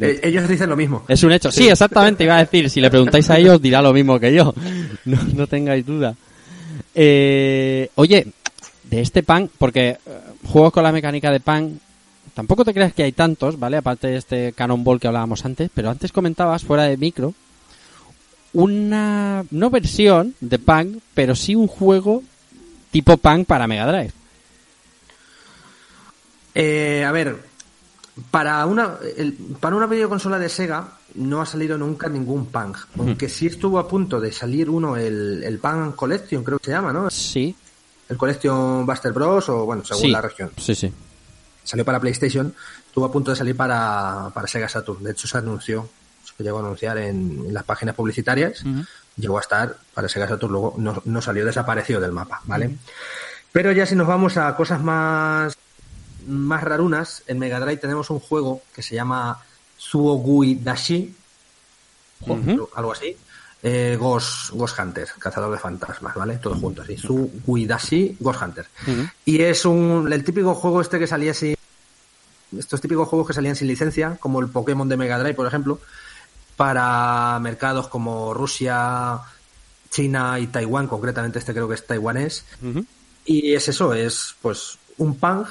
Eh, 0.00 0.20
ellos 0.22 0.48
dicen 0.48 0.70
lo 0.70 0.76
mismo. 0.76 1.04
Es 1.08 1.22
un 1.22 1.32
hecho. 1.32 1.50
Sí, 1.50 1.68
exactamente, 1.68 2.24
iba 2.24 2.36
a 2.36 2.44
decir. 2.44 2.70
Si 2.70 2.80
le 2.80 2.90
preguntáis 2.90 3.28
a 3.30 3.38
ellos, 3.38 3.60
dirá 3.60 3.82
lo 3.82 3.92
mismo 3.92 4.18
que 4.18 4.32
yo. 4.32 4.54
No, 5.04 5.18
no 5.34 5.46
tengáis 5.46 5.84
duda. 5.84 6.14
Eh, 6.94 7.90
oye, 7.96 8.26
de 8.84 9.00
este 9.02 9.22
pan, 9.22 9.50
porque 9.58 9.88
eh, 9.88 9.98
juegos 10.46 10.72
con 10.72 10.82
la 10.82 10.92
mecánica 10.92 11.30
de 11.30 11.40
pan, 11.40 11.78
tampoco 12.32 12.64
te 12.64 12.72
creas 12.72 12.94
que 12.94 13.02
hay 13.02 13.12
tantos, 13.12 13.58
¿vale? 13.58 13.76
Aparte 13.76 14.06
de 14.06 14.16
este 14.16 14.52
Cannonball 14.54 15.00
que 15.00 15.08
hablábamos 15.08 15.44
antes, 15.44 15.70
pero 15.74 15.90
antes 15.90 16.10
comentabas, 16.10 16.64
fuera 16.64 16.84
de 16.84 16.96
micro, 16.96 17.34
una, 18.54 19.44
no 19.50 19.68
versión 19.70 20.34
de 20.40 20.58
pan, 20.58 21.02
pero 21.12 21.34
sí 21.36 21.54
un 21.54 21.66
juego 21.66 22.22
tipo 22.90 23.16
pan 23.18 23.44
para 23.44 23.66
Mega 23.66 23.86
Drive. 23.86 24.12
Eh, 26.54 27.04
a 27.04 27.12
ver, 27.12 27.36
para 28.30 28.64
una, 28.66 28.94
el- 29.16 29.32
para 29.60 29.76
una 29.76 29.86
videoconsola 29.86 30.38
de 30.38 30.48
Sega 30.48 30.88
no 31.16 31.40
ha 31.40 31.46
salido 31.46 31.76
nunca 31.76 32.08
ningún 32.08 32.46
Pang. 32.46 32.74
Aunque 32.98 33.28
sí 33.28 33.46
estuvo 33.46 33.78
a 33.78 33.88
punto 33.88 34.20
de 34.20 34.30
salir 34.32 34.70
uno, 34.70 34.96
el, 34.96 35.42
el 35.44 35.58
Pang 35.58 35.94
Collection, 35.94 36.44
creo 36.44 36.58
que 36.58 36.66
se 36.66 36.70
llama, 36.72 36.92
¿no? 36.92 37.10
Sí, 37.10 37.54
El 38.08 38.16
Collection 38.16 38.86
Buster 38.86 39.12
Bros. 39.12 39.48
o 39.48 39.64
bueno, 39.66 39.84
según 39.84 40.02
sí, 40.02 40.10
la 40.10 40.20
región. 40.20 40.50
sí, 40.58 40.74
sí. 40.74 40.92
Salió 41.64 41.84
para 41.84 41.98
PlayStation, 41.98 42.54
estuvo 42.86 43.06
a 43.06 43.10
punto 43.12 43.30
de 43.30 43.36
salir 43.38 43.56
para, 43.56 44.30
para 44.34 44.46
Sega 44.46 44.68
Saturn. 44.68 45.02
De 45.02 45.12
hecho, 45.12 45.26
se 45.26 45.38
anunció, 45.38 45.88
se 46.36 46.42
llegó 46.42 46.58
a 46.58 46.60
anunciar 46.60 46.98
en, 46.98 47.44
en 47.46 47.54
las 47.54 47.64
páginas 47.64 47.94
publicitarias. 47.94 48.64
Llegó 49.16 49.38
a 49.38 49.40
estar 49.40 49.76
para 49.94 50.08
Sega 50.08 50.28
Saturn, 50.28 50.52
luego 50.52 50.74
no, 50.78 51.00
no 51.04 51.22
salió, 51.22 51.44
desapareció 51.44 52.00
del 52.00 52.12
mapa, 52.12 52.40
¿vale? 52.44 52.76
Pero 53.52 53.70
ya 53.70 53.86
si 53.86 53.94
nos 53.94 54.08
vamos 54.08 54.36
a 54.36 54.56
cosas 54.56 54.82
más, 54.82 55.56
más 56.26 56.64
rarunas, 56.64 57.22
en 57.28 57.38
Mega 57.38 57.60
Drive 57.60 57.76
tenemos 57.76 58.10
un 58.10 58.18
juego 58.18 58.62
que 58.74 58.82
se 58.82 58.96
llama 58.96 59.40
Suogui 59.76 60.56
Dashi, 60.56 61.14
algo 62.74 62.92
así. 62.92 63.16
Eh, 63.62 63.96
Ghost, 63.98 64.50
Ghost 64.50 64.78
Hunter, 64.78 65.08
cazador 65.18 65.52
de 65.52 65.58
fantasmas, 65.58 66.14
¿vale? 66.14 66.36
Todo 66.36 66.54
junto 66.56 66.82
así. 66.82 66.98
Suogui 66.98 67.64
Dashi, 67.64 68.16
Ghost 68.20 68.42
Hunter. 68.42 68.66
Y 69.24 69.40
es 69.40 69.64
un, 69.64 70.12
el 70.12 70.22
típico 70.24 70.54
juego 70.54 70.80
este 70.80 70.98
que 70.98 71.06
salía 71.06 71.32
sin, 71.32 71.56
estos 72.58 72.80
típicos 72.80 73.08
juegos 73.08 73.28
que 73.28 73.32
salían 73.32 73.56
sin 73.56 73.68
licencia, 73.68 74.16
como 74.20 74.40
el 74.40 74.48
Pokémon 74.48 74.88
de 74.88 74.96
Mega 74.96 75.18
Drive, 75.18 75.34
por 75.34 75.46
ejemplo, 75.46 75.80
para 76.56 77.38
mercados 77.40 77.88
como 77.88 78.32
Rusia, 78.34 79.18
China 79.90 80.38
y 80.38 80.46
Taiwán, 80.48 80.86
concretamente 80.88 81.38
este 81.38 81.52
creo 81.52 81.68
que 81.68 81.74
es 81.74 81.86
taiwanés. 81.86 82.44
Ujú. 82.62 82.84
Y 83.26 83.54
es 83.54 83.68
eso, 83.68 83.94
es 83.94 84.34
pues 84.42 84.78
un 84.98 85.16
punk. 85.16 85.48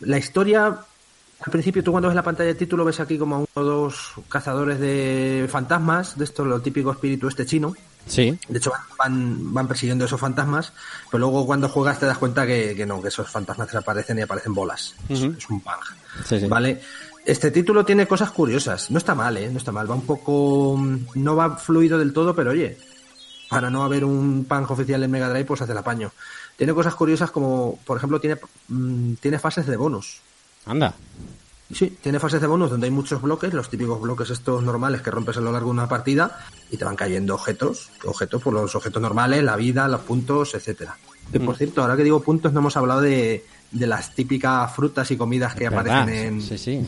La 0.00 0.18
historia, 0.18 0.66
al 0.66 1.52
principio 1.52 1.82
tú 1.82 1.90
cuando 1.92 2.08
ves 2.08 2.16
la 2.16 2.22
pantalla 2.22 2.48
de 2.48 2.54
título 2.54 2.84
ves 2.84 3.00
aquí 3.00 3.18
como 3.18 3.34
a 3.36 3.38
uno 3.38 3.48
o 3.54 3.62
dos 3.64 4.12
cazadores 4.28 4.78
de 4.78 5.48
fantasmas, 5.50 6.16
de 6.18 6.24
esto 6.24 6.44
lo 6.44 6.60
típico 6.60 6.90
espíritu 6.92 7.28
este 7.28 7.46
chino. 7.46 7.74
Sí, 8.06 8.38
De 8.48 8.56
hecho, 8.56 8.72
van, 8.98 9.52
van 9.52 9.68
persiguiendo 9.68 10.06
esos 10.06 10.18
fantasmas, 10.18 10.72
pero 11.10 11.18
luego 11.18 11.44
cuando 11.44 11.68
juegas 11.68 11.98
te 12.00 12.06
das 12.06 12.16
cuenta 12.16 12.46
que, 12.46 12.74
que 12.74 12.86
no, 12.86 13.02
que 13.02 13.08
esos 13.08 13.28
fantasmas 13.28 13.66
desaparecen 13.68 14.18
y 14.18 14.22
aparecen 14.22 14.54
bolas. 14.54 14.94
Es- 15.10 15.20
un 15.20 15.36
punk. 15.60 15.84
sí, 16.24 16.40
sí. 16.40 16.46
¿Vale? 16.46 16.80
Este 17.28 17.50
título 17.50 17.84
tiene 17.84 18.08
cosas 18.08 18.30
curiosas. 18.30 18.90
No 18.90 18.96
está 18.96 19.14
mal, 19.14 19.36
¿eh? 19.36 19.50
No 19.50 19.58
está 19.58 19.70
mal. 19.70 19.88
Va 19.88 19.94
un 19.94 20.06
poco... 20.06 20.78
mm, 20.78 20.98
No 21.16 21.36
va 21.36 21.56
fluido 21.56 21.98
del 21.98 22.14
todo, 22.14 22.34
pero 22.34 22.52
oye, 22.52 22.78
para 23.50 23.68
no 23.68 23.82
haber 23.84 24.02
un 24.02 24.46
punk 24.48 24.70
oficial 24.70 25.02
en 25.02 25.10
Mega 25.10 25.28
Drive, 25.28 25.44
pues 25.44 25.60
hace 25.60 25.72
el 25.72 25.78
apaño. 25.78 26.10
Tiene 26.56 26.72
cosas 26.72 26.94
curiosas 26.94 27.30
como, 27.30 27.78
por 27.84 27.98
ejemplo, 27.98 28.18
tiene, 28.18 28.38
mm, 28.68 29.14
tiene 29.20 29.38
fases 29.38 29.66
de 29.66 29.76
bonus. 29.76 30.22
Anda. 30.64 30.94
Sí, 31.70 31.98
tiene 32.02 32.18
fases 32.18 32.40
de 32.40 32.46
bonus 32.46 32.70
donde 32.70 32.86
hay 32.86 32.90
muchos 32.90 33.20
bloques, 33.20 33.52
los 33.52 33.68
típicos 33.68 34.00
bloques 34.00 34.30
estos 34.30 34.62
normales 34.62 35.02
que 35.02 35.10
rompes 35.10 35.36
a 35.36 35.40
lo 35.42 35.52
largo 35.52 35.66
de 35.68 35.72
una 35.72 35.86
partida 35.86 36.46
y 36.70 36.78
te 36.78 36.86
van 36.86 36.96
cayendo 36.96 37.34
objetos, 37.34 37.90
objetos 38.06 38.42
por 38.42 38.54
los 38.54 38.74
objetos 38.74 39.02
normales, 39.02 39.44
la 39.44 39.54
vida, 39.56 39.86
los 39.86 40.00
puntos, 40.00 40.54
etcétera. 40.54 40.96
Que 41.30 41.40
por 41.40 41.58
cierto, 41.58 41.82
ahora 41.82 41.94
que 41.94 42.04
digo 42.04 42.22
puntos 42.22 42.54
no 42.54 42.60
hemos 42.60 42.78
hablado 42.78 43.02
de, 43.02 43.44
de 43.70 43.86
las 43.86 44.14
típicas 44.14 44.74
frutas 44.74 45.10
y 45.10 45.16
comidas 45.16 45.54
que 45.54 45.68
¿Verdad? 45.68 46.02
aparecen 46.02 46.34
en. 46.34 46.42
Sí, 46.42 46.56
sí. 46.58 46.86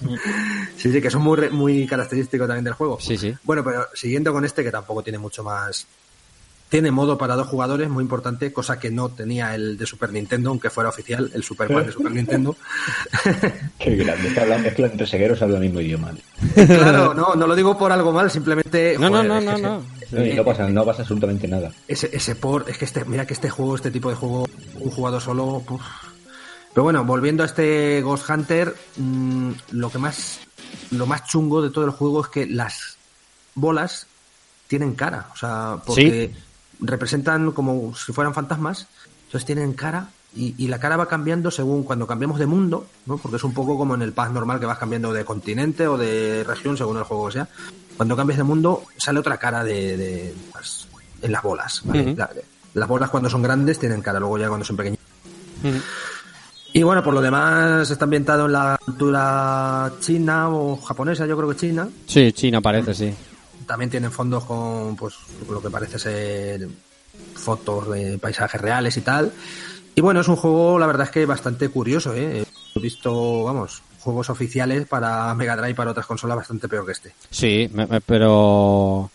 Sí, 0.76 0.90
sí, 0.92 1.00
que 1.02 1.10
son 1.10 1.22
muy, 1.22 1.36
re- 1.36 1.50
muy 1.50 1.86
característicos 1.86 2.46
también 2.46 2.64
del 2.64 2.74
juego. 2.74 2.98
Sí, 3.00 3.16
sí. 3.18 3.34
Bueno, 3.44 3.62
pero 3.64 3.86
siguiendo 3.94 4.32
con 4.32 4.44
este, 4.44 4.64
que 4.64 4.70
tampoco 4.70 5.02
tiene 5.02 5.18
mucho 5.18 5.44
más. 5.44 5.86
Tiene 6.70 6.92
modo 6.92 7.18
para 7.18 7.34
dos 7.34 7.48
jugadores, 7.48 7.88
muy 7.90 8.02
importante, 8.02 8.52
cosa 8.52 8.78
que 8.78 8.92
no 8.92 9.08
tenía 9.08 9.56
el 9.56 9.76
de 9.76 9.86
Super 9.86 10.12
Nintendo, 10.12 10.50
aunque 10.50 10.70
fuera 10.70 10.88
oficial, 10.88 11.28
el 11.34 11.42
Super 11.42 11.66
de 11.68 11.90
Super 11.90 12.12
Nintendo. 12.12 12.56
Qué 13.78 13.96
grande. 13.96 14.28
Es 14.28 14.34
que, 14.34 14.68
es 14.68 14.74
que 14.74 14.84
entre 14.84 15.06
segueros 15.08 15.42
hablan 15.42 15.56
el 15.62 15.68
mismo 15.68 15.80
idioma. 15.80 16.12
claro, 16.54 17.12
no, 17.12 17.34
no 17.34 17.46
lo 17.48 17.56
digo 17.56 17.76
por 17.76 17.90
algo 17.90 18.12
mal, 18.12 18.30
simplemente. 18.30 18.96
No, 19.00 19.10
no, 19.10 19.16
joder, 19.16 19.28
no, 19.28 19.40
no, 19.40 19.58
no. 19.58 19.82
No, 20.12 20.24
y 20.26 20.32
no 20.34 20.44
pasa, 20.44 20.68
no 20.68 20.84
pasa 20.84 21.02
absolutamente 21.02 21.46
nada. 21.48 21.72
Ese, 21.88 22.08
ese 22.12 22.36
port, 22.36 22.68
es 22.68 22.78
que 22.78 22.84
este, 22.84 23.04
mira 23.04 23.26
que 23.26 23.34
este 23.34 23.50
juego, 23.50 23.74
este 23.76 23.90
tipo 23.90 24.08
de 24.08 24.14
juego, 24.16 24.46
un 24.76 24.90
jugador 24.90 25.20
solo. 25.20 25.62
puf. 25.66 25.82
Pero 26.72 26.84
bueno, 26.84 27.04
volviendo 27.04 27.42
a 27.42 27.46
este 27.46 28.00
Ghost 28.02 28.28
Hunter, 28.30 28.74
mm, 28.96 29.50
lo 29.72 29.90
que 29.90 29.98
más, 29.98 30.38
lo 30.92 31.06
más 31.06 31.24
chungo 31.26 31.62
de 31.62 31.70
todo 31.70 31.84
el 31.84 31.90
juego 31.90 32.22
es 32.22 32.28
que 32.28 32.46
las 32.46 32.96
bolas 33.54 34.06
tienen 34.68 34.94
cara, 34.94 35.28
o 35.32 35.36
sea, 35.36 35.78
porque 35.84 36.32
representan 36.80 37.50
como 37.52 37.94
si 37.96 38.12
fueran 38.12 38.34
fantasmas, 38.34 38.86
entonces 39.26 39.44
tienen 39.46 39.72
cara 39.74 40.10
y, 40.34 40.54
y 40.58 40.68
la 40.68 40.78
cara 40.78 40.96
va 40.96 41.08
cambiando 41.08 41.50
según 41.50 41.82
cuando 41.82 42.06
cambiamos 42.06 42.38
de 42.38 42.46
mundo, 42.46 42.86
¿no? 43.06 43.18
Porque 43.18 43.36
es 43.36 43.44
un 43.44 43.52
poco 43.52 43.76
como 43.76 43.96
en 43.96 44.02
el 44.02 44.12
pack 44.12 44.30
normal 44.30 44.60
que 44.60 44.66
vas 44.66 44.78
cambiando 44.78 45.12
de 45.12 45.24
continente 45.24 45.88
o 45.88 45.98
de 45.98 46.44
región 46.46 46.76
según 46.76 46.98
el 46.98 47.02
juego 47.02 47.26
que 47.26 47.32
sea. 47.32 47.48
Cuando 47.96 48.16
cambias 48.16 48.38
de 48.38 48.44
mundo 48.44 48.84
sale 48.96 49.18
otra 49.18 49.36
cara 49.38 49.64
de, 49.64 49.96
de- 49.96 50.34
pues, 50.52 50.86
en 51.20 51.32
las 51.32 51.42
bolas. 51.42 51.82
¿vale? 51.84 52.02
Ujú. 52.12 52.16
La- 52.16 52.30
las 52.74 52.88
bolas 52.88 53.10
cuando 53.10 53.28
son 53.28 53.42
grandes 53.42 53.80
tienen 53.80 54.00
cara, 54.02 54.20
luego 54.20 54.38
ya 54.38 54.46
cuando 54.48 54.64
son 54.64 54.76
pequeñas. 54.76 55.00
Y 56.72 56.82
bueno, 56.82 57.02
por 57.02 57.14
lo 57.14 57.20
demás 57.20 57.90
está 57.90 58.04
ambientado 58.04 58.46
en 58.46 58.52
la 58.52 58.78
cultura 58.84 59.92
china 60.00 60.50
o 60.50 60.76
japonesa, 60.76 61.26
yo 61.26 61.36
creo 61.36 61.48
que 61.48 61.56
china. 61.56 61.88
Sí, 62.06 62.32
China 62.32 62.60
parece, 62.60 62.94
sí. 62.94 63.14
También 63.66 63.90
tienen 63.90 64.12
fondos 64.12 64.44
con 64.44 64.96
pues 64.96 65.14
lo 65.48 65.60
que 65.60 65.70
parece 65.70 65.98
ser 65.98 66.68
fotos 67.34 67.90
de 67.90 68.18
paisajes 68.18 68.60
reales 68.60 68.96
y 68.96 69.00
tal. 69.00 69.32
Y 69.94 70.00
bueno, 70.00 70.20
es 70.20 70.28
un 70.28 70.36
juego, 70.36 70.78
la 70.78 70.86
verdad 70.86 71.06
es 71.06 71.10
que 71.10 71.26
bastante 71.26 71.68
curioso, 71.68 72.14
¿eh? 72.14 72.44
He 72.74 72.80
visto, 72.80 73.44
vamos, 73.44 73.82
juegos 73.98 74.30
oficiales 74.30 74.86
para 74.86 75.34
Mega 75.34 75.56
Drive 75.56 75.70
y 75.70 75.74
para 75.74 75.90
otras 75.90 76.06
consolas 76.06 76.36
bastante 76.36 76.68
peor 76.68 76.86
que 76.86 76.92
este. 76.92 77.14
Sí, 77.30 77.70
pero... 78.06 79.10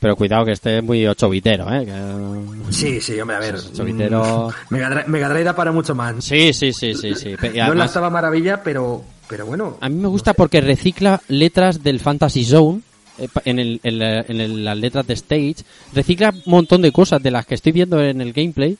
Pero 0.00 0.14
cuidado 0.14 0.44
que 0.44 0.52
esté 0.52 0.80
muy 0.80 1.06
ochovitero, 1.06 1.66
¿eh? 1.74 1.84
Que- 1.84 2.72
Sí, 2.72 3.00
sí, 3.00 3.18
hombre, 3.20 3.36
a 3.36 3.40
ver. 3.40 3.56
Chavitero. 3.72 4.48
mm, 4.70 4.74
Mega 4.74 5.04
Mega 5.08 5.28
Drive 5.28 5.44
da 5.44 5.56
para 5.56 5.72
mucho 5.72 5.94
más. 5.94 6.24
Sí, 6.24 6.52
sí, 6.52 6.72
sí, 6.72 6.94
sí, 6.94 7.14
sí. 7.14 7.30
Y 7.42 7.46
no 7.48 7.52
la 7.54 7.66
además- 7.66 7.90
octava 7.90 8.10
maravilla, 8.10 8.62
pero, 8.62 9.02
pero 9.28 9.46
bueno. 9.46 9.76
A 9.80 9.88
mí 9.88 9.96
me 9.96 10.06
gusta 10.08 10.34
porque 10.34 10.60
recicla 10.60 11.20
letras 11.28 11.82
del 11.82 11.98
Fantasy 11.98 12.44
Zone 12.44 12.82
eh, 13.18 13.26
en, 13.44 13.58
el, 13.58 13.80
en, 13.82 13.98
la- 13.98 14.20
en 14.20 14.40
el- 14.40 14.64
las 14.64 14.78
letras 14.78 15.06
de 15.06 15.14
Stage. 15.14 15.56
Recicla 15.92 16.30
un 16.30 16.42
montón 16.46 16.80
de 16.82 16.92
cosas 16.92 17.20
de 17.20 17.30
las 17.32 17.44
que 17.46 17.56
estoy 17.56 17.72
viendo 17.72 18.00
en 18.00 18.20
el 18.20 18.32
gameplay. 18.32 18.76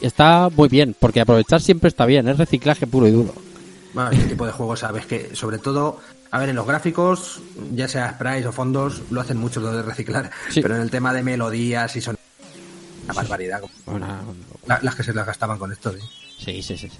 Está 0.00 0.48
muy 0.54 0.68
bien, 0.68 0.96
porque 0.98 1.20
aprovechar 1.20 1.60
siempre 1.60 1.88
está 1.88 2.06
bien. 2.06 2.26
Es 2.28 2.38
reciclaje 2.38 2.86
puro 2.86 3.06
y 3.06 3.12
duro. 3.12 3.34
Bueno, 3.94 4.10
este 4.10 4.26
tipo 4.26 4.46
de 4.46 4.52
juegos, 4.52 4.80
sabes 4.80 5.06
que 5.06 5.34
sobre 5.34 5.58
todo, 5.58 6.00
a 6.30 6.38
ver, 6.38 6.48
en 6.50 6.56
los 6.56 6.66
gráficos, 6.66 7.40
ya 7.74 7.88
sea 7.88 8.10
sprites 8.12 8.46
o 8.46 8.52
fondos, 8.52 9.02
lo 9.10 9.20
hacen 9.20 9.36
mucho 9.36 9.60
lo 9.60 9.72
de 9.72 9.82
reciclar, 9.82 10.30
Sí. 10.48 10.60
pero 10.62 10.76
en 10.76 10.82
el 10.82 10.90
tema 10.90 11.12
de 11.12 11.22
melodías 11.22 11.94
y 11.96 12.00
son 12.00 12.16
una 13.04 13.14
barbaridad. 13.14 13.60
Una- 13.86 14.20
La- 14.66 14.78
las 14.82 14.94
que 14.94 15.02
se 15.02 15.12
las 15.12 15.26
gastaban 15.26 15.58
con 15.58 15.72
esto, 15.72 15.92
sí. 15.92 15.98
Sí, 16.38 16.62
sí, 16.62 16.76
sí, 16.76 16.88
sí. 16.88 16.98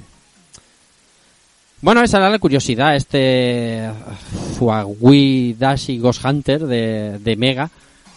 Bueno, 1.82 2.02
esa 2.02 2.18
era 2.18 2.28
la 2.28 2.38
curiosidad, 2.38 2.94
este 2.96 3.88
Huawei 4.58 5.54
Dashi 5.58 5.98
Ghost 5.98 6.24
Hunter 6.24 6.66
de, 6.66 7.18
de 7.18 7.36
Mega, 7.36 7.70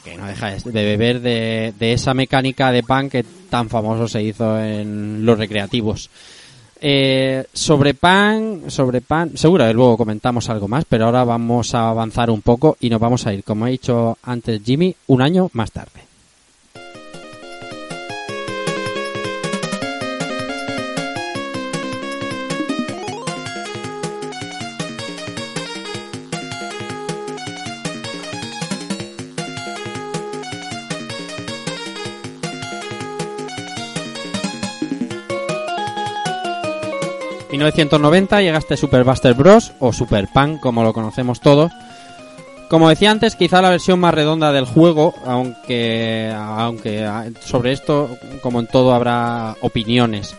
que 0.04 0.18
no 0.18 0.26
deja 0.28 0.50
de 0.52 0.60
de 0.72 0.84
beber 0.84 1.22
de, 1.22 1.74
de 1.80 1.94
esa 1.94 2.14
mecánica 2.14 2.72
de 2.72 2.84
pan 2.84 3.10
que 3.10 3.24
tan 3.50 3.70
famoso 3.70 4.08
se 4.10 4.22
hizo 4.22 4.60
en 4.60 5.26
los 5.26 5.38
recreativos. 5.38 6.10
Eh, 6.85 7.45
sobre 7.53 7.93
pan, 7.93 8.64
sobre 8.68 8.99
pan, 8.99 9.38
seguro 9.38 9.65
que 9.65 9.73
luego 9.73 9.95
comentamos 9.95 10.49
algo 10.49 10.68
más, 10.68 10.84
pero 10.84 11.05
ahora 11.05 11.23
vamos 11.23 11.73
a 11.76 11.88
avanzar 11.88 12.30
un 12.30 12.41
poco 12.41 12.76
y 12.81 12.89
nos 12.89 12.99
vamos 12.99 13.26
a 13.26 13.34
ir, 13.34 13.45
como 13.45 13.64
ha 13.64 13.69
dicho 13.69 14.18
antes 14.22 14.61
Jimmy, 14.61 14.93
un 15.07 15.22
año 15.22 15.49
más 15.53 15.72
tarde. 15.72 16.12
1990 37.53 38.41
llega 38.41 38.57
este 38.57 38.75
Super 38.75 39.03
Buster 39.03 39.35
Bros. 39.35 39.73
o 39.77 39.93
Super 39.93 40.27
Pan, 40.27 40.57
como 40.57 40.81
lo 40.81 40.91
conocemos 40.91 41.39
todos. 41.39 41.71
Como 42.67 42.89
decía 42.89 43.11
antes, 43.11 43.35
quizá 43.35 43.61
la 43.61 43.69
versión 43.69 43.99
más 43.99 44.15
redonda 44.15 44.51
del 44.51 44.65
juego, 44.65 45.13
aunque, 45.23 46.34
aunque 46.35 47.03
ah, 47.03 47.25
sobre 47.45 47.71
esto, 47.71 48.09
como 48.41 48.59
en 48.59 48.65
todo, 48.65 48.91
habrá 48.91 49.55
opiniones. 49.61 50.35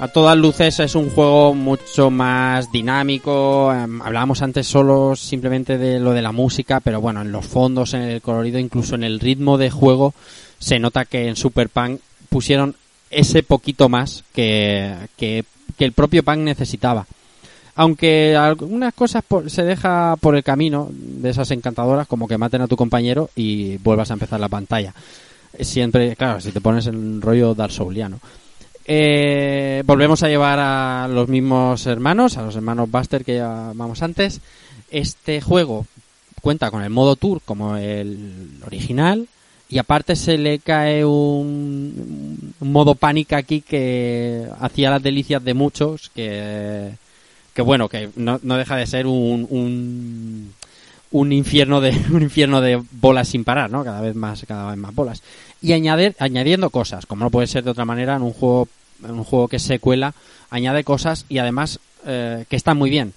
A 0.00 0.08
todas 0.08 0.36
luces 0.36 0.80
es 0.80 0.96
un 0.96 1.10
juego 1.10 1.54
mucho 1.54 2.10
más 2.10 2.72
dinámico. 2.72 3.72
em, 3.72 4.02
hablábamos 4.02 4.42
antes 4.42 4.66
solo 4.66 5.14
simplemente 5.14 5.78
de 5.78 6.00
lo 6.00 6.12
de 6.12 6.22
la 6.22 6.32
música, 6.32 6.80
pero 6.80 7.00
bueno, 7.00 7.22
en 7.22 7.30
los 7.30 7.46
fondos, 7.46 7.94
en 7.94 8.02
el 8.02 8.20
colorido, 8.20 8.58
incluso 8.58 8.96
en 8.96 9.04
el 9.04 9.20
ritmo 9.20 9.58
de 9.58 9.70
juego, 9.70 10.12
se 10.58 10.80
nota 10.80 11.04
que 11.04 11.28
en 11.28 11.36
Super 11.36 11.68
Punk 11.68 12.00
pusieron 12.28 12.74
ese 13.12 13.44
poquito 13.44 13.88
más 13.88 14.24
que, 14.34 14.92
que, 15.16 15.44
que 15.76 15.84
el 15.84 15.92
propio 15.92 16.22
Punk 16.22 16.38
necesitaba. 16.38 17.06
Aunque 17.74 18.36
algunas 18.36 18.92
cosas 18.92 19.22
por- 19.26 19.50
se 19.50 19.62
deja 19.64 20.16
por 20.20 20.36
el 20.36 20.42
camino 20.44 20.88
de 20.92 21.30
esas 21.30 21.50
encantadoras, 21.52 22.06
como 22.06 22.28
que 22.28 22.36
maten 22.38 22.60
a 22.62 22.68
tu 22.68 22.76
compañero 22.76 23.30
y 23.34 23.78
vuelvas 23.78 24.10
a 24.10 24.14
empezar 24.14 24.38
la 24.40 24.48
pantalla. 24.48 24.92
Siempre, 25.60 26.14
claro, 26.16 26.40
si 26.40 26.52
te 26.52 26.60
pones 26.60 26.86
en 26.86 27.20
rollo 27.22 27.54
Dark 27.54 27.72
Souliano. 27.72 28.20
Eh, 28.84 29.82
volvemos 29.86 30.22
a 30.22 30.28
llevar 30.28 30.58
a 30.58 31.08
los 31.08 31.28
mismos 31.28 31.86
hermanos, 31.86 32.36
a 32.36 32.42
los 32.42 32.56
hermanos 32.56 32.90
Buster 32.90 33.24
que 33.24 33.36
llamamos 33.36 34.02
antes. 34.02 34.40
Este 34.90 35.40
juego 35.40 35.86
cuenta 36.40 36.70
con 36.70 36.82
el 36.82 36.90
modo 36.90 37.16
tour 37.16 37.40
como 37.44 37.76
el 37.76 38.58
original 38.66 39.28
y 39.72 39.78
aparte 39.78 40.16
se 40.16 40.36
le 40.36 40.58
cae 40.58 41.02
un, 41.02 42.52
modo 42.60 42.94
pánica 42.94 43.38
aquí 43.38 43.62
que 43.62 44.46
hacía 44.60 44.90
las 44.90 45.02
delicias 45.02 45.42
de 45.42 45.54
muchos 45.54 46.10
que, 46.14 46.90
que 47.54 47.62
bueno, 47.62 47.88
que 47.88 48.10
no, 48.16 48.38
no 48.42 48.58
deja 48.58 48.76
de 48.76 48.86
ser 48.86 49.06
un, 49.06 49.46
un, 49.48 50.52
un 51.10 51.32
infierno 51.32 51.80
de 51.80 51.98
un 52.12 52.20
infierno 52.20 52.60
de 52.60 52.82
bolas 52.90 53.28
sin 53.28 53.44
parar, 53.44 53.70
¿no? 53.70 53.82
Cada 53.82 54.02
vez 54.02 54.14
más, 54.14 54.44
cada 54.46 54.68
vez 54.68 54.76
más 54.76 54.94
bolas. 54.94 55.22
Y 55.62 55.72
añadir, 55.72 56.16
añadiendo 56.18 56.68
cosas, 56.68 57.06
como 57.06 57.24
no 57.24 57.30
puede 57.30 57.46
ser 57.46 57.64
de 57.64 57.70
otra 57.70 57.86
manera 57.86 58.16
en 58.16 58.22
un 58.22 58.34
juego, 58.34 58.68
en 59.02 59.12
un 59.12 59.24
juego 59.24 59.48
que 59.48 59.56
es 59.56 59.62
secuela, 59.62 60.12
añade 60.50 60.84
cosas 60.84 61.24
y 61.30 61.38
además 61.38 61.80
eh, 62.04 62.44
que 62.46 62.56
están 62.56 62.76
muy 62.76 62.90
bien. 62.90 63.14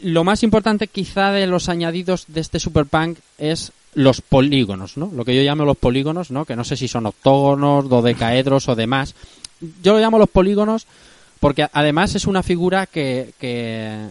Lo 0.00 0.22
más 0.22 0.44
importante 0.44 0.86
quizá 0.86 1.32
de 1.32 1.48
los 1.48 1.68
añadidos 1.68 2.26
de 2.28 2.40
este 2.40 2.60
Super 2.60 2.86
Punk 2.86 3.18
es 3.38 3.72
los 3.96 4.20
polígonos, 4.20 4.98
¿no? 4.98 5.10
Lo 5.14 5.24
que 5.24 5.34
yo 5.34 5.42
llamo 5.42 5.64
los 5.64 5.78
polígonos, 5.78 6.30
¿no? 6.30 6.44
Que 6.44 6.54
no 6.54 6.64
sé 6.64 6.76
si 6.76 6.86
son 6.86 7.06
octógonos, 7.06 7.88
dodecaedros 7.88 8.68
o 8.68 8.76
demás. 8.76 9.14
Yo 9.82 9.94
lo 9.94 10.00
llamo 10.00 10.18
los 10.18 10.28
polígonos 10.28 10.86
porque 11.40 11.66
además 11.72 12.14
es 12.14 12.26
una 12.26 12.42
figura 12.42 12.84
que, 12.84 13.32
que, 13.40 14.06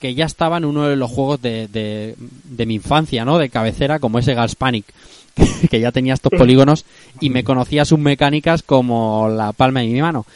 que 0.00 0.14
ya 0.16 0.26
estaba 0.26 0.56
en 0.56 0.64
uno 0.64 0.88
de 0.88 0.96
los 0.96 1.12
juegos 1.12 1.40
de, 1.40 1.68
de, 1.68 2.66
mi 2.66 2.74
infancia, 2.74 3.24
¿no? 3.24 3.38
De 3.38 3.50
cabecera, 3.50 4.00
como 4.00 4.18
ese 4.18 4.34
Gas 4.34 4.56
Panic, 4.56 4.86
que 5.70 5.78
ya 5.78 5.92
tenía 5.92 6.14
estos 6.14 6.32
polígonos 6.36 6.84
y 7.20 7.30
me 7.30 7.44
conocía 7.44 7.84
sus 7.84 8.00
mecánicas 8.00 8.64
como 8.64 9.28
la 9.28 9.52
palma 9.52 9.78
de 9.80 9.86
mi 9.86 10.00
mano. 10.00 10.26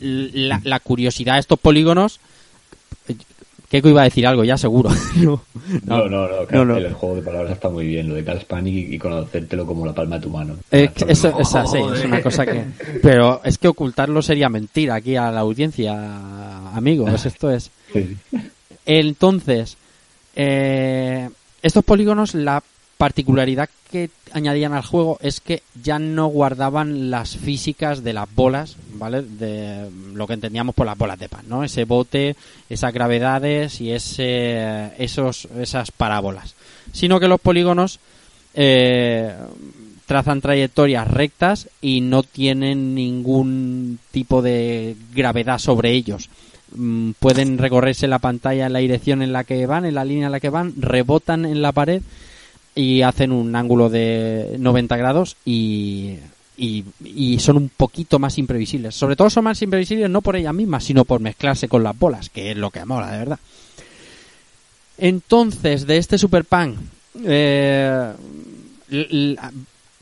La 0.00 0.80
curiosidad 0.80 1.34
de 1.34 1.40
estos 1.40 1.60
polígonos... 1.60 2.18
Keiko 3.70 3.88
iba 3.88 4.00
a 4.00 4.04
decir 4.04 4.26
algo, 4.26 4.42
ya 4.42 4.58
seguro. 4.58 4.90
no, 5.16 5.40
No, 5.84 6.08
no, 6.08 6.28
no, 6.28 6.46
claro, 6.46 6.64
no. 6.64 6.76
el 6.76 6.92
juego 6.92 7.14
de 7.14 7.22
palabras 7.22 7.52
está 7.52 7.68
muy 7.68 7.86
bien, 7.86 8.08
lo 8.08 8.16
de 8.16 8.24
Carl 8.24 8.40
Panic 8.40 8.92
y, 8.92 8.98
conocértelo 8.98 9.64
como 9.64 9.86
la 9.86 9.94
palma 9.94 10.16
de 10.16 10.22
tu 10.22 10.30
mano. 10.30 10.56
Eh, 10.72 10.90
que 10.92 11.04
eso, 11.12 11.32
esa, 11.38 11.64
sí, 11.66 11.78
es 11.94 12.04
una 12.04 12.20
cosa 12.20 12.44
que... 12.44 12.64
Pero 13.00 13.40
es 13.44 13.58
que 13.58 13.68
ocultarlo 13.68 14.22
sería 14.22 14.48
mentir 14.48 14.90
aquí 14.90 15.14
a 15.14 15.30
la 15.30 15.40
audiencia, 15.40 15.94
amigos. 16.74 17.24
Esto 17.24 17.50
es... 17.50 17.70
Sí. 17.92 18.16
Entonces, 18.86 19.76
eh, 20.36 21.28
estos 21.60 21.84
polígonos, 21.84 22.34
la 22.34 22.62
particularidad 22.96 23.68
que 23.90 24.10
añadían 24.32 24.72
al 24.72 24.84
juego 24.84 25.18
es 25.20 25.40
que 25.40 25.62
ya 25.82 25.98
no 25.98 26.26
guardaban 26.26 27.10
las 27.10 27.36
físicas 27.36 28.02
de 28.02 28.12
las 28.12 28.32
bolas 28.34 28.76
¿vale? 29.00 29.22
De 29.22 29.90
lo 30.14 30.26
que 30.26 30.34
entendíamos 30.34 30.74
por 30.74 30.86
las 30.86 30.96
bolas 30.96 31.18
de 31.18 31.28
pan, 31.28 31.44
¿no? 31.48 31.64
Ese 31.64 31.84
bote, 31.84 32.36
esas 32.68 32.92
gravedades 32.92 33.80
y 33.80 33.90
ese, 33.90 34.92
esos, 35.02 35.48
esas 35.58 35.90
parábolas. 35.90 36.54
Sino 36.92 37.18
que 37.18 37.26
los 37.26 37.40
polígonos 37.40 37.98
eh, 38.54 39.34
trazan 40.06 40.40
trayectorias 40.40 41.08
rectas 41.08 41.68
y 41.80 42.02
no 42.02 42.22
tienen 42.22 42.94
ningún 42.94 43.98
tipo 44.10 44.42
de 44.42 44.96
gravedad 45.14 45.58
sobre 45.58 45.92
ellos. 45.92 46.28
Mm, 46.76 47.12
pueden 47.18 47.58
recorrerse 47.58 48.06
la 48.06 48.18
pantalla 48.18 48.66
en 48.66 48.74
la 48.74 48.78
dirección 48.80 49.22
en 49.22 49.32
la 49.32 49.44
que 49.44 49.66
van, 49.66 49.86
en 49.86 49.94
la 49.94 50.04
línea 50.04 50.26
en 50.26 50.32
la 50.32 50.40
que 50.40 50.50
van, 50.50 50.74
rebotan 50.76 51.46
en 51.46 51.62
la 51.62 51.72
pared 51.72 52.02
y 52.74 53.02
hacen 53.02 53.32
un 53.32 53.54
ángulo 53.56 53.88
de 53.90 54.56
90 54.58 54.96
grados 54.96 55.36
y, 55.44 56.16
y, 56.56 57.38
son 57.38 57.56
un 57.56 57.68
poquito 57.68 58.18
más 58.18 58.38
imprevisibles. 58.38 58.94
Sobre 58.94 59.16
todo 59.16 59.30
son 59.30 59.44
más 59.44 59.60
imprevisibles 59.62 60.10
no 60.10 60.22
por 60.22 60.36
ellas 60.36 60.54
mismas, 60.54 60.84
sino 60.84 61.04
por 61.04 61.20
mezclarse 61.20 61.68
con 61.68 61.82
las 61.82 61.98
bolas, 61.98 62.28
que 62.28 62.52
es 62.52 62.56
lo 62.56 62.70
que 62.70 62.84
mola, 62.84 63.10
de 63.10 63.18
verdad. 63.18 63.38
Entonces, 64.98 65.86
de 65.86 65.96
este 65.96 66.18
Super 66.18 66.44
Pan, 66.44 66.76
eh, 67.24 68.12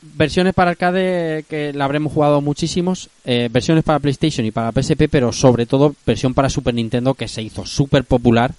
versiones 0.01 0.53
para 0.53 0.71
arcade 0.71 1.45
que 1.47 1.73
la 1.73 1.85
habremos 1.85 2.13
jugado 2.13 2.41
muchísimos, 2.41 3.09
eh, 3.25 3.49
versiones 3.51 3.83
para 3.83 3.99
PlayStation 3.99 4.45
y 4.45 4.51
para 4.51 4.71
PSP, 4.71 5.07
pero 5.09 5.31
sobre 5.31 5.65
todo 5.65 5.95
versión 6.05 6.33
para 6.33 6.49
Super 6.49 6.73
Nintendo 6.73 7.13
que 7.13 7.27
se 7.27 7.41
hizo 7.41 7.65
súper 7.65 8.03
popular 8.03 8.53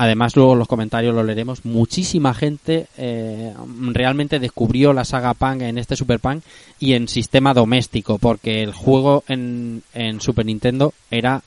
Además, 0.00 0.36
luego 0.36 0.54
los 0.54 0.68
comentarios 0.68 1.12
lo 1.12 1.24
leeremos. 1.24 1.64
Muchísima 1.64 2.32
gente 2.32 2.86
eh, 2.96 3.52
realmente 3.92 4.38
descubrió 4.38 4.92
la 4.92 5.04
saga 5.04 5.34
Pang 5.34 5.60
en 5.62 5.76
este 5.76 5.96
Super 5.96 6.20
Pang 6.20 6.40
y 6.78 6.92
en 6.92 7.08
sistema 7.08 7.52
doméstico, 7.52 8.18
porque 8.18 8.62
el 8.62 8.72
juego 8.72 9.24
en, 9.26 9.82
Super 10.20 10.46
Nintendo 10.46 10.94
era 11.10 11.42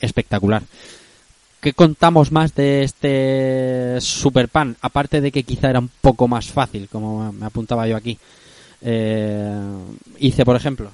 espectacular. 0.00 0.62
¿Qué 1.60 1.74
contamos 1.74 2.32
más 2.32 2.54
de 2.54 2.82
este 2.82 4.00
Super 4.00 4.48
Pan? 4.48 4.74
Aparte 4.80 5.20
de 5.20 5.30
que 5.30 5.42
quizá 5.42 5.68
era 5.68 5.80
un 5.80 5.90
poco 6.00 6.26
más 6.28 6.46
fácil, 6.46 6.88
como 6.88 7.30
me 7.30 7.44
apuntaba 7.44 7.86
yo 7.86 7.94
aquí. 7.94 8.18
Eh, 8.80 9.54
hice, 10.18 10.46
por 10.46 10.56
ejemplo. 10.56 10.90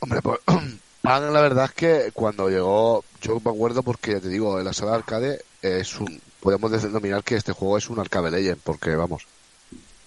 Hombre, 0.00 0.22
pues, 0.22 0.38
Pan, 1.08 1.32
la 1.32 1.40
verdad 1.40 1.64
es 1.64 1.72
que 1.72 2.10
cuando 2.12 2.50
llegó, 2.50 3.02
yo 3.22 3.40
me 3.42 3.50
acuerdo 3.50 3.82
porque 3.82 4.12
ya 4.12 4.20
te 4.20 4.28
digo, 4.28 4.58
en 4.58 4.66
la 4.66 4.74
sala 4.74 4.94
arcade 4.94 5.42
es 5.62 5.98
un, 5.98 6.20
podemos 6.38 6.70
denominar 6.70 7.24
que 7.24 7.36
este 7.36 7.52
juego 7.52 7.78
es 7.78 7.88
un 7.88 7.98
arcade 7.98 8.30
legend, 8.30 8.60
porque 8.62 8.94
vamos, 8.94 9.22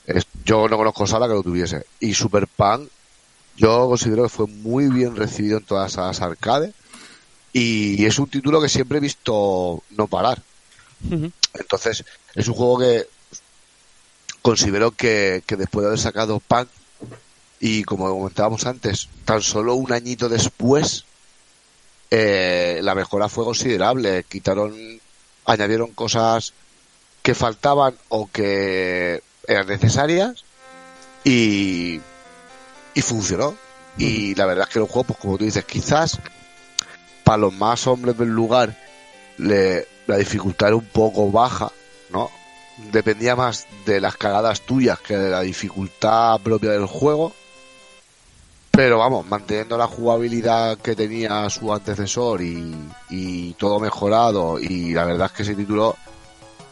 es, 0.06 0.28
yo 0.46 0.68
no 0.68 0.78
conozco 0.78 1.08
sala 1.08 1.28
que 1.28 1.34
lo 1.34 1.42
tuviese. 1.42 1.88
Y 2.00 2.14
Super 2.14 2.46
Pan, 2.46 2.88
yo 3.58 3.88
considero 3.88 4.22
que 4.22 4.30
fue 4.30 4.46
muy 4.46 4.90
bien 4.90 5.16
recibido 5.16 5.58
en 5.58 5.64
todas 5.64 5.96
las 5.96 6.22
arcades 6.22 6.76
y 7.52 8.06
es 8.06 8.20
un 8.20 8.30
título 8.30 8.62
que 8.62 8.70
siempre 8.70 9.00
he 9.00 9.02
visto 9.02 9.82
no 9.90 10.06
parar. 10.06 10.44
Entonces, 11.56 12.06
es 12.36 12.48
un 12.48 12.54
juego 12.54 12.78
que 12.78 13.08
considero 14.44 14.92
que, 14.92 15.42
que 15.48 15.56
después 15.56 15.82
de 15.82 15.88
haber 15.88 16.00
sacado 16.00 16.40
Pan 16.40 16.68
y 17.64 17.84
como 17.84 18.10
comentábamos 18.10 18.66
antes, 18.66 19.08
tan 19.24 19.40
solo 19.44 19.76
un 19.76 19.94
añito 19.94 20.28
después, 20.28 21.06
eh, 22.10 22.80
la 22.82 22.96
mejora 22.96 23.30
fue 23.30 23.46
considerable. 23.46 24.26
Quitaron, 24.28 25.00
añadieron 25.46 25.92
cosas 25.92 26.54
que 27.22 27.36
faltaban 27.36 27.94
o 28.10 28.28
que 28.32 29.22
eran 29.48 29.68
necesarias 29.68 30.44
y, 31.24 32.02
y 32.96 33.02
funcionó. 33.04 33.56
Y 33.96 34.34
la 34.34 34.48
verdad 34.48 34.66
es 34.68 34.74
que 34.74 34.80
el 34.80 34.86
juego, 34.86 35.04
pues 35.04 35.20
como 35.20 35.38
tú 35.38 35.46
dices, 35.46 35.64
quizás 35.64 36.18
para 37.24 37.38
los 37.38 37.54
más 37.54 37.86
hombres 37.86 38.18
del 38.18 38.30
lugar 38.30 38.76
le, 39.38 39.88
la 40.08 40.18
dificultad 40.18 40.70
era 40.70 40.78
un 40.78 40.86
poco 40.86 41.32
baja, 41.32 41.72
¿no? 42.10 42.32
Dependía 42.92 43.36
más 43.36 43.68
de 43.86 44.02
las 44.02 44.18
cagadas 44.18 44.62
tuyas 44.62 45.00
que 45.00 45.16
de 45.16 45.30
la 45.30 45.42
dificultad 45.42 46.40
propia 46.40 46.72
del 46.72 46.88
juego 46.88 47.36
pero 48.72 48.98
vamos, 48.98 49.26
manteniendo 49.28 49.78
la 49.78 49.88
jugabilidad 49.88 50.78
que 50.78 50.96
tenía 50.96 51.50
su 51.50 51.74
antecesor 51.74 52.42
y, 52.42 53.56
todo 53.60 53.80
mejorado. 53.80 54.60
Y 54.60 54.94
la 54.94 55.06
verdad 55.06 55.28
es 55.28 55.32
que 55.34 55.44
ese 55.44 55.56
título, 55.56 55.96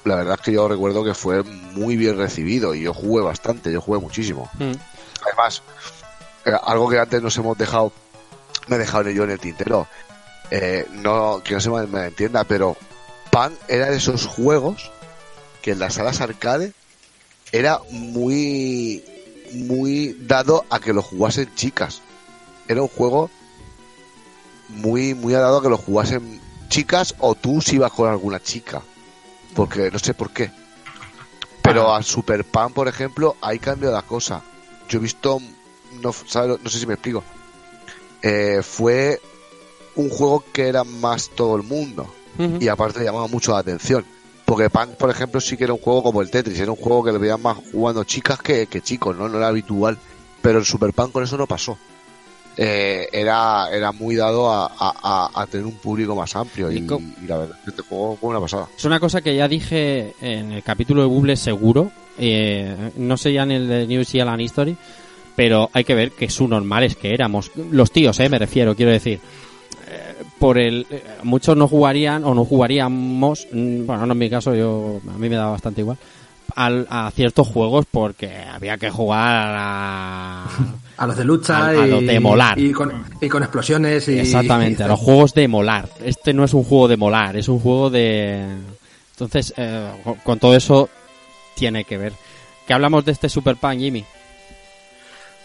la 0.05 0.15
verdad 0.15 0.35
es 0.39 0.41
que 0.41 0.53
yo 0.53 0.67
recuerdo 0.67 1.03
que 1.03 1.13
fue 1.13 1.43
muy 1.43 1.97
bien 1.97 2.17
recibido 2.17 2.73
y 2.73 2.81
yo 2.81 2.93
jugué 2.93 3.21
bastante, 3.21 3.71
yo 3.71 3.81
jugué 3.81 3.99
muchísimo. 3.99 4.49
Mm. 4.57 4.71
Además, 5.23 5.61
eh, 6.45 6.53
algo 6.63 6.89
que 6.89 6.97
antes 6.97 7.21
nos 7.21 7.38
hemos 7.38 7.57
dejado, 7.57 7.91
me 8.67 8.77
he 8.77 8.80
dejado 8.80 9.09
yo 9.09 9.26
en 9.26 9.31
el 9.31 9.39
tintero. 9.39 9.85
Eh, 10.49 10.88
no, 10.93 11.41
que 11.43 11.53
no 11.53 11.59
se 11.59 11.69
me 11.69 12.07
entienda, 12.07 12.43
pero 12.43 12.76
Pan 13.30 13.53
era 13.67 13.91
de 13.91 13.97
esos 13.97 14.26
juegos 14.26 14.89
que 15.61 15.71
en 15.71 15.80
las 15.80 15.95
salas 15.95 16.21
arcade 16.21 16.73
era 17.51 17.80
muy 17.91 19.03
muy 19.53 20.15
dado 20.19 20.65
a 20.69 20.80
que 20.80 20.93
lo 20.93 21.01
jugasen 21.01 21.53
chicas. 21.55 22.01
Era 22.67 22.81
un 22.81 22.88
juego 22.88 23.30
muy, 24.69 25.13
muy 25.13 25.34
dado 25.34 25.57
a 25.57 25.61
que 25.61 25.69
lo 25.69 25.77
jugasen 25.77 26.39
chicas 26.69 27.15
o 27.19 27.35
tú 27.35 27.61
si 27.61 27.76
ibas 27.76 27.91
con 27.91 28.09
alguna 28.09 28.39
chica. 28.39 28.81
Porque 29.55 29.89
no 29.91 29.99
sé 29.99 30.13
por 30.13 30.31
qué. 30.31 30.51
Pero 31.61 31.93
a 31.93 32.01
Super 32.03 32.45
Pan, 32.45 32.73
por 32.73 32.88
ejemplo, 32.88 33.35
hay 33.41 33.59
cambio 33.59 33.91
la 33.91 34.01
cosa. 34.01 34.41
Yo 34.88 34.99
he 34.99 35.01
visto, 35.01 35.39
no, 36.01 36.13
no 36.34 36.69
sé 36.69 36.80
si 36.80 36.85
me 36.85 36.93
explico. 36.93 37.23
Eh, 38.21 38.61
fue 38.63 39.21
un 39.95 40.09
juego 40.09 40.43
que 40.51 40.67
era 40.67 40.84
más 40.84 41.30
todo 41.30 41.55
el 41.55 41.63
mundo. 41.63 42.13
Y 42.61 42.69
aparte 42.69 43.03
llamaba 43.03 43.27
mucho 43.27 43.51
la 43.51 43.57
atención 43.57 44.05
porque 44.49 44.67
Punk, 44.71 44.95
por 44.95 45.11
ejemplo, 45.11 45.39
sí 45.39 45.55
que 45.55 45.65
era 45.65 45.73
un 45.73 45.80
juego 45.80 46.01
como 46.01 46.23
el 46.23 46.31
Tetris, 46.31 46.59
era 46.59 46.71
un 46.71 46.77
juego 46.77 47.03
que 47.03 47.11
le 47.11 47.19
veían 47.19 47.39
más 47.39 47.55
jugando 47.71 48.03
chicas 48.03 48.39
que, 48.39 48.67
chicos, 48.81 49.15
¿no? 49.15 49.30
No 49.30 49.38
era 49.38 49.47
habitual. 49.47 49.95
Pero 50.41 50.57
el 50.57 50.65
Super 50.65 50.91
Punk 50.91 51.11
con 51.11 51.23
eso 51.23 51.38
no 51.38 51.45
pasó. 51.45 51.77
Eh, 52.57 53.07
era, 53.11 53.67
era 53.71 53.91
muy 53.91 54.15
dado 54.15 54.51
a, 54.51 55.47
tener 55.51 55.67
un 55.67 55.76
público 55.76 56.15
más 56.15 56.35
amplio 56.35 56.71
y, 56.71 56.80
la 57.27 57.38
verdad 57.38 57.57
es 57.59 57.63
que 57.63 57.69
este 57.69 57.84
juego 57.84 58.17
fue 58.19 58.31
una 58.31 58.41
pasada. 58.41 58.67
Es 58.76 58.84
una 58.85 58.99
cosa 58.99 59.21
que 59.21 59.35
ya 59.35 59.47
dije 59.47 60.15
en 60.19 60.51
el 60.53 60.63
capítulo 60.63 61.03
de 61.03 61.07
Google 61.07 61.35
seguro, 61.38 61.91
eh, 62.17 62.91
no 62.97 63.17
sé 63.17 63.31
ya 63.31 63.43
en 63.43 63.51
el 63.51 63.67
de 63.67 63.85
New 63.85 64.03
Zealand 64.03 64.41
History, 64.41 64.76
pero 65.35 65.69
hay 65.73 65.84
que 65.84 65.93
ver 65.93 66.11
que 66.13 66.27
su 66.27 66.47
normal 66.47 66.85
es 66.85 66.95
que 66.95 67.13
éramos, 67.13 67.51
los 67.55 67.91
tíos, 67.91 68.19
eh, 68.19 68.30
me 68.30 68.39
refiero, 68.39 68.76
quiero 68.76 68.91
decir, 68.91 69.21
por 70.39 70.57
el 70.57 70.87
eh, 70.89 71.03
muchos 71.23 71.55
no 71.55 71.67
jugarían 71.67 72.23
o 72.23 72.33
no 72.33 72.45
jugaríamos 72.45 73.47
mm, 73.51 73.85
bueno 73.85 74.05
no 74.05 74.13
en 74.13 74.19
mi 74.19 74.29
caso 74.29 74.55
yo 74.55 75.01
a 75.07 75.17
mí 75.17 75.29
me 75.29 75.35
da 75.35 75.47
bastante 75.47 75.81
igual 75.81 75.97
a 76.55 77.11
ciertos 77.15 77.47
juegos 77.47 77.85
porque 77.89 78.33
había 78.35 78.77
que 78.77 78.89
jugar 78.89 79.55
a, 79.55 80.45
a 80.97 81.07
los 81.07 81.15
de 81.15 81.23
lucha 81.23 81.67
a, 81.67 81.73
los 81.73 82.05
de 82.05 82.19
molar. 82.19 82.59
y 82.59 82.73
con, 82.73 83.05
y 83.21 83.29
con 83.29 83.43
explosiones 83.43 84.07
y, 84.09 84.19
exactamente 84.19 84.83
a 84.83 84.87
los 84.87 84.99
juegos 84.99 85.33
de 85.33 85.47
molar. 85.47 85.87
Este 86.03 86.33
no 86.33 86.43
es 86.43 86.53
un 86.53 86.63
juego 86.63 86.87
de 86.87 86.97
molar 86.97 87.37
es 87.37 87.47
un 87.47 87.59
juego 87.59 87.89
de 87.89 88.43
entonces 89.11 89.53
eh, 89.55 89.89
con 90.23 90.39
todo 90.39 90.55
eso 90.55 90.89
tiene 91.55 91.83
que 91.83 91.97
ver. 91.97 92.13
¿Qué 92.65 92.73
hablamos 92.73 93.05
de 93.05 93.11
este 93.11 93.29
Super 93.29 93.55
Pan 93.55 93.79
Jimmy 93.79 94.03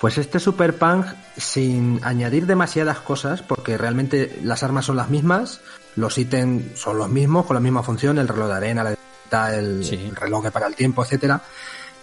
pues 0.05 0.19
este 0.19 0.39
Super 0.39 0.77
Punk, 0.77 1.07
sin 1.35 1.99
añadir 2.05 2.45
demasiadas 2.45 2.99
cosas, 2.99 3.41
porque 3.41 3.79
realmente 3.79 4.39
las 4.43 4.63
armas 4.63 4.85
son 4.85 4.97
las 4.97 5.09
mismas, 5.09 5.63
los 5.97 6.19
ítems 6.19 6.79
son 6.79 6.99
los 6.99 7.09
mismos, 7.09 7.47
con 7.47 7.55
la 7.55 7.61
misma 7.61 7.83
función, 7.83 8.19
el 8.19 8.29
reloj 8.29 8.49
de 8.49 8.55
arena, 8.55 8.85
la 8.85 9.57
el, 9.57 10.13
reloj 10.15 10.45
que 10.45 10.51
para 10.51 10.67
el 10.67 10.75
tiempo, 10.75 11.03
etcétera. 11.03 11.41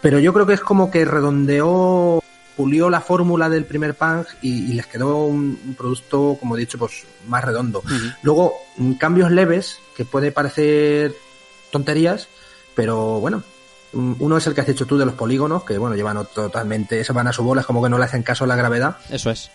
Pero 0.02 0.18
yo 0.18 0.34
creo 0.34 0.48
que 0.48 0.56
es 0.56 0.62
como 0.62 0.90
que 0.90 1.06
redondeó, 1.06 2.24
pulió 2.58 2.90
la 2.90 3.02
fórmula 3.02 3.50
del 3.50 3.66
primer 3.66 3.94
Punk 3.94 4.26
y, 4.42 4.74
les 4.74 4.88
quedó 4.88 5.26
un, 5.26 5.76
producto, 5.78 6.38
como 6.40 6.58
he 6.58 6.60
dicho, 6.60 6.80
pues 6.80 7.06
más 7.28 7.44
redondo. 7.44 7.84
Luego, 8.24 8.56
cambios 8.98 9.30
leves, 9.30 9.78
que 9.96 10.06
puede 10.06 10.32
parecer 10.32 11.14
tonterías, 11.70 12.30
pero 12.74 13.20
bueno, 13.20 13.44
uno 13.94 14.38
es 14.38 14.48
el 14.48 14.56
que 14.56 14.62
has 14.62 14.68
dicho 14.68 14.86
tú 14.86 14.98
de 14.98 15.06
los 15.06 15.16
polígonos, 15.16 15.64
que 15.64 15.78
bueno, 15.78 15.96
llevan 15.96 16.26
totalmente, 16.34 17.04
se 17.04 17.14
van 17.14 17.28
a 17.28 17.34
su 17.34 17.44
bola, 17.44 17.62
es 17.62 17.68
como 17.68 17.84
que 17.84 17.90
no 17.90 17.98
le 17.98 18.06
hacen 18.06 18.24
caso 18.24 18.46
a 18.46 18.48
la 18.48 18.56
gravedad. 18.56 18.98
Eso 19.10 19.30
es. 19.30 19.52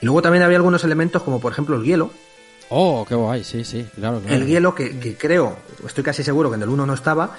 Y 0.00 0.06
luego 0.06 0.22
también 0.22 0.42
había 0.42 0.56
algunos 0.56 0.84
elementos, 0.84 1.22
como 1.22 1.40
por 1.40 1.52
ejemplo 1.52 1.76
el 1.76 1.84
hielo. 1.84 2.10
Oh, 2.70 3.04
qué 3.08 3.14
guay, 3.14 3.44
sí, 3.44 3.64
sí, 3.64 3.86
claro. 3.94 4.20
El 4.28 4.46
hielo 4.46 4.74
que, 4.74 5.16
creo, 5.18 5.56
estoy 5.86 6.04
casi 6.04 6.22
seguro 6.22 6.50
que 6.50 6.56
en 6.56 6.62
el 6.62 6.68
1 6.68 6.86
no 6.86 6.94
estaba. 6.94 7.30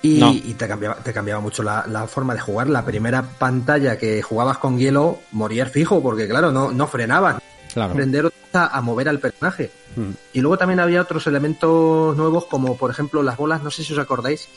Y, 0.00 0.54
te, 0.54 0.68
cambiaba, 0.68 0.94
te 0.96 1.12
cambiaba 1.12 1.40
mucho 1.40 1.62
la, 1.62 2.06
forma 2.08 2.34
de 2.34 2.40
jugar. 2.40 2.68
La 2.68 2.84
primera 2.84 3.22
pantalla 3.22 3.98
que 3.98 4.22
jugabas 4.22 4.58
con 4.58 4.78
hielo 4.78 5.18
morías 5.32 5.70
fijo, 5.70 6.02
porque 6.02 6.28
claro, 6.28 6.52
no, 6.52 6.70
no 6.70 6.86
frenaban. 6.86 7.38
Claro. 7.72 7.92
Aprender 7.92 8.32
a 8.52 8.80
mover 8.80 9.08
al 9.08 9.18
personaje. 9.18 9.70
Hmm. 9.96 10.12
Y 10.32 10.40
luego 10.40 10.56
también 10.56 10.80
había 10.80 11.02
otros 11.02 11.26
elementos 11.26 12.16
nuevos, 12.16 12.46
como 12.46 12.76
por 12.76 12.90
ejemplo 12.90 13.22
las 13.22 13.36
bolas, 13.36 13.62
no 13.62 13.70
sé 13.70 13.84
si 13.84 13.92
os 13.92 13.98
acordáis, 13.98 14.48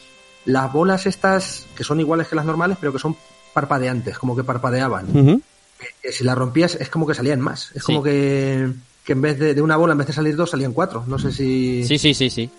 las 0.46 0.72
bolas 0.72 1.06
estas, 1.06 1.66
que 1.76 1.84
son 1.84 2.00
iguales 2.00 2.28
que 2.28 2.36
las 2.36 2.46
normales, 2.46 2.78
pero 2.80 2.92
que 2.92 3.00
son 3.00 3.16
parpadeantes, 3.54 4.18
como 4.18 4.36
que 4.36 4.44
parpadeaban. 4.44 5.42
que, 5.80 5.88
que 6.02 6.12
si 6.12 6.24
la 6.24 6.36
rompías 6.36 6.76
es 6.76 6.90
como 6.90 7.06
que 7.06 7.14
salían 7.14 7.42
más. 7.42 7.72
Es 7.76 7.84
como 7.84 8.02
que, 8.02 8.72
que 9.04 9.14
en 9.14 9.22
vez 9.22 9.40
de, 9.40 9.54
de 9.54 9.62
una 9.62 9.78
bola, 9.78 9.94
en 9.94 10.00
vez 10.00 10.08
de 10.08 10.14
salir 10.14 10.36
dos, 10.36 10.50
salían 10.50 10.74
cuatro. 10.74 11.04
No 11.08 11.20
sé 11.20 11.32
si. 11.32 11.84
Sí, 11.86 11.98
sí, 11.98 12.14
sí, 12.14 12.30
sí. 12.30 12.50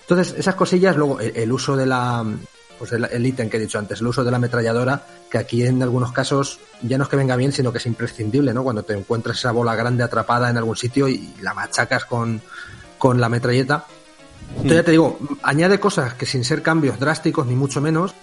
Entonces, 0.00 0.34
esas 0.38 0.54
cosillas, 0.54 0.96
luego 0.96 1.20
el, 1.20 1.36
el 1.36 1.52
uso 1.52 1.76
de 1.76 1.86
la. 1.86 2.24
Pues 2.78 2.92
el, 2.92 3.04
el 3.06 3.26
ítem 3.26 3.50
que 3.50 3.56
he 3.56 3.60
dicho 3.60 3.78
antes, 3.78 4.00
el 4.00 4.06
uso 4.06 4.22
de 4.22 4.30
la 4.30 4.36
ametralladora, 4.36 5.04
que 5.28 5.36
aquí 5.36 5.64
en 5.64 5.82
algunos 5.82 6.12
casos 6.12 6.60
ya 6.80 6.96
no 6.96 7.02
es 7.02 7.10
que 7.10 7.16
venga 7.16 7.34
bien, 7.34 7.50
sino 7.50 7.72
que 7.72 7.78
es 7.78 7.86
imprescindible, 7.86 8.54
¿no? 8.54 8.62
Cuando 8.62 8.84
te 8.84 8.92
encuentras 8.94 9.36
esa 9.38 9.50
bola 9.50 9.74
grande 9.74 10.04
atrapada 10.04 10.48
en 10.48 10.56
algún 10.56 10.76
sitio 10.76 11.08
y 11.08 11.34
la 11.42 11.54
machacas 11.54 12.04
con, 12.04 12.40
con 12.96 13.20
la 13.20 13.28
metralleta. 13.28 13.84
Entonces, 14.48 14.76
ya 14.76 14.82
te 14.82 14.90
digo, 14.90 15.18
añade 15.42 15.78
cosas 15.78 16.14
que 16.14 16.26
sin 16.26 16.44
ser 16.44 16.62
cambios 16.62 16.98
drásticos, 16.98 17.46
ni 17.46 17.54
mucho 17.54 17.80
menos, 17.80 18.14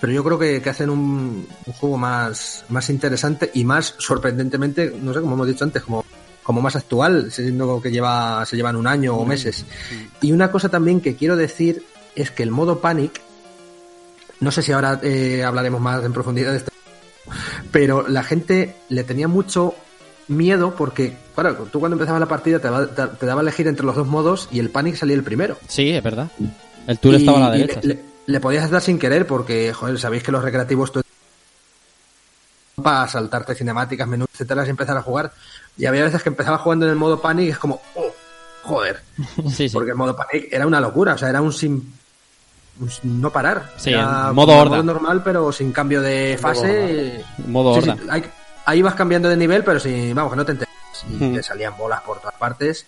pero 0.00 0.12
yo 0.12 0.24
creo 0.24 0.38
que, 0.38 0.62
que 0.62 0.70
hacen 0.70 0.88
un, 0.88 1.46
un 1.66 1.72
juego 1.72 1.96
más, 1.98 2.64
más 2.68 2.88
interesante 2.90 3.50
y 3.54 3.64
más 3.64 3.94
sorprendentemente, 3.98 4.94
no 5.00 5.12
sé, 5.12 5.20
como 5.20 5.34
hemos 5.34 5.48
dicho 5.48 5.64
antes, 5.64 5.82
como, 5.82 6.04
como 6.42 6.62
más 6.62 6.76
actual, 6.76 7.30
siendo 7.30 7.80
que 7.80 7.90
lleva, 7.90 8.44
se 8.46 8.56
llevan 8.56 8.76
un 8.76 8.86
año 8.86 9.14
o 9.14 9.24
meses. 9.24 9.64
Y 10.20 10.32
una 10.32 10.50
cosa 10.50 10.68
también 10.68 11.00
que 11.00 11.16
quiero 11.16 11.36
decir 11.36 11.84
es 12.14 12.30
que 12.30 12.42
el 12.42 12.50
modo 12.50 12.80
Panic, 12.80 13.20
no 14.40 14.50
sé 14.50 14.62
si 14.62 14.72
ahora 14.72 14.98
eh, 15.02 15.44
hablaremos 15.44 15.80
más 15.80 16.04
en 16.04 16.12
profundidad 16.12 16.52
de 16.52 16.58
esto, 16.58 16.72
pero 17.70 18.08
la 18.08 18.22
gente 18.22 18.76
le 18.88 19.04
tenía 19.04 19.28
mucho 19.28 19.74
miedo 20.30 20.74
porque, 20.76 21.16
claro, 21.34 21.68
tú 21.70 21.80
cuando 21.80 21.96
empezabas 21.96 22.20
la 22.20 22.26
partida 22.28 22.58
te, 22.58 22.68
va- 22.70 22.86
te- 22.86 23.06
te 23.06 23.26
daba 23.26 23.40
a 23.40 23.42
elegir 23.42 23.66
entre 23.68 23.84
los 23.84 23.96
dos 23.96 24.06
modos 24.06 24.48
y 24.50 24.58
el 24.60 24.70
Panic 24.70 24.96
salía 24.96 25.16
el 25.16 25.22
primero. 25.24 25.58
Sí, 25.68 25.90
es 25.90 26.02
verdad. 26.02 26.28
El 26.86 26.98
tour 26.98 27.14
estaba 27.16 27.38
a 27.38 27.50
la 27.50 27.50
derecha. 27.50 27.80
Le, 27.82 27.94
le- 27.94 28.00
le 28.26 28.40
podías 28.40 28.70
dar 28.70 28.80
sin 28.80 28.98
querer 28.98 29.26
porque, 29.26 29.72
joder, 29.72 29.98
sabéis 29.98 30.22
que 30.22 30.32
los 30.32 30.42
recreativos 30.42 30.92
tú- 30.92 31.02
para 32.82 33.06
saltarte 33.08 33.54
cinemáticas, 33.54 34.08
menús, 34.08 34.28
etcétera, 34.32 34.64
y 34.66 34.70
empezar 34.70 34.96
a 34.96 35.02
jugar. 35.02 35.32
Y 35.76 35.84
había 35.86 36.04
veces 36.04 36.22
que 36.22 36.30
empezaba 36.30 36.58
jugando 36.58 36.86
en 36.86 36.92
el 36.92 36.96
modo 36.96 37.20
Panic 37.20 37.46
y 37.46 37.50
es 37.50 37.58
como, 37.58 37.80
oh, 37.94 38.10
joder, 38.62 39.00
Sí, 39.48 39.68
sí. 39.68 39.70
porque 39.70 39.90
el 39.90 39.96
modo 39.96 40.16
Panic 40.16 40.48
era 40.50 40.66
una 40.66 40.80
locura, 40.80 41.14
o 41.14 41.18
sea, 41.18 41.28
era 41.28 41.42
un 41.42 41.52
sin, 41.52 41.92
no 43.02 43.30
parar. 43.30 43.72
Sí, 43.76 43.92
modo 44.32 44.56
horda. 44.56 44.82
normal, 44.82 45.22
pero 45.22 45.52
sin 45.52 45.72
cambio 45.72 46.00
de 46.00 46.38
fase. 46.40 47.22
Modo 47.46 47.70
horda. 47.72 47.96
hay- 48.08 48.24
ahí 48.64 48.82
vas 48.82 48.94
cambiando 48.94 49.28
de 49.28 49.36
nivel, 49.36 49.64
pero 49.64 49.80
sin, 49.80 50.14
vamos, 50.14 50.32
que 50.32 50.36
no 50.36 50.44
te 50.44 50.52
enteras. 50.52 50.74
Y 51.08 51.32
te 51.32 51.42
salían 51.42 51.76
bolas 51.76 52.02
por 52.02 52.20
todas 52.20 52.36
partes. 52.36 52.86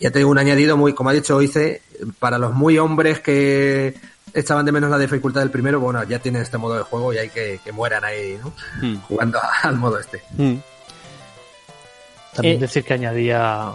Ya 0.00 0.10
te 0.10 0.18
digo, 0.18 0.30
un 0.30 0.38
añadido 0.38 0.76
muy, 0.76 0.94
como 0.94 1.10
ha 1.10 1.12
dicho 1.12 1.40
Hice, 1.40 1.82
para 2.18 2.38
los 2.38 2.54
muy 2.54 2.78
hombres 2.78 3.20
que 3.20 3.94
echaban 4.34 4.64
de 4.64 4.72
menos 4.72 4.90
la 4.90 4.98
dificultad 4.98 5.40
del 5.40 5.50
primero, 5.50 5.78
bueno, 5.78 6.02
ya 6.04 6.18
tienen 6.18 6.42
este 6.42 6.58
modo 6.58 6.76
de 6.76 6.82
juego 6.82 7.12
y 7.12 7.18
hay 7.18 7.28
que, 7.28 7.60
que 7.62 7.72
mueran 7.72 8.04
ahí, 8.04 8.38
¿no? 8.42 8.52
Hmm. 8.80 9.00
Jugando 9.02 9.38
al 9.62 9.76
modo 9.76 9.98
este. 9.98 10.22
Hmm. 10.36 10.56
También 12.34 12.56
Eh, 12.56 12.60
decir 12.60 12.84
que 12.84 12.94
añadía 12.94 13.72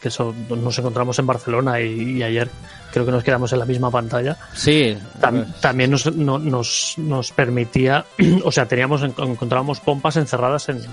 que 0.00 0.08
eso 0.08 0.34
nos 0.48 0.78
encontramos 0.78 1.18
en 1.18 1.26
Barcelona 1.26 1.80
y, 1.80 2.18
y 2.18 2.22
ayer 2.22 2.48
creo 2.92 3.04
que 3.04 3.12
nos 3.12 3.22
quedamos 3.22 3.52
en 3.52 3.58
la 3.58 3.66
misma 3.66 3.90
pantalla. 3.90 4.36
Sí. 4.54 4.96
Tam- 5.20 5.44
pues, 5.44 5.60
también 5.60 5.90
nos, 5.90 6.14
no- 6.16 6.38
nos, 6.38 6.94
nos 6.96 7.30
permitía, 7.32 8.04
o 8.44 8.50
sea, 8.52 8.66
teníamos 8.66 9.02
encontrábamos 9.02 9.80
pompas 9.80 10.16
encerradas 10.16 10.68
en, 10.70 10.78
en- 10.78 10.84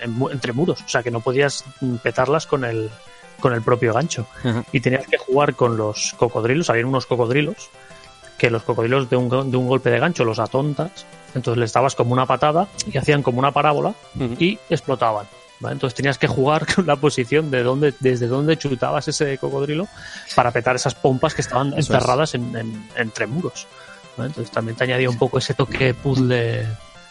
en 0.00 0.10
mu- 0.12 0.30
entre 0.30 0.52
muros, 0.52 0.80
o 0.84 0.88
sea, 0.88 1.02
que 1.02 1.10
no 1.10 1.20
podías 1.20 1.64
petarlas 2.02 2.46
con 2.46 2.64
el 2.64 2.88
con 3.40 3.52
el 3.54 3.62
propio 3.62 3.94
gancho 3.94 4.26
Ajá. 4.42 4.64
y 4.72 4.80
tenías 4.80 5.06
que 5.06 5.16
jugar 5.16 5.54
con 5.54 5.76
los 5.76 6.12
cocodrilos, 6.18 6.70
había 6.70 6.84
unos 6.84 7.06
cocodrilos 7.06 7.70
que 8.36 8.50
los 8.50 8.64
cocodrilos 8.64 9.08
de 9.10 9.16
un, 9.16 9.28
de 9.50 9.56
un 9.56 9.68
golpe 9.68 9.90
de 9.90 10.00
gancho 10.00 10.24
los 10.24 10.40
atontas, 10.40 11.06
entonces 11.36 11.56
les 11.60 11.72
dabas 11.72 11.94
como 11.94 12.12
una 12.14 12.26
patada 12.26 12.66
y 12.92 12.98
hacían 12.98 13.22
como 13.22 13.38
una 13.38 13.52
parábola 13.52 13.94
y 14.40 14.58
explotaban. 14.70 15.26
¿Vale? 15.60 15.74
Entonces 15.74 15.94
tenías 15.96 16.18
que 16.18 16.26
jugar 16.26 16.66
con 16.74 16.86
la 16.86 16.96
posición 16.96 17.50
de 17.50 17.62
dónde, 17.62 17.94
desde 18.00 18.26
dónde 18.26 18.56
chutabas 18.56 19.08
ese 19.08 19.38
cocodrilo 19.38 19.86
para 20.34 20.50
petar 20.50 20.76
esas 20.76 20.94
pompas 20.94 21.34
que 21.34 21.42
estaban 21.42 21.68
Eso 21.68 21.92
encerradas 21.94 22.34
en, 22.34 22.54
en- 22.56 22.88
entre 22.96 23.26
muros. 23.26 23.66
¿vale? 24.16 24.28
Entonces 24.28 24.52
también 24.52 24.76
te 24.76 24.84
añadía 24.84 25.10
un 25.10 25.18
poco 25.18 25.38
ese 25.38 25.54
toque 25.54 25.94
puzzle 25.94 26.66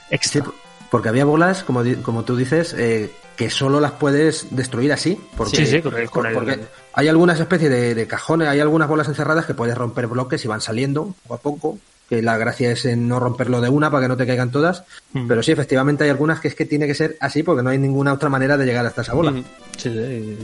extra. 0.10 0.44
Sí, 0.44 0.50
porque 0.90 1.10
había 1.10 1.26
bolas, 1.26 1.64
como, 1.64 1.84
como 2.02 2.24
tú 2.24 2.36
dices, 2.38 2.74
eh, 2.78 3.12
que 3.36 3.50
solo 3.50 3.80
las 3.82 3.92
puedes 3.92 4.56
destruir 4.56 4.94
así. 4.94 5.20
Porque, 5.36 5.58
Sí, 5.58 5.66
sí, 5.68 5.82
con 5.82 5.96
el- 5.98 6.10
con 6.10 6.26
el- 6.26 6.34
porque 6.34 6.60
hay 6.94 7.08
algunas 7.10 7.40
especies 7.40 7.70
de, 7.70 7.94
de 7.94 8.08
cajones, 8.08 8.48
hay 8.48 8.62
algunas 8.62 8.88
bolas 8.88 9.08
encerradas 9.10 9.46
que 9.46 9.54
puedes 9.54 9.78
romper 9.78 10.08
bloques 10.08 10.44
y 10.46 10.48
van 10.48 10.62
saliendo 10.62 11.14
poco 11.28 11.34
a 11.34 11.38
poco. 11.40 11.78
Que 12.10 12.22
la 12.22 12.38
gracia 12.38 12.72
es 12.72 12.86
en 12.86 13.08
no 13.10 13.20
romperlo 13.20 13.60
de 13.60 13.68
una 13.68 13.92
para 13.92 14.04
que 14.04 14.08
no 14.08 14.16
te 14.16 14.26
caigan 14.26 14.50
todas. 14.52 14.84
Mm. 15.14 15.28
Pero 15.28 15.44
sí, 15.44 15.52
efectivamente 15.52 16.06
hay 16.06 16.10
algunas 16.10 16.40
que 16.40 16.48
es 16.48 16.56
que 16.56 16.66
tiene 16.66 16.88
que 16.88 16.96
ser 16.96 17.18
así 17.20 17.44
porque 17.44 17.62
no 17.64 17.70
hay 17.70 17.78
ninguna 17.78 18.14
otra 18.14 18.30
manera 18.30 18.56
de 18.56 18.66
llegar 18.66 18.86
hasta 18.86 19.02
esa 19.02 19.14
bola. 19.14 19.32
Ujú. 19.32 19.44
Sí, 19.78 19.92
sí. 19.94 20.38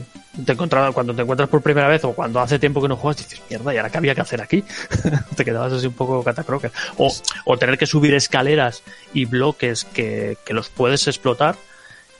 Te 0.45 0.55
cuando 0.57 1.13
te 1.15 1.21
encuentras 1.21 1.47
por 1.47 1.61
primera 1.61 1.87
vez 1.87 2.03
o 2.03 2.11
cuando 2.13 2.39
hace 2.41 2.59
tiempo 2.59 2.81
que 2.81 2.87
no 2.89 2.97
juegas, 2.97 3.17
dices, 3.23 3.41
mierda, 3.49 3.73
¿y 3.73 3.77
ahora 3.77 3.89
qué 3.89 3.97
había 3.97 4.13
que 4.15 4.21
hacer 4.21 4.41
aquí? 4.41 4.63
te 5.37 5.45
quedabas 5.45 5.71
así 5.73 5.87
un 5.87 5.93
poco 5.93 6.21
catacroker. 6.23 6.71
O, 6.97 7.13
o 7.45 7.57
tener 7.57 7.77
que 7.77 7.85
subir 7.85 8.13
escaleras 8.13 8.83
y 9.13 9.25
bloques 9.25 9.85
que, 9.85 10.37
que 10.45 10.53
los 10.53 10.69
puedes 10.69 11.07
explotar, 11.07 11.55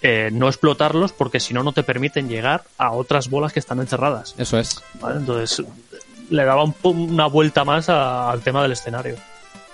eh, 0.01 0.29
no 0.31 0.47
explotarlos 0.47 1.11
porque 1.11 1.39
si 1.39 1.53
no, 1.53 1.63
no 1.63 1.73
te 1.73 1.83
permiten 1.83 2.29
llegar 2.29 2.63
a 2.77 2.91
otras 2.91 3.29
bolas 3.29 3.51
que 3.51 3.59
están 3.59 3.79
encerradas. 3.79 4.35
Eso 4.37 4.57
es. 4.57 4.81
¿vale? 5.01 5.17
Entonces, 5.19 5.65
le 6.29 6.45
daba 6.45 6.63
un 6.63 6.73
una 6.83 7.25
vuelta 7.27 7.65
más 7.65 7.89
a- 7.89 8.31
al 8.31 8.41
tema 8.41 8.61
del 8.63 8.71
escenario. 8.73 9.15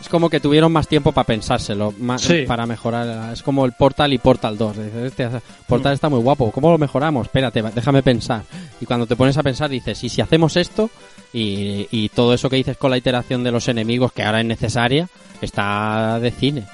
Es 0.02 0.08
como 0.08 0.30
que 0.30 0.40
tuvieron 0.40 0.72
más 0.72 0.88
tiempo 0.88 1.12
para 1.12 1.26
pensárselo, 1.28 1.94
más, 2.00 2.22
Sí. 2.22 2.44
para 2.48 2.66
mejorar. 2.66 3.34
Es 3.34 3.44
como 3.44 3.66
el 3.66 3.74
Portal 3.74 4.14
y 4.14 4.18
Portal 4.18 4.58
2. 4.58 4.78
Dices, 4.78 5.04
este 5.06 5.30
Portal 5.68 5.94
está 5.94 6.08
muy 6.08 6.22
guapo. 6.22 6.52
¿Cómo 6.52 6.72
lo 6.72 6.78
mejoramos? 6.78 7.28
Espérate, 7.28 7.62
va- 7.62 7.72
déjame 7.72 8.02
pensar. 8.02 8.44
Y 8.80 8.86
cuando 8.86 9.06
te 9.06 9.18
pones 9.18 9.38
a 9.38 9.44
pensar, 9.44 9.70
dices, 9.70 10.02
¿y 10.04 10.10
si 10.10 10.22
hacemos 10.22 10.56
esto? 10.56 10.90
Y, 11.34 11.88
y 11.92 12.10
todo 12.10 12.34
eso 12.34 12.50
que 12.50 12.56
dices 12.56 12.78
con 12.78 12.92
la 12.92 12.98
iteración 12.98 13.44
de 13.44 13.52
los 13.52 13.68
enemigos, 13.68 14.14
que 14.14 14.24
ahora 14.24 14.40
es 14.40 14.46
necesaria, 14.46 15.10
está 15.42 16.18
de 16.20 16.32
cine. 16.32 16.66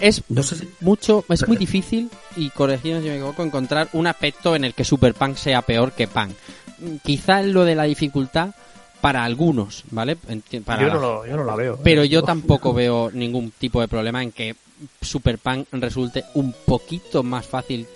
Es 0.00 0.22
No 0.28 0.42
sé 0.42 0.56
si- 0.56 0.68
mucho, 0.80 1.24
es 1.28 1.46
muy 1.46 1.56
difícil, 1.56 2.10
y 2.36 2.50
corregidme 2.50 3.00
si 3.00 3.06
me 3.08 3.14
equivoco, 3.14 3.42
encontrar 3.42 3.88
un 3.92 4.06
aspecto 4.06 4.54
en 4.56 4.64
el 4.64 4.74
que 4.74 4.84
Super 4.84 5.14
Punk 5.14 5.36
sea 5.36 5.62
peor 5.62 5.92
que 5.92 6.08
Punk. 6.08 6.32
Quizá 7.02 7.40
en 7.40 7.52
lo 7.52 7.64
de 7.64 7.74
la 7.74 7.84
dificultad 7.84 8.50
para 9.04 9.22
algunos, 9.22 9.84
¿vale? 9.90 10.16
Para 10.64 10.80
yo, 10.82 10.94
no 10.94 10.98
lo, 10.98 11.26
yo 11.26 11.36
no 11.36 11.44
la 11.44 11.54
veo. 11.54 11.78
pero 11.84 12.04
eh. 12.04 12.08
yo 12.08 12.22
tampoco 12.32 12.72
veo 12.72 13.10
ningún 13.12 13.50
tipo 13.50 13.82
de 13.82 13.86
problema 13.86 14.22
en 14.22 14.32
que 14.32 14.56
Super 15.02 15.36
Punk 15.38 15.66
resulte 15.72 16.24
un 16.32 16.54
poquito 16.64 17.22
más 17.22 17.44
fácil 17.46 17.86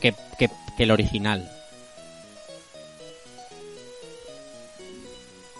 que, 0.00 0.14
que- 0.38 0.48
que 0.76 0.82
el 0.84 0.92
original. 0.92 1.50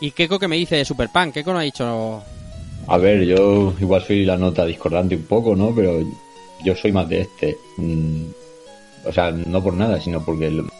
¿Y 0.00 0.12
Keiko 0.12 0.38
qué 0.38 0.46
me 0.46 0.54
dice 0.54 0.76
de 0.76 0.84
Super 0.84 1.08
Punk? 1.08 1.34
Keiko 1.34 1.52
no 1.52 1.58
ha 1.58 1.62
dicho... 1.62 2.22
A 2.86 2.96
ver, 2.98 3.24
yo 3.24 3.74
igual 3.80 4.04
soy 4.04 4.24
la 4.24 4.36
nota 4.36 4.64
discordante 4.64 5.16
un 5.16 5.24
poco, 5.24 5.56
¿no? 5.56 5.74
Pero 5.74 5.98
yo 6.64 6.76
soy 6.76 6.92
más 6.92 7.08
de 7.08 7.22
este. 7.22 7.56
Mm, 7.78 8.26
o 9.06 9.12
sea, 9.12 9.32
no 9.32 9.60
por 9.60 9.74
nada, 9.74 10.00
sino 10.00 10.24
porque 10.24 10.50
lo- 10.50 10.70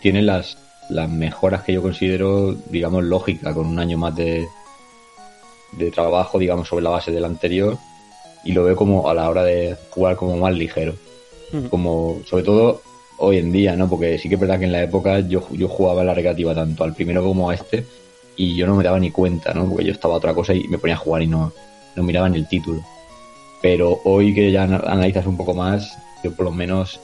tiene 0.00 0.22
las, 0.22 0.56
las 0.90 1.08
mejoras 1.08 1.62
que 1.62 1.72
yo 1.72 1.82
considero, 1.82 2.54
digamos, 2.70 3.04
lógica, 3.04 3.54
con 3.54 3.66
un 3.66 3.78
año 3.78 3.96
más 3.98 4.14
de, 4.16 4.46
de 5.72 5.90
trabajo, 5.90 6.38
digamos, 6.38 6.68
sobre 6.68 6.84
la 6.84 6.90
base 6.90 7.10
del 7.12 7.24
anterior. 7.24 7.78
Y 8.44 8.52
lo 8.52 8.64
veo 8.64 8.74
como 8.76 9.08
a 9.08 9.14
la 9.14 9.28
hora 9.28 9.44
de 9.44 9.76
jugar 9.90 10.16
como 10.16 10.36
más 10.36 10.54
ligero. 10.54 10.94
Como, 11.68 12.20
sobre 12.26 12.44
todo 12.44 12.80
hoy 13.18 13.38
en 13.38 13.50
día, 13.52 13.76
¿no? 13.76 13.88
Porque 13.88 14.16
sí 14.18 14.28
que 14.28 14.36
es 14.36 14.40
verdad 14.40 14.58
que 14.58 14.64
en 14.66 14.72
la 14.72 14.82
época 14.82 15.20
yo, 15.20 15.46
yo 15.50 15.68
jugaba 15.68 16.00
en 16.00 16.06
la 16.06 16.14
recreativa 16.14 16.54
tanto 16.54 16.84
al 16.84 16.94
primero 16.94 17.22
como 17.22 17.50
a 17.50 17.54
este 17.54 17.84
y 18.36 18.56
yo 18.56 18.66
no 18.66 18.76
me 18.76 18.84
daba 18.84 18.98
ni 18.98 19.10
cuenta, 19.10 19.52
¿no? 19.52 19.68
Porque 19.68 19.84
yo 19.84 19.92
estaba 19.92 20.14
a 20.14 20.18
otra 20.18 20.32
cosa 20.32 20.54
y 20.54 20.66
me 20.68 20.78
ponía 20.78 20.94
a 20.94 20.98
jugar 20.98 21.22
y 21.22 21.26
no, 21.26 21.52
no 21.96 22.02
miraba 22.02 22.28
ni 22.28 22.38
el 22.38 22.48
título. 22.48 22.80
Pero 23.60 24.00
hoy 24.04 24.32
que 24.32 24.50
ya 24.50 24.62
ana- 24.62 24.82
analizas 24.86 25.26
un 25.26 25.36
poco 25.36 25.52
más, 25.52 25.98
yo 26.24 26.34
por 26.34 26.46
lo 26.46 26.52
menos 26.52 26.98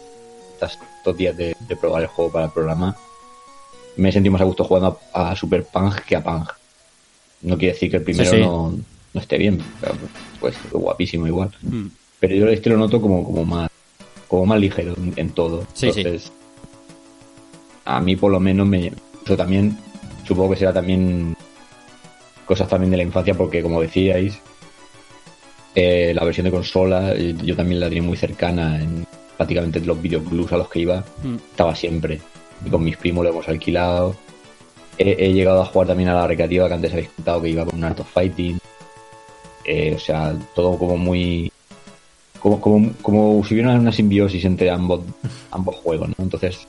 estas 0.54 0.78
dos 1.04 1.16
días 1.16 1.36
de, 1.36 1.54
de 1.58 1.76
probar 1.76 2.02
el 2.02 2.08
juego 2.08 2.32
para 2.32 2.46
el 2.46 2.52
programa, 2.52 2.96
me 3.96 4.12
sentido 4.12 4.32
más 4.32 4.40
a 4.42 4.44
gusto 4.44 4.64
jugando 4.64 4.98
a, 5.12 5.30
a 5.30 5.36
Super 5.36 5.64
Punk 5.64 6.00
que 6.00 6.16
a 6.16 6.22
Punk. 6.22 6.50
No 7.42 7.56
quiere 7.56 7.74
decir 7.74 7.90
que 7.90 7.98
el 7.98 8.02
primero 8.02 8.30
Sí, 8.30 8.36
sí. 8.36 8.42
No, 8.42 8.74
no 9.14 9.20
esté 9.20 9.38
bien, 9.38 9.60
pero, 9.80 9.94
pues 10.40 10.56
guapísimo 10.72 11.26
igual. 11.26 11.50
Mm. 11.62 11.86
Pero 12.20 12.34
yo 12.34 12.48
este 12.48 12.70
lo 12.70 12.76
noto 12.78 13.00
como, 13.00 13.24
como 13.24 13.44
más 13.44 13.70
como 14.28 14.46
más 14.46 14.58
ligero 14.60 14.94
en, 14.96 15.12
en 15.16 15.30
todo. 15.30 15.64
Sí, 15.74 15.92
sí. 15.92 16.00
Entonces, 16.00 16.32
a 17.84 18.00
mí 18.00 18.16
por 18.16 18.32
lo 18.32 18.40
menos 18.40 18.66
me... 18.66 18.92
Eso 19.24 19.36
también, 19.36 19.76
supongo 20.26 20.50
que 20.50 20.56
será 20.56 20.72
también 20.72 21.36
cosas 22.44 22.68
también 22.68 22.90
de 22.90 22.96
la 22.96 23.02
infancia, 23.02 23.34
porque 23.34 23.62
como 23.62 23.80
decíais, 23.80 24.38
eh, 25.74 26.12
la 26.14 26.24
versión 26.24 26.44
de 26.44 26.50
consola, 26.50 27.12
eh, 27.14 27.34
yo 27.44 27.54
también 27.56 27.80
la 27.80 27.88
tenía 27.88 28.02
muy 28.02 28.16
cercana 28.16 28.80
en 28.80 29.06
prácticamente 29.36 29.80
los 29.80 30.00
videoclubs 30.00 30.52
a 30.52 30.56
los 30.56 30.68
que 30.68 30.80
iba, 30.80 31.04
Mm. 31.22 31.36
estaba 31.50 31.74
siempre. 31.74 32.20
Y 32.64 32.70
con 32.70 32.82
mis 32.84 32.96
primos 32.96 33.24
lo 33.24 33.30
hemos 33.30 33.48
alquilado. 33.48 34.16
He, 34.98 35.26
he 35.26 35.32
llegado 35.32 35.62
a 35.62 35.66
jugar 35.66 35.88
también 35.88 36.08
a 36.08 36.14
la 36.14 36.26
recreativa 36.26 36.68
que 36.68 36.74
antes 36.74 36.92
habéis 36.92 37.10
contado 37.10 37.42
que 37.42 37.50
iba 37.50 37.64
con 37.64 37.74
un 37.76 37.84
Art 37.84 38.00
of 38.00 38.10
Fighting. 38.12 38.58
Eh, 39.64 39.94
o 39.96 39.98
sea, 39.98 40.34
todo 40.54 40.78
como 40.78 40.96
muy 40.96 41.50
como, 42.38 42.60
como, 42.60 42.92
como 43.02 43.44
si 43.44 43.54
hubiera 43.54 43.72
una 43.72 43.90
simbiosis 43.92 44.44
entre 44.44 44.70
ambos, 44.70 45.00
ambos 45.50 45.74
juegos, 45.76 46.08
¿no? 46.10 46.14
Entonces, 46.18 46.66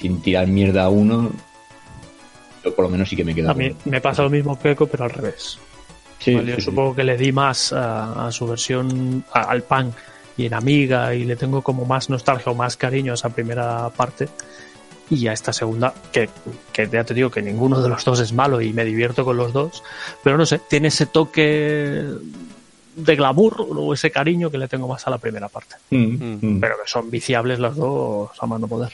sin 0.00 0.20
tirar 0.20 0.48
mierda 0.48 0.84
a 0.84 0.88
uno, 0.88 1.30
yo 2.64 2.74
por 2.74 2.86
lo 2.86 2.90
menos 2.90 3.08
sí 3.08 3.14
que 3.14 3.24
me 3.24 3.34
quedo. 3.34 3.50
A 3.50 3.54
mí 3.54 3.74
me 3.84 4.00
pasa 4.00 4.22
lo 4.22 4.30
mismo 4.30 4.58
que 4.58 4.74
pero 4.74 5.04
al 5.04 5.10
revés. 5.10 5.58
Sí, 6.18 6.34
Vale, 6.34 6.46
sí, 6.46 6.50
yo 6.52 6.56
sí. 6.56 6.62
supongo 6.62 6.94
que 6.96 7.04
le 7.04 7.16
di 7.16 7.30
más 7.32 7.72
a, 7.72 8.26
a 8.26 8.32
su 8.32 8.46
versión, 8.46 9.24
a- 9.32 9.42
al 9.42 9.62
pan 9.62 9.92
y 10.36 10.46
en 10.46 10.54
Amiga, 10.54 11.14
y 11.14 11.24
le 11.24 11.36
tengo 11.36 11.62
como 11.62 11.84
más 11.84 12.10
nostalgia 12.10 12.50
o 12.50 12.54
más 12.56 12.76
cariño 12.76 13.12
a 13.12 13.14
esa 13.14 13.28
primera 13.28 13.88
parte. 13.90 14.28
Y 15.10 15.26
a 15.26 15.32
esta 15.32 15.52
segunda, 15.52 15.92
que, 16.12 16.28
que 16.72 16.88
ya 16.88 17.04
te 17.04 17.14
digo 17.14 17.30
que 17.30 17.42
ninguno 17.42 17.82
de 17.82 17.88
los 17.88 18.04
dos 18.04 18.20
es 18.20 18.32
malo 18.32 18.60
y 18.60 18.72
me 18.72 18.84
divierto 18.84 19.24
con 19.24 19.36
los 19.36 19.52
dos, 19.52 19.82
pero 20.22 20.38
no 20.38 20.46
sé, 20.46 20.60
tiene 20.68 20.88
ese 20.88 21.06
toque 21.06 22.04
de 22.96 23.16
glamour 23.16 23.66
o 23.68 23.92
ese 23.92 24.10
cariño 24.10 24.50
que 24.50 24.58
le 24.58 24.68
tengo 24.68 24.88
más 24.88 25.06
a 25.06 25.10
la 25.10 25.18
primera 25.18 25.48
parte. 25.48 25.76
Mm, 25.90 26.46
mm. 26.46 26.60
Pero 26.60 26.76
que 26.82 26.90
son 26.90 27.10
viciables 27.10 27.58
las 27.58 27.76
dos 27.76 28.30
a 28.38 28.46
mano 28.46 28.66
poder. 28.66 28.92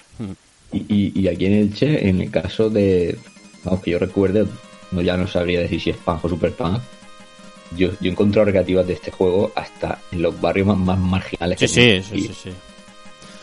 Y, 0.73 0.79
y, 0.89 1.21
y 1.21 1.29
aquí 1.29 1.47
en 1.47 1.53
el 1.55 1.75
Che, 1.75 2.09
en 2.09 2.21
el 2.21 2.31
caso 2.31 2.71
de, 2.71 3.17
vamos, 3.65 3.83
que 3.83 3.93
yo 3.93 3.99
recuerde, 3.99 4.47
no 4.91 5.03
ya 5.03 5.17
no 5.17 5.27
sabría 5.27 5.61
decir 5.61 5.81
si 5.81 5.91
es 5.91 5.97
Pang 5.97 6.19
o 6.23 6.29
Super 6.29 6.53
Pang, 6.53 6.81
yo, 7.77 7.91
yo 8.01 8.09
he 8.09 8.13
encontrado 8.13 8.47
recreativas 8.47 8.87
de 8.87 8.95
este 8.95 9.11
juego 9.11 9.53
hasta 9.55 10.01
en 10.11 10.23
los 10.23 10.41
barrios 10.41 10.67
más, 10.67 10.79
más 10.79 10.99
marginales 10.99 11.59
Sí, 11.59 11.67
que 11.67 12.03
sí, 12.03 12.03
sí, 12.03 12.21
sí, 12.21 12.35
sí. 12.35 12.51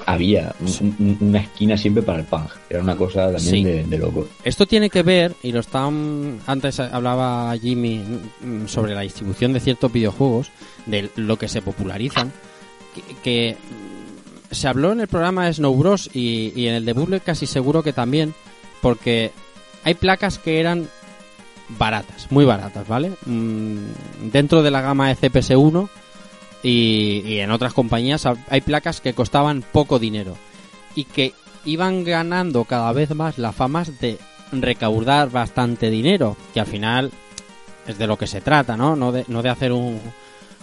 Había 0.09 0.55
un- 0.61 0.95
un- 0.99 1.17
una 1.29 1.39
esquina 1.41 1.75
siempre 1.77 2.01
para 2.01 2.19
el 2.19 2.25
Pang. 2.25 2.47
Era 2.69 2.81
una 2.81 2.95
cosa 2.95 3.25
también 3.25 3.39
Sí. 3.41 3.63
de, 3.63 3.83
de 3.83 3.97
loco. 3.97 4.25
Esto 4.43 4.65
tiene 4.65 4.89
que 4.89 5.03
ver, 5.03 5.33
y 5.43 5.51
lo 5.51 5.59
están. 5.59 6.39
Antes 6.47 6.79
hablaba 6.79 7.53
Jimmy 7.61 7.99
mm, 8.41 8.67
sobre 8.67 8.95
la 8.95 9.01
distribución 9.01 9.51
de 9.51 9.59
ciertos 9.59 9.91
videojuegos, 9.91 10.49
de 10.85 11.09
lo 11.17 11.37
que 11.37 11.49
se 11.49 11.61
popularizan, 11.61 12.31
que, 12.95 13.01
que, 13.21 13.57
mm, 13.59 14.53
se 14.55 14.67
habló 14.69 14.93
en 14.93 15.01
el 15.01 15.07
programa 15.09 15.45
de 15.45 15.53
Snow 15.55 15.75
Bros. 15.75 16.09
Y, 16.13 16.53
y 16.55 16.67
en 16.67 16.75
el 16.75 16.85
de 16.85 16.93
Bubble 16.93 17.19
casi 17.19 17.45
seguro 17.45 17.83
que 17.83 17.91
también, 17.91 18.33
porque 18.81 19.31
hay 19.83 19.93
placas 19.95 20.37
que 20.39 20.61
eran 20.61 20.87
baratas, 21.77 22.27
muy 22.31 22.45
baratas, 22.45 22.87
¿vale? 22.87 23.11
Mm, 23.25 23.77
dentro 24.31 24.63
de 24.63 24.71
la 24.71 24.79
gama 24.79 25.09
de 25.09 25.15
CPS1 25.15 25.89
y, 26.63 27.37
en 27.39 27.51
otras 27.51 27.73
compañías 27.73 28.25
ha- 28.25 28.35
hay 28.49 28.61
placas 28.61 29.01
que 29.01 29.13
costaban 29.13 29.63
poco 29.71 29.99
dinero 29.99 30.35
y 30.95 31.03
que 31.05 31.33
iban 31.65 32.03
ganando 32.03 32.63
cada 32.65 32.91
vez 32.93 33.13
más 33.13 33.37
la 33.37 33.51
fama 33.51 33.83
de 34.01 34.17
recaudar 34.51 35.29
bastante 35.29 35.89
dinero, 35.89 36.37
que 36.53 36.59
al 36.61 36.65
final 36.67 37.11
es 37.87 37.97
de 37.97 38.07
lo 38.07 38.17
que 38.17 38.27
se 38.27 38.41
trata, 38.41 38.75
¿no? 38.77 38.95
No 38.95 39.11
de, 39.11 39.49
hacer 39.49 39.71
un, 39.71 39.99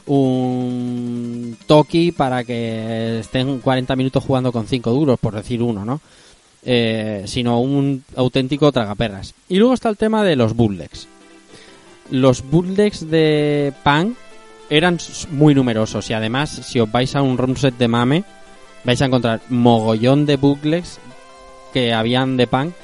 un 0.07 1.57
toki 1.67 2.13
para 2.13 2.45
que 2.45 3.21
estén 3.21 3.59
40 3.61 3.97
minutos 3.97 4.25
jugando 4.25 4.53
con 4.53 4.67
5 4.67 4.91
duros, 4.91 5.19
por 5.19 5.35
decir 5.35 5.63
uno, 5.63 5.85
¿no? 5.85 6.01
Eh, 6.67 7.25
sino 7.27 7.61
un 7.61 8.05
auténtico 8.17 8.73
tragaperras. 8.73 9.35
Y 9.49 9.57
luego 9.59 9.75
está 9.75 9.91
el 9.91 9.97
tema 9.99 10.23
de 10.25 10.37
los 10.37 10.55
bootlegs. 10.55 11.07
Los 12.11 12.43
bootlegs 12.43 13.11
de 13.11 13.73
Pan 13.83 14.17
eran 14.71 14.99
muy 15.31 15.55
numerosos 15.55 16.09
y 16.11 16.15
además 16.15 16.51
si 16.51 16.81
os 16.81 16.91
vais 16.91 17.15
a 17.17 17.23
un 17.23 17.39
ROM 17.39 17.57
set 17.57 17.77
de 17.77 17.89
Mame 17.89 18.25
vais 18.85 19.01
a 19.01 19.07
encontrar 19.07 19.41
mogollón 19.49 20.27
de 20.27 20.37
bootlegs 20.37 20.99
que 21.73 21.93
habían 21.93 22.37
de 22.37 22.47
Pan 22.47 22.75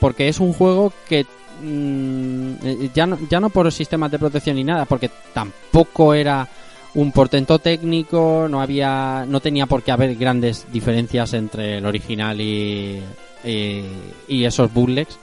porque 0.00 0.28
es 0.28 0.40
un 0.40 0.52
juego 0.52 0.92
que 1.08 1.24
mm, 1.62 2.52
eh, 2.62 2.90
ya 2.94 3.06
no, 3.06 3.18
ya 3.28 3.40
no 3.40 3.50
por 3.50 3.70
sistemas 3.72 4.10
de 4.10 4.18
protección 4.18 4.56
ni 4.56 4.64
nada 4.64 4.84
porque 4.84 5.10
tampoco 5.32 6.14
era 6.14 6.48
un 6.94 7.10
portento 7.12 7.58
técnico 7.58 8.46
no 8.48 8.60
había 8.60 9.24
no 9.26 9.40
tenía 9.40 9.66
por 9.66 9.82
qué 9.82 9.92
haber 9.92 10.14
grandes 10.16 10.66
diferencias 10.72 11.32
entre 11.34 11.78
el 11.78 11.86
original 11.86 12.40
y 12.40 13.02
y, 13.44 13.84
y 14.28 14.44
esos 14.44 14.72
bootlegs 14.72 15.18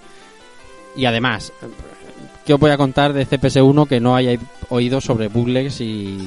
y 0.95 1.05
además 1.05 1.53
¿qué 2.45 2.53
os 2.53 2.59
voy 2.59 2.71
a 2.71 2.77
contar 2.77 3.13
de 3.13 3.27
CPS1 3.27 3.87
que 3.87 3.99
no 3.99 4.15
hayáis 4.15 4.39
oído 4.69 4.99
sobre 5.01 5.27
bootlegs 5.27 5.81
y 5.81 6.17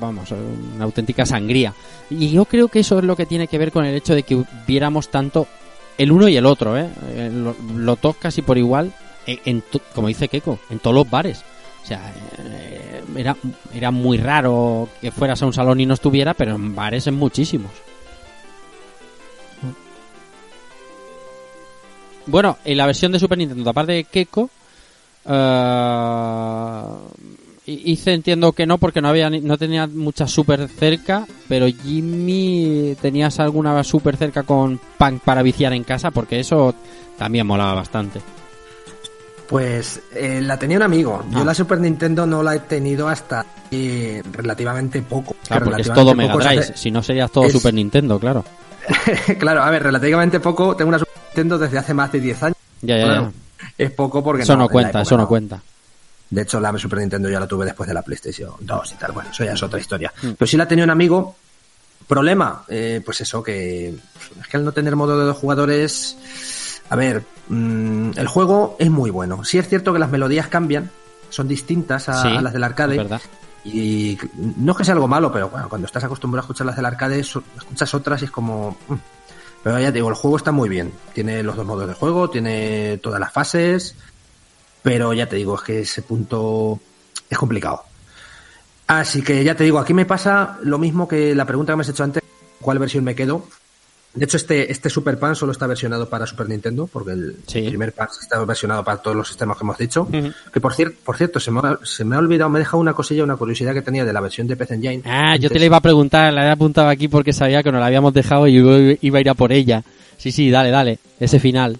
vamos 0.00 0.30
una 0.74 0.84
auténtica 0.84 1.24
sangría 1.26 1.72
y 2.10 2.30
yo 2.30 2.44
creo 2.44 2.68
que 2.68 2.80
eso 2.80 2.98
es 2.98 3.04
lo 3.04 3.16
que 3.16 3.26
tiene 3.26 3.48
que 3.48 3.58
ver 3.58 3.72
con 3.72 3.84
el 3.84 3.94
hecho 3.94 4.14
de 4.14 4.22
que 4.22 4.42
viéramos 4.66 5.08
tanto 5.08 5.46
el 5.98 6.12
uno 6.12 6.28
y 6.28 6.36
el 6.36 6.44
otro, 6.46 6.76
¿eh? 6.78 6.88
Eh, 7.08 7.30
lo- 7.32 7.56
Los 7.74 8.00
dos 8.02 8.16
casi 8.16 8.42
por 8.42 8.58
igual, 8.58 8.92
en, 9.26 9.38
en 9.46 9.62
to- 9.62 9.80
como 9.94 10.08
dice 10.08 10.28
Keiko, 10.28 10.58
en 10.68 10.78
todos 10.78 10.94
los 10.94 11.08
bares. 11.10 11.42
O 11.82 11.86
sea, 11.86 12.12
eh, 12.38 13.02
era, 13.16 13.34
era 13.72 13.90
muy 13.90 14.18
raro 14.18 14.88
que 15.00 15.10
fueras 15.10 15.40
a 15.42 15.46
un 15.46 15.54
salón 15.54 15.80
y 15.80 15.86
no 15.86 15.94
estuviera, 15.94 16.34
pero 16.34 16.54
en 16.54 16.74
bares 16.74 17.06
en 17.06 17.14
muchísimos. 17.14 17.70
Bueno, 22.26 22.58
en 22.64 22.76
la 22.76 22.86
versión 22.86 23.12
de 23.12 23.20
Super 23.20 23.38
Nintendo, 23.38 23.70
aparte 23.70 23.92
de 23.92 24.04
Keiko, 24.04 24.44
eh, 24.44 24.48
hice 27.66 28.12
entiendo 28.14 28.52
que 28.52 28.66
no 28.66 28.78
porque 28.78 29.00
no 29.00 29.08
había 29.08 29.28
no 29.30 29.58
tenía 29.58 29.86
mucha 29.86 30.26
super 30.26 30.68
cerca, 30.68 31.26
pero 31.48 31.66
Jimmy 31.66 32.96
tenías 33.00 33.40
alguna 33.40 33.82
super 33.84 34.16
cerca 34.16 34.42
con 34.44 34.80
Punk 34.98 35.22
para 35.22 35.42
viciar 35.42 35.72
en 35.72 35.84
casa 35.84 36.10
porque 36.10 36.38
eso 36.40 36.74
también 37.18 37.46
molaba 37.46 37.74
bastante. 37.74 38.20
Pues 39.48 40.00
eh, 40.12 40.40
la 40.42 40.58
tenía 40.58 40.76
un 40.76 40.82
amigo. 40.82 41.22
Yo 41.30 41.40
Ah. 41.40 41.44
la 41.44 41.54
Super 41.54 41.78
Nintendo 41.80 42.26
no 42.26 42.42
la 42.42 42.56
he 42.56 42.60
tenido 42.60 43.08
hasta 43.08 43.46
eh, 43.70 44.20
relativamente 44.32 45.00
poco. 45.02 45.36
Claro, 45.46 45.64
Que 45.66 45.70
porque 45.70 45.82
es 45.82 45.92
todo 45.92 46.14
Mega 46.16 46.34
Drive, 46.34 46.58
hace- 46.60 46.76
si 46.76 46.90
no 46.90 47.00
serías 47.00 47.30
todo 47.30 47.44
es- 47.44 47.52
Super 47.52 47.72
Nintendo, 47.72 48.18
claro. 48.18 48.44
claro, 49.38 49.62
a 49.62 49.70
ver, 49.70 49.84
relativamente 49.84 50.40
poco. 50.40 50.74
Tengo 50.74 50.88
una 50.88 50.98
Super 50.98 51.14
Nintendo 51.28 51.58
desde 51.58 51.78
hace 51.78 51.94
más 51.94 52.10
de 52.10 52.20
10 52.20 52.42
años. 52.42 52.56
Ya, 52.82 52.98
ya, 52.98 53.04
Claro, 53.04 53.32
Es 53.78 53.90
poco 53.90 54.22
porque 54.22 54.42
Eso 54.42 54.56
no, 54.56 54.68
cuenta, 54.68 55.02
eso 55.02 55.16
no, 55.16 55.24
no. 55.24 55.28
cuenta. 55.28 55.62
De 56.28 56.42
hecho, 56.42 56.58
la 56.58 56.76
Super 56.78 56.98
Nintendo 56.98 57.28
ya 57.28 57.38
la 57.38 57.46
tuve 57.46 57.64
después 57.64 57.86
de 57.86 57.94
la 57.94 58.02
PlayStation 58.02 58.52
2 58.60 58.92
y 58.92 58.94
tal. 58.96 59.12
Bueno, 59.12 59.30
eso 59.30 59.44
ya 59.44 59.52
es 59.52 59.62
otra 59.62 59.78
historia. 59.78 60.12
Mm. 60.22 60.30
Pero 60.32 60.46
sí 60.46 60.56
la 60.56 60.66
tenía 60.66 60.84
un 60.84 60.90
amigo. 60.90 61.36
Problema, 62.06 62.62
eh, 62.68 63.02
pues 63.04 63.20
eso, 63.20 63.42
que 63.42 63.88
es 63.88 64.46
que 64.48 64.56
al 64.56 64.64
no 64.64 64.70
tener 64.70 64.94
modo 64.94 65.18
de 65.18 65.24
dos 65.24 65.36
jugadores, 65.36 66.16
a 66.88 66.94
ver, 66.94 67.24
mm, 67.48 68.10
el 68.16 68.28
juego 68.28 68.76
es 68.78 68.90
muy 68.90 69.10
bueno. 69.10 69.42
Sí 69.44 69.58
es 69.58 69.68
cierto 69.68 69.92
que 69.92 69.98
las 69.98 70.10
melodías 70.10 70.46
cambian, 70.46 70.90
son 71.30 71.48
distintas 71.48 72.08
a, 72.08 72.22
Sí, 72.22 72.28
a 72.28 72.40
las 72.42 72.52
del 72.52 72.62
arcade. 72.62 72.92
es 72.96 73.02
verdad. 73.02 73.20
Y 73.64 74.16
no 74.56 74.70
es 74.72 74.78
que 74.78 74.84
sea 74.84 74.94
algo 74.94 75.08
malo, 75.08 75.32
pero 75.32 75.48
bueno, 75.48 75.68
cuando 75.68 75.86
estás 75.86 76.04
acostumbrado 76.04 76.42
a 76.42 76.46
escuchar 76.46 76.66
las 76.66 76.76
del 76.76 76.84
arcade, 76.86 77.18
escuchas 77.18 77.92
otras 77.94 78.22
y 78.22 78.26
es 78.26 78.30
como... 78.30 78.76
mm. 78.88 78.94
Pero 79.66 79.80
ya 79.80 79.88
te 79.88 79.94
digo, 79.94 80.08
el 80.10 80.14
juego 80.14 80.36
está 80.36 80.52
muy 80.52 80.68
bien. 80.68 80.92
Tiene 81.12 81.42
los 81.42 81.56
dos 81.56 81.66
modos 81.66 81.88
de 81.88 81.94
juego, 81.94 82.30
tiene 82.30 82.98
todas 82.98 83.18
las 83.18 83.32
fases, 83.32 83.96
pero 84.80 85.12
ya 85.12 85.28
te 85.28 85.34
digo, 85.34 85.56
es 85.56 85.62
que 85.62 85.80
ese 85.80 86.02
punto 86.02 86.78
es 87.28 87.36
complicado. 87.36 87.82
Así 88.86 89.22
que 89.22 89.42
ya 89.42 89.56
te 89.56 89.64
digo, 89.64 89.80
aquí 89.80 89.92
me 89.92 90.06
pasa 90.06 90.56
lo 90.62 90.78
mismo 90.78 91.08
que 91.08 91.34
la 91.34 91.46
pregunta 91.46 91.72
que 91.72 91.78
me 91.78 91.80
has 91.80 91.88
hecho 91.88 92.04
antes, 92.04 92.22
¿cuál 92.60 92.78
versión 92.78 93.02
me 93.02 93.16
quedo? 93.16 93.44
De 94.16 94.24
hecho, 94.24 94.38
este, 94.38 94.72
este 94.72 94.88
Super 94.90 95.18
Pan 95.18 95.36
solo 95.36 95.52
está 95.52 95.66
versionado 95.66 96.08
para 96.08 96.26
Super 96.26 96.48
Nintendo, 96.48 96.88
porque 96.90 97.12
el 97.12 97.36
Sí. 97.46 97.62
primer 97.68 97.92
Pan 97.92 98.08
está 98.20 98.42
versionado 98.44 98.82
para 98.82 98.96
todos 98.98 99.16
los 99.16 99.28
sistemas 99.28 99.56
que 99.58 99.62
hemos 99.64 99.76
dicho. 99.78 100.08
Que 100.52 100.60
por, 100.60 100.72
cier- 100.72 100.94
por 101.04 101.16
cierto, 101.16 101.38
se 101.38 101.50
me, 101.50 101.60
ha, 101.60 101.78
se 101.84 102.04
me 102.04 102.16
ha 102.16 102.18
olvidado, 102.18 102.48
me 102.50 102.58
ha 102.58 102.60
dejado 102.60 102.78
una 102.78 102.94
cosilla, 102.94 103.22
una 103.24 103.36
curiosidad 103.36 103.74
que 103.74 103.82
tenía 103.82 104.04
de 104.04 104.12
la 104.12 104.20
versión 104.20 104.46
de 104.46 104.56
PC 104.56 104.74
Engine. 104.74 105.02
Ah, 105.04 105.36
yo 105.36 105.50
te 105.50 105.58
la 105.58 105.66
iba 105.66 105.76
a 105.76 105.80
preguntar, 105.82 106.32
la 106.32 106.46
he 106.46 106.50
apuntado 106.50 106.88
aquí 106.88 107.08
porque 107.08 107.32
sabía 107.32 107.62
que 107.62 107.70
nos 107.70 107.78
la 107.80 107.86
habíamos 107.86 108.14
dejado 108.14 108.46
y 108.48 108.54
yo 108.54 108.96
iba 109.00 109.18
a 109.18 109.20
ir 109.20 109.28
a 109.30 109.34
por 109.34 109.52
ella. 109.52 109.84
Sí, 110.16 110.32
sí, 110.32 110.50
dale, 110.50 110.70
dale, 110.70 110.98
ese 111.20 111.38
final. 111.38 111.78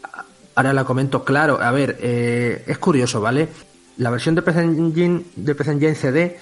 Ahora 0.54 0.72
la 0.74 0.84
comento, 0.84 1.24
claro, 1.24 1.58
a 1.60 1.70
ver, 1.70 1.96
eh, 2.00 2.64
es 2.66 2.76
curioso, 2.78 3.20
¿vale? 3.20 3.48
La 3.96 4.10
versión 4.10 4.34
de 4.34 4.42
PC 4.42 4.60
Engine, 4.60 5.22
de 5.36 5.54
PC 5.54 5.70
Engine 5.72 5.94
CD 5.94 6.36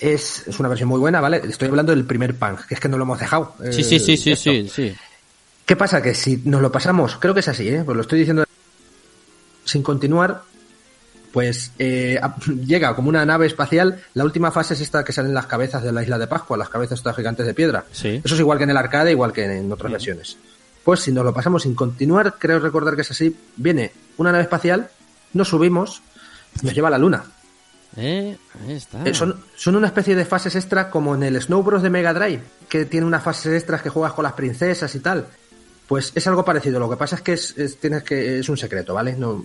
es, 0.00 0.46
es 0.46 0.58
una 0.58 0.68
versión 0.68 0.88
muy 0.88 0.98
buena, 0.98 1.20
¿vale? 1.20 1.42
Estoy 1.44 1.68
hablando 1.68 1.94
del 1.94 2.04
primer 2.04 2.34
punk, 2.34 2.66
que 2.66 2.74
es 2.74 2.80
que 2.80 2.88
no 2.88 2.96
lo 2.96 3.04
hemos 3.04 3.20
dejado. 3.20 3.54
Sí, 3.70 3.80
eh, 3.80 3.84
sí, 3.84 3.98
sí, 3.98 4.16
sí, 4.16 4.32
esto. 4.32 4.50
sí, 4.50 4.68
sí. 4.68 4.94
¿Qué 5.66 5.76
pasa? 5.76 6.02
Que 6.02 6.14
si 6.14 6.42
nos 6.44 6.62
lo 6.62 6.72
pasamos, 6.72 7.16
creo 7.16 7.32
que 7.34 7.40
es 7.40 7.48
así, 7.48 7.68
¿eh? 7.68 7.82
Pues 7.84 7.94
lo 7.94 8.02
estoy 8.02 8.18
diciendo 8.18 8.44
sin 9.64 9.82
continuar, 9.82 10.42
pues 11.32 11.72
eh, 11.78 12.20
llega 12.66 12.94
como 12.96 13.08
una 13.08 13.24
nave 13.24 13.46
espacial. 13.46 14.00
La 14.14 14.24
última 14.24 14.50
fase 14.50 14.74
es 14.74 14.80
esta 14.80 15.04
que 15.04 15.12
salen 15.12 15.34
las 15.34 15.46
cabezas 15.46 15.82
de 15.82 15.92
la 15.92 16.02
isla 16.02 16.18
de 16.18 16.26
Pascua, 16.26 16.56
las 16.56 16.68
cabezas 16.68 16.98
estas 16.98 17.14
gigantes 17.14 17.46
de 17.46 17.54
piedra. 17.54 17.84
Sí. 17.92 18.20
Eso 18.24 18.34
es 18.34 18.40
igual 18.40 18.58
que 18.58 18.64
en 18.64 18.70
el 18.70 18.76
arcade, 18.76 19.12
igual 19.12 19.32
que 19.32 19.44
en 19.44 19.70
otras 19.70 19.92
versiones. 19.92 20.36
Pues 20.82 21.00
si 21.00 21.12
nos 21.12 21.24
lo 21.24 21.32
pasamos 21.32 21.62
sin 21.62 21.74
continuar, 21.74 22.36
creo 22.38 22.58
recordar 22.58 22.96
que 22.96 23.02
es 23.02 23.10
así. 23.10 23.36
Viene 23.56 23.92
una 24.16 24.32
nave 24.32 24.44
espacial, 24.44 24.88
nos 25.34 25.48
subimos, 25.48 26.02
nos 26.62 26.74
lleva 26.74 26.88
a 26.88 26.92
la 26.92 26.98
luna. 26.98 27.24
Eh, 27.96 28.36
ahí 28.66 28.72
está. 28.74 29.02
Eh, 29.04 29.14
son, 29.14 29.36
son 29.56 29.76
una 29.76 29.88
especie 29.88 30.14
de 30.14 30.24
fases 30.24 30.54
extra 30.56 30.90
como 30.90 31.14
en 31.14 31.22
el 31.24 31.40
Snow 31.42 31.62
Bros 31.62 31.82
de 31.82 31.90
Mega 31.90 32.14
Drive, 32.14 32.42
que 32.68 32.84
tiene 32.84 33.06
unas 33.06 33.22
fases 33.22 33.52
extras 33.54 33.82
que 33.82 33.88
juegas 33.90 34.12
con 34.12 34.22
las 34.22 34.34
princesas 34.34 34.94
y 34.94 35.00
tal. 35.00 35.26
Pues 35.88 36.12
es 36.14 36.26
algo 36.28 36.44
parecido. 36.44 36.78
Lo 36.78 36.88
que 36.88 36.96
pasa 36.96 37.16
es 37.16 37.22
que 37.22 37.32
es, 37.32 37.58
es- 37.58 37.78
tienes 37.80 38.02
que 38.04 38.38
es 38.38 38.48
un 38.48 38.56
secreto, 38.56 38.94
¿vale? 38.94 39.14
No, 39.16 39.44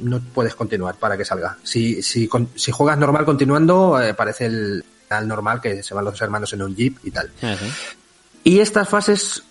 no 0.00 0.20
puedes 0.34 0.54
continuar 0.56 0.96
para 0.96 1.16
que 1.16 1.24
salga. 1.24 1.56
Si, 1.62 2.02
si, 2.02 2.26
con- 2.26 2.48
si 2.56 2.72
juegas 2.72 2.98
normal 2.98 3.24
continuando, 3.24 4.00
eh, 4.00 4.10
aparece 4.10 4.46
el 4.46 4.84
final 5.04 5.28
normal, 5.28 5.60
que 5.60 5.82
se 5.84 5.94
van 5.94 6.04
los 6.04 6.14
dos 6.14 6.22
hermanos 6.22 6.52
en 6.52 6.62
un 6.62 6.74
jeep 6.74 6.98
y 7.04 7.10
tal. 7.12 7.30
Y 8.42 8.58
estas 8.58 8.88
fases 8.88 9.44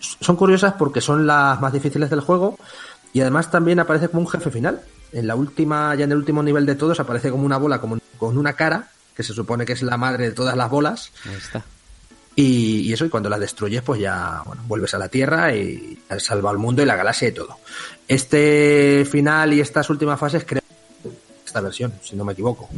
son 0.00 0.36
curiosas 0.36 0.74
porque 0.78 1.00
son 1.02 1.26
las 1.26 1.60
más 1.60 1.72
difíciles 1.72 2.08
del 2.10 2.20
juego 2.20 2.58
y 3.12 3.20
además 3.20 3.50
también 3.50 3.78
aparece 3.78 4.08
como 4.08 4.22
un 4.22 4.28
jefe 4.28 4.50
final. 4.50 4.80
En 5.12 5.26
la 5.26 5.34
última, 5.34 5.94
ya 5.94 6.04
en 6.04 6.12
el 6.12 6.18
último 6.18 6.42
nivel 6.42 6.66
de 6.66 6.74
todos, 6.74 6.98
aparece 7.00 7.30
como 7.30 7.44
una 7.44 7.58
bola 7.58 7.80
como 7.80 7.98
con 8.18 8.38
una 8.38 8.54
cara, 8.54 8.88
que 9.14 9.22
se 9.22 9.34
supone 9.34 9.64
que 9.64 9.72
es 9.72 9.82
la 9.82 9.96
madre 9.96 10.30
de 10.30 10.32
todas 10.32 10.56
las 10.56 10.70
bolas. 10.70 11.12
Ahí 11.26 11.34
está. 11.34 11.64
Y, 12.34 12.80
y 12.80 12.92
eso, 12.92 13.04
y 13.04 13.10
cuando 13.10 13.28
la 13.28 13.38
destruyes, 13.38 13.82
pues 13.82 14.00
ya 14.00 14.42
bueno, 14.46 14.62
vuelves 14.66 14.94
a 14.94 14.98
la 14.98 15.08
Tierra 15.08 15.54
y 15.54 15.98
salva 16.18 16.50
al 16.50 16.58
mundo 16.58 16.82
y 16.82 16.86
la 16.86 16.96
galaxia 16.96 17.28
y 17.28 17.32
todo. 17.32 17.58
Este 18.08 19.06
final 19.10 19.52
y 19.52 19.60
estas 19.60 19.90
últimas 19.90 20.18
fases 20.18 20.44
creo 20.46 20.62
esta 21.44 21.60
versión, 21.60 21.92
si 22.02 22.16
no 22.16 22.24
me 22.24 22.32
equivoco. 22.32 22.70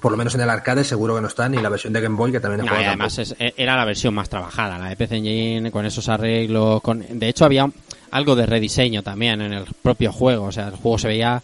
Por 0.00 0.12
lo 0.12 0.18
menos 0.18 0.34
en 0.36 0.40
el 0.42 0.50
arcade 0.50 0.84
seguro 0.84 1.16
que 1.16 1.20
no 1.20 1.26
están, 1.28 1.54
y 1.54 1.58
la 1.58 1.68
versión 1.68 1.92
de 1.92 2.00
Game 2.00 2.16
Boy 2.16 2.30
que 2.30 2.38
también 2.40 2.60
he 2.60 2.62
No, 2.62 2.68
jugado 2.68 2.84
y 2.84 2.86
además 2.88 3.18
es- 3.18 3.34
era 3.56 3.76
la 3.76 3.84
versión 3.84 4.14
más 4.14 4.28
trabajada, 4.28 4.78
la 4.78 4.88
de 4.90 4.96
PC 4.96 5.16
Engine, 5.16 5.70
con 5.72 5.84
esos 5.86 6.08
arreglos. 6.08 6.80
Con... 6.82 7.04
De 7.18 7.28
hecho, 7.28 7.44
había 7.44 7.68
algo 8.12 8.36
de 8.36 8.46
rediseño 8.46 9.02
también 9.02 9.40
en 9.40 9.52
el 9.52 9.64
propio 9.82 10.12
juego. 10.12 10.44
O 10.46 10.52
sea, 10.52 10.68
el 10.68 10.76
juego 10.76 10.98
se 10.98 11.08
veía 11.08 11.42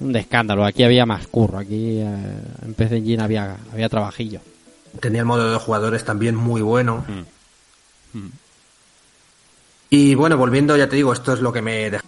un 0.00 0.12
de 0.12 0.20
escándalo. 0.20 0.64
Aquí 0.64 0.84
había 0.84 1.04
más 1.04 1.26
curro. 1.26 1.58
Aquí 1.58 1.98
eh, 1.98 2.06
en 2.64 2.74
PC 2.74 2.96
Engine 2.96 3.22
había, 3.22 3.56
había 3.72 3.88
trabajillo. 3.90 4.40
Tenía 5.00 5.20
el 5.20 5.26
modo 5.26 5.52
de 5.52 5.58
jugadores 5.58 6.02
también 6.04 6.34
muy 6.34 6.62
bueno. 6.62 7.04
Mm. 7.06 8.18
Mm. 8.18 8.30
Y 9.90 10.14
bueno, 10.14 10.36
volviendo, 10.36 10.76
ya 10.76 10.88
te 10.88 10.96
digo, 10.96 11.12
esto 11.12 11.32
es 11.34 11.40
lo 11.40 11.52
que 11.52 11.62
me 11.62 11.90
dejó 11.90 12.06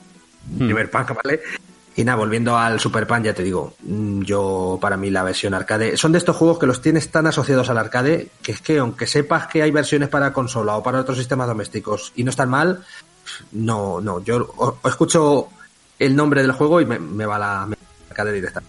Mm. 0.51 0.65
primer 0.65 0.91
punk, 0.91 1.11
¿vale? 1.23 1.41
Y 1.99 2.05
nada, 2.05 2.15
volviendo 2.17 2.57
al 2.57 2.79
Super 2.79 3.09
Pan, 3.09 3.25
ya 3.25 3.35
te 3.35 3.43
digo, 3.43 3.75
mm, 3.83 4.23
yo 4.23 4.79
para 4.81 4.97
mí 4.97 5.11
la 5.11 5.25
versión 5.25 5.53
arcade, 5.53 5.97
son 5.97 6.13
de 6.13 6.19
estos 6.19 6.37
juegos 6.37 6.61
que 6.61 6.67
los 6.67 6.81
tienes 6.81 7.11
tan 7.11 7.27
asociados 7.27 7.71
al 7.71 7.79
arcade 7.79 8.29
que 8.41 8.53
es 8.53 8.61
que 8.61 8.79
aunque 8.79 9.05
sepas 9.09 9.49
que 9.49 9.63
hay 9.63 9.73
versiones 9.73 10.09
para 10.09 10.33
consola 10.33 10.77
o 10.77 10.83
para 10.85 11.01
otros 11.01 11.19
sistemas 11.19 11.49
domésticos 11.49 12.13
y 12.15 12.23
no 12.23 12.31
están 12.31 12.51
mal, 12.51 12.85
no, 13.51 14.01
no, 14.01 14.23
yo 14.23 14.49
o- 14.59 14.79
escucho 14.89 15.49
el 15.99 16.15
nombre 16.15 16.43
del 16.43 16.53
juego 16.53 16.81
y 16.81 16.87
me, 16.87 17.27
va 17.27 17.37
la 17.37 17.69
arcade 18.09 18.33
directa. 18.33 18.63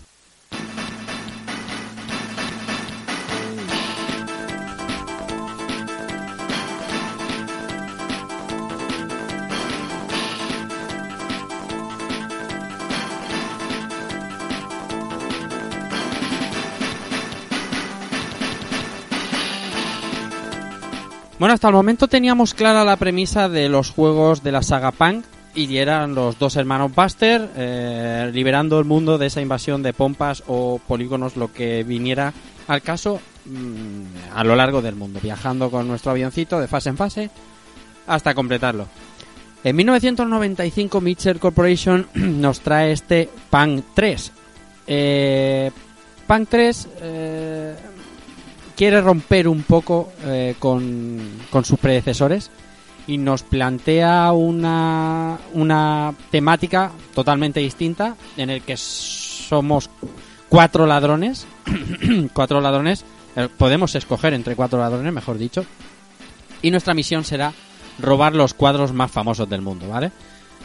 Bueno, 21.39 21.53
hasta 21.53 21.69
el 21.69 21.73
momento 21.73 22.09
teníamos 22.09 22.53
clara 22.53 22.83
la 22.83 22.97
premisa 22.97 23.47
de 23.47 23.69
los 23.69 23.91
juegos 23.91 24.43
de 24.43 24.51
la 24.51 24.61
saga 24.61 24.91
Punk 24.91 25.23
y 25.55 25.77
eran 25.77 26.13
los 26.13 26.37
dos 26.37 26.57
hermanos 26.57 26.93
Buster 26.93 27.49
eh, 27.55 28.29
liberando 28.33 28.77
el 28.77 28.83
mundo 28.83 29.17
de 29.17 29.27
esa 29.27 29.39
invasión 29.39 29.81
de 29.81 29.93
pompas 29.93 30.43
o 30.47 30.81
polígonos, 30.85 31.37
lo 31.37 31.53
que 31.53 31.85
viniera 31.85 32.33
al 32.67 32.81
caso 32.81 33.21
mm, 33.45 34.35
a 34.35 34.43
lo 34.43 34.53
largo 34.57 34.81
del 34.81 34.95
mundo, 34.95 35.21
viajando 35.23 35.71
con 35.71 35.87
nuestro 35.87 36.11
avioncito 36.11 36.59
de 36.59 36.67
fase 36.67 36.89
en 36.89 36.97
fase 36.97 37.29
hasta 38.05 38.35
completarlo. 38.35 38.87
En 39.63 39.77
1995 39.77 40.99
Mitchell 40.99 41.39
Corporation 41.39 42.05
nos 42.15 42.59
trae 42.59 42.91
este 42.91 43.29
Punk 43.49 43.85
3. 43.93 44.31
Eh, 44.87 45.71
Punk 46.27 46.49
3 46.49 46.87
eh, 47.01 47.75
quiere 48.79 49.01
romper 49.01 49.49
un 49.49 49.63
poco 49.63 50.09
eh, 50.23 50.55
con, 50.57 51.19
con 51.49 51.65
sus 51.65 51.77
predecesores 51.77 52.49
y 53.07 53.17
nos 53.17 53.43
plantea 53.43 54.31
una, 54.31 55.37
una 55.51 56.13
temática 56.31 56.93
totalmente 57.13 57.59
distinta 57.59 58.15
en 58.37 58.49
el 58.49 58.61
que 58.61 58.77
somos 58.77 59.89
cuatro 60.47 60.85
ladrones, 60.85 61.45
cuatro 62.33 62.61
ladrones, 62.61 63.03
eh, 63.35 63.49
podemos 63.57 63.95
escoger 63.95 64.33
entre 64.33 64.55
cuatro 64.55 64.79
ladrones, 64.79 65.11
mejor 65.11 65.37
dicho, 65.37 65.65
y 66.61 66.71
nuestra 66.71 66.93
misión 66.93 67.25
será 67.25 67.51
robar 67.99 68.33
los 68.33 68.53
cuadros 68.53 68.93
más 68.93 69.11
famosos 69.11 69.49
del 69.49 69.61
mundo, 69.61 69.89
¿vale? 69.89 70.13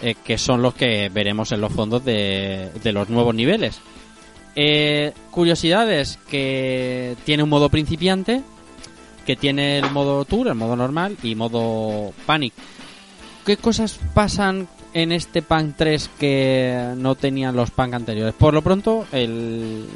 Eh, 0.02 0.14
que 0.24 0.38
son 0.38 0.62
los 0.62 0.74
que 0.74 1.08
veremos 1.08 1.50
en 1.50 1.60
los 1.60 1.72
fondos 1.72 2.04
de, 2.04 2.70
de 2.80 2.92
los 2.92 3.08
nuevos 3.08 3.34
niveles. 3.34 3.80
Eh, 4.56 5.12
curiosidades, 5.30 6.18
que 6.30 7.16
tiene 7.24 7.42
un 7.42 7.48
modo 7.48 7.68
principiante, 7.68 8.42
que 9.26 9.36
tiene 9.36 9.78
el 9.78 9.90
modo 9.90 10.24
tour, 10.24 10.48
el 10.48 10.54
modo 10.54 10.76
normal 10.76 11.16
y 11.22 11.34
modo 11.34 12.12
panic. 12.26 12.52
¿Qué 13.44 13.56
cosas 13.56 13.98
pasan 14.14 14.68
en 14.92 15.12
este 15.12 15.42
Punk 15.42 15.74
3 15.76 16.10
que 16.18 16.94
no 16.96 17.14
tenían 17.14 17.56
los 17.56 17.70
Punk 17.70 17.94
anteriores? 17.94 18.34
Por 18.34 18.54
lo 18.54 18.62
pronto, 18.62 19.06
el, 19.12 19.86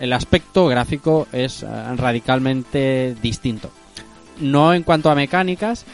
el 0.00 0.12
aspecto 0.12 0.66
gráfico 0.66 1.28
es 1.32 1.62
eh, 1.62 1.66
radicalmente 1.96 3.14
distinto. 3.22 3.70
No 4.40 4.74
en 4.74 4.82
cuanto 4.82 5.10
a 5.10 5.14
mecánicas, 5.14 5.84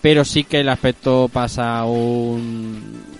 pero 0.00 0.24
sí 0.24 0.44
que 0.44 0.60
el 0.60 0.68
aspecto 0.68 1.28
pasa 1.32 1.84
un 1.84 3.15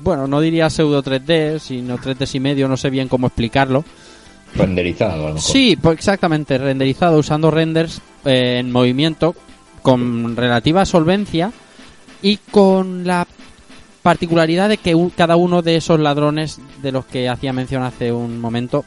bueno, 0.00 0.26
no 0.26 0.40
diría 0.40 0.70
pseudo 0.70 1.02
3D, 1.02 1.58
sino 1.58 1.98
3D 1.98 2.34
y 2.34 2.40
medio, 2.40 2.68
no 2.68 2.76
sé 2.76 2.90
bien 2.90 3.08
cómo 3.08 3.26
explicarlo. 3.26 3.84
Renderizado, 4.54 5.12
a 5.12 5.28
lo 5.28 5.34
mejor. 5.34 5.40
Sí, 5.40 5.76
pues 5.80 5.98
exactamente, 5.98 6.58
renderizado 6.58 7.18
usando 7.18 7.50
renders 7.50 8.00
eh, 8.24 8.58
en 8.58 8.72
movimiento 8.72 9.34
con 9.82 10.36
relativa 10.36 10.84
solvencia 10.84 11.52
y 12.22 12.38
con 12.50 13.06
la 13.06 13.26
particularidad 14.02 14.68
de 14.68 14.78
que 14.78 14.96
cada 15.16 15.36
uno 15.36 15.62
de 15.62 15.76
esos 15.76 16.00
ladrones 16.00 16.60
de 16.82 16.92
los 16.92 17.04
que 17.04 17.28
hacía 17.28 17.52
mención 17.52 17.82
hace 17.82 18.10
un 18.12 18.40
momento 18.40 18.84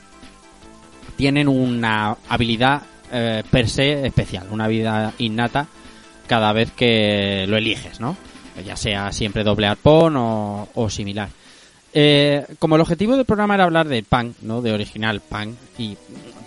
tienen 1.16 1.48
una 1.48 2.18
habilidad 2.28 2.82
eh, 3.12 3.44
per 3.50 3.70
se 3.70 4.06
especial, 4.08 4.48
una 4.52 4.66
habilidad 4.66 5.14
innata 5.20 5.68
cada 6.28 6.54
vez 6.54 6.72
que 6.72 7.46
lo 7.48 7.58
eliges, 7.58 8.00
¿no? 8.00 8.16
Ya 8.66 8.76
sea 8.76 9.12
siempre 9.12 9.44
doble 9.44 9.68
arpón 9.68 10.16
o, 10.18 10.90
similar. 10.90 11.30
Eh, 11.94 12.46
como 12.60 12.76
el 12.76 12.82
objetivo 12.82 13.16
del 13.16 13.26
programa 13.26 13.56
era 13.56 13.66
hablar 13.66 13.88
de 13.88 14.04
Punk, 14.04 14.38
¿no? 14.42 14.62
De 14.62 14.72
original 14.72 15.20
Punk, 15.22 15.56
y 15.78 15.98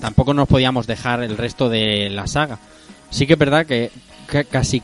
tampoco 0.01 0.33
nos 0.33 0.49
podíamos 0.49 0.87
dejar 0.87 1.23
el 1.23 1.37
resto 1.37 1.69
de 1.69 2.09
la 2.11 2.27
saga. 2.27 2.59
Sí 3.11 3.27
que 3.27 3.35
es 3.35 3.39
verdad 3.39 3.67
que, 3.67 3.91
que 4.29 4.45
casi 4.45 4.83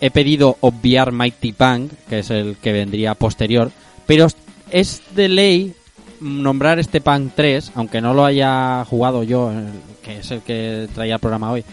he 0.00 0.10
pedido 0.10 0.56
obviar 0.60 1.12
Mighty 1.12 1.52
Punk, 1.52 1.92
que 2.08 2.20
es 2.20 2.30
el 2.30 2.56
que 2.56 2.72
vendría 2.72 3.14
posterior, 3.14 3.70
pero 4.06 4.26
es 4.70 5.02
de 5.14 5.28
ley 5.28 5.74
nombrar 6.20 6.78
este 6.78 7.00
Punk 7.00 7.32
3, 7.34 7.72
aunque 7.74 8.00
no 8.00 8.14
lo 8.14 8.24
haya 8.24 8.84
jugado 8.84 9.22
yo, 9.22 9.52
eh, 9.52 9.64
que 10.02 10.18
es 10.18 10.30
el 10.30 10.42
que 10.42 10.88
traía 10.94 11.14
el 11.14 11.20
programa 11.20 11.50
hoy, 11.50 11.64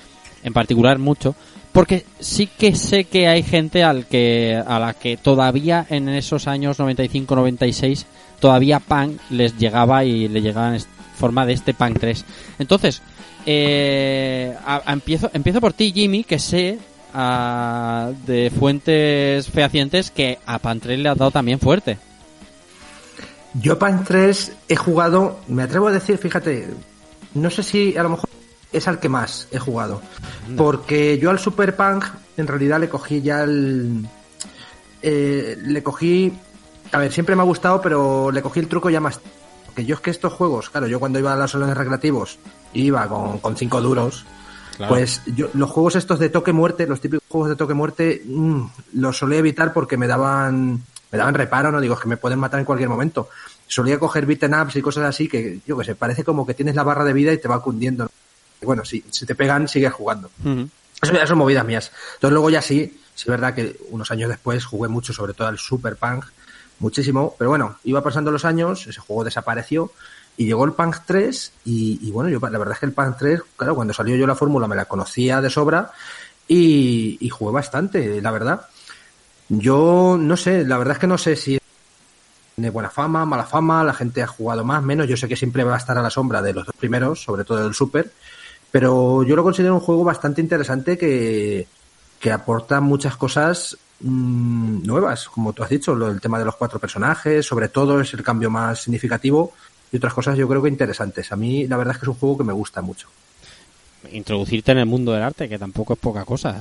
en 0.43 0.53
particular 0.53 0.97
mucho, 0.99 1.35
porque 1.77 2.05
sí 2.19 2.47
que 2.47 2.73
sé 2.75 3.03
que 3.03 3.27
hay 3.27 3.43
gente 3.43 3.83
al 3.83 4.07
que 4.07 4.59
a 4.65 4.79
la 4.79 4.95
que 4.95 5.15
todavía 5.15 5.85
en 5.91 6.09
esos 6.09 6.47
años 6.47 6.79
95-96 6.79 8.05
todavía 8.39 8.79
Punk 8.79 9.19
les 9.29 9.55
llegaba 9.59 10.03
y 10.03 10.27
le 10.27 10.41
llegaba 10.41 10.75
en 10.75 10.81
forma 11.15 11.45
de 11.45 11.53
este 11.53 11.75
Punk 11.75 11.99
3. 11.99 12.25
Entonces, 12.57 13.03
eh, 13.45 14.55
a- 14.65 14.81
a- 14.87 14.91
empiezo 14.93 15.29
empiezo 15.35 15.61
por 15.61 15.73
ti 15.73 15.91
Jimmy, 15.93 16.23
que 16.23 16.39
sé 16.39 16.79
ah, 17.13 18.09
de 18.25 18.49
fuentes 18.49 19.47
fehacientes 19.47 20.09
que 20.09 20.39
a 20.47 20.57
Punk 20.57 20.81
3 20.81 20.97
le 20.97 21.09
has 21.09 21.17
dado 21.19 21.29
también 21.29 21.59
fuerte. 21.59 21.99
Yo 23.53 23.77
Punk 23.77 24.03
3 24.03 24.51
he 24.67 24.75
jugado, 24.75 25.41
me 25.47 25.61
atrevo 25.61 25.89
a 25.89 25.91
decir, 25.91 26.17
fíjate, 26.17 26.69
no 27.35 27.51
sé 27.51 27.61
si 27.61 27.95
a 27.95 28.01
lo 28.01 28.09
mejor 28.09 28.29
es 28.71 28.87
al 28.87 28.99
que 28.99 29.09
más 29.09 29.47
he 29.51 29.59
jugado. 29.59 30.01
Porque 30.55 31.17
yo 31.19 31.29
al 31.29 31.39
Super 31.39 31.75
Punk 31.75 32.05
en 32.37 32.47
realidad 32.47 32.79
le 32.79 32.89
cogí 32.89 33.21
ya 33.21 33.43
el... 33.43 34.07
eh, 35.01 35.57
le 35.61 35.83
cogí... 35.83 36.37
A 36.91 36.99
ver, 36.99 37.11
siempre 37.11 37.35
me 37.35 37.41
ha 37.41 37.45
gustado, 37.45 37.81
pero 37.81 38.31
le 38.31 38.41
cogí 38.41 38.59
el 38.59 38.67
truco 38.67 38.89
ya 38.89 39.01
más... 39.01 39.19
Porque 39.65 39.85
yo 39.85 39.95
es 39.95 40.01
que 40.01 40.09
estos 40.09 40.33
juegos, 40.33 40.69
claro, 40.69 40.87
yo 40.87 40.99
cuando 40.99 41.19
iba 41.19 41.33
a 41.33 41.35
los 41.35 41.51
salones 41.51 41.77
recreativos 41.77 42.39
iba 42.73 43.07
con, 43.07 43.39
con 43.39 43.55
cinco 43.55 43.81
duros. 43.81 44.25
Pues 44.87 45.21
yo, 45.25 45.49
los 45.53 45.71
juegos 45.71 45.95
estos 45.95 46.19
de 46.19 46.29
toque 46.29 46.53
muerte, 46.53 46.85
los 46.85 47.01
típicos 47.01 47.23
juegos 47.27 47.49
de 47.49 47.55
toque 47.55 47.73
muerte, 47.73 48.21
mm, 48.25 48.61
los 48.93 49.17
solía 49.17 49.39
evitar 49.39 49.73
porque 49.73 49.97
me 49.97 50.05
daban, 50.05 50.83
me 51.11 51.17
daban 51.17 51.33
reparo, 51.33 51.71
no 51.71 51.81
digo, 51.81 51.95
es 51.95 51.99
que 51.99 52.07
me 52.07 52.17
pueden 52.17 52.37
matar 52.37 52.59
en 52.59 52.65
cualquier 52.65 52.89
momento. 52.89 53.29
Solía 53.65 53.97
coger 53.97 54.25
beaten 54.25 54.53
ups 54.53 54.75
y 54.75 54.81
cosas 54.81 55.05
así 55.05 55.27
que, 55.27 55.59
yo 55.65 55.77
que 55.77 55.83
sé, 55.83 55.95
parece 55.95 56.23
como 56.23 56.45
que 56.45 56.53
tienes 56.53 56.75
la 56.75 56.83
barra 56.83 57.03
de 57.03 57.13
vida 57.13 57.33
y 57.33 57.39
te 57.39 57.47
va 57.47 57.61
cundiendo. 57.61 58.09
Y 58.61 58.65
bueno, 58.65 58.83
si, 58.85 59.03
si 59.09 59.25
te 59.25 59.35
pegan, 59.35 59.67
sigues 59.67 59.93
jugando. 59.93 60.29
Eso 61.01 61.13
ya 61.13 61.27
son 61.27 61.37
movidas 61.37 61.65
mías. 61.65 61.91
Entonces 62.15 62.33
luego 62.33 62.49
ya 62.49 62.61
sí, 62.61 62.99
sí 63.13 63.23
es 63.23 63.27
verdad 63.27 63.53
que 63.53 63.77
unos 63.89 64.09
años 64.11 64.29
después 64.29 64.65
jugué 64.65 64.87
mucho, 64.87 65.13
sobre 65.13 65.33
todo 65.33 65.47
al 65.47 65.57
Super 65.57 65.95
Punk, 65.95 66.25
muchísimo, 66.79 67.35
pero 67.37 67.49
bueno, 67.49 67.77
iba 67.83 68.01
pasando 68.01 68.31
los 68.31 68.45
años, 68.45 68.85
ese 68.87 68.99
juego 68.99 69.23
desapareció 69.23 69.91
Y 70.37 70.45
llegó 70.45 70.65
el 70.65 70.73
Punk 70.73 70.97
3 71.05 71.51
y, 71.65 72.07
y 72.07 72.11
bueno, 72.11 72.29
yo 72.29 72.39
la 72.39 72.57
verdad 72.59 72.73
es 72.73 72.79
que 72.79 72.85
el 72.85 72.93
Punk 72.93 73.17
3, 73.17 73.41
claro, 73.55 73.75
cuando 73.75 73.93
salió 73.93 74.15
yo 74.15 74.27
la 74.27 74.35
fórmula 74.35 74.67
me 74.67 74.75
la 74.75 74.85
conocía 74.85 75.41
de 75.41 75.49
sobra 75.49 75.91
y, 76.47 77.17
y 77.19 77.29
jugué 77.29 77.51
bastante, 77.51 78.21
la 78.21 78.31
verdad. 78.31 78.67
Yo 79.49 80.17
no 80.19 80.37
sé, 80.37 80.65
la 80.65 80.77
verdad 80.77 80.93
es 80.93 80.99
que 80.99 81.07
no 81.07 81.17
sé 81.17 81.35
si 81.35 81.59
tiene 82.55 82.69
buena 82.69 82.89
fama, 82.89 83.25
mala 83.25 83.45
fama, 83.45 83.83
la 83.83 83.93
gente 83.93 84.21
ha 84.23 84.27
jugado 84.27 84.63
más, 84.63 84.81
menos. 84.83 85.07
Yo 85.07 85.15
sé 85.15 85.27
que 85.27 85.35
siempre 85.35 85.63
va 85.63 85.75
a 85.75 85.77
estar 85.77 85.97
a 85.97 86.01
la 86.01 86.09
sombra 86.09 86.41
de 86.41 86.53
los 86.53 86.65
dos 86.65 86.75
primeros, 86.75 87.23
sobre 87.23 87.43
todo 87.43 87.63
del 87.63 87.73
Super, 87.73 88.11
pero 88.71 89.23
yo 89.23 89.35
lo 89.35 89.43
considero 89.43 89.75
un 89.75 89.79
juego 89.79 90.03
bastante 90.03 90.41
interesante 90.41 90.97
que, 90.97 91.67
que 92.19 92.31
aporta 92.31 92.81
muchas 92.81 93.15
cosas 93.15 93.77
mmm, 94.01 94.85
nuevas, 94.85 95.27
como 95.29 95.53
tú 95.53 95.63
has 95.63 95.69
dicho, 95.69 95.95
lo, 95.95 96.09
el 96.09 96.21
tema 96.21 96.39
de 96.39 96.45
los 96.45 96.55
cuatro 96.55 96.79
personajes, 96.79 97.45
sobre 97.45 97.69
todo 97.69 98.01
es 98.01 98.13
el 98.13 98.23
cambio 98.23 98.49
más 98.49 98.81
significativo 98.81 99.53
y 99.91 99.97
otras 99.97 100.13
cosas 100.13 100.37
yo 100.37 100.47
creo 100.47 100.61
que 100.61 100.69
interesantes. 100.69 101.31
A 101.31 101.35
mí 101.35 101.67
la 101.67 101.77
verdad 101.77 101.95
es 101.95 101.99
que 101.99 102.05
es 102.05 102.09
un 102.09 102.15
juego 102.15 102.37
que 102.37 102.43
me 102.43 102.53
gusta 102.53 102.81
mucho. 102.81 103.07
Introducirte 104.11 104.71
en 104.71 104.79
el 104.79 104.85
mundo 104.85 105.11
del 105.11 105.23
arte, 105.23 105.49
que 105.49 105.57
tampoco 105.57 105.93
es 105.93 105.99
poca 105.99 106.23
cosa. 106.23 106.55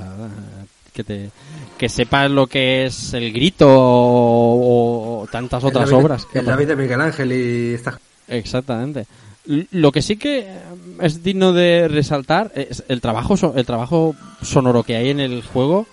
Que, 0.93 1.03
te, 1.03 1.29
que 1.77 1.89
sepas 1.89 2.31
lo 2.31 2.47
que 2.47 2.87
es 2.87 3.13
el 3.13 3.31
grito 3.31 3.67
o, 3.69 5.21
o 5.21 5.27
tantas 5.27 5.63
otras 5.63 5.85
el 5.85 5.91
David, 5.91 6.05
obras. 6.05 6.27
El 6.33 6.45
David 6.45 6.67
de 6.69 6.75
Miguel 6.75 7.01
Ángel 7.01 7.31
y 7.31 7.73
estas 7.75 7.99
Exactamente. 8.27 9.05
Lo 9.71 9.91
que 9.91 10.01
sí 10.01 10.17
que 10.17 10.57
es 10.99 11.23
digno 11.23 11.53
de 11.53 11.87
resaltar 11.87 12.51
es 12.55 12.83
el 12.87 12.99
trabajo, 13.01 13.35
el 13.55 13.65
trabajo 13.65 14.15
sonoro 14.41 14.83
que 14.83 14.97
hay 14.97 15.09
en 15.09 15.19
el 15.19 15.41
juego 15.41 15.87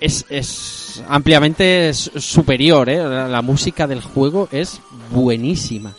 es, 0.00 0.24
es 0.30 1.02
ampliamente 1.08 1.92
superior, 1.94 2.88
¿eh? 2.88 2.96
la, 2.96 3.28
la 3.28 3.42
música 3.42 3.86
del 3.86 4.00
juego 4.00 4.48
es 4.50 4.80
buenísima. 5.10 5.94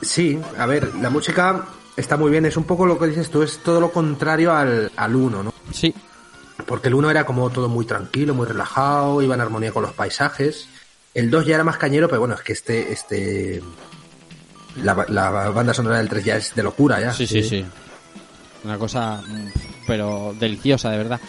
Sí, 0.00 0.38
a 0.56 0.66
ver, 0.66 0.94
la 0.94 1.10
música 1.10 1.66
está 1.96 2.16
muy 2.16 2.30
bien, 2.30 2.46
es 2.46 2.56
un 2.56 2.64
poco 2.64 2.86
lo 2.86 2.98
que 2.98 3.08
dices 3.08 3.28
tú, 3.28 3.42
es 3.42 3.58
todo 3.58 3.80
lo 3.80 3.90
contrario 3.90 4.54
al, 4.54 4.92
al 4.96 5.16
1, 5.16 5.42
¿no? 5.42 5.52
Sí. 5.72 5.92
Porque 6.64 6.88
el 6.88 6.94
1 6.94 7.10
era 7.10 7.26
como 7.26 7.50
todo 7.50 7.68
muy 7.68 7.84
tranquilo, 7.84 8.32
muy 8.32 8.46
relajado, 8.46 9.20
iba 9.20 9.34
en 9.34 9.40
armonía 9.40 9.72
con 9.72 9.82
los 9.82 9.92
paisajes. 9.92 10.68
El 11.16 11.30
2 11.30 11.46
ya 11.46 11.54
era 11.54 11.64
más 11.64 11.78
cañero, 11.78 12.08
pero 12.08 12.20
bueno, 12.20 12.34
es 12.34 12.42
que 12.42 12.52
este, 12.52 12.92
este, 12.92 13.62
la, 14.82 15.06
la 15.08 15.30
banda 15.30 15.72
sonora 15.72 15.96
del 15.96 16.10
3 16.10 16.24
ya 16.24 16.36
es 16.36 16.54
de 16.54 16.62
locura, 16.62 17.00
ya. 17.00 17.10
Sí, 17.14 17.26
sí, 17.26 17.42
sí. 17.42 17.64
Una 18.64 18.76
cosa, 18.76 19.22
pero 19.86 20.34
deliciosa, 20.38 20.90
de 20.90 20.98
verdad. 20.98 21.20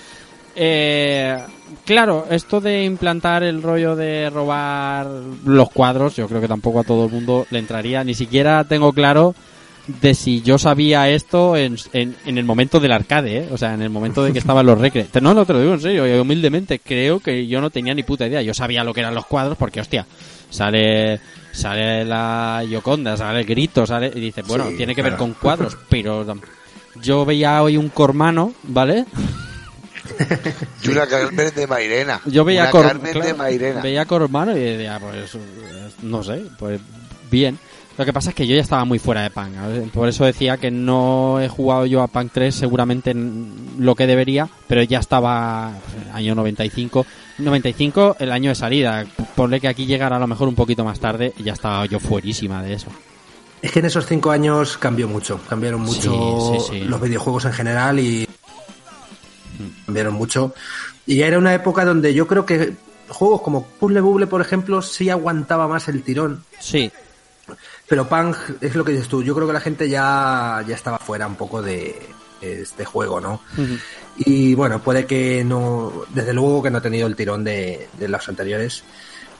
Eh, 0.58 1.38
claro, 1.86 2.26
esto 2.30 2.60
de 2.60 2.84
implantar 2.84 3.44
el 3.44 3.64
rollo 3.64 3.96
de 3.96 4.30
robar 4.30 5.08
los 5.46 5.70
cuadros, 5.70 6.18
yo 6.18 6.28
creo 6.28 6.42
que 6.42 6.50
tampoco 6.50 6.82
a 6.82 6.84
todo 6.84 7.06
el 7.06 7.12
mundo 7.12 7.48
le 7.50 7.60
entraría. 7.60 8.04
Ni 8.04 8.14
siquiera 8.14 8.66
tengo 8.66 8.92
claro 8.92 9.36
de 9.88 10.14
si 10.14 10.42
yo 10.42 10.58
sabía 10.58 11.10
esto 11.10 11.56
en, 11.56 11.78
en, 11.94 12.16
en 12.26 12.38
el 12.38 12.44
momento 12.46 12.80
del 12.80 12.92
arcade, 12.92 13.38
¿eh? 13.38 13.48
o 13.52 13.58
sea, 13.58 13.74
en 13.74 13.82
el 13.82 13.90
momento 13.90 14.22
de 14.24 14.34
que 14.34 14.40
estaban 14.40 14.66
los 14.66 14.78
recre. 14.80 15.08
No, 15.22 15.34
no 15.34 15.46
te 15.46 15.54
lo 15.54 15.62
digo 15.62 15.74
en 15.74 15.82
serio, 15.82 16.22
humildemente 16.22 16.80
creo 16.80 17.20
que 17.22 17.48
yo 17.48 17.62
no 17.62 17.70
tenía 17.70 17.94
ni 17.94 18.04
puta 18.04 18.28
idea. 18.28 18.42
Yo 18.42 18.54
sabía 18.54 18.84
lo 18.84 18.94
que 18.94 19.00
eran 19.00 19.16
los 19.16 19.26
cuadros 19.26 19.58
porque, 19.58 19.80
hostia, 19.80 20.06
sale 20.50 21.20
sale 21.54 22.06
la 22.06 22.64
Yoconda, 22.70 23.18
sale 23.18 23.40
el 23.40 23.46
grito, 23.46 23.86
sale 23.88 24.12
y 24.14 24.20
dice, 24.20 24.42
bueno, 24.44 24.70
Sí, 24.70 24.78
tiene 24.78 24.94
que 24.94 25.02
claro. 25.02 25.12
ver 25.16 25.20
con 25.20 25.34
cuadros, 25.34 25.78
pero 25.90 26.24
yo 27.02 27.26
veía 27.26 27.64
hoy 27.64 27.78
un 27.78 27.90
cormano, 27.90 28.54
¿vale? 28.64 29.06
Y 30.84 30.90
una 30.90 31.06
Carmen 31.08 31.52
de 31.56 31.68
Mairena. 31.68 32.22
Yo 32.26 32.46
veía 32.46 32.64
una 32.64 32.72
Cor- 32.72 32.88
Carmen 32.88 33.12
claro, 33.12 33.28
de 33.28 33.34
Mairena. 33.34 33.82
veía 33.82 34.06
Cormano 34.06 34.56
y 34.56 34.60
decía, 34.60 35.00
pues 35.00 35.36
eh, 35.36 35.40
no 36.04 36.24
sé, 36.24 36.44
pues 36.58 36.80
bien. 37.30 37.58
Lo 37.98 38.06
que 38.06 38.14
pasa 38.14 38.30
es 38.30 38.36
que 38.36 38.46
yo 38.46 38.56
ya 38.56 38.62
estaba 38.62 38.86
muy 38.86 39.00
fuera 39.00 39.24
de 39.24 39.32
Punk, 39.32 39.56
¿sabes? 39.56 39.90
por 39.90 40.08
eso 40.08 40.24
decía 40.24 40.58
que 40.58 40.70
no 40.70 41.42
he 41.42 41.50
jugado 41.50 41.88
yo 41.88 42.04
a 42.04 42.08
Punk 42.08 42.32
3 42.32 42.54
seguramente 42.54 43.10
en 43.10 43.52
lo 43.80 43.96
que 43.96 44.06
debería, 44.06 44.48
pero 44.68 44.84
ya 44.84 45.00
estaba 45.00 45.72
pues, 45.92 46.16
año 46.16 46.36
95, 46.36 47.06
95 47.40 48.18
el 48.20 48.32
año 48.32 48.50
de 48.50 48.56
salida, 48.56 49.04
ponle 49.36 49.60
que 49.60 49.68
aquí 49.68 49.88
llegara 49.88 50.18
a 50.18 50.20
lo 50.20 50.28
mejor 50.28 50.48
un 50.48 50.54
poquito 50.56 50.84
más 50.86 51.00
tarde 51.00 51.34
y 51.38 51.44
ya 51.44 51.54
estaba 51.54 51.86
yo 51.88 52.00
fuerísima 52.00 52.62
de 52.62 52.74
eso. 52.74 52.88
Es 53.64 53.72
que 53.72 53.80
en 53.80 53.86
esos 53.86 54.06
cinco 54.06 54.30
años 54.30 54.78
cambió 54.78 55.08
mucho, 55.08 55.40
cambiaron 55.50 55.82
mucho 55.82 56.54
Sí, 56.54 56.60
sí, 56.60 56.80
sí. 56.80 56.84
los 56.84 57.02
videojuegos 57.02 57.46
en 57.46 57.54
general 57.54 58.00
y 58.00 58.28
cambiaron 59.86 60.14
mucho. 60.14 60.54
Y 61.08 61.18
ya 61.18 61.28
era 61.28 61.40
una 61.40 61.56
época 61.56 61.84
donde 61.84 62.14
yo 62.14 62.28
creo 62.28 62.46
que 62.46 62.74
juegos 63.10 63.42
como 63.42 63.64
Puzzle 63.64 64.02
Bubble, 64.02 64.28
por 64.28 64.42
ejemplo, 64.42 64.84
sí 64.84 65.10
aguantaba 65.10 65.68
más 65.68 65.88
el 65.88 66.04
tirón. 66.04 66.44
Sí, 66.60 66.92
Pero 67.88 68.08
Punk, 68.10 68.36
es 68.62 68.76
lo 68.76 68.84
que 68.84 68.92
dices 68.92 69.08
tú, 69.08 69.24
yo 69.24 69.34
creo 69.34 69.48
que 69.48 69.54
la 69.54 69.62
gente 69.62 69.88
ya, 69.90 70.64
ya 70.68 70.76
estaba 70.76 70.98
fuera 71.00 71.26
un 71.28 71.36
poco 71.36 71.62
de 71.62 71.98
este 72.42 72.84
juego, 72.86 73.22
¿no? 73.22 73.42
Y 74.18 74.54
bueno, 74.56 74.82
puede 74.82 75.06
que 75.06 75.44
no, 75.44 76.04
desde 76.14 76.34
luego 76.34 76.62
que 76.62 76.70
no 76.70 76.80
ha 76.80 76.82
tenido 76.82 77.08
el 77.08 77.16
tirón 77.16 77.44
de, 77.44 77.88
de 77.98 78.08
los 78.08 78.28
anteriores. 78.28 78.84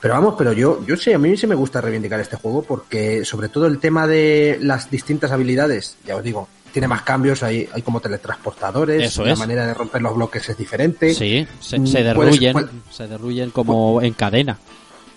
Pero 0.00 0.14
vamos, 0.14 0.34
pero 0.38 0.52
yo, 0.52 0.84
yo 0.86 0.96
sí, 0.96 1.12
a 1.12 1.18
mí 1.18 1.36
sí 1.36 1.46
me 1.46 1.56
gusta 1.56 1.80
reivindicar 1.80 2.20
este 2.20 2.36
juego 2.36 2.62
porque 2.62 3.24
sobre 3.24 3.48
todo 3.48 3.66
el 3.66 3.78
tema 3.80 4.06
de 4.06 4.58
las 4.62 4.90
distintas 4.90 5.32
habilidades, 5.32 5.96
ya 6.06 6.14
os 6.16 6.22
digo, 6.22 6.48
tiene 6.72 6.86
más 6.86 7.02
cambios, 7.02 7.42
hay, 7.42 7.68
hay 7.72 7.82
como 7.82 8.00
teletransportadores, 8.00 9.02
Eso 9.04 9.24
la 9.24 9.32
es. 9.32 9.38
manera 9.38 9.66
de 9.66 9.74
romper 9.74 10.00
los 10.00 10.14
bloques 10.14 10.48
es 10.48 10.56
diferente, 10.56 11.12
sí, 11.14 11.46
se, 11.60 11.78
Mm, 11.80 11.86
se 11.86 11.92
puedes- 11.92 12.04
derruyen, 12.04 12.52
puedes- 12.52 12.70
se 12.92 13.06
derruyen 13.08 13.50
como 13.50 14.00
en 14.00 14.12
cadena. 14.14 14.56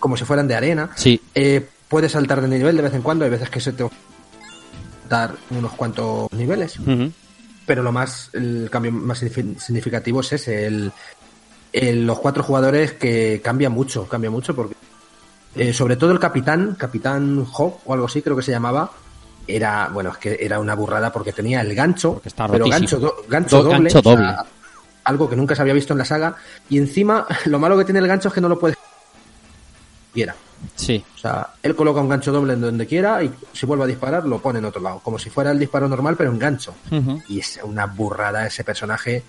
como 0.00 0.16
si 0.16 0.24
fueran 0.24 0.48
de 0.48 0.56
arena. 0.56 0.90
Sí, 0.96 1.20
Eh, 1.34 1.64
puedes 1.92 2.10
saltar 2.12 2.40
de 2.40 2.48
nivel 2.48 2.74
de 2.76 2.82
vez 2.82 2.94
en 2.94 3.02
cuando, 3.02 3.24
hay 3.24 3.30
veces 3.30 3.48
que 3.50 3.60
se 3.60 3.72
te 3.72 3.86
dar 5.08 5.34
unos 5.50 5.72
cuantos 5.74 6.32
niveles. 6.32 6.76
pero 7.66 7.82
lo 7.82 7.92
más 7.92 8.30
el 8.32 8.68
cambio 8.70 8.90
más 8.92 9.22
signifi- 9.22 9.58
significativo 9.58 10.20
es 10.22 10.32
ese 10.32 10.66
el, 10.66 10.90
el- 11.72 12.06
los 12.06 12.18
cuatro 12.18 12.42
jugadores 12.42 12.92
que 12.94 13.40
cambia 13.44 13.68
mucho 13.70 14.08
cambia 14.08 14.30
mucho 14.30 14.56
porque 14.56 14.74
eh, 15.54 15.72
sobre 15.74 15.96
todo 15.96 16.10
el 16.12 16.18
capitán 16.18 16.74
capitán 16.78 17.44
Hawk 17.56 17.80
o 17.84 17.92
algo 17.94 18.06
así 18.06 18.22
creo 18.22 18.34
que 18.36 18.42
se 18.42 18.52
llamaba 18.52 18.90
era 19.46 19.88
bueno 19.92 20.10
es 20.10 20.16
que 20.16 20.38
era 20.40 20.58
una 20.60 20.74
burrada 20.74 21.12
porque 21.12 21.32
tenía 21.32 21.60
el 21.60 21.74
gancho 21.74 22.22
está 22.24 22.48
pero 22.48 22.66
gancho 22.66 22.98
do- 22.98 23.16
gancho 23.28 23.58
Do- 23.58 23.64
doble, 23.64 23.90
gancho 23.90 23.98
o 23.98 24.02
sea, 24.02 24.12
doble. 24.16 24.36
algo 25.04 25.28
que 25.28 25.36
nunca 25.36 25.54
se 25.54 25.60
había 25.62 25.74
visto 25.74 25.92
en 25.92 25.98
la 25.98 26.04
saga 26.06 26.34
y 26.70 26.78
encima 26.78 27.26
lo 27.46 27.58
malo 27.58 27.76
que 27.76 27.84
tiene 27.84 28.00
el 28.00 28.06
gancho 28.08 28.28
es 28.28 28.34
que 28.34 28.40
no 28.40 28.48
lo 28.48 28.58
puedes 28.58 28.76
quiera 30.14 30.34
sí, 30.74 31.04
o 31.14 31.18
sea, 31.18 31.48
él 31.62 31.74
coloca 31.74 32.00
un 32.00 32.08
gancho 32.08 32.32
doble 32.32 32.54
en 32.54 32.60
donde 32.60 32.86
quiera 32.86 33.22
y 33.22 33.30
si 33.52 33.66
vuelve 33.66 33.84
a 33.84 33.86
disparar 33.86 34.26
lo 34.26 34.40
pone 34.40 34.58
en 34.58 34.64
otro 34.64 34.80
lado, 34.80 35.00
como 35.00 35.18
si 35.18 35.30
fuera 35.30 35.50
el 35.50 35.58
disparo 35.58 35.88
normal 35.88 36.16
pero 36.16 36.30
en 36.30 36.38
gancho. 36.38 36.74
Y 37.28 37.40
es 37.40 37.60
una 37.62 37.86
burrada 37.86 38.46
ese 38.46 38.64
personaje. 38.64 39.22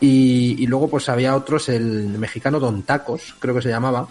Y, 0.00 0.56
y 0.58 0.66
luego 0.66 0.88
pues 0.88 1.08
había 1.08 1.36
otros, 1.36 1.68
el 1.68 2.18
mexicano 2.18 2.60
Don 2.60 2.82
Tacos, 2.82 3.34
creo 3.38 3.54
que 3.54 3.62
se 3.62 3.68
llamaba, 3.68 4.08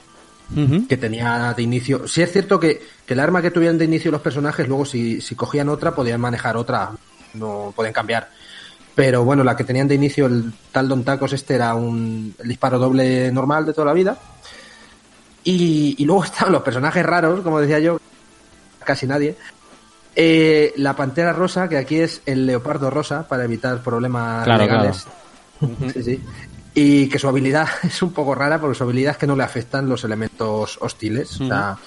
que 0.87 0.97
tenía 0.97 1.53
de 1.55 1.63
inicio... 1.63 2.07
Sí 2.07 2.21
es 2.21 2.31
cierto 2.31 2.59
que, 2.59 2.81
que 3.05 3.13
el 3.13 3.19
arma 3.19 3.41
que 3.41 3.51
tuvieran 3.51 3.77
de 3.77 3.85
inicio 3.85 4.11
los 4.11 4.21
personajes, 4.21 4.67
luego 4.67 4.85
si, 4.85 5.19
si 5.21 5.35
cogían 5.35 5.69
otra 5.69 5.95
podían 5.95 6.21
manejar 6.21 6.57
otra, 6.57 6.91
no 7.33 7.73
podían 7.75 7.93
cambiar. 7.93 8.29
Pero 8.95 9.23
bueno, 9.23 9.43
la 9.43 9.55
que 9.55 9.63
tenían 9.63 9.87
de 9.87 9.95
inicio 9.95 10.27
el 10.27 10.53
tal 10.71 10.87
Don 10.87 11.03
Tacos 11.03 11.33
este 11.33 11.55
era 11.55 11.73
un 11.73 12.35
el 12.39 12.47
disparo 12.47 12.77
doble 12.77 13.31
normal 13.31 13.65
de 13.65 13.73
toda 13.73 13.85
la 13.85 13.93
vida. 13.93 14.17
Y, 15.43 15.95
y 15.97 16.05
luego 16.05 16.23
estaban 16.25 16.53
los 16.53 16.61
personajes 16.63 17.05
raros, 17.05 17.41
como 17.41 17.59
decía 17.59 17.79
yo, 17.79 17.99
casi 18.83 19.07
nadie. 19.07 19.35
Eh, 20.15 20.73
la 20.77 20.95
pantera 20.95 21.33
rosa, 21.33 21.67
que 21.67 21.77
aquí 21.77 21.99
es 21.99 22.21
el 22.25 22.45
leopardo 22.45 22.89
rosa, 22.89 23.27
para 23.27 23.43
evitar 23.45 23.81
problemas 23.81 24.43
Claro, 24.43 24.63
legales. 24.63 25.07
Sí, 25.93 26.03
sí. 26.03 26.23
Y 26.75 27.07
que 27.07 27.19
su 27.19 27.27
habilidad 27.27 27.67
es 27.83 28.01
un 28.01 28.13
poco 28.13 28.35
rara, 28.35 28.59
porque 28.59 28.75
su 28.77 28.83
habilidad 28.83 29.13
es 29.13 29.17
que 29.17 29.27
no 29.27 29.35
le 29.35 29.43
afectan 29.43 29.89
los 29.89 30.03
elementos 30.03 30.77
hostiles. 30.81 31.39
O 31.41 31.47
sea, 31.47 31.77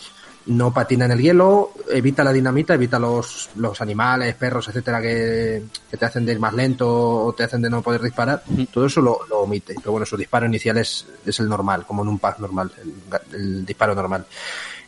no 0.47 0.73
patina 0.73 1.07
en 1.07 1.13
el 1.13 1.21
hielo, 1.21 1.73
evita 1.91 2.23
la 2.23 2.33
dinamita, 2.33 2.75
evita 2.75 2.99
los, 2.99 3.51
los 3.57 3.81
animales, 3.81 4.35
perros, 4.35 4.69
etcétera, 4.69 5.01
que, 5.01 5.63
que 5.91 5.97
te 5.97 6.05
hacen 6.05 6.25
de 6.25 6.33
ir 6.33 6.39
más 6.39 6.55
lento 6.55 6.89
o 6.89 7.33
te 7.33 7.45
hacen 7.45 7.63
de 7.63 7.71
no 7.71 7.83
poder 7.83 8.03
disparar. 8.03 8.43
Todo 8.73 8.87
eso 8.87 9.01
lo, 9.01 9.21
lo 9.29 9.41
omite. 9.41 9.75
Pero 9.77 9.93
bueno, 9.93 10.07
su 10.07 10.17
disparo 10.17 10.47
inicial 10.47 10.79
es, 10.79 11.07
es 11.25 11.41
el 11.41 11.49
normal, 11.49 11.85
como 11.87 12.03
en 12.03 12.09
un 12.09 12.19
pack 12.19 12.39
normal, 12.39 12.71
el, 12.81 13.35
el 13.35 13.67
disparo 13.67 13.95
normal. 13.95 14.25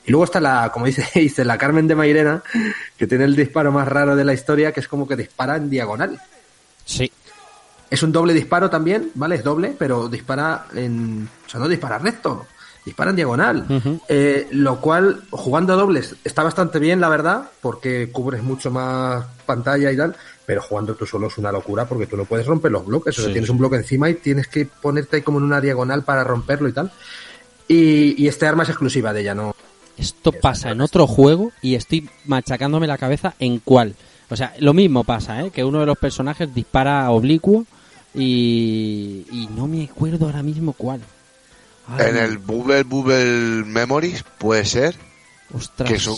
Y 0.09 0.11
luego 0.11 0.25
está 0.25 0.41
la, 0.41 0.71
como 0.73 0.87
dice, 0.87 1.07
dice 1.21 1.45
la 1.45 1.59
Carmen 1.59 1.87
de 1.87 1.95
Mairena, 1.95 2.43
que 2.97 3.07
tiene 3.07 3.25
el 3.25 3.37
disparo 3.37 3.71
más 3.73 3.87
raro 3.87 4.17
de 4.17 4.25
la 4.25 4.33
historia, 4.33 4.73
que 4.73 4.81
es 4.81 4.89
como 4.89 5.07
que 5.07 5.17
dispara 5.17 5.57
en 5.57 5.69
diagonal. 5.69 6.19
sí, 6.85 7.13
Es 7.91 8.03
un 8.03 8.13
doble 8.13 8.33
disparo 8.33 8.71
también, 8.71 9.11
¿vale? 9.15 9.35
Es 9.35 9.45
doble, 9.45 9.75
pero 9.79 10.09
dispara 10.09 10.67
en. 10.75 11.29
O 11.47 11.49
sea, 11.51 11.61
no 11.61 11.69
dispara 11.69 11.99
recto, 11.99 12.47
dispara 12.89 13.10
en 13.10 13.16
diagonal. 13.16 13.66
Eh, 14.09 14.48
lo 14.51 14.81
cual, 14.81 15.23
jugando 15.31 15.73
a 15.73 15.77
dobles, 15.77 16.16
está 16.24 16.43
bastante 16.43 16.78
bien, 16.78 17.01
la 17.01 17.09
verdad, 17.09 17.51
porque 17.60 18.10
cubres 18.10 18.43
mucho 18.43 18.70
más 18.70 19.24
pantalla 19.47 19.90
y 19.93 19.97
tal. 19.97 20.16
Pero 20.44 20.62
jugando 20.62 20.94
tú 20.94 21.06
solo 21.06 21.28
es 21.28 21.39
una 21.39 21.52
locura 21.52 21.86
porque 21.86 22.06
tú 22.06 22.16
no 22.16 22.24
puedes 22.24 22.47
romper 22.47 22.73
los 22.73 22.85
bloques. 22.85 23.19
O 23.19 23.23
sea, 23.23 23.32
tienes 23.32 23.51
un 23.51 23.59
bloque 23.59 23.77
encima 23.77 24.09
y 24.10 24.15
tienes 24.15 24.48
que 24.48 24.66
ponerte 24.66 25.16
ahí 25.16 25.23
como 25.23 25.39
en 25.39 25.44
una 25.44 25.60
diagonal 25.60 26.02
para 26.02 26.24
romperlo 26.24 26.69
y 26.69 26.73
tal. 26.73 26.90
Y, 27.69 28.23
y 28.23 28.28
este 28.28 28.47
arma 28.47 28.62
es 28.62 28.70
exclusiva 28.70 29.12
de 29.12 29.20
ella, 29.20 29.35
¿no? 29.35 29.55
esto 29.98 30.32
pasa 30.32 30.70
en 30.70 30.81
otro 30.81 31.06
juego 31.06 31.52
y 31.60 31.74
estoy 31.74 32.09
machacándome 32.24 32.86
la 32.86 32.98
cabeza 32.98 33.35
en 33.39 33.59
cuál. 33.59 33.94
O 34.31 34.36
sea, 34.36 34.55
lo 34.60 34.73
mismo 34.73 35.05
pasa, 35.05 35.43
¿eh? 35.43 35.51
Que 35.51 35.65
uno 35.65 35.81
de 35.81 35.86
los 35.86 35.98
personajes 35.98 36.55
dispara 36.55 37.10
oblicuo 37.10 37.65
y, 38.15 39.27
y 39.31 39.48
no 39.55 39.66
me 39.66 39.85
acuerdo 39.85 40.27
ahora 40.27 40.43
mismo 40.43 40.73
cuál. 40.73 41.01
Ay, 41.89 42.06
En 42.10 42.16
el 42.16 42.39
Bubble 42.39 42.82
Bubble 42.82 43.65
Memories 43.65 44.23
puede 44.39 44.65
ser 44.65 44.94
ostras. 45.55 45.89
que 45.89 45.98
son- 45.98 46.16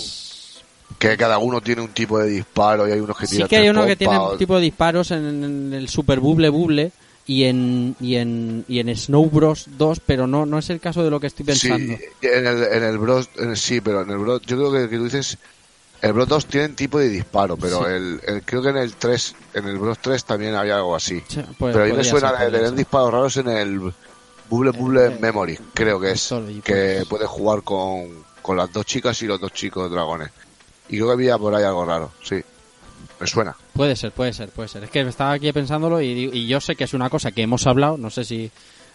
que 0.99 1.17
cada 1.17 1.39
uno 1.39 1.61
tiene 1.61 1.81
un 1.83 1.89
tipo 1.89 2.19
de 2.19 2.29
disparo 2.29 2.87
y 2.89 2.93
hay 2.93 3.01
unos 3.01 3.17
que 3.17 3.27
Sí 3.27 3.37
tiran 3.37 3.49
que 3.49 3.57
hay 3.57 3.63
tres 3.63 3.71
uno 3.71 3.81
que 3.87 3.97
pompas, 3.97 3.99
tiene 3.99 4.17
o- 4.19 4.33
un 4.33 4.39
tipo 4.39 4.57
de 4.57 4.63
disparos 4.63 5.11
en, 5.13 5.45
en 5.45 5.73
el 5.73 5.89
Super 5.89 6.19
Bubble 6.21 6.49
Bubble 6.49 6.93
y 7.27 7.45
en, 7.45 7.95
y 8.01 8.17
en, 8.17 8.65
y 8.69 8.81
en 8.81 8.97
Snow 8.97 9.31
Bros 9.31 9.67
2, 9.79 10.01
pero 10.05 10.27
no, 10.27 10.45
no 10.47 10.59
es 10.59 10.69
el 10.71 10.81
caso 10.81 11.05
de 11.05 11.11
lo 11.11 11.21
que 11.21 11.29
estoy 11.29 11.47
pensando. 11.47 11.97
Sí, 11.97 12.05
en 12.23 12.47
el, 12.47 12.63
en 12.65 12.83
el 12.83 12.99
Bros, 12.99 13.29
en 13.37 13.51
el- 13.51 13.57
sí, 13.57 13.81
pero 13.81 14.03
en 14.03 14.11
el 14.11 14.19
Bros, 14.19 14.43
yo 14.43 14.57
creo 14.57 14.73
que, 14.73 14.89
que 14.91 14.97
tú 14.97 15.05
dices, 15.05 15.39
el 16.03 16.13
Bros 16.13 16.27
2 16.29 16.47
tienen 16.47 16.75
tipo 16.75 16.99
de 16.99 17.09
disparo, 17.09 17.57
pero 17.57 17.85
Sí. 17.85 17.93
el, 17.93 18.21
el- 18.27 18.43
creo 18.43 18.63
que 18.63 18.71
en 18.71 18.79
el 18.79 18.95
3, 18.97 19.35
en 19.55 19.69
el 19.69 19.79
Bros 19.79 19.99
3 20.01 20.25
también 20.25 20.55
había 20.57 20.77
algo 20.77 20.97
así. 20.97 21.23
Sí, 21.29 21.41
pues 21.57 21.73
pero 21.73 21.85
a 21.85 21.87
mí 21.89 21.93
me 21.93 22.03
suena 22.05 22.33
de 22.33 22.51
tener 22.51 22.73
disparos 22.75 23.13
raros 23.13 23.37
en 23.37 23.49
el 23.49 23.93
Bubble 24.51 24.73
Bubble 24.73 25.07
eh, 25.07 25.19
Memory, 25.19 25.59
creo 25.73 25.99
que 25.99 26.11
es, 26.11 26.21
Sorry, 26.21 26.61
que 26.61 27.05
puedes 27.09 27.29
jugar 27.29 27.63
con, 27.63 28.25
con 28.43 28.57
las 28.57 28.71
dos 28.73 28.85
chicas 28.85 29.23
y 29.23 29.27
los 29.27 29.41
dos 29.41 29.53
chicos 29.53 29.91
dragones. 29.91 30.31
Y 30.89 30.97
creo 30.97 31.07
que 31.07 31.13
había 31.13 31.39
por 31.39 31.55
ahí 31.55 31.65
algo 31.65 31.85
raro, 31.85 32.11
sí. 32.23 32.43
Me 33.21 33.27
suena. 33.27 33.55
Puede 33.75 33.97
ser, 33.97 34.13
puede 34.13 34.33
ser, 34.33 34.49
puede 34.49 34.69
ser. 34.69 34.85
Es 34.85 34.91
que 34.91 35.01
estaba 35.01 35.33
aquí 35.33 35.53
pensándolo 35.53 36.01
y, 36.01 36.47
yo 36.47 36.61
sé 36.61 36.75
que 36.75 36.85
es 36.85 36.95
una 36.95 37.11
cosa 37.11 37.33
que 37.33 37.43
hemos 37.43 37.67
hablado, 37.67 37.97
no 37.97 38.11
sé 38.11 38.25
si 38.25 38.45
eh, 38.45 38.51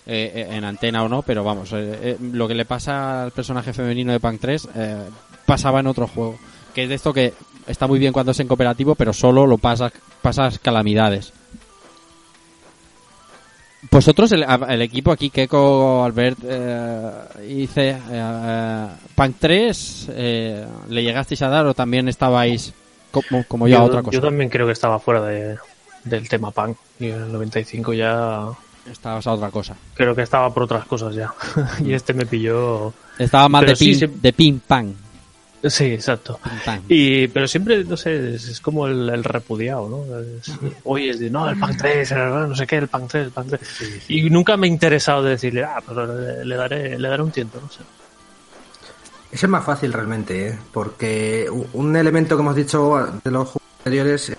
eh, 0.06 0.48
en 0.52 0.64
antena 0.64 1.04
o 1.04 1.10
no, 1.10 1.22
pero 1.22 1.44
vamos, 1.44 1.72
eh, 1.74 2.00
eh, 2.02 2.18
lo 2.20 2.48
que 2.48 2.56
le 2.56 2.66
pasa 2.66 3.24
al 3.24 3.32
personaje 3.32 3.72
femenino 3.72 4.12
de 4.12 4.20
Punk 4.20 4.42
3 4.42 4.70
eh, 4.76 4.98
pasaba 5.46 5.80
en 5.80 5.88
otro 5.88 6.08
juego. 6.08 6.38
Que 6.74 6.84
es 6.84 6.90
de 6.90 6.96
esto 6.96 7.14
que 7.14 7.34
está 7.68 7.88
muy 7.88 8.00
bien 8.00 8.14
cuando 8.14 8.32
es 8.32 8.40
en 8.40 8.48
cooperativo, 8.48 8.96
pero 8.96 9.14
solo 9.14 9.48
lo 9.48 9.58
pasas, 9.58 9.94
pasas 10.22 10.60
calamidades. 10.60 11.32
Vosotros, 13.92 14.32
el, 14.32 14.46
el 14.70 14.82
equipo 14.82 15.12
aquí, 15.12 15.30
Keiko, 15.30 16.04
Albert, 16.04 16.40
eh, 16.44 17.12
dice, 17.48 17.90
eh, 17.90 18.00
eh, 18.12 18.88
Punk 19.16 19.36
3, 19.40 20.10
eh, 20.12 20.66
¿le 20.90 21.04
llegasteis 21.04 21.42
a 21.42 21.50
dar 21.50 21.66
o 21.66 21.74
también 21.74 22.08
estabais 22.08 22.74
como, 23.12 23.44
como 23.48 23.68
yo, 23.68 23.80
a 23.80 23.84
otra 23.84 24.02
cosa? 24.02 24.16
yo 24.16 24.22
también 24.22 24.50
creo 24.50 24.66
que 24.66 24.74
estaba 24.74 25.00
fuera 25.00 25.22
de, 25.22 25.58
del 26.04 26.28
tema 26.30 26.52
punk. 26.52 26.78
Y 27.00 27.08
en 27.10 27.24
el 27.24 27.32
95 27.34 27.94
ya 27.94 28.48
Estabas 28.90 29.26
a 29.26 29.34
otra 29.34 29.50
cosa. 29.50 29.76
creo 29.96 30.16
que 30.16 30.22
estaba 30.22 30.54
por 30.54 30.64
otras 30.64 30.86
cosas 30.86 31.16
ya. 31.16 31.34
y 31.84 31.94
este 31.94 32.14
me 32.14 32.26
pilló. 32.26 32.94
Estaba 33.18 33.50
más 33.50 33.62
Pero 33.62 33.72
de 33.72 33.76
sí, 33.76 33.96
pin, 33.96 34.22
de 34.22 34.34
pin 34.34 34.60
pan. 34.66 34.96
Sí, 35.68 35.86
exacto. 35.86 36.40
Y, 36.88 37.28
pero 37.30 37.48
siempre, 37.48 37.84
no 37.84 37.98
sé, 37.98 38.36
es, 38.36 38.48
es 38.50 38.60
como 38.62 38.88
el, 38.88 39.10
el 39.10 39.24
repudiado, 39.24 39.90
¿no? 39.90 40.20
Es- 40.20 40.52
Oye, 40.84 41.10
es 41.10 41.20
de, 41.20 41.30
no, 41.30 41.50
el 41.50 41.58
Punk 41.60 41.78
3, 41.78 42.12
el- 42.12 42.50
no 42.50 42.56
sé 42.56 42.68
qué, 42.68 42.78
el 42.78 42.88
Punk 42.88 43.10
3, 43.10 43.26
el 43.26 43.32
Punk 43.32 43.48
3. 43.50 43.62
Y 44.10 44.30
nunca 44.30 44.58
me 44.58 44.68
he 44.68 44.70
interesado 44.70 45.24
de 45.24 45.32
decirle, 45.32 45.64
ah, 45.64 45.82
pero 45.86 46.06
le, 46.06 46.46
le 46.46 46.56
daré, 46.56 47.00
le 47.00 47.08
daré 47.10 47.24
un 47.24 47.32
tiento, 47.32 47.60
no 47.62 47.70
sé. 47.70 47.80
Ese 49.32 49.46
es 49.48 49.50
más 49.50 49.66
fácil 49.66 49.92
realmente, 49.92 50.48
¿eh? 50.50 50.60
porque 50.72 51.48
un 51.74 51.96
elemento 51.96 52.36
que 52.38 52.42
hemos 52.42 52.56
dicho 52.56 53.20
de 53.24 53.32
los 53.32 53.50
juegos 53.50 53.62
anteriores, 53.80 54.30
eh, 54.30 54.38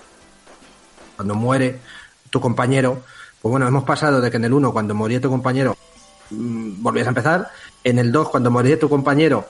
cuando 1.16 1.34
muere 1.34 1.78
tu 2.30 2.40
compañero, 2.40 3.02
pues 3.42 3.50
bueno, 3.50 3.66
hemos 3.66 3.84
pasado 3.84 4.20
de 4.20 4.30
que 4.30 4.36
en 4.38 4.44
el 4.44 4.52
1, 4.52 4.72
cuando 4.72 4.94
moría 4.94 5.20
tu 5.20 5.28
compañero, 5.28 5.76
mm, 6.30 6.82
volvías 6.82 7.06
a 7.06 7.10
empezar, 7.10 7.50
en 7.84 7.98
el 7.98 8.10
2, 8.12 8.28
cuando 8.30 8.50
moría 8.50 8.78
tu 8.78 8.88
compañero, 8.88 9.46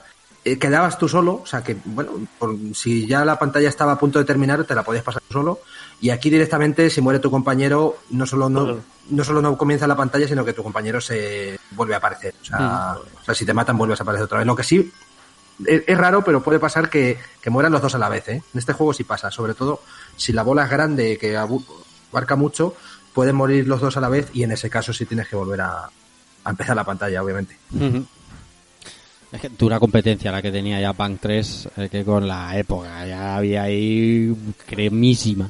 eh, 0.51 0.57
quedabas 0.59 0.97
tú 0.97 1.07
solo, 1.09 1.41
o 1.43 1.45
sea 1.45 1.63
que, 1.63 1.77
bueno, 1.85 2.11
por- 2.39 2.55
si 2.73 3.05
ya 3.07 3.23
la 3.25 3.37
pantalla 3.39 3.69
estaba 3.69 3.93
a 3.93 3.99
punto 3.99 4.19
de 4.19 4.25
terminar, 4.25 4.63
te 4.65 4.75
la 4.75 4.83
podías 4.83 5.03
pasar 5.03 5.21
tú 5.27 5.33
solo, 5.33 5.59
y 6.01 6.09
aquí 6.09 6.29
directamente, 6.29 6.89
si 6.89 7.01
muere 7.01 7.19
tu 7.19 7.29
compañero, 7.31 7.97
no 8.11 8.25
solo 8.25 8.49
no, 8.49 8.63
Claro. 8.63 8.79
no 9.09 9.23
solo 9.23 9.41
no 9.41 9.57
comienza 9.57 9.87
la 9.87 9.95
pantalla, 9.95 10.27
sino 10.27 10.45
que 10.45 10.53
tu 10.53 10.63
compañero 10.63 11.01
se 11.01 11.59
vuelve 11.71 11.95
a 11.95 11.97
aparecer. 11.97 12.35
O 12.41 12.45
sea, 12.45 12.97
o 13.21 13.25
sea, 13.25 13.33
si 13.35 13.45
te 13.45 13.53
matan, 13.53 13.77
vuelves 13.77 13.99
a 13.99 14.03
aparecer 14.03 14.25
otra 14.25 14.37
vez. 14.39 14.47
Lo 14.47 14.55
que 14.55 14.63
sí 14.63 14.91
es, 15.65 15.83
es 15.87 15.97
raro, 15.97 16.23
pero 16.23 16.43
puede 16.43 16.59
pasar 16.59 16.89
que, 16.89 17.17
que 17.41 17.49
mueran 17.49 17.71
los 17.71 17.81
dos 17.81 17.95
a 17.95 17.97
la 17.97 18.09
vez. 18.09 18.27
¿eh? 18.29 18.41
En 18.53 18.59
este 18.59 18.73
juego 18.73 18.93
sí 18.93 19.03
pasa, 19.03 19.31
sobre 19.31 19.53
todo 19.55 19.81
si 20.15 20.33
la 20.33 20.43
bola 20.43 20.65
es 20.65 20.69
grande, 20.69 21.17
que 21.17 21.35
abarca 21.35 22.35
mucho, 22.35 22.75
pueden 23.13 23.35
morir 23.35 23.67
los 23.67 23.81
dos 23.81 23.97
a 23.97 24.01
la 24.01 24.09
vez 24.09 24.29
y 24.33 24.43
en 24.43 24.51
ese 24.51 24.69
caso 24.69 24.93
sí 24.93 25.05
tienes 25.07 25.27
que 25.27 25.35
volver 25.35 25.61
a, 25.61 25.89
a 26.43 26.49
empezar 26.49 26.75
la 26.75 26.83
pantalla, 26.83 27.23
obviamente. 27.23 27.57
Es 29.37 29.41
que 29.41 29.49
dura 29.49 29.79
competencia 29.79 30.31
la 30.31 30.41
que 30.41 30.51
tenía 30.51 30.81
ya 30.81 30.93
Punk 30.93 31.19
3 31.21 31.69
eh, 31.77 31.89
que 31.91 32.03
con 32.03 32.27
la 32.27 32.57
época. 32.57 33.05
Ya 33.05 33.35
había 33.37 33.63
ahí 33.63 34.33
cremísima. 34.65 35.47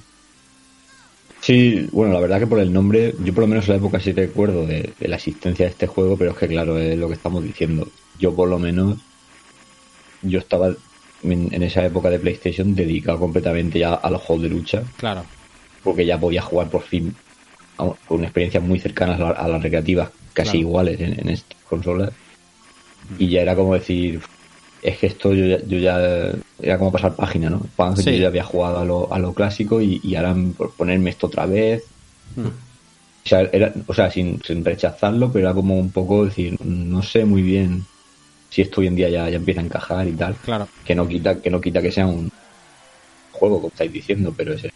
Sí, 1.40 1.88
bueno, 1.94 2.14
la 2.14 2.20
verdad 2.20 2.40
que 2.40 2.48
por 2.48 2.60
el 2.60 2.74
nombre, 2.74 3.14
yo 3.24 3.34
por 3.34 3.44
lo 3.44 3.48
menos 3.48 3.66
en 3.66 3.72
la 3.72 3.78
época 3.78 4.00
sí 4.02 4.12
recuerdo 4.12 4.66
de, 4.66 4.92
de 5.00 5.08
la 5.08 5.16
existencia 5.16 5.66
de 5.66 5.72
este 5.72 5.88
juego, 5.88 6.18
pero 6.18 6.32
es 6.32 6.38
que 6.38 6.48
claro, 6.50 6.78
es 6.78 6.98
lo 6.98 7.08
que 7.08 7.14
estamos 7.14 7.44
diciendo. 7.44 7.88
Yo 8.20 8.36
por 8.36 8.50
lo 8.50 8.60
menos, 8.60 8.98
yo 10.22 10.40
estaba 10.40 10.74
en, 11.24 11.54
en 11.54 11.64
esa 11.64 11.86
época 11.86 12.10
de 12.10 12.20
PlayStation 12.20 12.76
dedicado 12.76 13.20
completamente 13.20 13.80
ya 13.80 13.94
a 13.94 14.10
los 14.10 14.22
juegos 14.22 14.44
de 14.44 14.50
lucha, 14.50 14.84
Claro. 14.98 15.24
porque 15.84 16.06
ya 16.06 16.20
podía 16.20 16.42
jugar 16.42 16.70
por 16.70 16.82
fin 16.82 17.16
con 18.08 18.24
experiencias 18.24 18.64
muy 18.64 18.80
cercanas 18.80 19.18
a, 19.22 19.24
la- 19.24 19.30
a 19.30 19.48
las 19.48 19.62
recreativas, 19.62 20.10
casi 20.34 20.50
Claro. 20.52 20.60
iguales 20.68 21.00
en, 21.00 21.20
en 21.20 21.30
estas 21.30 21.58
consolas. 21.70 22.10
Y 23.18 23.30
ya 23.30 23.42
era 23.42 23.56
como 23.56 23.74
decir, 23.74 24.22
es 24.82 24.98
que 24.98 25.08
esto 25.08 25.34
yo 25.34 25.46
ya, 25.46 25.60
yo 25.66 25.78
ya 25.80 26.32
era 26.62 26.78
como 26.78 26.92
pasar 26.92 27.16
página, 27.16 27.50
¿no? 27.50 27.62
Punk, 27.76 27.98
Sí. 27.98 28.12
Yo 28.12 28.18
ya 28.24 28.28
había 28.28 28.44
jugado 28.44 28.80
a 28.80 28.86
lo, 28.86 29.14
a 29.14 29.20
lo 29.20 29.34
clásico 29.34 29.82
y, 29.82 30.00
y 30.04 30.16
ahora 30.16 30.36
ponerme 30.78 31.10
esto 31.12 31.28
otra 31.28 31.46
vez. 31.46 31.84
Mm. 32.36 32.48
O 32.48 33.30
sea, 33.30 33.42
era, 33.42 33.74
o 33.88 33.94
sea 33.94 34.10
sin, 34.12 34.42
sin 34.44 34.64
rechazarlo, 34.64 35.32
pero 35.32 35.48
era 35.48 35.54
como 35.54 35.78
un 35.78 35.92
poco 35.92 36.26
decir, 36.26 36.58
no 36.64 37.02
sé 37.04 37.26
muy 37.26 37.42
bien 37.42 37.86
si 38.50 38.62
esto 38.62 38.80
hoy 38.82 38.88
en 38.88 38.96
día 38.96 39.10
ya, 39.10 39.30
ya 39.30 39.36
empieza 39.38 39.60
a 39.62 39.66
encajar 39.66 40.08
y 40.08 40.14
tal. 40.14 40.36
Claro. 40.36 40.68
Que 40.86 40.96
no 40.96 41.08
quita 41.08 41.42
que 41.42 41.50
no 41.50 41.60
quita 41.60 41.82
que 41.82 41.92
sea 41.92 42.08
un 42.08 42.32
juego, 43.34 43.58
como 43.58 43.68
estáis 43.68 43.92
diciendo, 43.92 44.34
pero 44.36 44.54
es, 44.54 44.64
Yo- 44.64 44.70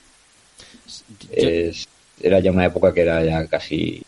es- 1.32 1.88
era 2.22 2.40
ya 2.40 2.52
una 2.52 2.66
época 2.66 2.94
que 2.94 3.02
era 3.02 3.24
ya 3.24 3.48
casi 3.48 4.04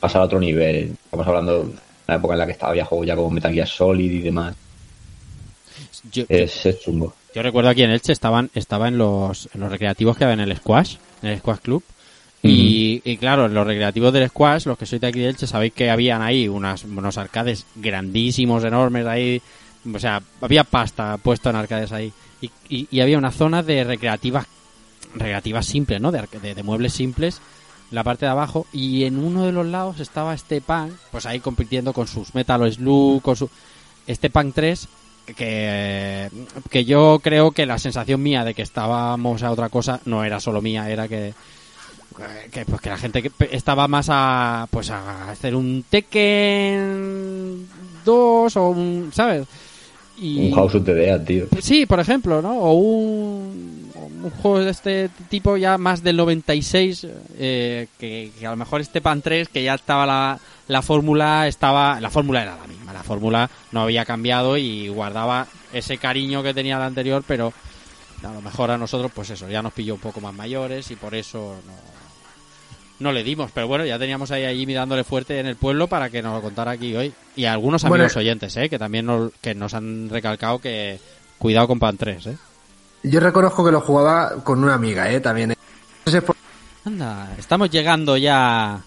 pasar 0.00 0.22
a 0.22 0.24
otro 0.26 0.38
nivel. 0.40 0.92
Estamos 1.04 1.26
hablando 1.26 1.72
una 2.08 2.16
época 2.16 2.34
en 2.34 2.38
la 2.38 2.46
que 2.46 2.52
estaba 2.52 2.74
ya 2.74 2.84
juegos 2.86 3.06
ya 3.06 3.14
como 3.14 3.30
Metal 3.30 3.52
Gear 3.52 3.68
Solid 3.68 4.10
y 4.10 4.20
demás. 4.20 4.54
yo, 6.10 6.24
Es, 6.28 6.64
es 6.66 6.80
chungo. 6.80 7.14
yo 7.34 7.42
recuerdo 7.42 7.68
aquí 7.70 7.82
en 7.82 7.90
Elche 7.90 8.12
estaban, 8.12 8.50
estaba 8.54 8.88
en 8.88 8.96
los, 8.96 9.48
en 9.54 9.60
los 9.60 9.70
recreativos 9.70 10.16
que 10.16 10.24
había 10.24 10.34
en 10.34 10.40
el 10.50 10.56
Squash, 10.56 10.96
en 11.22 11.30
el 11.30 11.38
Squash 11.38 11.58
Club. 11.58 11.82
Y, 12.42 13.02
y 13.04 13.16
claro, 13.16 13.46
en 13.46 13.54
los 13.54 13.66
recreativos 13.66 14.12
del 14.12 14.28
Squash, 14.28 14.66
los 14.66 14.78
que 14.78 14.86
sois 14.86 15.00
de 15.00 15.08
aquí 15.08 15.18
de 15.18 15.28
Elche, 15.28 15.46
sabéis 15.46 15.72
que 15.74 15.90
habían 15.90 16.22
ahí 16.22 16.48
unas, 16.48 16.84
unos 16.84 17.18
arcades 17.18 17.66
grandísimos, 17.74 18.64
enormes 18.64 19.06
ahí. 19.06 19.42
O 19.92 19.98
sea, 19.98 20.22
había 20.40 20.64
pasta 20.64 21.16
puesto 21.18 21.50
en 21.50 21.56
arcades 21.56 21.90
ahí. 21.92 22.12
Y, 22.40 22.50
y, 22.68 22.88
y 22.90 23.00
había 23.00 23.18
una 23.18 23.32
zona 23.32 23.62
de 23.64 23.82
recreativas, 23.82 24.46
recreativas 25.14 25.66
simples, 25.66 26.00
¿no? 26.00 26.12
De, 26.12 26.22
de, 26.40 26.54
de 26.54 26.62
muebles 26.62 26.92
simples, 26.92 27.40
la 27.90 28.04
parte 28.04 28.26
de 28.26 28.32
abajo. 28.32 28.66
Y 28.72 29.04
en 29.04 29.18
uno 29.18 29.44
de 29.44 29.52
los 29.52 29.66
lados 29.66 30.00
estaba 30.00 30.34
este 30.34 30.60
Punk, 30.60 30.92
pues 31.10 31.26
ahí 31.26 31.40
compitiendo 31.40 31.92
con 31.92 32.06
sus 32.06 32.34
Metal 32.34 32.72
Slug, 32.72 33.22
con 33.22 33.36
su... 33.36 33.50
Este 34.06 34.30
Punk 34.30 34.54
3 34.54 34.88
que, 35.36 36.30
que 36.70 36.84
yo 36.86 37.20
creo 37.22 37.50
que 37.50 37.66
la 37.66 37.78
sensación 37.78 38.22
mía 38.22 38.44
de 38.44 38.54
que 38.54 38.62
estábamos 38.62 39.42
a 39.42 39.50
otra 39.50 39.68
cosa 39.68 40.00
no 40.06 40.24
era 40.24 40.40
solo 40.40 40.62
mía, 40.62 40.88
era 40.88 41.06
que 41.06 41.34
que, 42.50 42.64
pues 42.64 42.80
que 42.80 42.90
la 42.90 42.98
gente 42.98 43.30
estaba 43.50 43.86
más 43.88 44.08
a 44.10 44.66
pues 44.70 44.90
a 44.90 45.30
hacer 45.30 45.54
un 45.54 45.84
Tekken 45.88 47.68
2 48.04 48.56
o 48.56 48.68
un, 48.70 49.10
¿sabes? 49.12 49.46
Y 50.20 50.48
Un 50.48 50.54
House 50.54 50.74
of 50.74 50.84
the 50.84 50.94
Dead, 50.94 51.24
tío. 51.24 51.46
Sí, 51.60 51.86
por 51.86 52.00
ejemplo, 52.00 52.42
¿no? 52.42 52.58
O 52.58 52.72
un, 52.72 53.90
un 54.24 54.30
juego 54.30 54.60
de 54.60 54.70
este 54.70 55.10
tipo 55.28 55.56
ya 55.56 55.78
más 55.78 56.02
del 56.02 56.16
96, 56.16 57.06
eh, 57.38 57.86
que, 57.98 58.32
que 58.38 58.46
a 58.46 58.50
lo 58.50 58.56
mejor 58.56 58.80
este 58.80 59.00
Pan 59.00 59.22
3, 59.22 59.48
que 59.48 59.62
ya 59.62 59.74
estaba 59.74 60.06
la, 60.06 60.38
la 60.66 60.82
fórmula, 60.82 61.46
estaba, 61.46 62.00
la 62.00 62.10
fórmula 62.10 62.42
era 62.42 62.56
la 62.56 62.66
misma, 62.66 62.92
la 62.92 63.02
fórmula 63.02 63.50
no 63.72 63.82
había 63.82 64.04
cambiado 64.04 64.56
y 64.56 64.88
guardaba 64.88 65.46
ese 65.72 65.98
cariño 65.98 66.42
que 66.42 66.54
tenía 66.54 66.78
la 66.78 66.86
anterior, 66.86 67.22
pero 67.26 67.52
a 68.22 68.32
lo 68.32 68.42
mejor 68.42 68.70
a 68.70 68.78
nosotros, 68.78 69.12
pues 69.14 69.30
eso, 69.30 69.48
ya 69.48 69.62
nos 69.62 69.72
pilló 69.72 69.94
un 69.94 70.00
poco 70.00 70.20
más 70.20 70.34
mayores 70.34 70.90
y 70.90 70.96
por 70.96 71.14
eso 71.14 71.56
no, 71.66 71.97
no 73.00 73.12
le 73.12 73.22
dimos. 73.22 73.50
Pero 73.52 73.68
bueno, 73.68 73.84
ya 73.84 73.98
teníamos 73.98 74.30
ahí 74.30 74.44
a 74.44 74.52
Jimmy 74.52 74.74
dándole 74.74 75.04
fuerte 75.04 75.38
en 75.40 75.46
el 75.46 75.56
pueblo 75.56 75.86
para 75.88 76.10
que 76.10 76.22
nos 76.22 76.34
lo 76.34 76.42
contara 76.42 76.72
aquí 76.72 76.94
hoy. 76.96 77.12
Y 77.36 77.44
a 77.44 77.52
algunos 77.52 77.82
Bueno, 77.82 78.04
amigos 78.04 78.16
oyentes, 78.16 78.56
¿eh? 78.56 78.68
Que 78.68 78.78
también 78.78 79.06
nos, 79.06 79.32
que 79.40 79.54
nos 79.54 79.74
han 79.74 80.08
recalcado 80.10 80.58
que 80.58 80.98
cuidado 81.38 81.68
con 81.68 81.78
Pan 81.78 81.96
3, 81.96 82.26
¿eh? 82.26 82.36
Yo 83.04 83.20
reconozco 83.20 83.64
que 83.64 83.70
lo 83.72 83.80
jugaba 83.80 84.42
con 84.42 84.62
una 84.62 84.74
amiga, 84.74 85.10
¿eh? 85.12 85.20
También. 85.20 85.54
Sé 86.06 86.22
por- 86.22 86.36
Anda, 86.84 87.34
estamos 87.38 87.70
llegando 87.70 88.16
ya... 88.16 88.80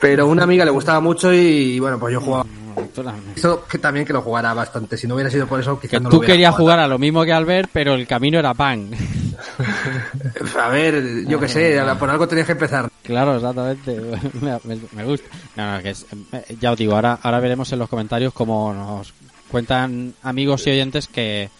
Pero 0.00 0.26
una 0.28 0.44
amiga 0.44 0.64
le 0.64 0.70
gustaba 0.70 1.00
mucho 1.00 1.32
y, 1.32 1.80
bueno, 1.80 1.98
pues 1.98 2.12
yo 2.12 2.20
jugaba. 2.20 2.44
Tú 2.94 3.04
Eso 3.34 3.64
que 3.66 3.78
también 3.78 4.04
que 4.06 4.12
lo 4.12 4.22
jugara 4.22 4.52
bastante. 4.54 4.96
Si 4.96 5.06
no 5.06 5.14
hubiera 5.14 5.30
sido 5.30 5.46
por 5.46 5.60
eso, 5.60 5.78
que 5.80 5.88
no 6.00 6.08
tú 6.08 6.16
lo 6.16 6.18
hubiera 6.20 6.34
querías 6.34 6.50
jugado. 6.52 6.64
jugar 6.64 6.78
a 6.80 6.88
lo 6.88 6.98
mismo 6.98 7.24
que 7.24 7.32
Albert, 7.32 7.70
pero 7.72 7.94
el 7.94 8.06
camino 8.06 8.38
era 8.38 8.54
pan. 8.54 8.90
A 10.60 10.68
ver, 10.68 11.26
yo 11.26 11.38
qué 11.38 11.48
sé, 11.48 11.80
por 11.98 12.10
algo 12.10 12.26
tenías 12.26 12.46
que 12.46 12.52
empezar. 12.52 12.90
Claro, 13.02 13.36
exactamente. 13.36 13.98
me, 14.40 14.58
me- 14.64 14.80
me 14.92 15.04
gusta. 15.04 15.28
No, 15.56 15.76
no, 15.76 15.82
que 15.82 15.90
es- 15.90 16.06
eh, 16.32 16.56
ya 16.60 16.72
os 16.72 16.78
digo, 16.78 16.94
ahora, 16.94 17.18
ahora 17.22 17.40
veremos 17.40 17.72
en 17.72 17.78
los 17.78 17.88
comentarios 17.88 18.32
cómo 18.32 18.72
nos 18.72 19.12
cuentan 19.50 20.14
amigos 20.22 20.66
y 20.66 20.70
oyentes 20.70 21.06
que 21.06 21.50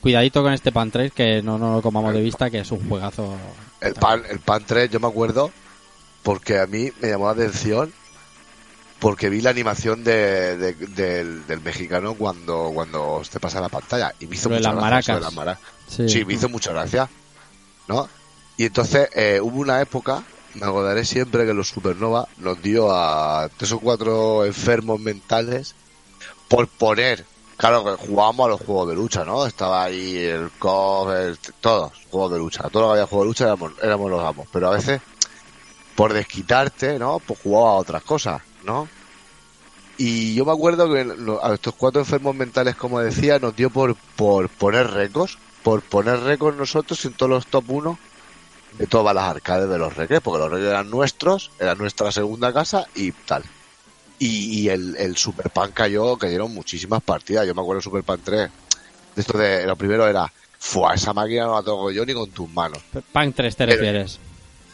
cuidadito 0.00 0.42
con 0.42 0.52
este 0.52 0.72
Pan 0.72 0.90
3, 0.90 1.12
que 1.12 1.42
no, 1.42 1.58
no 1.58 1.74
lo 1.74 1.82
comamos 1.82 2.12
de 2.14 2.20
vista, 2.20 2.50
que 2.50 2.60
es 2.60 2.70
un 2.70 2.88
juegazo. 2.88 3.34
El 3.80 3.94
pan, 3.94 4.22
el 4.30 4.38
pan 4.38 4.62
3, 4.66 4.90
yo 4.90 5.00
me 5.00 5.08
acuerdo, 5.08 5.50
porque 6.22 6.58
a 6.60 6.66
mí 6.66 6.90
me 7.00 7.08
llamó 7.08 7.26
la 7.26 7.32
atención, 7.32 7.92
porque 9.04 9.28
vi 9.28 9.42
la 9.42 9.50
animación 9.50 10.02
de, 10.02 10.56
de- 10.56 10.72
del, 10.72 11.46
del 11.46 11.60
mexicano 11.60 12.14
cuando, 12.14 12.70
cuando 12.72 13.20
te 13.30 13.38
pasa 13.38 13.60
la 13.60 13.68
pantalla. 13.68 14.14
Y 14.18 14.26
me 14.26 14.36
hizo 14.36 14.48
mucha 14.56 14.68
las 14.76 14.82
gracia 14.96 15.14
las 15.26 15.34
mara- 15.34 15.58
Sí. 15.88 16.08
Sí, 16.08 16.24
me 16.24 16.32
hizo 16.32 16.48
mucha 16.48 16.72
gracia, 16.72 17.08
¿no? 17.86 18.08
Y 18.56 18.64
entonces 18.64 19.10
eh, 19.14 19.40
hubo 19.42 19.60
una 19.60 19.82
época, 19.82 20.22
me 20.54 20.64
acordaré 20.64 21.04
siempre 21.04 21.44
que 21.44 21.52
los 21.52 21.68
Supernova 21.68 22.26
nos 22.38 22.62
dio 22.62 22.90
a 22.96 23.50
tres 23.58 23.72
o 23.72 23.78
cuatro 23.80 24.46
enfermos 24.46 24.98
mentales 25.00 25.74
por 26.48 26.66
poner, 26.68 27.26
claro 27.58 27.84
que 27.84 28.06
jugábamos 28.06 28.46
a 28.46 28.48
los 28.52 28.60
juegos 28.62 28.88
de 28.88 28.94
lucha, 28.94 29.24
¿no? 29.26 29.44
Estaba 29.44 29.84
ahí 29.84 30.16
el 30.16 30.50
COF, 30.58 31.10
el- 31.12 31.38
todos, 31.60 31.92
juegos 32.10 32.32
de 32.32 32.38
lucha, 32.38 32.70
todo 32.70 32.82
lo 32.84 32.88
que 32.88 32.92
había 32.92 33.06
juegos 33.06 33.24
de 33.24 33.28
lucha 33.28 33.44
éramos, 33.44 33.72
éramos 33.82 34.10
los 34.10 34.24
amos, 34.24 34.48
pero 34.50 34.68
a 34.68 34.76
veces 34.76 35.02
por 35.94 36.12
desquitarte, 36.14 36.98
¿no? 36.98 37.18
Pues 37.18 37.38
jugaba 37.42 37.70
a 37.70 37.74
otras 37.74 38.02
cosas, 38.02 38.40
¿no? 38.64 38.88
Y 39.96 40.34
yo 40.34 40.44
me 40.44 40.52
acuerdo 40.52 40.92
que 40.92 41.06
a 41.42 41.54
estos 41.54 41.74
cuatro 41.74 42.00
enfermos 42.00 42.34
mentales, 42.34 42.74
como 42.74 42.98
decía, 43.00 43.38
nos 43.38 43.54
dio 43.54 43.70
por, 43.70 43.94
por 44.16 44.48
poner 44.48 44.90
récords, 44.90 45.38
por 45.62 45.82
poner 45.82 46.20
récords 46.20 46.58
nosotros 46.58 47.04
en 47.04 47.12
todos 47.12 47.30
los 47.30 47.46
top 47.46 47.64
1 47.70 47.98
de 48.78 48.86
todas 48.88 49.14
las 49.14 49.24
arcades 49.24 49.68
de 49.68 49.78
los 49.78 49.94
reggae, 49.96 50.20
porque 50.20 50.40
los 50.40 50.50
reggae 50.50 50.68
eran 50.70 50.90
nuestros, 50.90 51.52
era 51.60 51.76
nuestra 51.76 52.10
segunda 52.10 52.52
casa 52.52 52.86
y 52.96 53.12
tal. 53.12 53.44
Y, 54.18 54.62
y 54.62 54.68
el, 54.68 54.96
el 54.96 55.16
Super 55.16 55.50
Pan 55.50 55.70
cayó, 55.72 56.16
cayeron 56.16 56.52
muchísimas 56.52 57.00
partidas. 57.02 57.46
Yo 57.46 57.54
me 57.54 57.60
acuerdo 57.60 57.78
del 57.78 57.84
Super 57.84 58.02
Pan 58.02 58.20
3. 58.24 58.50
De 59.14 59.20
esto 59.22 59.38
de, 59.38 59.64
lo 59.64 59.76
primero 59.76 60.08
era, 60.08 60.32
¡fua! 60.58 60.94
Esa 60.94 61.12
máquina 61.12 61.44
no 61.46 61.54
la 61.54 61.62
toco 61.62 61.92
yo 61.92 62.04
ni 62.04 62.14
con 62.14 62.30
tus 62.30 62.50
manos. 62.50 62.78
Pan 63.12 63.32
3 63.32 63.54
te 63.56 63.64
Pero- 63.66 63.76
refieres. 63.76 64.18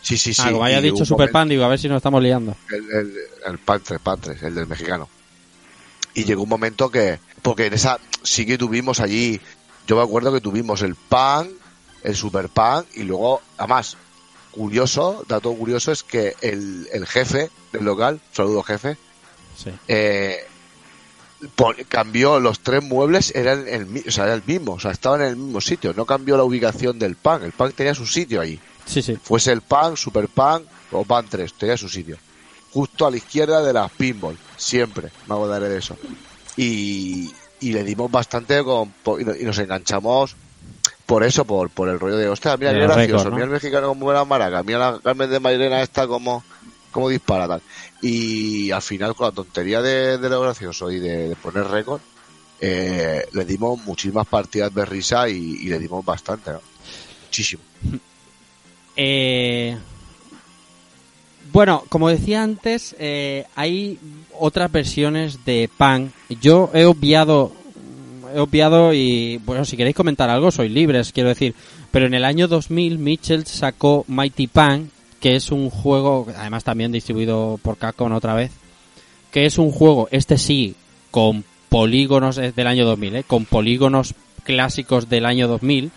Sí, 0.03 0.17
sí, 0.17 0.33
sí. 0.35 0.43
ah, 0.45 0.51
como 0.51 0.65
haya 0.65 0.81
dicho 0.81 1.05
Super 1.05 1.31
Pan, 1.31 1.49
digo, 1.49 1.65
a 1.65 1.69
ver 1.69 1.79
si 1.79 1.89
nos 1.89 1.97
estamos 1.99 2.23
liando. 2.23 2.57
el, 2.71 2.91
el, 2.99 3.15
el 3.47 3.59
Pan 3.59 3.81
3, 3.85 4.01
Pan 4.01 4.19
3, 4.21 4.43
el 4.43 4.55
del 4.55 4.67
mexicano. 4.67 5.09
Y 6.15 6.25
llegó 6.25 6.43
un 6.43 6.49
momento 6.49 6.91
que, 6.91 7.19
porque 7.43 7.67
en 7.67 7.75
esa 7.75 7.99
sí 8.23 8.45
que 8.47 8.59
tuvimos 8.59 9.01
allí, 9.01 9.41
yo 9.87 9.97
me 9.97 10.03
acuerdo 10.03 10.33
que 10.33 10.41
tuvimos 10.41 10.83
el 10.83 10.95
Pan, 10.95 11.49
el 12.03 12.17
Super 12.17 12.49
Pan, 12.49 12.85
y 12.95 13.03
luego, 13.05 13.41
además, 13.59 13.97
curioso, 14.51 15.25
dato 15.29 15.53
curioso 15.55 15.93
es 15.93 16.03
que 16.03 16.35
el, 16.41 16.89
el 16.93 17.07
jefe 17.07 17.51
del 17.73 17.85
local, 17.85 18.21
saludo 18.33 18.63
jefe, 18.63 18.97
Sí. 19.57 19.71
eh, 19.89 20.39
cambió 21.89 22.41
los 22.41 22.61
tres 22.61 22.83
muebles, 22.83 23.33
eran 23.35 23.67
el, 23.69 23.87
mi- 23.87 24.03
o 24.07 24.11
sea, 24.11 24.25
era 24.25 24.35
el 24.35 24.43
mismo, 24.47 24.73
o 24.73 24.81
sea, 24.81 24.91
estaban 24.91 25.21
en 25.23 25.29
el 25.29 25.37
mismo 25.37 25.61
sitio, 25.61 25.93
no 25.95 26.05
cambió 26.07 26.37
la 26.37 26.45
ubicación 26.45 26.99
del 26.99 27.17
pan, 27.17 27.43
el 27.43 27.53
pan 27.53 27.73
tenía 27.73 27.95
su 27.95 28.07
sitio 28.07 28.41
ahí 28.41 28.59
Sí, 28.91 29.03
sí. 29.03 29.17
fuese 29.23 29.53
el 29.53 29.61
pan, 29.63 29.97
super 29.97 30.29
pan 30.29 30.65
o 30.91 31.05
pan 31.05 31.27
3, 31.29 31.55
tenía 31.55 31.77
su 31.77 31.89
sitio. 31.89 32.19
Justo 32.73 33.07
a 33.07 33.11
la 33.11 33.17
izquierda 33.17 33.63
de 33.63 33.73
las 33.73 33.91
pinball, 33.93 34.37
siempre, 34.57 35.13
me 35.27 35.35
acordaré 35.35 35.69
de 35.69 35.79
eso. 35.79 35.97
Y, 36.57 37.33
y 37.61 37.73
le 37.73 37.85
dimos 37.85 38.11
bastante 38.11 38.63
con, 38.65 38.93
y 39.21 39.25
no- 39.25 39.35
y 39.37 39.45
nos 39.45 39.59
enganchamos 39.59 40.37
por 41.07 41.25
eso, 41.25 41.45
por, 41.45 41.71
por 41.71 41.89
el 41.89 41.99
rollo 41.99 42.17
de, 42.17 42.29
hostia, 42.29 42.57
mira 42.57 42.73
qué 42.73 42.79
gracioso, 42.97 43.25
mira 43.37 43.45
el 43.45 43.51
mexicano 43.51 43.89
como 43.89 44.05
buena 44.07 44.25
maraca, 44.25 44.63
mira 44.63 44.79
la 44.93 44.99
Carmen 45.01 45.31
de 45.31 45.41
Mairena 45.41 45.83
esta 45.83 46.07
como, 46.07 46.45
como 46.93 47.09
dispara 47.09 47.49
tal. 47.49 47.63
Y 48.03 48.71
al 48.71 48.83
final 48.83 49.15
con 49.15 49.27
la 49.27 49.33
tontería 49.33 49.83
de, 49.83 50.19
de 50.19 50.29
lo 50.29 50.41
gracioso 50.41 50.91
y 50.91 50.99
de, 51.01 51.29
de 51.29 51.37
poner 51.37 51.65
récord, 51.67 52.01
eh, 52.61 53.25
le 53.33 53.45
dimos 53.45 53.79
muchísimas 53.85 54.27
partidas 54.27 54.73
de 54.75 54.85
risa 54.85 55.29
y, 55.29 55.37
y 55.37 55.69
le 55.69 55.79
dimos 55.79 56.05
bastante, 56.05 56.53
¿no? 56.53 56.61
Muchísimo. 57.25 57.63
Eh, 58.97 59.77
bueno, 61.53 61.85
como 61.89 62.09
decía 62.09 62.43
antes, 62.43 62.95
eh, 62.99 63.45
hay 63.57 63.99
otras 64.39 64.71
versiones 64.71 65.45
de 65.45 65.69
Pan. 65.77 66.13
Yo 66.41 66.71
he 66.75 66.85
obviado, 66.85 67.53
he 68.35 68.39
obviado 68.39 68.93
y 68.95 69.39
bueno, 69.39 69.65
si 69.65 69.77
queréis 69.77 69.97
comentar 69.97 70.31
algo, 70.31 70.51
sois 70.51 70.71
libres, 70.71 71.13
quiero 71.13 71.29
decir. 71.29 71.55
Pero 71.91 72.07
en 72.07 72.15
el 72.15 72.25
año 72.25 72.47
2000 72.47 72.99
Mitchell 72.99 73.47
sacó 73.47 74.05
Mighty 74.07 74.47
Pan, 74.47 74.91
que 75.21 75.35
es 75.35 75.51
un 75.51 75.71
juego, 75.71 76.27
además 76.37 76.63
también 76.63 76.93
distribuido 76.93 77.59
por 77.63 77.77
Capcom 77.77 78.13
otra 78.13 78.35
vez, 78.35 78.53
que 79.33 79.45
es 79.45 79.59
un 79.59 79.73
juego, 79.73 80.09
este 80.13 80.39
sí, 80.39 80.77
con 81.11 81.45
polígonos 81.69 82.39
es 82.39 82.55
del 82.55 82.67
año 82.67 82.85
2000, 82.85 83.17
¿eh? 83.17 83.25
con 83.25 83.45
polígonos 83.45 84.15
clásicos 84.45 85.09
del 85.09 85.27
año 85.27 85.49
2000, 85.49 85.91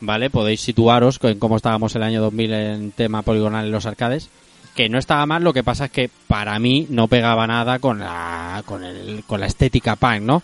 ¿vale? 0.00 0.30
Podéis 0.30 0.60
situaros 0.60 1.18
en 1.22 1.38
cómo 1.38 1.56
estábamos 1.56 1.94
el 1.94 2.02
año 2.02 2.20
2000 2.20 2.52
en 2.52 2.92
tema 2.92 3.22
poligonal 3.22 3.66
en 3.66 3.72
los 3.72 3.86
arcades. 3.86 4.28
Que 4.74 4.88
no 4.88 4.98
estaba 4.98 5.26
mal, 5.26 5.42
lo 5.42 5.52
que 5.52 5.64
pasa 5.64 5.86
es 5.86 5.90
que 5.90 6.10
para 6.26 6.58
mí 6.58 6.86
no 6.90 7.08
pegaba 7.08 7.46
nada 7.46 7.78
con 7.78 7.98
la, 7.98 8.62
con 8.66 8.84
el, 8.84 9.24
con 9.26 9.40
la 9.40 9.46
estética 9.46 9.96
punk, 9.96 10.22
¿no? 10.22 10.42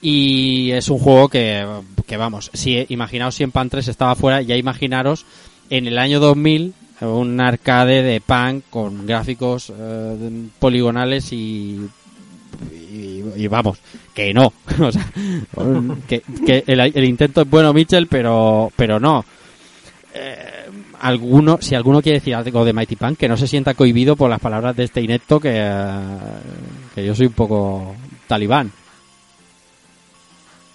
Y 0.00 0.72
es 0.72 0.88
un 0.88 0.98
juego 0.98 1.28
que, 1.28 1.64
que 2.06 2.16
vamos, 2.16 2.50
si 2.52 2.84
imaginaos 2.88 3.36
si 3.36 3.44
en 3.44 3.52
Pan 3.52 3.70
3 3.70 3.86
estaba 3.88 4.14
fuera, 4.14 4.42
ya 4.42 4.56
imaginaros 4.56 5.24
en 5.70 5.86
el 5.86 5.98
año 5.98 6.20
2000 6.20 6.74
un 7.02 7.40
arcade 7.40 8.02
de 8.02 8.20
punk 8.20 8.64
con 8.70 9.06
gráficos 9.06 9.72
eh, 9.76 10.46
poligonales 10.58 11.32
y, 11.32 11.80
y, 13.42 13.48
vamos, 13.48 13.78
que 14.14 14.32
no. 14.32 14.52
o 14.80 14.92
sea, 14.92 15.06
que, 16.06 16.22
que 16.46 16.64
el, 16.66 16.80
el 16.80 17.04
intento 17.04 17.42
es 17.42 17.50
bueno, 17.50 17.72
Mitchell, 17.72 18.06
pero, 18.06 18.72
pero 18.76 18.98
no. 19.00 19.24
Eh, 20.14 20.52
alguno, 21.00 21.58
si 21.60 21.74
alguno 21.74 22.00
quiere 22.02 22.18
decir 22.18 22.34
algo 22.34 22.64
de 22.64 22.72
Mighty 22.72 22.96
Punk, 22.96 23.18
que 23.18 23.28
no 23.28 23.36
se 23.36 23.46
sienta 23.46 23.74
cohibido 23.74 24.16
por 24.16 24.30
las 24.30 24.40
palabras 24.40 24.76
de 24.76 24.84
este 24.84 25.00
inepto, 25.00 25.40
que, 25.40 25.52
que 26.94 27.04
yo 27.04 27.14
soy 27.14 27.26
un 27.26 27.32
poco 27.32 27.96
talibán. 28.26 28.72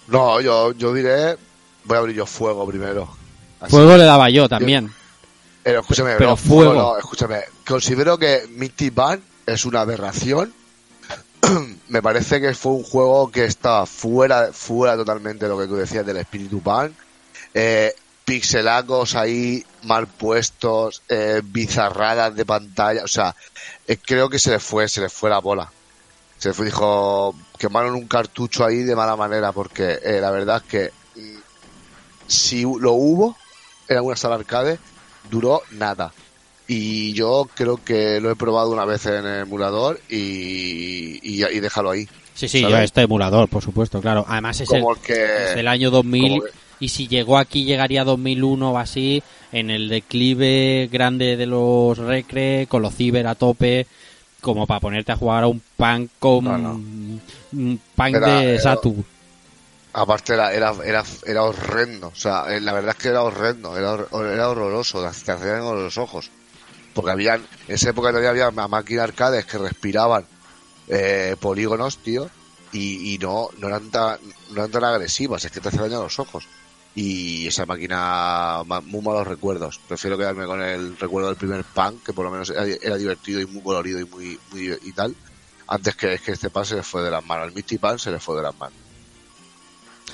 No, 0.08 0.40
yo, 0.40 0.72
yo 0.72 0.92
diré, 0.92 1.36
voy 1.84 1.96
a 1.96 2.00
abrir 2.00 2.16
yo 2.16 2.26
fuego 2.26 2.66
primero. 2.66 3.08
Así. 3.60 3.70
Fuego 3.70 3.96
le 3.96 4.04
daba 4.04 4.30
yo 4.30 4.48
también. 4.48 4.90
Pero 5.62 5.80
escúchame, 5.80 6.14
Pero 6.16 6.30
no, 6.30 6.36
fuego. 6.36 6.74
no, 6.74 6.98
escúchame. 6.98 7.40
Considero 7.66 8.16
que 8.16 8.42
Mitty 8.56 8.90
Band 8.90 9.22
es 9.46 9.64
una 9.66 9.82
aberración. 9.82 10.52
Me 11.88 12.02
parece 12.02 12.40
que 12.40 12.54
fue 12.54 12.72
un 12.72 12.82
juego 12.82 13.30
que 13.30 13.44
estaba 13.44 13.86
fuera, 13.86 14.52
fuera 14.52 14.96
totalmente 14.96 15.44
de 15.44 15.50
lo 15.50 15.58
que 15.58 15.66
tú 15.66 15.76
decías 15.76 16.04
del 16.04 16.18
espíritu 16.18 16.60
punk. 16.60 16.92
Eh, 17.54 17.94
pixelacos 18.28 19.14
ahí 19.14 19.64
mal 19.84 20.06
puestos, 20.06 21.02
eh, 21.08 21.40
bizarradas 21.42 22.34
de 22.34 22.44
pantalla, 22.44 23.02
o 23.02 23.08
sea, 23.08 23.34
eh, 23.86 23.96
creo 23.96 24.28
que 24.28 24.38
se 24.38 24.50
le 24.50 24.60
fue, 24.60 24.86
se 24.86 25.00
le 25.00 25.08
fue 25.08 25.30
la 25.30 25.38
bola. 25.38 25.72
Se 26.36 26.48
le 26.48 26.54
fue, 26.54 26.66
dijo, 26.66 27.34
quemaron 27.58 27.94
un 27.94 28.06
cartucho 28.06 28.66
ahí 28.66 28.82
de 28.82 28.94
mala 28.94 29.16
manera, 29.16 29.52
porque 29.52 29.98
eh, 30.02 30.20
la 30.20 30.30
verdad 30.30 30.62
es 30.62 30.62
que 30.64 30.92
mm, 31.16 31.38
si 32.26 32.62
lo 32.62 32.92
hubo 32.92 33.34
en 33.88 33.96
alguna 33.96 34.16
sala 34.16 34.34
arcade, 34.34 34.78
duró 35.30 35.62
nada. 35.70 36.12
Y 36.70 37.14
yo 37.14 37.48
creo 37.54 37.82
que 37.82 38.20
lo 38.20 38.30
he 38.30 38.36
probado 38.36 38.70
una 38.70 38.84
vez 38.84 39.06
en 39.06 39.24
el 39.26 39.40
emulador 39.40 39.98
y, 40.08 41.18
y, 41.22 41.42
y 41.44 41.60
déjalo 41.60 41.90
ahí. 41.90 42.06
Sí, 42.34 42.46
sí, 42.46 42.60
¿sabes? 42.60 42.76
yo 42.76 42.82
este 42.82 43.00
emulador, 43.02 43.48
por 43.48 43.62
supuesto, 43.62 44.00
claro. 44.02 44.24
Además 44.28 44.60
es, 44.60 44.70
el, 44.70 44.80
Como 44.80 44.92
el 44.94 45.00
que... 45.00 45.44
es 45.48 45.54
del 45.56 45.66
año 45.66 45.90
2000 45.90 46.28
como 46.28 46.42
que- 46.44 46.50
y 46.80 46.90
si 46.90 47.08
llegó 47.08 47.38
aquí 47.38 47.64
llegaría 47.64 48.02
a 48.02 48.04
2001 48.04 48.70
o 48.72 48.78
así, 48.78 49.20
en 49.50 49.70
el 49.70 49.88
declive 49.88 50.88
grande 50.92 51.36
de 51.36 51.46
los 51.46 51.98
recre, 51.98 52.66
con 52.68 52.82
los 52.82 52.94
ciber 52.94 53.26
a 53.26 53.34
tope, 53.34 53.86
como 54.40 54.66
para 54.66 54.78
ponerte 54.78 55.10
a 55.10 55.16
jugar 55.16 55.42
a 55.44 55.48
un 55.48 55.60
punk 55.76 56.10
con 56.20 56.44
No, 56.44 56.56
no. 56.58 56.70
un 56.74 57.80
punk 57.96 58.14
Era- 58.14 58.40
de 58.40 58.50
era- 58.52 58.60
Saturn. 58.62 59.04
Aparte 59.94 60.34
era, 60.34 60.52
era, 60.52 60.72
era, 60.84 61.02
era 61.26 61.42
horrendo, 61.42 62.08
o 62.08 62.14
sea, 62.14 62.44
eh, 62.54 62.60
la 62.60 62.72
verdad 62.74 62.90
es 62.96 63.02
que 63.02 63.08
era 63.08 63.22
horrendo, 63.22 63.76
era, 63.76 63.94
era 64.32 64.50
horroroso, 64.50 65.00
te 65.24 65.32
hacían 65.32 65.62
con 65.62 65.82
los 65.82 65.96
ojos. 65.98 66.30
Porque 66.98 67.12
habían, 67.12 67.46
en 67.68 67.74
esa 67.76 67.90
época 67.90 68.08
todavía 68.08 68.30
había 68.30 68.50
máquinas 68.50 69.04
arcades 69.04 69.44
que 69.44 69.56
respiraban 69.56 70.26
eh, 70.88 71.36
polígonos, 71.38 71.98
tío, 71.98 72.28
y, 72.72 73.16
no, 73.22 73.50
no 73.60 73.68
eran 73.68 73.88
tan, 73.88 74.18
no 74.50 74.56
eran 74.56 74.72
tan 74.72 74.82
agresivas, 74.82 75.44
es 75.44 75.52
que 75.52 75.60
te 75.60 75.68
hacían 75.68 75.84
daño 75.84 76.00
a 76.00 76.02
los 76.02 76.18
ojos. 76.18 76.48
Y 76.96 77.46
esa 77.46 77.66
máquina, 77.66 78.64
muy 78.86 79.00
malos 79.00 79.28
recuerdos. 79.28 79.78
Prefiero 79.86 80.18
quedarme 80.18 80.44
con 80.44 80.60
el 80.60 80.98
recuerdo 80.98 81.28
del 81.28 81.36
primer 81.36 81.62
punk, 81.62 82.02
que 82.02 82.12
por 82.12 82.24
lo 82.24 82.32
menos 82.32 82.50
era, 82.50 82.64
era 82.64 82.96
divertido 82.96 83.40
y 83.40 83.46
muy 83.46 83.62
colorido 83.62 84.00
y 84.00 84.04
muy, 84.04 84.40
muy 84.50 84.76
y 84.82 84.92
tal, 84.92 85.14
antes 85.68 85.94
que, 85.94 86.18
que 86.18 86.32
este 86.32 86.50
pan 86.50 86.64
se 86.64 86.74
le 86.74 86.82
fue 86.82 87.02
de 87.02 87.12
las 87.12 87.24
manos. 87.24 87.46
El 87.46 87.54
Misty 87.54 87.78
Pan 87.78 88.00
se 88.00 88.10
le 88.10 88.18
fue 88.18 88.34
de 88.38 88.42
las 88.42 88.58
manos. 88.58 88.78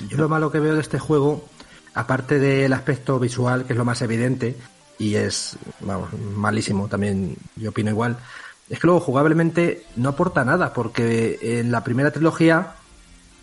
Yo 0.07 0.17
lo 0.17 0.29
malo 0.29 0.51
que 0.51 0.59
veo 0.59 0.75
de 0.75 0.81
este 0.81 0.99
juego, 0.99 1.49
aparte 1.95 2.37
del 2.37 2.73
aspecto 2.73 3.17
visual, 3.17 3.65
que 3.65 3.73
es 3.73 3.77
lo 3.77 3.85
más 3.85 4.03
evidente, 4.03 4.55
y 4.97 5.15
es, 5.15 5.57
malísimo 6.35 6.87
también, 6.87 7.35
yo 7.55 7.69
opino 7.71 7.89
igual, 7.89 8.17
es 8.69 8.79
que 8.79 8.87
luego 8.87 8.99
jugablemente 8.99 9.85
no 9.95 10.09
aporta 10.09 10.43
nada, 10.45 10.73
porque 10.73 11.37
en 11.59 11.71
la 11.71 11.83
primera 11.83 12.11
trilogía 12.11 12.75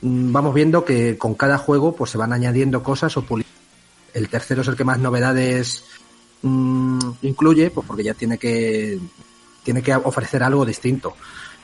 mm, 0.01 0.33
vamos 0.33 0.55
viendo 0.55 0.85
que 0.85 1.17
con 1.19 1.35
cada 1.35 1.59
juego 1.59 1.95
pues 1.95 2.11
se 2.11 2.19
van 2.19 2.33
añadiendo 2.33 2.83
cosas 2.83 3.17
o 3.17 3.23
puli- 3.23 3.45
El 4.15 4.29
tercero 4.29 4.63
es 4.63 4.69
el 4.69 4.77
que 4.77 4.85
más 4.85 4.99
novedades 4.99 5.85
mm, 6.43 6.99
incluye, 7.23 7.71
pues 7.71 7.87
porque 7.87 8.03
ya 8.05 8.15
tiene 8.15 8.37
que 8.39 8.99
tiene 9.63 9.81
que 9.83 9.95
ofrecer 9.95 10.43
algo 10.43 10.65
distinto. 10.67 11.15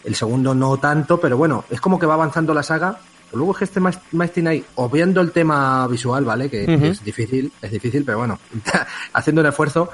El 0.04 0.14
segundo 0.14 0.54
no 0.54 0.76
tanto, 0.78 1.20
pero 1.20 1.36
bueno, 1.36 1.64
es 1.68 1.80
como 1.80 1.98
que 1.98 2.06
va 2.06 2.14
avanzando 2.14 2.54
la 2.54 2.62
saga. 2.62 3.00
Luego 3.32 3.52
es 3.52 3.58
que 3.58 3.64
este 3.64 3.80
Mas- 3.80 3.98
Mighty 4.12 4.40
Knight, 4.40 4.64
obviando 4.76 5.20
el 5.20 5.32
tema 5.32 5.86
visual, 5.88 6.24
¿vale? 6.24 6.48
Que 6.50 6.64
Ujú. 6.64 6.86
es 6.86 7.04
difícil, 7.04 7.52
es 7.60 7.70
difícil, 7.70 8.04
pero 8.04 8.18
bueno, 8.18 8.38
haciendo 9.12 9.40
un 9.42 9.48
esfuerzo, 9.48 9.90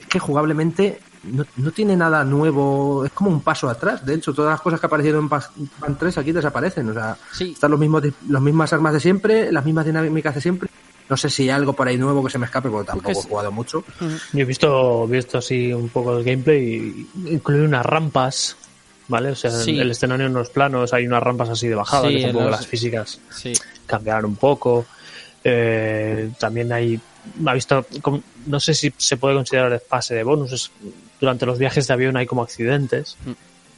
es 0.00 0.06
que 0.06 0.18
jugablemente 0.18 1.00
no, 1.24 1.44
no 1.56 1.70
tiene 1.70 1.96
nada 1.96 2.24
nuevo, 2.24 3.04
es 3.04 3.12
como 3.12 3.30
un 3.30 3.40
paso 3.42 3.68
atrás. 3.68 4.04
De 4.04 4.14
hecho, 4.14 4.32
todas 4.34 4.50
las 4.52 4.60
cosas 4.60 4.80
que 4.80 4.86
aparecieron 4.86 5.24
en 5.24 5.28
Pan 5.28 5.96
3 5.98 6.18
aquí 6.18 6.32
desaparecen. 6.32 6.88
O 6.90 6.94
sea, 6.94 7.16
Sí. 7.32 7.52
están 7.52 7.70
los 7.70 7.78
mismos, 7.80 8.02
las 8.28 8.42
mismas 8.42 8.72
armas 8.72 8.92
de 8.92 9.00
siempre, 9.00 9.50
las 9.52 9.64
mismas 9.64 9.86
dinámicas 9.86 10.34
de 10.34 10.40
siempre. 10.40 10.68
No 11.08 11.16
sé 11.16 11.28
si 11.30 11.42
hay 11.42 11.50
algo 11.50 11.74
por 11.74 11.86
ahí 11.88 11.98
nuevo 11.98 12.24
que 12.24 12.30
se 12.30 12.38
me 12.38 12.46
escape, 12.46 12.70
porque 12.70 12.86
tampoco 12.86 13.10
es- 13.10 13.24
he 13.24 13.28
jugado 13.28 13.52
mucho. 13.52 13.84
Yo 14.32 14.40
he 14.40 14.44
visto, 14.44 15.06
visto 15.06 15.38
así 15.38 15.72
un 15.72 15.88
poco 15.90 16.16
el 16.16 16.24
gameplay 16.24 17.06
incluye 17.26 17.64
unas 17.64 17.84
rampas, 17.84 18.56
¿vale? 19.12 19.30
O 19.30 19.36
sea, 19.36 19.50
Sí. 19.52 19.78
el 19.78 19.90
escenario 19.92 20.26
en 20.26 20.32
los 20.34 20.48
planos 20.50 20.92
hay 20.92 21.06
unas 21.06 21.22
rampas 21.22 21.50
así 21.50 21.68
de 21.68 21.76
bajada, 21.76 22.08
Sí, 22.08 22.16
que 22.16 22.22
tampoco 22.24 22.44
los- 22.46 22.50
las 22.52 22.66
físicas 22.66 23.20
Sí. 23.30 23.52
cambiaron 23.86 24.24
un 24.24 24.36
poco. 24.36 24.86
Eh, 25.44 26.30
también 26.38 26.72
hay, 26.72 26.98
ha 27.46 27.54
visto, 27.54 27.84
no 28.46 28.60
sé 28.60 28.74
si 28.74 28.92
se 28.96 29.16
puede 29.16 29.34
considerar 29.34 29.80
fase 29.88 30.14
de 30.14 30.22
bonus. 30.24 30.52
es- 30.52 30.70
durante 31.20 31.46
los 31.46 31.58
viajes 31.58 31.86
de 31.86 31.94
avión 31.94 32.16
hay 32.16 32.26
como 32.26 32.42
accidentes. 32.42 33.16
Mm. 33.24 33.30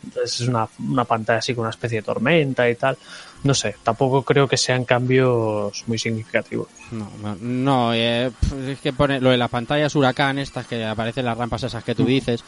Entonces 0.04 0.40
es 0.40 0.48
una, 0.48 0.68
una 0.86 1.04
pantalla 1.04 1.38
así 1.38 1.54
con 1.54 1.62
una 1.62 1.70
especie 1.70 1.98
de 1.98 2.02
tormenta 2.02 2.68
y 2.68 2.74
tal. 2.74 2.96
No 3.42 3.52
sé, 3.54 3.74
tampoco 3.82 4.22
creo 4.22 4.46
que 4.48 4.56
sean 4.58 4.84
cambios 4.84 5.84
muy 5.86 5.98
significativos. 5.98 6.68
No, 6.90 7.10
no, 7.22 7.36
no, 7.40 7.94
eh, 7.94 8.30
es 8.68 8.78
que 8.80 8.92
pone 8.92 9.20
lo 9.20 9.30
de 9.30 9.36
las 9.38 9.50
pantallas 9.50 9.94
huracán, 9.96 10.38
estas 10.38 10.66
que 10.66 10.84
aparecen 10.84 11.24
las 11.26 11.36
rampas 11.36 11.62
esas 11.64 11.84
que 11.84 11.94
tú 11.94 12.04
dices, 12.06 12.40
eh, 12.40 12.44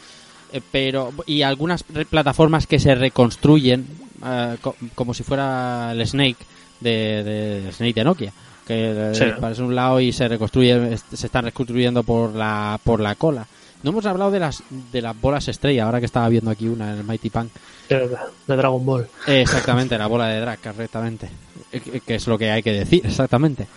pero 0.71 1.11
y 1.25 1.41
algunas 1.41 1.83
plataformas 1.83 2.67
que 2.67 2.79
se 2.79 2.95
reconstruyen 2.95 3.85
eh, 4.25 4.57
co- 4.61 4.75
como 4.95 5.13
si 5.13 5.23
fuera 5.23 5.91
el 5.91 6.05
Snake 6.07 6.37
de, 6.79 7.23
de 7.23 7.71
Snake 7.71 7.93
de 7.95 8.03
Nokia, 8.03 8.33
que 8.65 9.11
eh, 9.11 9.15
Sí. 9.15 9.25
parece 9.39 9.61
un 9.63 9.75
lado 9.75 9.99
y 9.99 10.11
se 10.11 10.27
reconstruye, 10.27 10.97
se 11.13 11.25
están 11.27 11.45
reconstruyendo 11.45 12.03
por 12.03 12.33
la 12.35 12.79
por 12.83 12.99
la 12.99 13.15
cola. 13.15 13.45
No 13.83 13.91
hemos 13.91 14.05
hablado 14.07 14.31
de 14.31 14.39
las 14.39 14.63
de 14.91 15.01
las 15.01 15.19
bolas 15.19 15.47
estrella, 15.47 15.85
ahora 15.85 15.99
que 15.99 16.07
estaba 16.07 16.27
viendo 16.29 16.49
aquí 16.49 16.67
una 16.67 16.91
en 16.93 16.97
el 16.99 17.03
Mighty 17.03 17.29
Punk. 17.29 17.51
De, 17.89 18.07
de 18.47 18.55
Dragon 18.55 18.83
Ball. 18.85 19.07
Eh, 19.27 19.41
Exactamente, 19.41 19.97
la 19.97 20.07
bola 20.07 20.27
de 20.27 20.39
drag, 20.41 20.59
correctamente. 20.59 21.29
Eh, 21.71 22.01
Que 22.05 22.15
es 22.15 22.25
lo 22.27 22.37
que 22.37 22.49
hay 22.51 22.63
que 22.63 22.71
decir, 22.73 23.05
exactamente. 23.05 23.67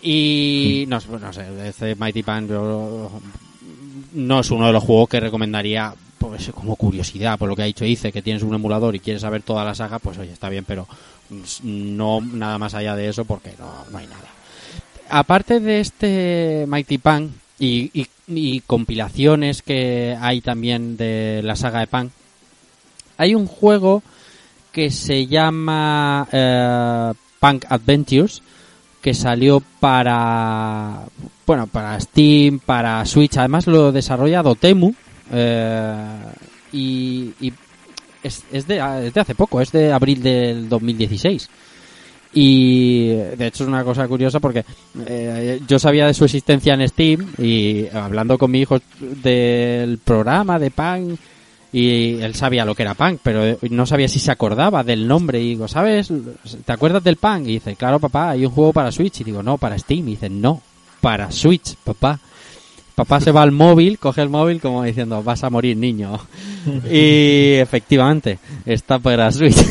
Y 0.00 0.84
no, 0.88 1.00
sé, 1.00 1.08
no 1.20 1.32
sé, 1.32 1.44
este 1.68 1.94
Mighty 1.96 2.22
Pan 2.22 2.46
yo- 2.46 3.10
no 4.12 4.40
es 4.40 4.50
uno 4.50 4.66
de 4.66 4.72
los 4.72 4.82
juegos 4.84 5.08
que 5.08 5.20
recomendaría 5.20 5.94
pues 6.18 6.50
como 6.52 6.74
curiosidad, 6.76 7.38
por 7.38 7.48
lo 7.48 7.54
que 7.54 7.62
ha 7.62 7.66
dicho 7.66 7.84
Ice, 7.84 8.10
que 8.12 8.22
tienes 8.22 8.42
un 8.42 8.54
emulador 8.54 8.94
y 8.96 9.00
quieres 9.00 9.22
saber 9.22 9.42
toda 9.42 9.64
la 9.64 9.74
saga, 9.74 9.98
pues 10.00 10.18
oye, 10.18 10.32
está 10.32 10.48
bien, 10.48 10.64
pero 10.64 10.86
no 11.62 12.20
nada 12.20 12.58
más 12.58 12.74
allá 12.74 12.96
de 12.96 13.08
eso 13.08 13.24
porque 13.24 13.52
no, 13.58 13.72
no 13.90 13.98
hay 13.98 14.06
nada. 14.06 14.26
Aparte 15.10 15.60
de 15.60 15.80
este 15.80 16.64
Mighty 16.68 16.98
Pan 16.98 17.32
y, 17.58 17.90
y- 17.98 18.08
y 18.26 18.60
compilaciones 18.60 19.62
que 19.62 20.16
hay 20.20 20.40
también 20.40 20.96
de 20.96 21.40
la 21.44 21.54
saga 21.56 21.80
de 21.80 21.86
Pan, 21.86 22.10
hay 23.16 23.34
un 23.34 23.46
juego 23.46 24.02
que 24.72 24.90
se 24.90 25.26
llama 25.26 26.28
eh, 26.32 27.12
Punk 27.40 27.64
Adventures 27.68 28.42
que 29.00 29.14
salió 29.14 29.62
para 29.80 31.04
bueno 31.48 31.66
para 31.66 31.98
Steam 31.98 32.58
para 32.58 33.04
Switch 33.06 33.38
además 33.38 33.66
lo 33.66 33.90
desarrolla 33.90 34.42
Dotemu 34.42 34.92
eh, 35.32 36.04
y, 36.72 37.32
es, 38.22 38.44
es 38.52 38.66
de, 38.66 39.06
es 39.06 39.14
de 39.14 39.20
hace 39.20 39.34
poco 39.34 39.62
es 39.62 39.72
de 39.72 39.90
abril 39.90 40.22
del 40.22 40.68
2016 40.68 41.48
y 42.34 43.06
de 43.06 43.46
hecho 43.46 43.64
es 43.64 43.68
una 43.68 43.82
cosa 43.82 44.06
curiosa 44.06 44.40
porque 44.40 44.62
eh, 45.06 45.60
yo 45.66 45.78
sabía 45.78 46.06
de 46.06 46.12
su 46.12 46.26
existencia 46.26 46.74
en 46.74 46.86
Steam 46.86 47.32
y 47.38 47.88
hablando 47.88 48.36
con 48.36 48.50
mi 48.50 48.60
hijo 48.60 48.78
del 49.00 49.96
programa 49.98 50.58
de 50.58 50.70
Punk 50.70 51.18
y 51.72 52.20
él 52.20 52.34
sabía 52.34 52.64
lo 52.64 52.74
que 52.74 52.82
era 52.82 52.94
punk, 52.94 53.20
pero 53.22 53.58
no 53.70 53.84
sabía 53.84 54.08
si 54.08 54.18
se 54.18 54.30
acordaba 54.30 54.82
del 54.82 55.06
nombre. 55.06 55.38
Y 55.38 55.50
digo, 55.50 55.68
¿sabes? 55.68 56.10
¿Te 56.64 56.72
acuerdas 56.72 57.04
del 57.04 57.16
punk? 57.16 57.42
Y 57.42 57.52
dice, 57.52 57.76
claro, 57.76 58.00
papá, 58.00 58.30
hay 58.30 58.46
un 58.46 58.52
juego 58.52 58.72
para 58.72 58.90
Switch. 58.90 59.20
Y 59.20 59.24
digo, 59.24 59.42
no, 59.42 59.58
para 59.58 59.78
Steam. 59.78 60.08
Y 60.08 60.12
dice, 60.12 60.30
no, 60.30 60.62
para 61.00 61.30
Switch, 61.32 61.74
papá. 61.84 62.18
Papá 62.94 63.20
se 63.20 63.30
va 63.30 63.42
al 63.42 63.52
móvil, 63.52 63.98
coge 63.98 64.22
el 64.22 64.28
móvil 64.28 64.60
como 64.60 64.82
diciendo, 64.82 65.22
vas 65.22 65.44
a 65.44 65.50
morir, 65.50 65.76
niño. 65.76 66.18
Y 66.90 67.54
efectivamente, 67.54 68.38
está 68.66 68.98
para 68.98 69.30
Switch. 69.32 69.56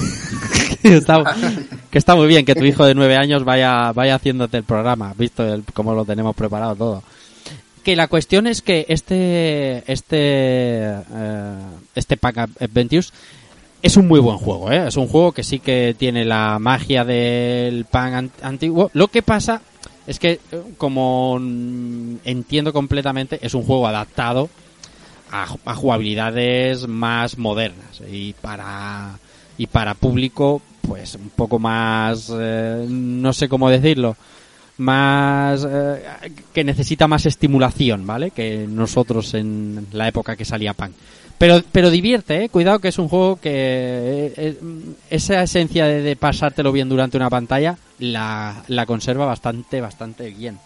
Que 1.91 1.97
está 1.97 2.15
muy 2.15 2.27
bien 2.27 2.45
que 2.45 2.55
tu 2.55 2.63
hijo 2.63 2.85
de 2.85 2.93
nueve 2.93 3.17
años 3.17 3.43
vaya, 3.43 3.91
vaya 3.91 4.15
haciéndote 4.15 4.57
el 4.57 4.63
programa, 4.63 5.13
visto 5.17 5.43
el, 5.43 5.63
cómo 5.73 5.93
lo 5.93 6.05
tenemos 6.05 6.35
preparado 6.35 6.75
todo 6.75 7.03
que 7.83 7.95
la 7.95 8.07
cuestión 8.09 8.47
es 8.47 8.61
que 8.61 8.85
este 8.89 9.81
este 9.91 10.17
eh, 10.19 11.55
este 11.95 12.17
Pack 12.17 12.37
Adventures 12.59 13.13
es 13.81 13.95
un 13.95 14.07
muy 14.09 14.19
buen 14.19 14.37
juego, 14.37 14.69
¿eh? 14.71 14.87
es 14.89 14.97
un 14.97 15.07
juego 15.07 15.31
que 15.31 15.43
sí 15.43 15.59
que 15.59 15.95
tiene 15.97 16.25
la 16.25 16.59
magia 16.59 17.05
del 17.05 17.85
pan 17.85 18.13
an- 18.13 18.31
antiguo. 18.41 18.91
Lo 18.93 19.07
que 19.07 19.21
pasa 19.21 19.61
es 20.07 20.19
que, 20.19 20.39
como 20.77 21.37
entiendo 21.37 22.73
completamente, 22.73 23.39
es 23.41 23.53
un 23.53 23.63
juego 23.63 23.87
adaptado 23.87 24.49
a, 25.31 25.47
a 25.65 25.75
jugabilidades 25.75 26.87
más 26.87 27.37
modernas 27.37 28.01
y 28.09 28.33
para 28.33 29.19
y 29.57 29.67
para 29.67 29.95
público, 29.95 30.61
pues 30.81 31.15
un 31.15 31.29
poco 31.29 31.59
más, 31.59 32.31
eh, 32.33 32.85
no 32.87 33.33
sé 33.33 33.49
cómo 33.49 33.69
decirlo, 33.69 34.15
más 34.77 35.65
eh, 35.67 36.03
que 36.53 36.63
necesita 36.63 37.07
más 37.07 37.25
estimulación, 37.25 38.05
¿vale? 38.05 38.31
Que 38.31 38.67
nosotros 38.67 39.33
en 39.33 39.87
la 39.91 40.07
época 40.07 40.35
que 40.35 40.45
salía 40.45 40.73
Punk. 40.73 40.91
Pero 41.37 41.61
pero 41.71 41.91
divierte, 41.91 42.43
¿eh? 42.45 42.49
Cuidado 42.49 42.79
que 42.79 42.87
es 42.87 42.97
un 42.97 43.09
juego 43.09 43.35
que 43.39 43.51
eh, 43.51 44.33
eh, 44.37 44.57
esa 45.09 45.43
esencia 45.43 45.85
de, 45.85 46.01
de 46.01 46.15
pasártelo 46.15 46.71
bien 46.71 46.89
durante 46.89 47.17
una 47.17 47.29
pantalla 47.29 47.77
la, 47.99 48.63
la 48.67 48.85
conserva 48.85 49.25
bastante 49.25 49.79
bastante 49.81 50.29
bien. 50.31 50.59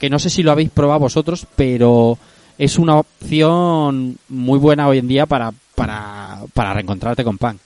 Que 0.00 0.08
no 0.08 0.18
sé 0.18 0.30
si 0.30 0.42
lo 0.42 0.50
habéis 0.52 0.70
probado 0.70 1.00
vosotros, 1.00 1.46
pero 1.56 2.18
es 2.56 2.78
una 2.78 2.96
opción 2.98 4.16
muy 4.28 4.58
buena 4.58 4.88
hoy 4.88 4.98
en 4.98 5.08
día 5.08 5.26
para 5.26 5.52
para 5.74 6.40
para 6.54 6.72
reencontrarte 6.72 7.24
con 7.24 7.36
Punk. 7.36 7.58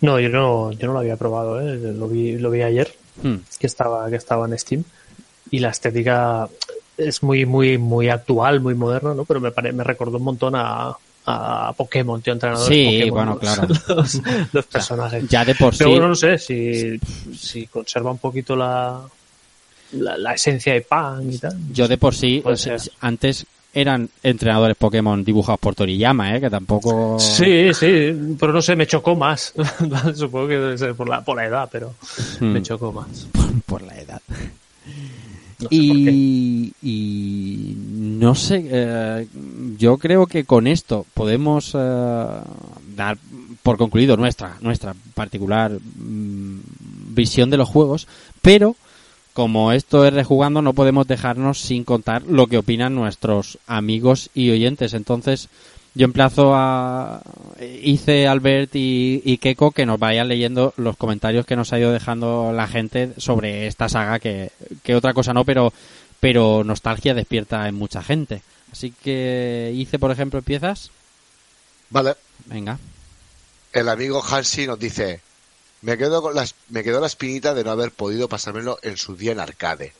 No, 0.00 0.18
yo 0.20 0.28
no, 0.28 0.72
yo 0.72 0.86
no 0.88 0.92
lo 0.94 0.98
había 1.00 1.16
probado, 1.16 1.60
¿eh? 1.60 1.76
lo 1.76 2.08
vi, 2.08 2.36
lo 2.38 2.50
vi 2.50 2.62
ayer, 2.62 2.92
Hmm. 3.22 3.36
que 3.58 3.66
estaba, 3.66 4.08
que 4.08 4.16
estaba 4.16 4.46
en 4.46 4.58
Steam, 4.58 4.84
y 5.50 5.58
la 5.58 5.68
estética 5.68 6.48
es 6.96 7.22
muy, 7.22 7.46
muy, 7.46 7.78
muy 7.78 8.08
actual, 8.08 8.60
muy 8.60 8.74
moderna, 8.74 9.14
¿no? 9.14 9.24
Pero 9.24 9.40
me, 9.40 9.50
pare- 9.50 9.72
me 9.72 9.84
recordó 9.84 10.18
un 10.18 10.24
montón 10.24 10.54
a, 10.56 10.92
a 11.26 11.72
Pokémon, 11.76 12.20
tío, 12.20 12.32
entrenador 12.32 12.68
Sí, 12.68 12.84
Pokémon, 12.84 13.10
bueno, 13.10 13.30
los- 13.32 13.40
claro. 13.40 13.68
Los, 13.96 14.20
los 14.52 14.66
personajes. 14.66 15.28
Ya 15.28 15.44
de 15.44 15.54
por 15.54 15.72
sí. 15.74 15.78
Pero 15.78 15.90
bueno, 15.90 16.08
no 16.08 16.14
sé 16.16 16.38
si, 16.38 16.98
si 17.36 17.66
conserva 17.66 18.10
un 18.10 18.18
poquito 18.18 18.54
la, 18.56 19.00
la, 19.92 20.18
la 20.18 20.34
esencia 20.34 20.72
de 20.74 20.80
pan 20.82 21.32
y 21.32 21.38
tal. 21.38 21.56
Yo 21.72 21.86
de 21.88 21.96
por 21.98 22.14
sí, 22.14 22.42
o 22.44 22.56
sea, 22.56 22.76
antes 23.00 23.46
eran 23.74 24.06
entrenadores 24.22 24.76
Pokémon 24.76 25.24
dibujados 25.24 25.58
por 25.58 25.74
Toriyama, 25.74 26.36
¿eh? 26.36 26.40
que 26.42 26.50
tampoco... 26.50 27.18
Sí, 27.18 27.72
sí, 27.72 28.12
pero 28.38 28.52
no 28.52 28.60
sé, 28.60 28.76
me 28.76 28.86
chocó 28.86 29.16
más. 29.16 29.54
Supongo 30.14 30.48
que 30.48 30.58
debe 30.58 30.76
ser 30.76 30.94
por 30.94 31.08
la, 31.08 31.22
por 31.24 31.36
la 31.36 31.46
edad, 31.46 31.68
pero 31.72 31.94
Hmm. 32.40 32.52
me 32.52 32.62
chocó 32.62 32.92
más. 32.92 33.26
por 33.66 33.80
la 33.80 33.98
edad. 33.98 34.20
No 35.62 35.68
sé. 35.68 35.74
Y, 35.74 36.72
y 36.82 37.76
no 37.76 38.34
sé, 38.34 38.64
eh, 38.70 39.26
yo 39.78 39.98
creo 39.98 40.26
que 40.26 40.44
con 40.44 40.66
esto 40.66 41.06
podemos 41.14 41.72
eh, 41.74 42.26
dar 42.96 43.18
por 43.62 43.78
concluido 43.78 44.16
nuestra, 44.16 44.56
nuestra 44.60 44.94
particular 45.14 45.72
mm, 45.72 46.60
visión 47.14 47.50
de 47.50 47.56
los 47.56 47.68
juegos, 47.68 48.08
pero 48.40 48.76
como 49.32 49.72
esto 49.72 50.04
es 50.04 50.12
rejugando 50.12 50.60
no 50.60 50.74
podemos 50.74 51.06
dejarnos 51.06 51.58
sin 51.58 51.84
contar 51.84 52.22
lo 52.26 52.48
que 52.48 52.58
opinan 52.58 52.94
nuestros 52.94 53.58
amigos 53.66 54.30
y 54.34 54.50
oyentes. 54.50 54.92
Entonces, 54.92 55.48
yo 55.94 56.04
emplazo 56.06 56.52
a 56.54 57.22
Ice, 57.82 58.26
Albert 58.26 58.74
y, 58.74 59.22
y 59.24 59.38
Keiko 59.38 59.72
que 59.72 59.86
nos 59.86 59.98
vayan 59.98 60.28
leyendo 60.28 60.72
los 60.76 60.96
comentarios 60.96 61.44
que 61.44 61.56
nos 61.56 61.72
ha 61.72 61.78
ido 61.78 61.92
dejando 61.92 62.52
la 62.52 62.66
gente 62.66 63.12
sobre 63.18 63.66
esta 63.66 63.88
saga, 63.88 64.18
que, 64.18 64.50
que 64.82 64.94
otra 64.94 65.12
cosa 65.12 65.34
no, 65.34 65.44
pero, 65.44 65.72
pero 66.20 66.64
nostalgia 66.64 67.14
despierta 67.14 67.68
en 67.68 67.74
mucha 67.74 68.02
gente. 68.02 68.42
Así 68.72 68.92
que, 69.02 69.72
Ice, 69.74 69.98
por 69.98 70.10
ejemplo, 70.10 70.38
empiezas. 70.38 70.90
Vale. 71.90 72.14
Venga. 72.46 72.78
El 73.72 73.88
amigo 73.88 74.22
Hansi 74.22 74.66
nos 74.66 74.78
dice, 74.78 75.20
me 75.82 75.98
quedo 75.98 76.22
con 76.22 76.34
las, 76.34 76.54
me 76.70 76.82
quedó 76.82 77.00
la 77.00 77.06
espinita 77.06 77.54
de 77.54 77.64
no 77.64 77.70
haber 77.70 77.90
podido 77.90 78.28
pasármelo 78.28 78.78
en 78.82 78.96
su 78.96 79.14
día 79.14 79.32
en 79.32 79.40
arcade. 79.40 79.92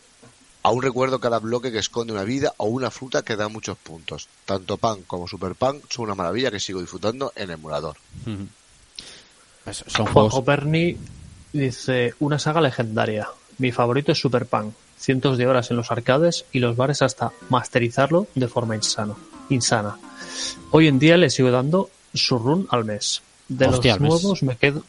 Aún 0.64 0.82
recuerdo 0.82 1.18
cada 1.18 1.38
bloque 1.40 1.72
que 1.72 1.78
esconde 1.78 2.12
una 2.12 2.22
vida 2.24 2.54
o 2.56 2.66
una 2.66 2.90
fruta 2.90 3.22
que 3.22 3.36
da 3.36 3.48
muchos 3.48 3.76
puntos. 3.78 4.28
Tanto 4.44 4.76
Pan 4.76 5.02
como 5.06 5.26
Super 5.26 5.54
Pan 5.54 5.80
son 5.88 6.04
una 6.04 6.14
maravilla 6.14 6.50
que 6.50 6.60
sigo 6.60 6.80
disfrutando 6.80 7.32
en 7.34 7.50
emulador. 7.50 7.96
Pues 9.64 9.84
son 9.86 10.06
Juanjo. 10.06 10.42
Berni 10.42 10.96
dice, 11.52 12.14
una 12.20 12.38
saga 12.38 12.60
legendaria. 12.60 13.28
Mi 13.58 13.72
favorito 13.72 14.12
es 14.12 14.20
Super 14.20 14.46
Pan. 14.46 14.72
Cientos 14.98 15.36
de 15.36 15.48
horas 15.48 15.70
en 15.72 15.76
los 15.76 15.90
arcades 15.90 16.44
y 16.52 16.60
los 16.60 16.76
bares 16.76 17.02
hasta 17.02 17.32
masterizarlo 17.48 18.28
de 18.36 18.46
forma 18.46 18.76
insano, 18.76 19.16
insana. 19.48 19.98
Hoy 20.70 20.86
en 20.86 21.00
día 21.00 21.16
le 21.16 21.28
sigo 21.28 21.50
dando 21.50 21.90
su 22.14 22.38
run 22.38 22.68
al 22.70 22.84
mes. 22.84 23.20
De 23.48 23.66
Hostia, 23.66 23.94
los 23.94 24.00
mes. 24.00 24.10
nuevos 24.10 24.42
me 24.44 24.56
quedo... 24.56 24.84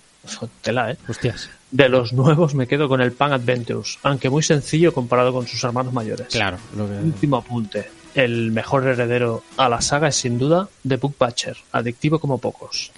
Tela, 0.61 0.91
¿eh? 0.91 0.97
Hostias. 1.07 1.49
De 1.71 1.89
los 1.89 2.13
nuevos 2.13 2.53
me 2.55 2.67
quedo 2.67 2.87
con 2.87 3.01
el 3.01 3.11
Pan 3.11 3.33
Adventures, 3.33 3.97
aunque 4.03 4.29
muy 4.29 4.43
sencillo 4.43 4.93
comparado 4.93 5.33
con 5.33 5.47
sus 5.47 5.63
hermanos 5.63 5.91
mayores. 5.93 6.27
Claro. 6.27 6.57
Lo 6.77 6.87
que... 6.87 6.93
Último 6.93 7.37
apunte. 7.37 7.89
El 8.15 8.51
mejor 8.51 8.85
heredero 8.87 9.43
a 9.57 9.67
la 9.69 9.81
saga 9.81 10.07
es 10.09 10.15
sin 10.15 10.37
duda 10.37 10.67
The 10.87 10.97
Book 10.97 11.15
Batcher, 11.17 11.57
adictivo 11.71 12.19
como 12.19 12.37
pocos. 12.37 12.91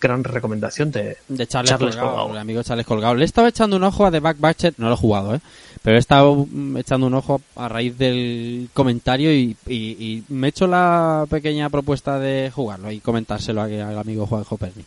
Gran 0.00 0.24
recomendación 0.24 0.90
de 0.92 1.18
De 1.28 1.46
Charles, 1.46 1.70
Charles 1.70 1.94
Colgado, 1.96 2.12
Colgado. 2.16 2.32
el 2.34 2.38
amigo 2.38 2.62
Charles 2.62 2.86
Colgado. 2.86 3.14
Le 3.16 3.22
he 3.22 3.26
estado 3.26 3.48
echando 3.48 3.76
un 3.76 3.82
ojo 3.84 4.06
a 4.06 4.10
The 4.10 4.20
Back 4.20 4.38
Batcher, 4.38 4.74
no 4.78 4.86
lo 4.88 4.94
he 4.94 4.96
jugado, 4.96 5.34
¿eh? 5.34 5.40
Pero 5.82 5.96
he 5.96 5.98
estado 5.98 6.46
mm, 6.50 6.76
echando 6.78 7.08
un 7.08 7.14
ojo 7.14 7.42
a 7.56 7.68
raíz 7.68 7.98
del 7.98 8.70
comentario 8.72 9.34
y, 9.34 9.56
y- 9.66 9.74
y 9.98 10.24
me 10.28 10.46
he 10.46 10.50
hecho 10.50 10.66
la 10.66 11.26
pequeña 11.28 11.68
propuesta 11.68 12.18
de 12.18 12.50
jugarlo 12.54 12.90
y 12.92 13.00
comentárselo 13.00 13.60
al 13.60 13.98
amigo 13.98 14.26
Juanjo 14.26 14.56
Perni. 14.56 14.84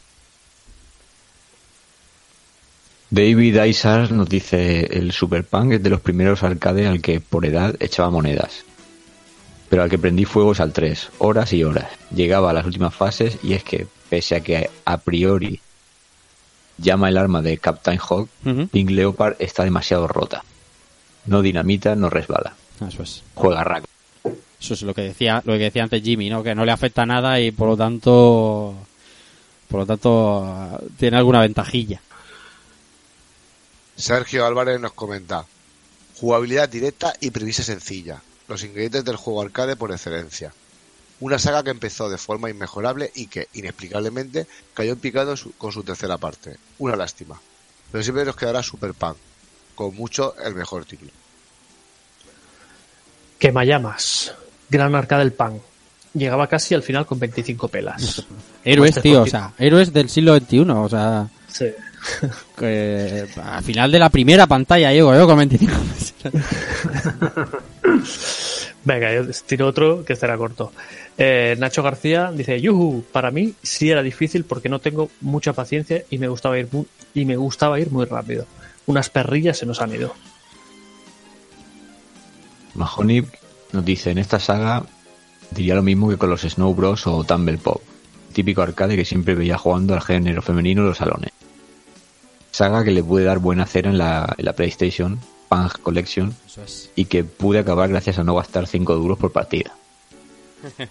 David 3.14 3.62
Isar 3.66 4.12
nos 4.12 4.28
dice 4.28 4.88
el 4.98 5.12
Super 5.12 5.44
Punk 5.44 5.74
es 5.74 5.84
de 5.84 5.92
los 5.92 6.02
primeros 6.02 6.42
arcades 6.42 6.88
al 6.88 7.00
que 7.00 7.22
por 7.22 7.46
edad 7.46 7.76
echaba 7.80 8.10
monedas. 8.10 8.66
Pero 9.70 9.84
al 9.84 9.90
que 9.92 10.00
prendí 10.00 10.26
fuego 10.26 10.54
es 10.54 10.60
al 10.60 10.74
3, 10.74 11.12
horas 11.20 11.54
y 11.54 11.64
horas. 11.64 11.92
Llegaba 12.10 12.50
a 12.50 12.54
las 12.54 12.66
últimas 12.66 12.96
fases 12.96 13.38
y 13.44 13.54
es 13.54 13.64
que, 13.64 13.86
pese 14.10 14.36
a 14.36 14.40
que 14.42 14.68
a 14.84 14.98
priori 14.98 15.60
llama 16.80 17.08
el 17.10 17.18
arma 17.18 17.44
de 17.44 17.60
Captain 17.60 18.00
Hawk, 18.00 18.30
Ujú. 18.46 18.68
Pink 18.70 18.90
Leopard 18.90 19.36
está 19.38 19.64
demasiado 19.64 20.08
rota. 20.08 20.44
No 21.28 21.44
dinamita, 21.44 21.96
no 21.96 22.10
resbala. 22.10 22.56
Eso 22.88 23.04
es. 23.04 23.22
Juega 23.36 23.64
rack. 23.64 23.84
Eso 24.60 24.74
es 24.74 24.82
lo 24.82 24.96
que 24.96 25.02
decía, 25.02 25.40
lo 25.46 25.54
que 25.54 25.60
decía 25.60 25.84
antes 25.84 26.02
Jimmy, 26.02 26.32
¿no? 26.32 26.42
Que 26.42 26.56
no 26.56 26.66
le 26.66 26.72
afecta 26.72 27.06
nada 27.06 27.40
y 27.40 27.52
por 27.52 27.68
lo 27.68 27.78
tanto, 27.78 28.74
por 29.68 29.82
lo 29.82 29.86
tanto, 29.86 30.80
tiene 30.98 31.18
alguna 31.18 31.42
ventajilla. 31.42 32.02
Sergio 33.96 34.46
Álvarez 34.46 34.80
nos 34.80 34.94
comenta, 34.94 35.46
jugabilidad 36.20 36.70
directa 36.70 37.14
y 37.20 37.32
premisa 37.32 37.64
sencilla. 37.64 38.22
Los 38.48 38.64
ingredientes 38.64 39.06
del 39.06 39.16
juego 39.16 39.42
arcade 39.42 39.76
por 39.76 39.92
excelencia. 39.92 40.54
Una 41.20 41.40
saga 41.40 41.64
que 41.64 41.70
empezó 41.70 42.10
de 42.10 42.18
forma 42.18 42.50
inmejorable 42.50 43.12
y 43.16 43.28
que, 43.28 43.48
inexplicablemente, 43.54 44.48
cayó 44.74 44.94
en 44.94 45.00
picado 45.00 45.38
su- 45.38 45.54
con 45.54 45.72
su 45.72 45.84
tercera 45.84 46.18
parte. 46.18 46.58
Una 46.80 46.96
lástima. 46.96 47.40
Pero 47.92 48.04
siempre 48.04 48.26
nos 48.26 48.36
quedará 48.36 48.62
Super 48.64 48.94
Pan, 48.94 49.16
con 49.76 49.96
mucho 49.96 50.36
el 50.44 50.56
mejor 50.56 50.84
título. 50.86 51.12
Quemallamas. 53.40 54.34
Gran 54.70 54.96
arca 54.96 55.18
del 55.20 55.34
pan. 55.34 55.60
Llegaba 56.14 56.48
casi 56.48 56.74
al 56.76 56.84
final 56.84 57.06
con 57.06 57.20
25 57.20 57.68
pelas. 57.68 58.24
Héroes, 58.64 59.00
tío, 59.02 59.22
o 59.24 59.28
sea, 59.28 59.52
héroes 59.58 59.92
del 59.92 60.10
siglo 60.10 60.36
XXI, 60.38 60.60
o 60.70 60.90
sea, 60.90 61.28
Sí. 61.50 61.66
que 62.58 63.28
al 63.42 63.64
final 63.64 63.92
de 63.92 64.00
la 64.00 64.10
primera 64.10 64.48
pantalla 64.48 64.92
llego 64.92 65.16
yo 65.16 65.26
con 65.26 65.38
25 65.38 65.74
Venga, 68.86 69.14
yo 69.14 69.24
tiro 69.46 69.68
otro 69.68 70.04
que 70.04 70.16
será 70.16 70.38
corto. 70.38 70.74
Eh, 71.18 71.56
Nacho 71.58 71.84
García 71.84 72.32
dice, 72.32 72.60
yuhu, 72.60 73.04
para 73.12 73.32
mí 73.32 73.54
sí 73.62 73.90
era 73.90 74.04
difícil 74.04 74.44
porque 74.44 74.68
no 74.68 74.80
tengo 74.80 75.10
mucha 75.22 75.54
paciencia 75.54 76.04
y 76.10 76.18
me 76.18 76.28
gustaba 76.28 76.60
ir 76.60 76.68
muy, 76.72 76.86
y 77.14 77.26
me 77.26 77.38
gustaba 77.38 77.80
ir 77.80 77.92
muy 77.92 78.06
rápido. 78.06 78.46
Unas 78.86 79.10
perrillas 79.10 79.58
se 79.58 79.66
nos 79.66 79.82
han 79.82 79.96
ido. 79.96 80.14
Mahoney 82.76 83.26
nos 83.72 83.86
dice, 83.86 84.12
en 84.12 84.18
esta 84.18 84.40
saga 84.40 84.84
diría 85.52 85.76
lo 85.76 85.84
mismo 85.84 86.10
que 86.10 86.18
con 86.18 86.30
los 86.30 86.42
Snow 86.42 86.74
Bros 86.74 87.08
o 87.08 87.24
Tumble 87.24 87.60
Pop, 87.60 87.82
típico 88.34 88.62
arcade 88.62 88.96
que 88.96 89.06
siempre 89.06 89.36
veía 89.36 89.58
jugando 89.58 89.94
al 89.94 90.02
género 90.02 90.42
femenino 90.42 90.82
en 90.82 90.88
los 90.88 90.98
salones. 90.98 91.32
Saga 92.54 92.84
que 92.84 92.92
le 92.92 93.04
pude 93.04 93.24
dar 93.24 93.40
buena 93.40 93.66
cera 93.66 93.90
en 93.90 93.98
la, 93.98 94.32
en 94.38 94.46
la 94.46 94.54
PlayStation, 94.54 95.20
Punk 95.50 95.80
Collection, 95.82 96.36
Eso 96.46 96.62
es. 96.64 96.92
y 96.96 97.06
que 97.06 97.24
pude 97.24 97.58
acabar 97.58 97.90
gracias 97.90 98.20
a 98.20 98.24
no 98.24 98.36
gastar 98.36 98.68
5 98.68 98.96
duros 98.96 99.18
por 99.18 99.32
partida. 99.32 99.74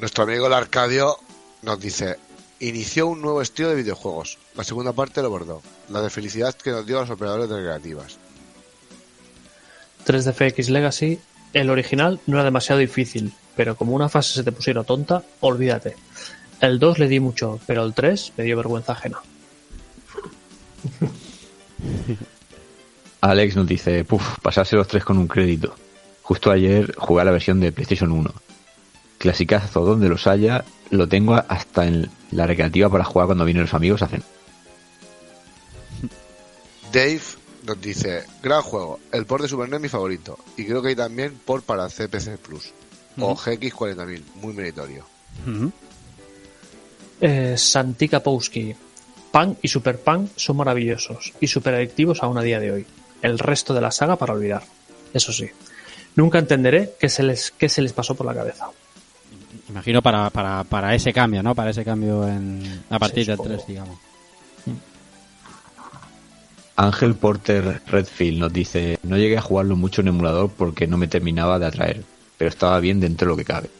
Nuestro 0.00 0.22
amigo 0.24 0.46
el 0.46 0.52
Arcadio 0.52 1.16
nos 1.62 1.80
dice, 1.80 2.16
inició 2.60 3.08
un 3.08 3.20
nuevo 3.20 3.42
estilo 3.42 3.70
de 3.70 3.74
videojuegos. 3.74 4.38
La 4.54 4.62
segunda 4.62 4.92
parte 4.92 5.22
lo 5.22 5.30
bordó. 5.30 5.60
La 5.88 6.00
de 6.00 6.08
felicidad 6.08 6.54
que 6.54 6.70
nos 6.70 6.86
dio 6.86 6.98
a 6.98 7.00
los 7.02 7.10
operadores 7.10 7.48
de 7.50 7.56
recreativas. 7.56 8.16
3DFX 10.06 10.68
Legacy, 10.68 11.18
el 11.52 11.68
original 11.68 12.20
no 12.26 12.36
era 12.36 12.44
demasiado 12.44 12.78
difícil, 12.78 13.32
pero 13.56 13.76
como 13.76 13.92
una 13.96 14.08
fase 14.08 14.34
se 14.34 14.44
te 14.44 14.52
pusiera 14.52 14.84
tonta, 14.84 15.24
olvídate. 15.40 15.96
El 16.60 16.78
2 16.78 17.00
le 17.00 17.08
di 17.08 17.18
mucho, 17.18 17.58
pero 17.66 17.84
el 17.84 17.92
3 17.92 18.34
me 18.36 18.44
dio 18.44 18.56
vergüenza 18.56 18.92
ajena. 18.92 19.18
Alex 23.20 23.56
nos 23.56 23.66
dice, 23.66 24.04
puf, 24.04 24.38
pasarse 24.40 24.76
los 24.76 24.88
tres 24.88 25.04
con 25.04 25.18
un 25.18 25.28
crédito. 25.28 25.74
Justo 26.22 26.50
ayer 26.50 26.94
jugué 26.96 27.22
a 27.22 27.24
la 27.24 27.32
versión 27.32 27.60
de 27.60 27.72
PlayStation 27.72 28.12
1. 28.12 28.32
Clasicazo 29.18 29.84
donde 29.84 30.08
los 30.08 30.26
haya, 30.26 30.64
lo 30.90 31.08
tengo 31.08 31.34
hasta 31.34 31.86
en 31.86 32.10
la 32.30 32.46
recreativa 32.46 32.88
para 32.88 33.04
jugar 33.04 33.26
cuando 33.26 33.44
vienen 33.44 33.64
los 33.64 33.74
amigos 33.74 34.02
a 34.02 34.08
cenar. 34.08 34.26
Dave 36.92 37.20
nos 37.64 37.80
dice, 37.80 38.24
gran 38.42 38.62
juego, 38.62 39.00
el 39.12 39.26
port 39.26 39.42
de 39.42 39.48
Super 39.48 39.68
NES 39.68 39.80
mi 39.80 39.88
favorito. 39.88 40.38
Y 40.56 40.64
creo 40.64 40.80
que 40.80 40.88
hay 40.88 40.96
también 40.96 41.38
port 41.44 41.64
para 41.64 41.88
CPC 41.88 42.38
Plus. 42.38 42.72
O 43.18 43.36
GX40000, 43.36 44.22
muy 44.36 44.54
meritorio. 44.54 45.04
Ujú. 45.46 45.70
Eh, 47.20 47.54
Santi 47.58 48.08
Kapowski. 48.08 48.74
Pan 49.30 49.56
y 49.62 49.68
Super 49.68 49.98
Pan 49.98 50.28
son 50.36 50.56
maravillosos 50.56 51.32
y 51.40 51.46
super 51.46 51.74
adictivos 51.74 52.22
aún 52.22 52.38
a 52.38 52.42
día 52.42 52.58
de 52.60 52.72
hoy. 52.72 52.86
El 53.22 53.38
resto 53.38 53.74
de 53.74 53.80
la 53.80 53.90
saga 53.90 54.16
para 54.16 54.32
olvidar. 54.32 54.62
Eso 55.12 55.32
sí. 55.32 55.48
Nunca 56.16 56.38
entenderé 56.38 56.94
qué 56.98 57.08
se 57.08 57.22
les, 57.22 57.50
qué 57.52 57.68
se 57.68 57.82
les 57.82 57.92
pasó 57.92 58.14
por 58.14 58.26
la 58.26 58.34
cabeza. 58.34 58.68
Imagino 59.68 60.02
para, 60.02 60.30
para, 60.30 60.64
para 60.64 60.94
ese 60.94 61.12
cambio, 61.12 61.42
¿no? 61.42 61.54
Para 61.54 61.70
ese 61.70 61.84
cambio 61.84 62.26
en, 62.26 62.82
a 62.90 62.98
partir 62.98 63.24
Sí, 63.24 63.28
del 63.28 63.36
supongo. 63.36 63.56
3, 63.56 63.66
digamos. 63.68 63.98
Ángel 66.76 67.14
Porter 67.14 67.82
Redfield 67.86 68.38
nos 68.38 68.52
dice, 68.52 68.98
no 69.02 69.18
llegué 69.18 69.36
a 69.36 69.42
jugarlo 69.42 69.76
mucho 69.76 70.00
en 70.00 70.08
emulador 70.08 70.50
porque 70.50 70.86
no 70.86 70.96
me 70.96 71.08
terminaba 71.08 71.58
de 71.58 71.66
atraer, 71.66 72.04
pero 72.38 72.48
estaba 72.48 72.80
bien 72.80 73.00
dentro 73.00 73.26
de 73.26 73.30
lo 73.32 73.36
que 73.36 73.44
cabe. 73.44 73.70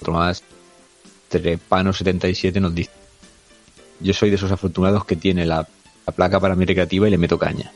Otro 0.00 0.12
más, 0.12 0.42
Trepano77 1.30 2.60
nos 2.60 2.74
dice, 2.74 2.90
yo 4.00 4.14
soy 4.14 4.30
de 4.30 4.36
esos 4.36 4.52
afortunados 4.52 5.04
que 5.04 5.16
tiene 5.16 5.44
la, 5.46 5.66
la 6.06 6.12
placa 6.12 6.40
para 6.40 6.54
mi 6.54 6.64
recreativa 6.64 7.08
y 7.08 7.10
le 7.10 7.18
meto 7.18 7.38
caña. 7.38 7.72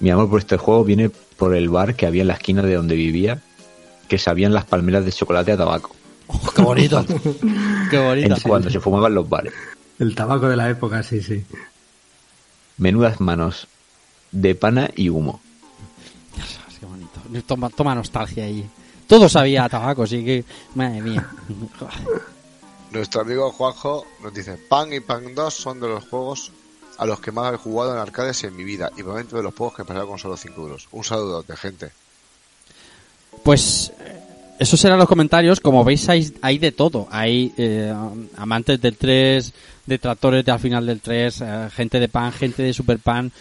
Mi 0.00 0.10
amor 0.10 0.28
por 0.28 0.40
este 0.40 0.56
juego 0.56 0.84
viene 0.84 1.10
por 1.10 1.54
el 1.54 1.68
bar 1.68 1.94
que 1.94 2.06
había 2.06 2.22
en 2.22 2.28
la 2.28 2.34
esquina 2.34 2.62
de 2.62 2.74
donde 2.74 2.94
vivía, 2.94 3.40
que 4.08 4.18
sabían 4.18 4.52
las 4.52 4.64
palmeras 4.64 5.04
de 5.04 5.12
chocolate 5.12 5.52
a 5.52 5.56
tabaco, 5.56 5.94
¡Qué 6.54 6.62
bonito! 6.62 7.04
¡Qué 7.90 7.98
bonito! 7.98 8.34
en 8.34 8.40
cuando 8.40 8.70
se 8.70 8.80
fumaban 8.80 9.14
los 9.14 9.28
bares. 9.28 9.52
El 9.98 10.14
tabaco 10.14 10.48
de 10.48 10.56
la 10.56 10.70
época, 10.70 11.02
sí, 11.02 11.22
sí. 11.22 11.44
Menudas 12.78 13.20
manos 13.20 13.68
de 14.32 14.54
pana 14.54 14.90
y 14.96 15.08
humo. 15.08 15.40
¡Qué 16.80 16.86
bonito! 16.86 17.46
Toma, 17.46 17.70
toma 17.70 17.94
nostalgia 17.94 18.44
ahí. 18.44 18.68
Todo 19.06 19.28
sabía 19.28 19.64
a 19.64 19.68
tabaco, 19.68 20.04
así 20.04 20.24
que... 20.24 20.44
Madre 20.74 21.02
mía. 21.02 21.28
Nuestro 22.94 23.22
amigo 23.22 23.50
Juanjo 23.50 24.06
nos 24.22 24.32
dice, 24.32 24.56
Pan 24.56 24.92
y 24.92 25.00
Pan 25.00 25.34
2 25.34 25.52
son 25.52 25.80
de 25.80 25.88
los 25.88 26.04
juegos 26.04 26.52
a 26.96 27.04
los 27.04 27.18
que 27.18 27.32
más 27.32 27.52
he 27.52 27.56
jugado 27.56 27.92
en 27.92 27.98
arcades 27.98 28.44
en 28.44 28.54
mi 28.54 28.62
vida 28.62 28.88
y 28.92 29.02
probablemente 29.02 29.34
de 29.34 29.42
los 29.42 29.52
juegos 29.52 29.74
que 29.74 29.82
he 29.82 29.84
pasado 29.84 30.06
con 30.06 30.16
solo 30.16 30.36
5 30.36 30.60
euros. 30.60 30.86
Un 30.92 31.02
saludo 31.02 31.42
de 31.42 31.56
gente. 31.56 31.90
Pues 33.42 33.92
eh, 33.98 34.20
Esos 34.60 34.78
serán 34.78 35.00
los 35.00 35.08
comentarios. 35.08 35.58
Como 35.58 35.82
veis, 35.82 36.08
hay, 36.08 36.32
hay 36.40 36.58
de 36.58 36.70
todo. 36.70 37.08
Hay 37.10 37.52
eh, 37.56 37.92
amantes 38.36 38.80
del 38.80 38.96
3, 38.96 39.52
detractores 39.86 40.44
de 40.44 40.52
al 40.52 40.60
final 40.60 40.86
del 40.86 41.00
3, 41.00 41.40
eh, 41.40 41.68
gente 41.74 41.98
de 41.98 42.06
pan, 42.06 42.30
gente 42.30 42.62
de 42.62 42.72
super 42.72 43.00
pan. 43.00 43.32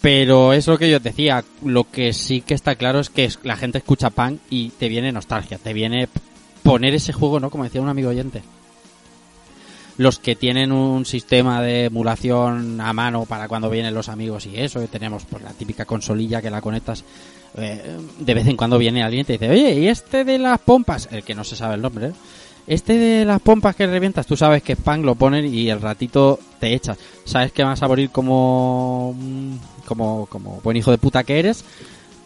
Pero 0.00 0.52
es 0.52 0.68
lo 0.68 0.78
que 0.78 0.88
yo 0.88 0.98
os 0.98 1.02
decía. 1.02 1.44
Lo 1.64 1.90
que 1.90 2.12
sí 2.12 2.40
que 2.40 2.54
está 2.54 2.76
claro 2.76 3.00
es 3.00 3.10
que 3.10 3.28
la 3.42 3.56
gente 3.56 3.78
escucha 3.78 4.10
pan 4.10 4.38
y 4.48 4.68
te 4.70 4.88
viene 4.88 5.10
nostalgia. 5.10 5.58
Te 5.58 5.72
viene 5.72 6.08
poner 6.62 6.94
ese 6.94 7.12
juego, 7.12 7.40
¿no? 7.40 7.50
Como 7.50 7.64
decía 7.64 7.82
un 7.82 7.88
amigo 7.88 8.10
oyente. 8.10 8.42
Los 9.98 10.18
que 10.18 10.36
tienen 10.36 10.72
un 10.72 11.04
sistema 11.04 11.60
de 11.60 11.86
emulación 11.86 12.80
a 12.80 12.92
mano 12.92 13.26
para 13.26 13.48
cuando 13.48 13.68
vienen 13.68 13.94
los 13.94 14.08
amigos 14.08 14.46
y 14.46 14.58
eso, 14.58 14.80
tenemos 14.88 15.24
pues 15.24 15.42
la 15.42 15.50
típica 15.50 15.84
consolilla 15.84 16.40
que 16.40 16.50
la 16.50 16.62
conectas 16.62 17.04
eh, 17.56 17.98
de 18.18 18.34
vez 18.34 18.46
en 18.46 18.56
cuando 18.56 18.78
viene 18.78 19.02
alguien 19.02 19.22
y 19.22 19.24
te 19.24 19.32
dice, 19.34 19.50
oye, 19.50 19.74
¿y 19.74 19.88
este 19.88 20.24
de 20.24 20.38
las 20.38 20.58
pompas? 20.60 21.08
El 21.12 21.22
que 21.22 21.34
no 21.34 21.44
se 21.44 21.56
sabe 21.56 21.74
el 21.74 21.82
nombre, 21.82 22.08
¿eh? 22.08 22.12
Este 22.66 22.96
de 22.96 23.24
las 23.24 23.40
pompas 23.40 23.74
que 23.74 23.86
revientas, 23.88 24.26
tú 24.26 24.36
sabes 24.36 24.62
que 24.62 24.74
es 24.74 24.78
pan, 24.78 25.02
lo 25.02 25.16
ponen 25.16 25.52
y 25.52 25.68
el 25.68 25.80
ratito 25.80 26.38
te 26.60 26.72
echas. 26.72 26.96
Sabes 27.24 27.50
que 27.50 27.64
vas 27.64 27.82
a 27.82 27.88
morir 27.88 28.10
como, 28.10 29.16
como, 29.84 30.26
como 30.26 30.60
buen 30.62 30.76
hijo 30.76 30.92
de 30.92 30.98
puta 30.98 31.24
que 31.24 31.40
eres, 31.40 31.64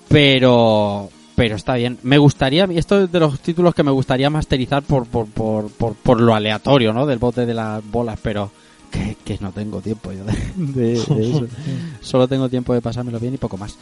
pero, 0.09 1.09
pero 1.36 1.54
está 1.56 1.74
bien. 1.74 1.98
Me 2.02 2.18
gustaría, 2.18 2.64
esto 2.64 3.04
es 3.04 3.12
de 3.12 3.20
los 3.20 3.38
títulos 3.40 3.74
que 3.74 3.82
me 3.84 3.90
gustaría 3.92 4.28
masterizar 4.30 4.82
por, 4.82 5.06
por, 5.06 5.26
por, 5.26 5.70
por, 5.70 5.94
por 5.94 6.20
lo 6.20 6.34
aleatorio, 6.34 6.92
¿no? 6.92 7.06
Del 7.06 7.18
bote 7.18 7.46
de 7.46 7.54
las 7.54 7.84
bolas, 7.88 8.18
pero 8.20 8.50
que, 8.90 9.16
que 9.24 9.38
no 9.40 9.52
tengo 9.52 9.80
tiempo 9.80 10.10
yo 10.12 10.24
de, 10.24 10.32
de- 10.56 10.82
de 10.92 10.92
eso. 10.94 11.46
Solo 12.00 12.26
tengo 12.26 12.48
tiempo 12.48 12.74
de 12.74 12.80
pasármelo 12.80 13.20
bien 13.20 13.34
y 13.34 13.38
poco 13.38 13.56
más. 13.56 13.76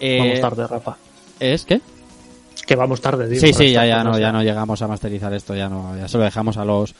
Eh, 0.00 0.18
Vamos 0.18 0.40
tarde, 0.40 0.66
Rafa. 0.66 0.96
¿Es 1.40 1.64
qué? 1.64 1.80
Que 2.66 2.76
vamos 2.76 3.00
tarde, 3.00 3.28
digo. 3.28 3.40
Sí, 3.40 3.52
sí, 3.54 3.72
ya, 3.72 3.86
ya 3.86 4.04
no, 4.04 4.18
ya 4.18 4.30
no 4.32 4.42
llegamos 4.42 4.82
a 4.82 4.88
masterizar 4.88 5.32
esto, 5.32 5.54
ya 5.54 5.68
no, 5.68 5.96
ya 5.96 6.06
se 6.08 6.18
lo 6.18 6.24
dejamos 6.24 6.56
a 6.58 6.64
los 6.64 6.94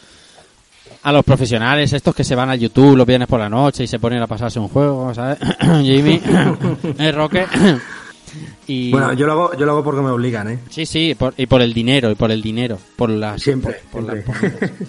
a 1.03 1.13
los 1.13 1.25
profesionales, 1.25 1.93
estos 1.93 2.15
que 2.15 2.25
se 2.25 2.35
van 2.35 2.49
a 2.51 2.57
YouTube 2.57 2.97
los 2.97 3.07
viernes 3.07 3.29
por 3.29 3.39
la 3.39 3.49
noche 3.49 3.85
y 3.85 3.87
se 3.87 3.99
ponen 3.99 4.23
a 4.23 4.27
pasarse 4.27 4.59
un 4.59 4.69
juego, 4.69 5.13
¿sabes? 5.15 5.39
Jimmy, 5.83 6.21
el 6.99 7.15
Roque. 7.15 7.45
Y 8.67 8.91
Bueno, 8.91 9.13
yo 9.15 9.27
lo 9.27 9.33
hago, 9.33 9.57
yo 9.57 9.67
lo 9.67 9.73
hago 9.73 9.85
porque 9.85 10.01
me 10.01 10.11
obligan, 10.11 10.49
¿eh? 10.51 10.59
sí, 10.71 10.87
sí, 10.87 11.15
por- 11.15 11.35
y 11.37 11.47
por 11.47 11.63
el 11.63 11.73
dinero, 11.73 12.11
y 12.11 12.15
por 12.15 12.31
el 12.31 12.43
dinero, 12.43 12.79
por 12.97 13.11
las 13.11 13.43
Siempre, 13.43 13.81
por- 13.91 14.03
por 14.05 14.13
siempre. 14.13 14.51
las- 14.61 14.71
por- 14.71 14.89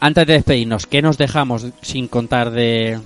Antes 0.00 0.26
de 0.26 0.32
despedirnos, 0.32 0.86
¿qué 0.86 1.00
nos 1.00 1.16
dejamos 1.16 1.66
sin 1.80 2.08
contar 2.08 2.50
de 2.50 2.98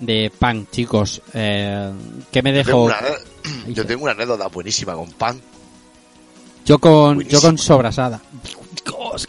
de 0.00 0.30
pan, 0.38 0.66
chicos? 0.70 1.22
Eh, 1.32 1.90
¿Qué 2.30 2.42
me 2.42 2.52
Yo 2.52 2.62
tengo, 2.64 2.88
dejo? 2.88 2.96
una, 3.04 3.72
yo 3.72 3.86
tengo 3.86 4.02
una 4.02 4.12
anécdota 4.12 4.48
buenísima 4.48 4.94
con 4.94 5.10
pan. 5.12 5.40
Yo 6.66 6.78
con 6.78 7.20
yo 7.22 7.40
con 7.40 7.56
sobrasada. 7.56 8.20
Dios, 8.84 9.28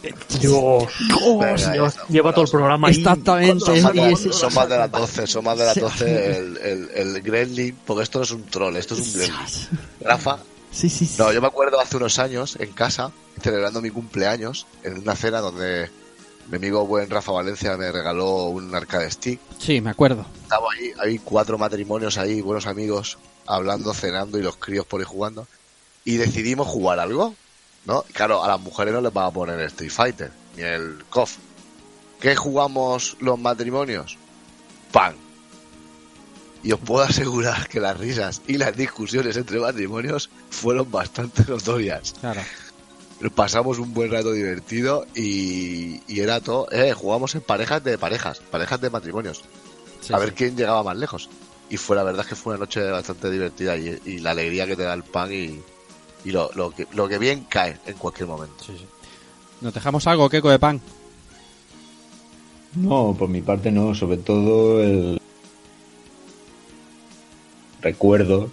ya 1.60 1.72
Dios, 1.74 1.94
está. 1.94 2.08
lleva 2.08 2.32
todo 2.34 2.46
el 2.46 2.52
programa 2.52 2.88
ahí. 2.88 2.96
Exactamente. 2.98 3.66
Son 3.66 3.82
más, 3.84 3.96
y 3.96 4.00
de, 4.00 4.12
ese- 4.12 4.34
son 4.34 4.54
más 4.54 4.70
de 4.70 4.78
las 4.78 4.92
12, 4.92 5.28
son 5.28 5.44
más 5.46 5.58
de 5.58 5.66
las 5.66 5.80
12 5.80 6.38
el, 6.38 6.58
el, 6.58 6.90
el 6.94 7.22
Gremlin, 7.22 7.78
porque 7.86 8.04
esto 8.04 8.20
no 8.20 8.24
es 8.26 8.32
un 8.32 8.44
troll, 8.46 8.76
esto 8.76 8.96
es 8.96 9.02
un 9.02 9.14
Gremlin. 9.14 9.40
Rafa, 10.02 10.40
Sí, 10.72 10.90
sí, 10.90 11.06
sí. 11.06 11.16
no, 11.18 11.32
yo 11.32 11.40
me 11.42 11.48
acuerdo 11.48 11.80
hace 11.80 11.96
unos 11.98 12.20
años 12.20 12.58
en 12.60 12.72
casa, 12.74 13.12
celebrando 13.42 13.82
mi 13.82 13.92
cumpleaños, 13.92 14.68
en 14.84 14.98
una 15.00 15.16
cena 15.16 15.40
donde 15.40 15.90
mi 16.50 16.58
amigo 16.58 16.86
buen 16.86 17.10
Rafa 17.10 17.32
Valencia 17.32 17.78
me 17.78 17.92
regaló 17.92 18.46
un 18.48 18.74
arcade 18.76 19.10
stick. 19.10 19.40
Sí, 19.58 19.80
me 19.80 19.92
acuerdo. 19.92 20.26
Estaba 20.44 20.68
ahí, 20.74 20.92
hay 21.00 21.20
cuatro 21.20 21.58
matrimonios 21.58 22.18
ahí, 22.18 22.42
buenos 22.42 22.68
amigos, 22.68 23.18
hablando, 23.48 23.94
cenando 23.94 24.38
y 24.38 24.42
los 24.44 24.58
críos 24.58 24.86
por 24.86 25.00
ahí 25.00 25.06
jugando. 25.08 25.48
Y 26.04 26.18
decidimos 26.18 26.68
jugar 26.68 27.00
algo, 27.00 27.34
¿no? 27.86 28.04
Y 28.10 28.14
claro, 28.14 28.44
a 28.44 28.48
las 28.48 28.60
mujeres 28.60 28.94
no 28.94 29.02
les 29.02 29.14
van 29.14 29.26
a 29.28 29.32
poner 29.32 29.60
el 29.60 29.68
Street 29.68 29.92
Fighter, 29.92 30.32
ni 30.56 30.64
el 30.64 31.04
KOF. 31.10 31.38
¿Qué 32.20 32.36
jugamos 32.36 33.18
los 33.20 33.38
matrimonios? 33.40 34.18
Pan. 34.92 35.16
Y 36.64 36.72
os 36.72 36.80
puedo 36.80 37.04
asegurar 37.06 37.68
que 37.68 37.80
las 37.80 37.98
risas 37.98 38.42
y 38.48 38.58
las 38.58 38.76
discusiones 38.76 39.38
entre 39.38 39.60
matrimonios 39.60 40.30
fueron 40.50 40.90
bastante 40.92 41.44
notorias. 41.48 42.14
Claro. 42.20 42.42
Pasamos 43.34 43.80
un 43.80 43.94
buen 43.94 44.12
rato 44.12 44.32
divertido 44.34 45.06
y, 45.16 46.02
y 46.08 46.20
era 46.20 46.42
todo, 46.42 46.68
eh, 46.72 46.94
jugamos 46.94 47.34
en 47.36 47.42
parejas 47.42 47.84
de 47.84 47.98
parejas, 47.98 48.40
parejas 48.52 48.82
de 48.82 48.90
matrimonios 48.90 49.44
Sí, 50.02 50.14
a 50.14 50.20
ver 50.20 50.30
sí. 50.30 50.36
quién 50.36 50.58
llegaba 50.58 50.84
más 50.84 50.98
lejos. 50.98 51.30
Y 51.70 51.78
fue 51.78 51.96
la 51.96 52.04
verdad 52.04 52.22
es 52.22 52.28
que 52.28 52.36
fue 52.36 52.54
una 52.54 52.60
noche 52.60 52.82
bastante 52.82 53.30
divertida 53.32 53.76
y, 53.78 54.00
y 54.06 54.20
la 54.20 54.32
alegría 54.32 54.68
que 54.68 54.76
te 54.76 54.84
da 54.84 54.94
el 54.94 55.04
pan 55.04 55.32
y, 55.34 55.62
y 56.26 56.32
lo, 56.32 56.52
lo 56.56 56.72
que, 56.72 56.88
lo 56.94 57.08
que 57.08 57.18
bien 57.20 57.46
cae 57.48 57.78
en 57.86 57.94
cualquier 57.96 58.28
momento. 58.28 58.64
Sí, 58.66 58.74
sí. 58.78 58.86
¿Nos 59.62 59.74
dejamos 59.74 60.06
algo, 60.08 60.28
Keko 60.30 60.50
de 60.50 60.60
pan? 60.60 60.82
No, 62.76 63.16
por 63.18 63.30
mi 63.30 63.42
parte 63.42 63.72
no, 63.72 63.96
sobre 63.96 64.18
todo 64.18 64.84
el 64.84 65.22
recuerdo 67.82 68.50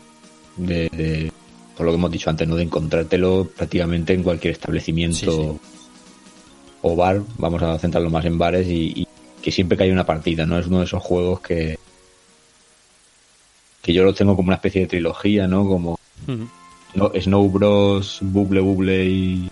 de, 0.56 0.88
de- 0.90 1.32
por 1.76 1.86
lo 1.86 1.92
que 1.92 1.96
hemos 1.96 2.10
dicho 2.12 2.28
antes, 2.30 2.46
¿no? 2.46 2.54
De 2.56 2.62
encontrártelo 2.64 3.48
prácticamente 3.56 4.12
en 4.12 4.22
cualquier 4.22 4.52
establecimiento 4.52 5.16
Sí, 5.18 5.48
sí. 5.52 5.88
o 6.82 6.94
bar, 6.96 7.22
vamos 7.38 7.62
a 7.62 7.78
centrarlo 7.78 8.10
más 8.10 8.24
en 8.26 8.36
bares 8.38 8.68
y, 8.68 8.92
y 8.94 9.06
que 9.40 9.50
siempre 9.50 9.76
que 9.78 9.84
hay 9.84 9.90
una 9.90 10.04
partida, 10.06 10.44
¿no? 10.46 10.58
Es 10.58 10.66
uno 10.66 10.78
de 10.80 10.84
esos 10.84 11.02
juegos 11.02 11.40
que 11.40 11.78
que 13.80 13.92
yo 13.92 14.04
lo 14.04 14.14
tengo 14.14 14.36
como 14.36 14.46
una 14.48 14.56
especie 14.56 14.82
de 14.82 14.86
trilogía, 14.86 15.48
¿no? 15.48 15.66
Como 15.66 15.98
Snow 16.94 17.48
Bros, 17.48 18.18
Bubble 18.20 18.60
Bubble 18.60 19.04
y, 19.06 19.50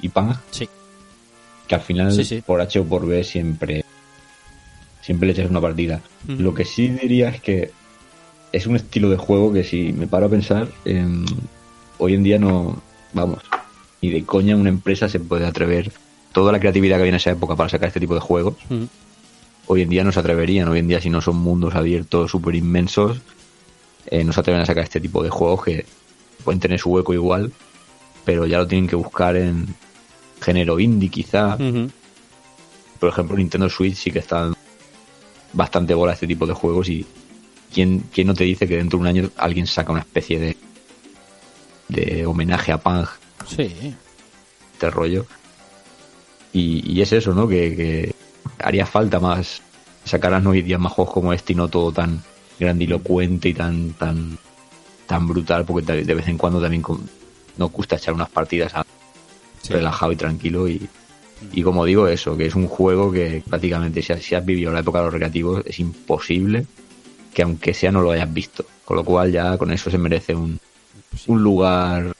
y 0.00 0.08
Pang, 0.08 0.34
Sí. 0.50 0.68
que 1.66 1.74
al 1.74 1.80
final 1.80 2.12
Sí, 2.12 2.24
sí. 2.24 2.42
por 2.44 2.60
H 2.60 2.78
o 2.80 2.84
por 2.84 3.06
B 3.06 3.24
siempre 3.24 3.84
siempre 5.02 5.26
le 5.28 5.32
echas 5.32 5.48
una 5.50 5.60
partida. 5.60 6.00
Lo 6.26 6.52
que 6.52 6.64
sí 6.64 6.88
diría 6.88 7.28
es 7.28 7.40
que 7.40 7.70
es 8.52 8.66
un 8.66 8.74
estilo 8.76 9.08
de 9.08 9.16
juego 9.16 9.52
que 9.52 9.62
si 9.62 9.92
me 9.92 10.06
paro 10.08 10.26
a 10.26 10.30
pensar, 10.30 10.68
em, 10.84 11.24
hoy 11.98 12.14
en 12.14 12.22
día 12.24 12.38
no, 12.38 12.82
vamos, 13.12 13.38
ni 14.02 14.10
de 14.10 14.24
coña 14.24 14.56
una 14.56 14.68
empresa 14.68 15.08
se 15.08 15.20
puede 15.20 15.46
atrever 15.46 15.92
toda 16.32 16.50
la 16.52 16.58
creatividad 16.58 16.96
que 16.96 17.02
había 17.02 17.10
en 17.10 17.14
esa 17.16 17.30
época 17.30 17.54
para 17.54 17.68
sacar 17.68 17.86
este 17.88 18.00
tipo 18.00 18.14
de 18.14 18.20
juegos. 18.20 18.56
Hoy 19.68 19.82
en 19.82 19.88
día 19.88 20.02
no 20.04 20.10
se 20.12 20.20
atreverían, 20.20 20.68
hoy 20.68 20.80
en 20.80 20.88
día 20.88 21.00
si 21.00 21.08
no 21.10 21.20
son 21.20 21.36
mundos 21.36 21.74
abiertos 21.76 22.30
súper 22.32 22.54
inmensos, 22.56 23.18
eh, 24.10 24.24
no 24.24 24.32
se 24.32 24.40
atreven 24.40 24.62
a 24.62 24.66
sacar 24.66 24.84
este 24.84 25.00
tipo 25.00 25.22
de 25.22 25.30
juegos 25.30 25.64
que 25.64 25.86
pueden 26.46 26.60
tener 26.60 26.78
su 26.80 26.88
hueco 26.90 27.12
igual, 27.12 27.52
pero 28.24 28.46
ya 28.46 28.56
lo 28.58 28.66
tienen 28.66 28.88
que 28.88 28.96
buscar 28.96 29.36
en 29.36 29.66
género 30.40 30.80
indie 30.80 31.10
quizá, 31.10 31.58
por 33.00 33.08
ejemplo, 33.10 33.36
Nintendo 33.36 33.68
Switch 33.68 33.96
sí 33.96 34.10
que 34.10 34.20
está 34.20 34.52
bastante 35.52 35.92
bola 35.94 36.12
este 36.14 36.26
tipo 36.26 36.46
de 36.46 36.54
juegos 36.54 36.88
y 36.88 37.04
¿quién, 37.72 38.04
quién 38.12 38.26
no 38.28 38.34
te 38.34 38.44
dice 38.44 38.66
que 38.66 38.76
dentro 38.76 38.98
de 38.98 39.02
un 39.02 39.06
año 39.08 39.30
alguien 39.36 39.66
saca 39.66 39.92
una 39.92 40.00
especie 40.00 40.38
de 40.38 40.56
de 41.88 42.26
homenaje 42.26 42.72
a 42.72 42.78
Pang, 42.78 43.06
Sí. 43.46 43.94
este 44.72 44.90
rollo? 44.90 45.26
Y, 46.52 46.82
y 46.90 47.00
es 47.02 47.12
eso, 47.12 47.32
¿no? 47.34 47.46
Que, 47.46 47.76
que 47.76 48.14
haría 48.64 48.86
falta 48.86 49.20
más 49.20 49.62
sacarán 50.04 50.46
hoy 50.46 50.62
día 50.62 50.78
más 50.78 50.92
juegos 50.92 51.12
como 51.14 51.32
este 51.32 51.52
y 51.52 51.56
no 51.56 51.68
todo 51.68 51.92
tan 51.92 52.22
grandilocuente 52.60 53.48
y 53.50 53.54
tan 53.54 53.90
tan 53.94 54.38
tan 55.06 55.26
brutal 55.28 55.64
porque 55.64 55.84
de 55.92 56.04
de 56.04 56.14
vez 56.14 56.28
en 56.28 56.36
cuando 56.38 56.60
también 56.60 56.82
con- 56.82 57.08
nos 57.56 57.72
gusta 57.72 57.96
echar 57.96 58.14
unas 58.14 58.28
partidas 58.30 58.74
a- 58.74 58.84
Sí. 59.62 59.72
relajado 59.72 60.12
y 60.12 60.16
tranquilo 60.16 60.68
y, 60.68 60.88
y 61.52 61.62
como 61.62 61.84
digo 61.84 62.06
eso, 62.06 62.36
que 62.36 62.46
es 62.46 62.54
un 62.54 62.68
juego 62.68 63.10
que 63.10 63.42
prácticamente 63.48 64.00
si 64.02 64.12
has, 64.12 64.22
si 64.22 64.34
has 64.34 64.44
vivido 64.46 64.70
la 64.72 64.80
época 64.80 64.98
de 64.98 65.04
los 65.06 65.12
recreativos 65.14 65.62
es 65.66 65.78
imposible 65.80 66.66
que 67.34 67.42
aunque 67.42 67.74
sea 67.74 67.90
no 67.90 68.00
lo 68.00 68.12
hayas 68.12 68.32
visto, 68.32 68.64
con 68.84 68.96
lo 68.96 69.04
cual 69.04 69.32
ya 69.32 69.58
con 69.58 69.72
eso 69.72 69.90
se 69.90 69.98
merece 69.98 70.34
un, 70.34 70.58
un 71.26 71.42
lugar 71.42 72.14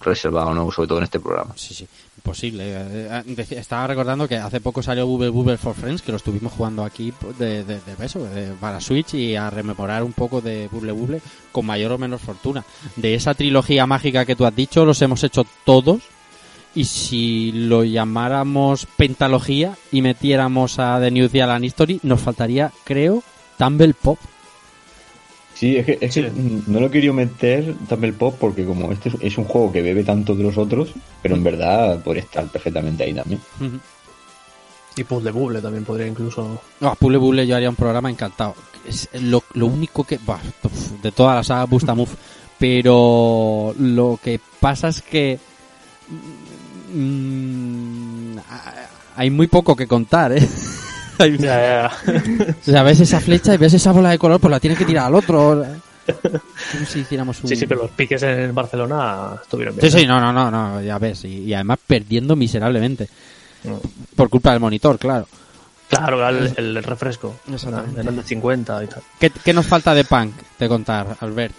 reservado, 0.00 0.54
¿no? 0.54 0.70
sobre 0.72 0.88
todo 0.88 0.98
en 0.98 1.04
este 1.04 1.20
programa. 1.20 1.52
Sí, 1.56 1.74
sí, 1.74 1.86
imposible. 2.28 2.64
Eh, 2.66 3.08
eh, 3.10 3.22
decía- 3.26 3.60
Estaba 3.60 3.86
recordando 3.86 4.28
que 4.28 4.36
hace 4.36 4.60
poco 4.60 4.82
salió 4.82 5.06
Bubble 5.06 5.30
Bubble 5.30 5.56
for 5.58 5.74
Friends, 5.74 6.02
que 6.02 6.12
lo 6.12 6.16
estuvimos 6.18 6.52
jugando 6.52 6.84
aquí 6.84 7.12
de, 7.38 7.64
de, 7.64 7.80
de 7.80 8.04
eso, 8.06 8.22
de- 8.24 8.52
para 8.60 8.80
Switch 8.80 9.14
y 9.14 9.34
a 9.36 9.50
rememorar 9.50 10.02
un 10.02 10.12
poco 10.12 10.40
de 10.40 10.68
Bubble 10.70 10.92
Bubble 10.92 11.20
con 11.52 11.66
mayor 11.66 11.92
o 11.92 11.98
menor 11.98 12.18
fortuna. 12.18 12.64
De 12.96 13.14
esa 13.14 13.34
trilogía 13.34 13.86
mágica 13.86 14.24
que 14.24 14.36
tú 14.36 14.44
has 14.46 14.54
dicho, 14.54 14.84
los 14.84 15.00
hemos 15.02 15.24
hecho 15.24 15.44
todos. 15.64 16.02
Y 16.74 16.84
si 16.84 17.50
lo 17.52 17.82
llamáramos 17.82 18.86
pentalogía 18.96 19.74
y 19.90 20.02
metiéramos 20.02 20.78
a 20.78 21.00
The 21.00 21.10
New 21.10 21.28
Zealand 21.28 21.64
History, 21.64 21.98
nos 22.02 22.20
faltaría, 22.20 22.70
creo, 22.84 23.22
Tumble 23.56 23.94
Pop. 23.94 24.18
Sí, 25.58 25.76
es 25.76 25.86
que, 25.86 25.98
es 26.00 26.14
que 26.14 26.30
no 26.68 26.78
lo 26.78 26.88
quería 26.88 27.12
meter 27.12 27.74
Tumble 27.88 28.12
Pop 28.12 28.36
porque 28.38 28.64
como 28.64 28.92
este 28.92 29.10
es- 29.20 29.38
un 29.38 29.44
juego 29.44 29.72
que 29.72 29.82
bebe 29.82 30.04
tanto 30.04 30.36
de 30.36 30.44
los 30.44 30.56
otros, 30.56 30.90
pero 31.20 31.34
en 31.34 31.42
verdad 31.42 32.00
podría 32.02 32.22
estar 32.22 32.46
perfectamente 32.46 33.02
ahí 33.02 33.12
también. 33.12 33.40
Ujú. 33.60 33.78
Y 34.96 35.04
Puzzle 35.04 35.32
Bubble 35.32 35.60
también 35.60 35.84
podría 35.84 36.06
incluso. 36.06 36.60
No, 36.80 36.94
Puzzle 36.94 37.18
Bubble 37.18 37.46
yo 37.46 37.56
haría 37.56 37.70
un 37.70 37.76
programa 37.76 38.08
encantado. 38.08 38.54
Es 38.86 39.08
lo, 39.20 39.42
lo 39.54 39.66
único 39.66 40.04
que... 40.04 40.18
buah, 40.18 40.38
uf, 40.62 40.90
de 41.02 41.10
toda 41.12 41.34
la 41.34 41.42
saga 41.44 41.64
Busta 41.64 41.94
Move. 41.94 42.10
Pero 42.58 43.74
lo 43.78 44.18
que 44.22 44.40
pasa 44.60 44.88
es 44.88 45.02
que 45.02 45.38
mm, 46.94 48.36
hay 49.16 49.30
muy 49.30 49.46
poco 49.48 49.74
que 49.76 49.86
contar, 49.86 50.32
¿eh? 50.32 50.48
Hay- 51.18 51.36
Ya, 51.38 51.60
ya, 51.60 51.90
ya. 52.06 52.14
o 52.60 52.64
sea, 52.64 52.82
ves 52.82 53.00
esa 53.00 53.20
flecha 53.20 53.54
y 53.54 53.56
ves 53.58 53.74
esa 53.74 53.92
bola 53.92 54.10
de 54.10 54.18
color, 54.18 54.40
pues 54.40 54.50
la 54.50 54.60
tienes 54.60 54.78
que 54.78 54.84
tirar 54.84 55.06
al 55.06 55.14
otro. 55.14 55.64
Como 56.72 56.86
si 56.86 57.00
hiciéramos 57.00 57.42
un... 57.42 57.48
Sí, 57.50 57.56
sí, 57.56 57.66
pero 57.66 57.82
los 57.82 57.90
piques 57.90 58.22
en 58.22 58.54
Barcelona 58.54 59.32
estuvieron 59.42 59.76
bien. 59.76 59.90
Sí, 59.90 59.98
sí, 60.00 60.06
no, 60.06 60.20
no, 60.20 60.32
no, 60.32 60.50
no, 60.50 60.80
ya 60.82 60.98
ves. 60.98 61.24
Y, 61.24 61.44
y 61.44 61.54
además 61.54 61.78
perdiendo 61.86 62.34
miserablemente. 62.34 63.08
No. 63.64 63.80
Por 64.16 64.30
culpa 64.30 64.52
del 64.52 64.60
monitor, 64.60 64.98
claro. 64.98 65.26
Claro, 65.88 66.26
el, 66.28 66.54
el 66.56 66.82
refresco. 66.82 67.36
Exactamente. 67.52 68.00
Eran 68.00 68.16
de 68.16 68.22
50 68.22 68.84
y 68.84 68.86
tal. 68.86 69.02
¿Qué, 69.18 69.30
qué 69.30 69.52
nos 69.52 69.66
falta 69.66 69.94
de 69.94 70.04
punk 70.04 70.34
de 70.58 70.68
contar, 70.68 71.16
Albert? 71.20 71.54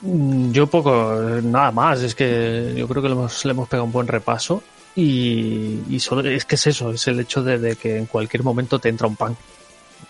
Mm, 0.00 0.50
Yo 0.52 0.66
poco, 0.68 1.14
eh, 1.38 1.42
nada 1.42 1.70
más. 1.72 2.00
Es 2.02 2.14
que 2.14 2.74
yo 2.76 2.86
creo 2.88 3.02
que 3.02 3.08
le 3.08 3.14
hemos, 3.14 3.44
le 3.44 3.50
hemos 3.52 3.68
pegado 3.68 3.84
un 3.84 3.92
buen 3.92 4.06
repaso. 4.08 4.62
Y, 4.98 5.84
y 5.88 6.00
solo, 6.00 6.28
es 6.28 6.44
que 6.44 6.56
es 6.56 6.66
eso, 6.66 6.90
es 6.90 7.06
el 7.06 7.20
hecho 7.20 7.40
de, 7.40 7.60
de 7.60 7.76
que 7.76 7.98
en 7.98 8.06
cualquier 8.06 8.42
momento 8.42 8.80
te 8.80 8.88
entra 8.88 9.06
un 9.06 9.14
pan. 9.14 9.36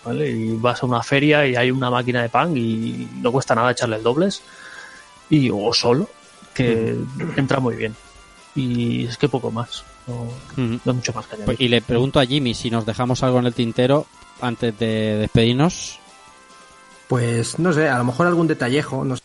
¿Vale? 0.03 0.31
Y 0.31 0.55
vas 0.55 0.81
a 0.81 0.87
una 0.87 1.03
feria 1.03 1.45
y 1.45 1.55
hay 1.55 1.69
una 1.69 1.91
máquina 1.91 2.23
de 2.23 2.29
pan 2.29 2.57
y 2.57 3.07
no 3.21 3.31
cuesta 3.31 3.53
nada 3.53 3.71
echarle 3.71 3.97
el 3.97 4.03
dobles. 4.03 4.41
Y, 5.29 5.51
o 5.51 5.71
solo, 5.73 6.09
que 6.55 6.95
entra 7.37 7.59
muy 7.59 7.75
bien. 7.75 7.95
Y 8.55 9.05
es 9.05 9.17
que 9.17 9.29
poco 9.29 9.51
más. 9.51 9.83
No, 10.07 10.27
no 10.57 10.79
hay 10.91 10.93
mucho 10.93 11.13
más 11.13 11.27
que 11.27 11.35
añadir. 11.35 11.45
Pues, 11.45 11.61
y 11.61 11.67
le 11.67 11.81
pregunto 11.81 12.19
a 12.19 12.25
Jimmy 12.25 12.55
si 12.55 12.71
nos 12.71 12.83
dejamos 12.83 13.21
algo 13.21 13.37
en 13.37 13.45
el 13.45 13.53
tintero 13.53 14.07
antes 14.41 14.77
de 14.79 15.17
despedirnos. 15.17 15.99
Pues 17.07 17.59
no 17.59 17.73
sé, 17.73 17.89
a 17.89 17.99
lo 17.99 18.05
mejor 18.05 18.25
algún 18.25 18.47
detallejo, 18.47 19.05
no 19.05 19.17
sé. 19.17 19.21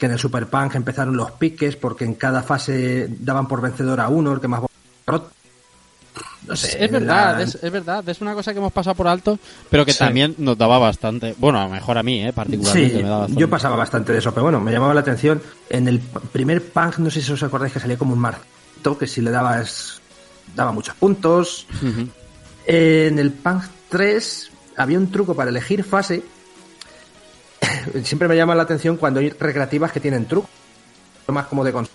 Que 0.00 0.06
en 0.06 0.12
el 0.12 0.18
Super 0.18 0.46
Punk 0.48 0.74
empezaron 0.74 1.14
los 1.16 1.30
piques 1.32 1.76
porque 1.76 2.04
en 2.06 2.14
cada 2.14 2.42
fase 2.42 3.06
daban 3.20 3.46
por 3.46 3.60
vencedor 3.60 4.00
a 4.00 4.08
uno, 4.08 4.32
el 4.32 4.40
que 4.40 4.48
más 4.48 4.62
No 6.46 6.56
sé, 6.56 6.82
es 6.84 6.90
verdad, 6.90 7.36
la- 7.36 7.42
es, 7.42 7.54
es 7.62 7.70
verdad, 7.70 8.08
es 8.08 8.20
una 8.22 8.34
cosa 8.34 8.52
que 8.52 8.58
hemos 8.58 8.72
pasado 8.72 8.96
por 8.96 9.06
alto, 9.06 9.38
pero 9.68 9.84
que 9.84 9.92
Sí. 9.92 9.98
también 9.98 10.34
nos 10.38 10.56
daba 10.56 10.78
bastante. 10.78 11.34
Bueno, 11.38 11.60
a 11.60 11.64
lo 11.64 11.70
mejor 11.70 11.98
a 11.98 12.02
mí, 12.02 12.24
eh, 12.26 12.32
particularmente 12.32 12.96
Sí, 12.96 13.02
me 13.02 13.08
daba 13.08 13.26
yo 13.28 13.48
pasaba 13.50 13.76
bastante 13.76 14.12
de 14.12 14.18
eso, 14.18 14.32
pero 14.32 14.44
bueno, 14.44 14.58
me 14.58 14.72
llamaba 14.72 14.94
la 14.94 15.00
atención. 15.00 15.40
En 15.68 15.86
el 15.86 16.00
primer 16.00 16.64
punk, 16.72 16.96
no 16.98 17.10
sé 17.10 17.20
si 17.20 17.30
os 17.30 17.42
acordáis 17.42 17.72
que 17.74 17.78
salía 17.80 17.98
como 17.98 18.14
un 18.14 18.18
marto, 18.20 18.96
que 18.98 19.06
si 19.06 19.20
le 19.20 19.30
dabas, 19.30 20.00
daba 20.56 20.72
muchos 20.72 20.94
puntos. 20.96 21.66
En 22.66 23.18
el 23.18 23.32
punk 23.32 23.64
3 23.90 24.50
había 24.76 24.98
un 24.98 25.10
truco 25.12 25.34
para 25.36 25.50
elegir 25.50 25.84
fase. 25.84 26.22
Siempre 28.04 28.28
me 28.28 28.36
llama 28.36 28.54
la 28.54 28.62
atención 28.62 28.96
cuando 28.96 29.20
hay 29.20 29.30
recreativas 29.30 29.92
que 29.92 30.00
tienen 30.00 30.26
truco. 30.26 30.48
Más 31.28 31.46
como 31.46 31.62
de 31.64 31.72
cons- 31.72 31.88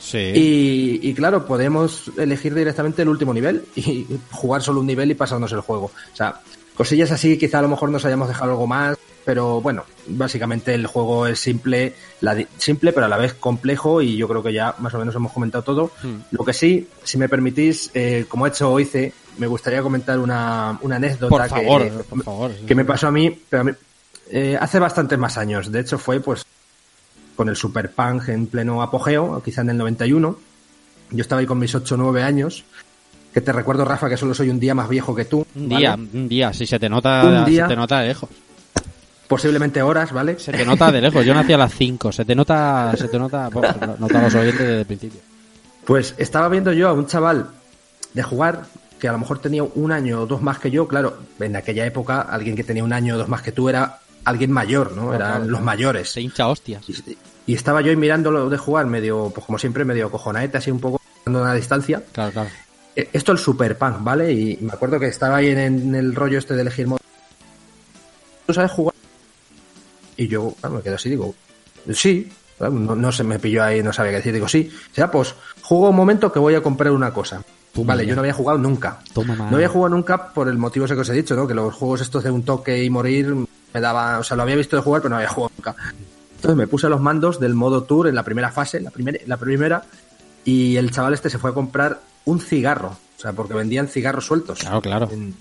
Sí. 0.00 0.18
y, 0.18 1.00
y 1.02 1.12
claro, 1.12 1.44
podemos 1.44 2.10
elegir 2.16 2.54
directamente 2.54 3.02
el 3.02 3.08
último 3.08 3.34
nivel 3.34 3.64
y 3.74 4.06
jugar 4.30 4.62
solo 4.62 4.80
un 4.80 4.86
nivel 4.86 5.10
y 5.10 5.14
pasarnos 5.14 5.52
el 5.52 5.60
juego. 5.60 5.86
O 6.12 6.16
sea, 6.16 6.40
cosillas 6.76 7.10
así, 7.10 7.36
quizá 7.36 7.58
a 7.58 7.62
lo 7.62 7.68
mejor 7.68 7.90
nos 7.90 8.04
hayamos 8.04 8.28
dejado 8.28 8.52
algo 8.52 8.66
más, 8.68 8.96
pero 9.24 9.60
bueno, 9.60 9.82
básicamente 10.06 10.72
el 10.72 10.86
juego 10.86 11.26
es 11.26 11.40
simple, 11.40 11.94
la 12.20 12.36
simple 12.58 12.92
pero 12.92 13.06
a 13.06 13.08
la 13.08 13.18
vez 13.18 13.34
complejo 13.34 14.00
y 14.00 14.16
yo 14.16 14.28
creo 14.28 14.42
que 14.42 14.52
ya 14.52 14.74
más 14.78 14.94
o 14.94 14.98
menos 14.98 15.14
hemos 15.16 15.32
comentado 15.32 15.64
todo. 15.64 15.90
Hmm. 16.02 16.20
Lo 16.30 16.44
que 16.44 16.52
sí, 16.54 16.88
si 17.02 17.18
me 17.18 17.28
permitís, 17.28 17.90
eh, 17.92 18.24
como 18.28 18.46
he 18.46 18.50
hecho 18.50 18.78
hice, 18.78 19.12
me 19.36 19.48
gustaría 19.48 19.82
comentar 19.82 20.18
una, 20.20 20.78
una 20.80 20.96
anécdota 20.96 21.48
favor. 21.48 21.82
que 22.66 22.74
me 22.74 22.84
pasó 22.84 23.08
a 23.08 23.10
mí, 23.10 23.36
pero 23.50 23.60
a 23.62 23.64
mí, 23.64 23.72
eh, 24.30 24.58
hace 24.60 24.78
bastantes 24.78 25.18
más 25.18 25.38
años. 25.38 25.70
De 25.70 25.80
hecho, 25.80 25.98
fue 25.98 26.20
pues 26.20 26.44
con 27.36 27.48
el 27.48 27.56
Super 27.56 27.90
Punk 27.90 28.28
en 28.28 28.46
pleno 28.46 28.82
apogeo, 28.82 29.42
quizá 29.44 29.60
en 29.60 29.70
el 29.70 29.78
91. 29.78 30.38
Yo 31.10 31.20
estaba 31.20 31.40
ahí 31.40 31.46
con 31.46 31.58
mis 31.58 31.74
8 31.74 31.94
o 31.94 31.98
9 31.98 32.22
años. 32.22 32.64
Que 33.32 33.40
te 33.40 33.52
recuerdo, 33.52 33.84
Rafa, 33.84 34.08
que 34.08 34.16
solo 34.16 34.34
soy 34.34 34.50
un 34.50 34.58
día 34.58 34.74
más 34.74 34.88
viejo 34.88 35.14
que 35.14 35.24
tú. 35.24 35.46
Un 35.54 35.68
¿vale? 35.68 35.78
día, 35.80 35.94
un 35.94 36.28
día, 36.28 36.52
si 36.52 36.66
se 36.66 36.78
te 36.78 36.88
nota, 36.88 37.22
Un 37.24 37.44
día. 37.44 37.64
se 37.64 37.68
te 37.68 37.76
nota 37.76 38.00
de 38.00 38.08
lejos. 38.08 38.30
Posiblemente 39.28 39.82
horas, 39.82 40.10
¿vale? 40.12 40.38
Se 40.38 40.50
te 40.50 40.64
nota 40.64 40.90
de 40.90 41.02
lejos. 41.02 41.24
Yo 41.24 41.34
nací 41.34 41.52
a 41.52 41.58
las 41.58 41.74
5. 41.74 42.12
Se 42.12 42.24
te 42.24 42.34
nota, 42.34 42.94
se 42.96 43.08
te 43.08 43.18
nota, 43.18 43.50
nota 43.98 44.18
a 44.18 44.22
los 44.22 44.34
oyentes 44.34 44.60
desde 44.60 44.80
el 44.80 44.86
principio. 44.86 45.20
Pues 45.84 46.14
estaba 46.18 46.48
viendo 46.48 46.72
yo 46.72 46.88
a 46.88 46.92
un 46.92 47.06
chaval 47.06 47.48
de 48.14 48.22
jugar 48.22 48.64
que 48.98 49.06
a 49.06 49.12
lo 49.12 49.18
mejor 49.18 49.38
tenía 49.38 49.62
un 49.62 49.92
año 49.92 50.22
o 50.22 50.26
dos 50.26 50.42
más 50.42 50.58
que 50.58 50.70
yo. 50.70 50.88
Claro, 50.88 51.18
en 51.38 51.54
aquella 51.56 51.86
época, 51.86 52.22
alguien 52.22 52.56
que 52.56 52.64
tenía 52.64 52.82
un 52.82 52.92
año 52.92 53.14
o 53.14 53.18
dos 53.18 53.28
más 53.28 53.42
que 53.42 53.52
tú 53.52 53.68
era 53.68 54.00
alguien 54.28 54.52
mayor, 54.52 54.92
¿no? 54.92 55.14
Eran 55.14 55.36
claro, 55.36 55.50
los 55.50 55.60
mayores. 55.62 56.10
Se 56.10 56.20
hincha 56.20 56.48
hostias. 56.48 56.88
Y, 56.88 57.16
y 57.46 57.54
estaba 57.54 57.80
yo 57.80 57.90
ahí 57.90 57.96
mirándolo 57.96 58.48
de 58.48 58.58
jugar 58.58 58.86
medio, 58.86 59.30
pues 59.34 59.46
como 59.46 59.58
siempre, 59.58 59.84
medio 59.84 60.10
cojonaete, 60.10 60.58
así 60.58 60.70
un 60.70 60.80
poco 60.80 61.00
dando 61.24 61.42
una 61.42 61.54
distancia. 61.54 62.02
Claro, 62.12 62.32
claro. 62.32 62.50
Eh, 62.94 63.08
Esto 63.12 63.32
el 63.32 63.38
Super 63.38 63.76
Punk, 63.78 63.96
¿vale? 64.00 64.32
Y 64.32 64.58
me 64.60 64.72
acuerdo 64.72 64.98
que 65.00 65.06
estaba 65.06 65.36
ahí 65.36 65.48
en, 65.48 65.58
en 65.58 65.94
el 65.94 66.14
rollo 66.14 66.38
este 66.38 66.54
de 66.54 66.62
elegir 66.62 66.86
modo. 66.86 67.00
¿Tú 68.46 68.54
sabes 68.54 68.70
jugar? 68.70 68.94
Y 70.16 70.26
yo, 70.26 70.54
claro, 70.60 70.76
me 70.76 70.82
quedo 70.82 70.96
así, 70.96 71.10
digo, 71.10 71.34
sí. 71.92 72.30
No, 72.60 72.70
no 72.96 73.12
se 73.12 73.22
me 73.22 73.38
pilló 73.38 73.62
ahí, 73.62 73.84
no 73.84 73.92
sabía 73.92 74.10
qué 74.10 74.16
decir. 74.16 74.32
Digo, 74.32 74.48
sí. 74.48 74.68
O 74.90 74.94
sea, 74.94 75.08
pues 75.10 75.32
juego 75.62 75.90
un 75.90 75.96
momento 75.96 76.32
que 76.32 76.40
voy 76.40 76.56
a 76.56 76.60
comprar 76.60 76.90
una 76.92 77.12
cosa. 77.12 77.40
Toma 77.72 77.88
vale, 77.92 78.02
ya. 78.04 78.08
yo 78.10 78.14
no 78.16 78.22
había 78.22 78.32
jugado 78.32 78.58
nunca. 78.58 78.98
Toma. 79.12 79.36
No 79.36 79.54
había 79.54 79.68
jugado 79.68 79.94
nunca 79.94 80.32
por 80.32 80.48
el 80.48 80.58
motivo 80.58 80.86
ese 80.86 80.94
que 80.94 81.02
os 81.02 81.08
he 81.10 81.12
dicho, 81.12 81.36
¿no? 81.36 81.46
Que 81.46 81.54
los 81.54 81.72
juegos 81.72 82.00
estos 82.00 82.24
de 82.24 82.32
un 82.32 82.42
toque 82.42 82.82
y 82.82 82.90
morir 82.90 83.32
me 83.72 83.80
daba, 83.80 84.18
o 84.18 84.24
sea, 84.24 84.36
lo 84.36 84.42
había 84.42 84.56
visto 84.56 84.76
de 84.76 84.82
jugar, 84.82 85.02
pero 85.02 85.10
no 85.10 85.16
había 85.16 85.28
jugado 85.28 85.52
nunca. 85.56 85.76
Entonces 86.36 86.56
me 86.56 86.66
puse 86.66 86.88
los 86.88 87.00
mandos 87.00 87.40
del 87.40 87.54
modo 87.54 87.82
tour 87.82 88.06
en 88.08 88.14
la 88.14 88.22
primera 88.22 88.50
fase, 88.50 88.80
la 88.80 88.90
primera, 88.90 89.18
la 89.26 89.36
primera, 89.36 89.82
y 90.44 90.76
el 90.76 90.90
chaval 90.90 91.14
este 91.14 91.30
se 91.30 91.38
fue 91.38 91.50
a 91.50 91.54
comprar 91.54 92.00
un 92.24 92.40
cigarro, 92.40 92.96
o 93.16 93.20
sea, 93.20 93.32
porque 93.32 93.54
vendían 93.54 93.88
cigarros 93.88 94.26
sueltos. 94.26 94.60
Claro, 94.60 94.80
claro. 94.80 95.08
En 95.10 95.34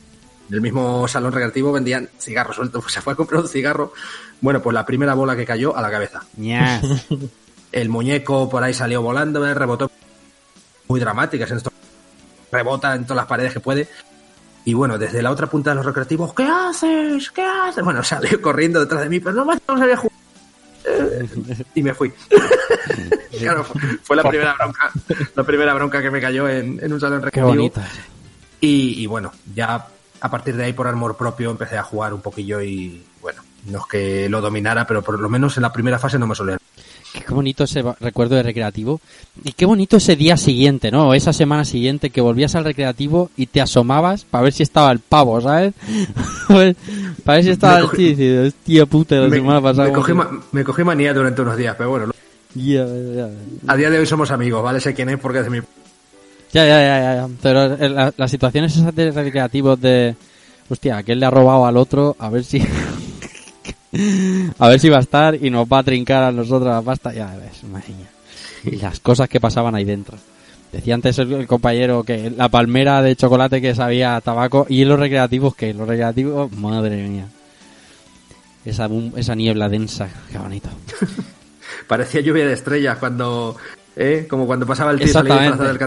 el 0.50 0.62
mismo 0.62 1.08
salón 1.08 1.34
recreativo 1.34 1.72
vendían 1.72 2.10
cigarros 2.20 2.56
sueltos, 2.56 2.82
pues 2.84 2.94
se 2.94 3.02
fue 3.02 3.14
a 3.14 3.16
comprar 3.16 3.42
un 3.42 3.48
cigarro. 3.48 3.94
Bueno, 4.42 4.62
pues 4.62 4.74
la 4.74 4.86
primera 4.86 5.14
bola 5.14 5.36
que 5.36 5.46
cayó 5.46 5.76
a 5.78 5.82
la 5.82 5.92
cabeza. 5.92 6.24
Ña. 6.38 6.82
El 7.72 7.90
muñeco 7.90 8.50
por 8.50 8.64
ahí 8.64 8.74
salió 8.74 9.02
volando, 9.02 9.54
rebotó 9.54 9.92
muy 10.88 11.00
dramáticas 11.00 11.52
en 11.52 11.58
esto. 11.58 11.72
Rebota 12.52 12.96
en 12.96 13.04
todas 13.04 13.18
las 13.18 13.26
paredes 13.26 13.54
que 13.54 13.60
puede. 13.60 13.88
Y 14.68 14.74
bueno, 14.74 14.98
desde 14.98 15.22
la 15.22 15.32
otra 15.32 15.48
punta 15.48 15.70
de 15.70 15.78
los 15.78 15.86
recreativos, 15.86 16.34
¿qué 16.34 16.44
haces? 16.44 17.32
¿Qué 17.32 17.42
haces? 17.42 17.82
Bueno, 17.86 18.04
salió 18.04 18.42
corriendo 18.42 18.82
detrás 18.82 19.02
de 19.04 19.08
mí, 19.10 19.22
pero 19.22 19.34
no 19.34 19.46
más 19.46 19.60
no 19.66 19.78
sabía 19.78 19.96
jugar. 19.96 20.18
Y 21.74 21.84
me 21.84 21.94
fui. 21.94 22.12
claro, 23.40 23.64
fue- 24.04 24.18
la 24.18 24.24
primera 24.24 24.54
bronca, 24.60 24.92
la 25.36 25.44
primera 25.46 25.74
bronca 25.74 26.02
que 26.02 26.12
me 26.12 26.20
cayó 26.20 26.50
en, 26.50 26.80
en 26.84 26.92
un 26.92 27.00
salón 27.00 27.22
recreativo. 27.22 27.54
Y, 28.60 29.02
y 29.02 29.06
bueno, 29.08 29.32
ya 29.56 29.88
a 30.20 30.30
partir 30.32 30.58
de 30.58 30.66
ahí 30.66 30.74
por 30.74 30.88
amor 30.90 31.16
propio 31.16 31.50
empecé 31.52 31.78
a 31.78 31.84
jugar 31.84 32.14
un 32.14 32.22
poquillo 32.22 32.62
y 32.62 33.06
bueno, 33.22 33.42
no 33.68 33.80
es 33.80 33.86
que 33.90 34.28
lo 34.28 34.42
dominara, 34.42 34.86
pero 34.86 35.02
por 35.02 35.18
lo 35.18 35.30
menos 35.30 35.56
en 35.56 35.64
la 35.64 35.72
primera 35.72 35.98
fase 35.98 36.20
no 36.20 36.28
me 36.28 36.36
solía. 36.36 36.58
Qué 37.26 37.34
bonito 37.34 37.64
ese 37.66 37.84
recuerdo 38.00 38.36
de 38.36 38.44
recreativo. 38.44 39.00
Y 39.44 39.52
qué 39.54 39.66
bonito 39.66 39.98
ese 39.98 40.16
día 40.16 40.38
siguiente, 40.38 40.92
¿no? 40.92 41.10
O 41.10 41.14
esa 41.14 41.34
semana 41.34 41.66
siguiente 41.66 42.10
que 42.10 42.22
volvías 42.22 42.56
al 42.56 42.64
recreativo 42.64 43.30
y 43.38 43.48
te 43.48 43.62
asomabas 43.62 44.24
para 44.26 44.44
ver 44.46 44.54
si 44.54 44.64
estaba 44.64 44.92
el 44.92 45.00
pavo, 45.00 45.40
¿sabes? 45.42 45.74
Pues, 46.48 46.76
para 47.26 47.36
ver 47.38 47.44
si 47.46 47.50
estaba 47.52 47.80
el 47.80 47.90
tío 47.92 48.44
hostia 48.48 48.86
puta, 48.86 49.16
la 49.16 49.28
Me, 49.28 49.38
semana 49.38 49.62
pasada. 49.62 49.88
me 49.90 49.94
cogí, 49.94 50.14
ma- 50.14 50.30
me 50.54 50.64
cogí 50.64 50.84
manía 50.84 51.14
durante 51.14 51.42
unos 51.42 51.58
días, 51.58 51.76
pero 51.78 51.90
bueno, 51.90 52.06
a 53.68 53.76
día 53.76 53.90
de 53.90 54.00
hoy 54.00 54.06
somos 54.06 54.32
amigos, 54.32 54.64
¿vale? 54.64 54.80
Sé 54.80 54.94
quién 54.94 55.10
es 55.10 55.20
porque 55.20 55.40
es 55.40 55.44
de 55.46 55.50
mi... 55.52 55.58
ya, 56.54 56.66
ya, 56.66 56.80
ya, 56.82 57.16
ya. 57.16 57.28
Pero 57.42 57.74
eh, 57.76 57.90
la- 57.90 58.14
las 58.16 58.32
situaciones 58.32 58.76
esas 58.78 58.96
de 58.96 59.12
recreativos 59.12 59.80
de... 59.82 60.16
Hostia, 60.70 60.98
aquel 60.98 61.20
le 61.20 61.26
ha 61.26 61.30
robado 61.32 61.66
al 61.66 61.78
otro, 61.78 62.16
a 62.20 62.30
ver 62.30 62.44
si... 62.44 62.62
a 64.60 64.68
ver 64.68 64.80
si 64.80 64.90
va 64.90 64.98
a 64.98 65.02
estar 65.02 65.36
y 65.36 65.50
nos 65.50 65.68
va 65.68 65.80
a 65.80 65.84
trincar 65.84 66.24
a 66.24 66.32
nosotros 66.32 66.74
la 66.74 66.82
pasta. 66.82 67.14
Ya 67.14 67.36
ves, 67.36 67.64
madre 67.64 67.94
mía. 67.94 68.10
Y 68.64 68.78
las 68.78 69.00
cosas 69.00 69.30
que 69.30 69.40
pasaban 69.40 69.76
ahí 69.76 69.86
dentro. 69.86 70.18
Decía 70.72 70.96
antes 70.96 71.18
el, 71.20 71.32
el 71.34 71.48
compañero 71.48 72.04
que 72.04 72.30
la 72.30 72.50
palmera 72.50 73.02
de 73.02 73.16
chocolate 73.16 73.62
que 73.62 73.74
sabía 73.74 74.16
a 74.16 74.22
tabaco 74.22 74.66
y 74.70 74.84
los 74.84 75.00
recreativos 75.00 75.56
que 75.56 75.74
los 75.74 75.88
recreativos, 75.88 76.52
madre 76.52 77.08
mía. 77.08 77.28
Esa, 78.66 78.90
esa 79.16 79.34
niebla 79.36 79.70
densa, 79.70 80.10
qué 80.30 80.38
bonito. 80.38 80.70
Parecía 81.88 82.20
lluvia 82.20 82.46
de 82.46 82.54
estrellas 82.54 82.98
cuando... 82.98 83.56
¿eh? 83.96 84.28
Como 84.30 84.46
cuando 84.46 84.66
pasaba 84.66 84.92
el 84.92 85.00
tío 85.00 85.24
del 85.24 85.80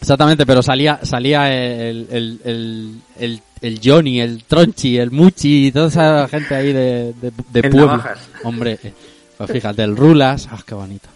Exactamente, 0.00 0.46
pero 0.46 0.62
salía 0.62 1.00
salía 1.02 1.52
el, 1.52 2.08
el, 2.10 2.40
el, 2.44 3.00
el, 3.18 3.42
el 3.60 3.80
Johnny, 3.82 4.20
el 4.20 4.44
Tronchi, 4.44 4.96
el 4.96 5.10
Muchi 5.10 5.66
y 5.66 5.72
toda 5.72 5.88
esa 5.88 6.28
gente 6.28 6.54
ahí 6.54 6.72
de, 6.72 7.12
de, 7.12 7.32
de 7.52 7.62
pueblo. 7.62 7.86
Navajas. 7.86 8.18
Hombre, 8.44 8.78
eh, 8.82 8.92
pues 9.36 9.50
fíjate, 9.52 9.82
el 9.82 9.96
Rulas, 9.96 10.48
ah, 10.50 10.58
qué 10.66 10.74
bonito. 10.74 11.08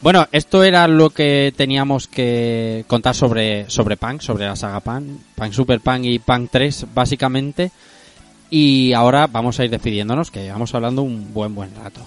Bueno, 0.00 0.26
esto 0.32 0.64
era 0.64 0.88
lo 0.88 1.10
que 1.10 1.54
teníamos 1.56 2.08
que 2.08 2.84
contar 2.88 3.14
sobre, 3.14 3.70
sobre 3.70 3.96
Punk, 3.96 4.20
sobre 4.20 4.46
la 4.46 4.56
saga 4.56 4.80
Punk, 4.80 5.04
Punk 5.36 5.52
Super 5.52 5.80
Punk 5.80 6.04
y 6.04 6.18
Punk 6.18 6.50
3, 6.50 6.86
básicamente. 6.92 7.70
Y 8.50 8.92
ahora 8.92 9.28
vamos 9.28 9.58
a 9.58 9.64
ir 9.64 9.70
despidiéndonos, 9.70 10.30
que 10.30 10.42
llevamos 10.42 10.74
hablando 10.74 11.02
un 11.02 11.32
buen, 11.32 11.54
buen 11.54 11.74
rato. 11.76 12.00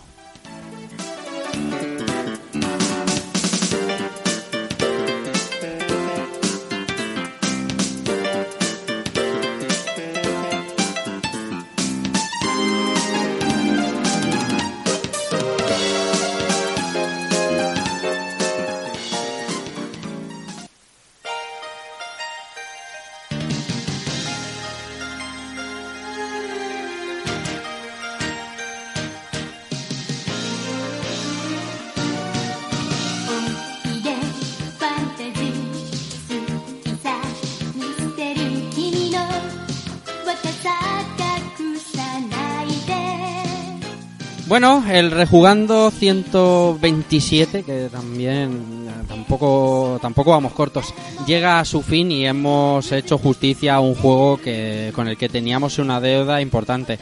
Bueno, 44.55 44.85
el 44.89 45.11
rejugando 45.11 45.91
127, 45.91 47.63
que 47.63 47.89
también 47.91 48.87
tampoco 49.05 49.99
tampoco 50.01 50.31
vamos 50.31 50.53
cortos, 50.53 50.93
llega 51.27 51.59
a 51.59 51.65
su 51.65 51.81
fin 51.81 52.09
y 52.09 52.25
hemos 52.25 52.89
hecho 52.93 53.17
justicia 53.17 53.75
a 53.75 53.81
un 53.81 53.95
juego 53.95 54.37
que 54.37 54.93
con 54.95 55.09
el 55.09 55.17
que 55.17 55.27
teníamos 55.27 55.77
una 55.77 55.99
deuda 55.99 56.39
importante. 56.39 56.99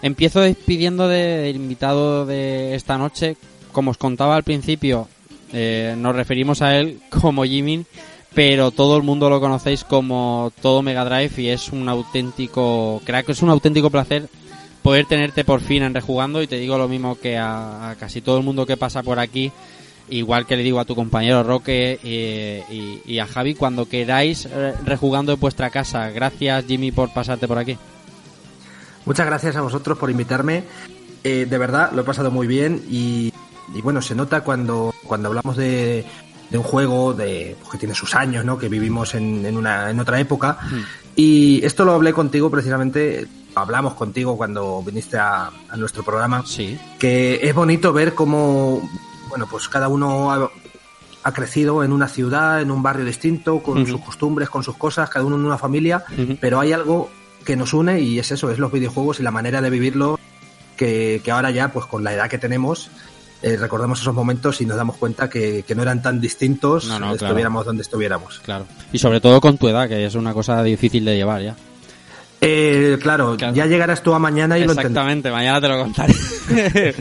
Empiezo 0.00 0.40
despidiendo 0.40 1.06
del 1.06 1.54
invitado 1.54 2.24
de 2.24 2.74
esta 2.74 2.96
noche. 2.96 3.36
Como 3.70 3.90
os 3.90 3.98
contaba 3.98 4.34
al 4.34 4.42
principio, 4.42 5.06
eh, 5.52 5.94
nos 5.98 6.16
referimos 6.16 6.62
a 6.62 6.74
él 6.78 7.00
como 7.10 7.44
Jimmy, 7.44 7.84
pero 8.32 8.70
todo 8.70 8.96
el 8.96 9.02
mundo 9.02 9.28
lo 9.28 9.42
conocéis 9.42 9.84
como 9.84 10.54
todo 10.62 10.80
Mega 10.80 11.04
Drive 11.04 11.42
y 11.42 11.48
es 11.48 11.68
un 11.68 11.86
auténtico, 11.86 13.02
que 13.04 13.24
es 13.28 13.42
un 13.42 13.50
auténtico 13.50 13.90
placer 13.90 14.26
poder 14.84 15.06
tenerte 15.06 15.44
por 15.44 15.62
fin 15.62 15.82
en 15.82 15.94
rejugando 15.94 16.42
y 16.42 16.46
te 16.46 16.56
digo 16.56 16.76
lo 16.76 16.88
mismo 16.88 17.18
que 17.18 17.38
a, 17.38 17.88
a 17.88 17.94
casi 17.94 18.20
todo 18.20 18.36
el 18.36 18.44
mundo 18.44 18.66
que 18.66 18.76
pasa 18.76 19.02
por 19.02 19.18
aquí 19.18 19.50
igual 20.10 20.46
que 20.46 20.58
le 20.58 20.62
digo 20.62 20.78
a 20.78 20.84
tu 20.84 20.94
compañero 20.94 21.42
Roque 21.42 21.98
eh, 22.04 22.62
y, 22.70 23.00
y, 23.10 23.18
a 23.18 23.26
Javi 23.26 23.54
cuando 23.54 23.88
queráis 23.88 24.44
eh, 24.44 24.74
rejugando 24.84 25.32
en 25.32 25.40
vuestra 25.40 25.70
casa. 25.70 26.10
Gracias 26.10 26.66
Jimmy 26.66 26.92
por 26.92 27.14
pasarte 27.14 27.48
por 27.48 27.56
aquí. 27.56 27.78
Muchas 29.06 29.24
gracias 29.24 29.56
a 29.56 29.62
vosotros 29.62 29.96
por 29.96 30.10
invitarme. 30.10 30.64
Eh, 31.24 31.46
de 31.48 31.58
verdad 31.58 31.90
lo 31.92 32.02
he 32.02 32.04
pasado 32.04 32.30
muy 32.30 32.46
bien 32.46 32.82
y, 32.90 33.32
y 33.74 33.80
bueno 33.80 34.02
se 34.02 34.14
nota 34.14 34.42
cuando 34.42 34.92
cuando 35.04 35.28
hablamos 35.28 35.56
de, 35.56 36.04
de 36.50 36.58
un 36.58 36.64
juego 36.64 37.14
de 37.14 37.56
pues, 37.58 37.72
que 37.72 37.78
tiene 37.78 37.94
sus 37.94 38.14
años 38.14 38.44
no 38.44 38.58
que 38.58 38.68
vivimos 38.68 39.14
en, 39.14 39.46
en 39.46 39.56
una 39.56 39.88
en 39.88 39.98
otra 39.98 40.20
época. 40.20 40.58
Mm. 40.70 40.80
y 41.16 41.64
esto 41.64 41.86
lo 41.86 41.92
hablé 41.94 42.12
contigo 42.12 42.50
precisamente 42.50 43.26
hablamos 43.54 43.94
contigo 43.94 44.36
cuando 44.36 44.82
viniste 44.82 45.16
a, 45.18 45.50
a, 45.68 45.76
nuestro 45.76 46.02
programa, 46.02 46.44
sí. 46.46 46.78
que 46.98 47.40
es 47.42 47.54
bonito 47.54 47.92
ver 47.92 48.14
cómo, 48.14 48.88
bueno, 49.28 49.46
pues 49.50 49.68
cada 49.68 49.88
uno 49.88 50.32
ha, 50.32 50.50
ha 51.22 51.32
crecido 51.32 51.82
en 51.84 51.92
una 51.92 52.08
ciudad, 52.08 52.60
en 52.60 52.70
un 52.70 52.82
barrio 52.82 53.04
distinto, 53.04 53.62
con 53.62 53.78
uh 53.78 53.80
-huh. 53.82 53.90
sus 53.90 54.00
costumbres, 54.00 54.50
con 54.50 54.62
sus 54.62 54.76
cosas, 54.76 55.08
cada 55.08 55.24
uno 55.24 55.36
en 55.36 55.44
una 55.44 55.58
familia, 55.58 56.04
uh 56.10 56.20
-huh. 56.20 56.38
pero 56.40 56.60
hay 56.60 56.72
algo 56.72 57.10
que 57.44 57.56
nos 57.56 57.72
une 57.72 58.00
y 58.00 58.18
es 58.18 58.30
eso, 58.30 58.50
es 58.50 58.58
los 58.58 58.72
videojuegos 58.72 59.20
y 59.20 59.22
la 59.22 59.30
manera 59.30 59.60
de 59.60 59.70
vivirlo 59.70 60.18
que, 60.76 61.20
que 61.24 61.30
ahora 61.30 61.50
ya, 61.50 61.72
pues 61.72 61.86
con 61.86 62.02
la 62.04 62.12
edad 62.12 62.28
que 62.28 62.38
tenemos, 62.38 62.90
eh, 63.42 63.56
recordamos 63.56 64.00
esos 64.00 64.14
momentos 64.14 64.60
y 64.60 64.66
nos 64.66 64.76
damos 64.76 64.96
cuenta 64.96 65.28
que, 65.28 65.64
que 65.66 65.74
no 65.74 65.82
eran 65.82 66.00
tan 66.00 66.20
distintos 66.20 66.86
no, 66.86 66.98
no, 66.98 67.12
estuviéramos 67.12 67.60
claro. 67.60 67.64
donde 67.64 67.82
estuviéramos. 67.82 68.40
Claro. 68.40 68.66
Y 68.92 68.98
sobre 68.98 69.20
todo 69.20 69.40
con 69.40 69.58
tu 69.58 69.68
edad, 69.68 69.88
que 69.88 70.06
es 70.06 70.14
una 70.14 70.32
cosa 70.32 70.62
difícil 70.62 71.04
de 71.04 71.16
llevar 71.16 71.42
ya. 71.42 71.54
Eh, 72.46 72.98
claro, 73.00 73.36
claro, 73.38 73.54
ya 73.54 73.64
llegarás 73.64 74.02
tú 74.02 74.12
a 74.12 74.18
mañana 74.18 74.58
y 74.58 74.62
Exactamente, 74.62 75.30
lo 75.30 75.34
mañana 75.34 75.60
te 75.60 75.68
lo 75.68 75.78
contaré. 75.78 76.14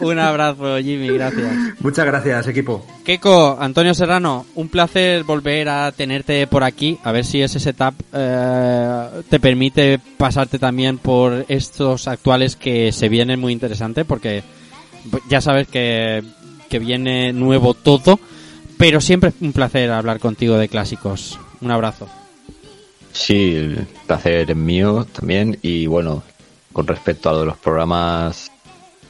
un 0.00 0.18
abrazo, 0.18 0.76
Jimmy, 0.78 1.08
gracias. 1.08 1.80
Muchas 1.80 2.04
gracias, 2.04 2.46
equipo. 2.46 2.84
Keiko, 3.02 3.56
Antonio 3.58 3.94
Serrano, 3.94 4.44
un 4.56 4.68
placer 4.68 5.24
volver 5.24 5.68
a 5.70 5.90
tenerte 5.92 6.46
por 6.46 6.62
aquí. 6.62 6.98
A 7.04 7.12
ver 7.12 7.24
si 7.24 7.40
ese 7.40 7.58
setup 7.58 7.94
eh, 8.12 9.08
te 9.30 9.40
permite 9.40 9.98
pasarte 10.18 10.58
también 10.58 10.98
por 10.98 11.46
estos 11.48 12.06
actuales 12.06 12.56
que 12.56 12.92
se 12.92 13.08
vienen 13.08 13.40
muy 13.40 13.54
interesantes, 13.54 14.04
porque 14.04 14.42
ya 15.30 15.40
sabes 15.40 15.68
que, 15.68 16.22
que 16.68 16.78
viene 16.78 17.32
nuevo 17.32 17.72
todo, 17.72 18.20
pero 18.76 19.00
siempre 19.00 19.30
es 19.30 19.36
un 19.40 19.54
placer 19.54 19.90
hablar 19.90 20.20
contigo 20.20 20.58
de 20.58 20.68
clásicos. 20.68 21.38
Un 21.62 21.70
abrazo. 21.70 22.08
Sí, 23.12 23.56
el 23.56 23.86
placer 24.06 24.50
es 24.50 24.56
mío 24.56 25.06
también. 25.12 25.58
Y 25.62 25.86
bueno, 25.86 26.22
con 26.72 26.86
respecto 26.86 27.28
a 27.28 27.32
lo 27.32 27.40
de 27.40 27.46
los 27.46 27.56
programas 27.56 28.50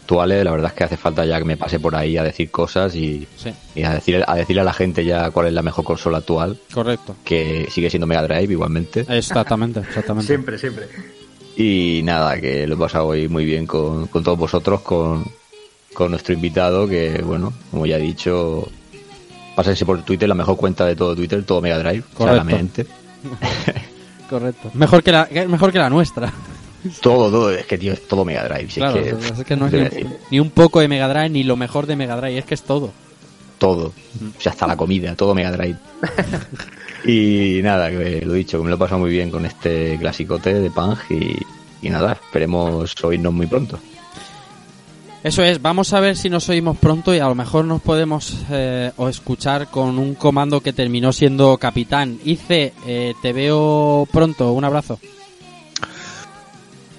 actuales, 0.00 0.44
la 0.44 0.50
verdad 0.50 0.70
es 0.70 0.76
que 0.76 0.84
hace 0.84 0.96
falta 0.96 1.24
ya 1.24 1.38
que 1.38 1.44
me 1.44 1.56
pase 1.56 1.78
por 1.78 1.94
ahí 1.94 2.16
a 2.16 2.24
decir 2.24 2.50
cosas 2.50 2.96
y, 2.96 3.28
sí. 3.36 3.52
y 3.76 3.84
a, 3.84 3.94
decir, 3.94 4.24
a 4.26 4.34
decirle 4.34 4.62
a 4.62 4.64
la 4.64 4.72
gente 4.72 5.04
ya 5.04 5.30
cuál 5.30 5.46
es 5.46 5.52
la 5.52 5.62
mejor 5.62 5.84
consola 5.84 6.18
actual. 6.18 6.58
Correcto. 6.72 7.14
Que 7.24 7.68
sigue 7.70 7.90
siendo 7.90 8.08
Mega 8.08 8.22
Drive 8.22 8.52
igualmente. 8.52 9.06
Exactamente, 9.08 9.80
exactamente. 9.80 10.26
siempre, 10.26 10.58
siempre. 10.58 10.88
Y 11.56 12.00
nada, 12.02 12.40
que 12.40 12.66
lo 12.66 12.74
he 12.74 12.78
pasado 12.78 13.06
hoy 13.06 13.28
muy 13.28 13.44
bien 13.44 13.66
con, 13.66 14.08
con 14.08 14.24
todos 14.24 14.38
vosotros, 14.38 14.80
con, 14.80 15.24
con 15.94 16.10
nuestro 16.10 16.34
invitado, 16.34 16.88
que 16.88 17.22
bueno, 17.22 17.52
como 17.70 17.86
ya 17.86 17.96
he 17.96 18.00
dicho, 18.00 18.68
pásense 19.54 19.84
por 19.84 20.02
Twitter, 20.02 20.28
la 20.28 20.34
mejor 20.34 20.56
cuenta 20.56 20.86
de 20.86 20.96
todo 20.96 21.14
Twitter, 21.14 21.44
todo 21.44 21.60
Mega 21.60 21.78
Drive, 21.78 22.02
claramente. 22.16 22.86
Correcto. 24.30 24.70
Mejor 24.74 25.02
que 25.02 25.10
la, 25.10 25.28
mejor 25.48 25.72
que 25.72 25.78
la 25.78 25.90
nuestra. 25.90 26.32
Todo, 27.02 27.30
todo, 27.30 27.50
es 27.50 27.66
que 27.66 27.76
tío, 27.76 27.92
es 27.92 28.06
todo 28.06 28.24
Mega 28.24 28.44
Drive. 28.48 28.70
Si 28.70 28.80
claro, 28.80 29.00
es 29.00 29.12
que, 29.12 29.40
es 29.40 29.44
que 29.44 29.56
no 29.56 29.66
es 29.66 29.72
ni, 29.92 30.06
ni, 30.30 30.40
un 30.40 30.50
poco 30.50 30.80
de 30.80 30.88
Mega 30.88 31.08
Drive 31.08 31.28
ni 31.28 31.42
lo 31.42 31.56
mejor 31.56 31.86
de 31.86 31.96
Mega 31.96 32.16
Drive, 32.16 32.38
es 32.38 32.44
que 32.44 32.54
es 32.54 32.62
todo. 32.62 32.92
Todo. 33.58 33.92
O 34.38 34.40
sea, 34.40 34.52
hasta 34.52 34.66
la 34.66 34.76
comida, 34.76 35.14
todo 35.16 35.34
Mega 35.34 35.50
Drive. 35.50 35.76
y 37.04 37.60
nada, 37.62 37.90
que 37.90 38.22
lo 38.24 38.32
dicho, 38.32 38.56
que 38.56 38.64
me 38.64 38.70
lo 38.70 38.76
he 38.76 38.78
pasado 38.78 39.00
muy 39.00 39.10
bien 39.10 39.30
con 39.30 39.44
este 39.44 39.98
clasicote 39.98 40.54
de 40.54 40.70
Pang 40.70 40.96
y, 41.10 41.36
y 41.82 41.90
nada, 41.90 42.12
esperemos 42.12 42.94
oírnos 43.04 43.34
muy 43.34 43.46
pronto. 43.46 43.78
Eso 45.22 45.42
es, 45.42 45.60
vamos 45.60 45.92
a 45.92 46.00
ver 46.00 46.16
si 46.16 46.30
nos 46.30 46.48
oímos 46.48 46.78
pronto 46.78 47.14
y 47.14 47.18
a 47.18 47.28
lo 47.28 47.34
mejor 47.34 47.66
nos 47.66 47.82
podemos 47.82 48.38
eh, 48.50 48.90
o 48.96 49.06
escuchar 49.06 49.70
con 49.70 49.98
un 49.98 50.14
comando 50.14 50.62
que 50.62 50.72
terminó 50.72 51.12
siendo 51.12 51.58
capitán. 51.58 52.18
Ice, 52.24 52.72
eh, 52.86 53.14
te 53.20 53.34
veo 53.34 54.08
pronto, 54.10 54.52
un 54.52 54.64
abrazo. 54.64 54.98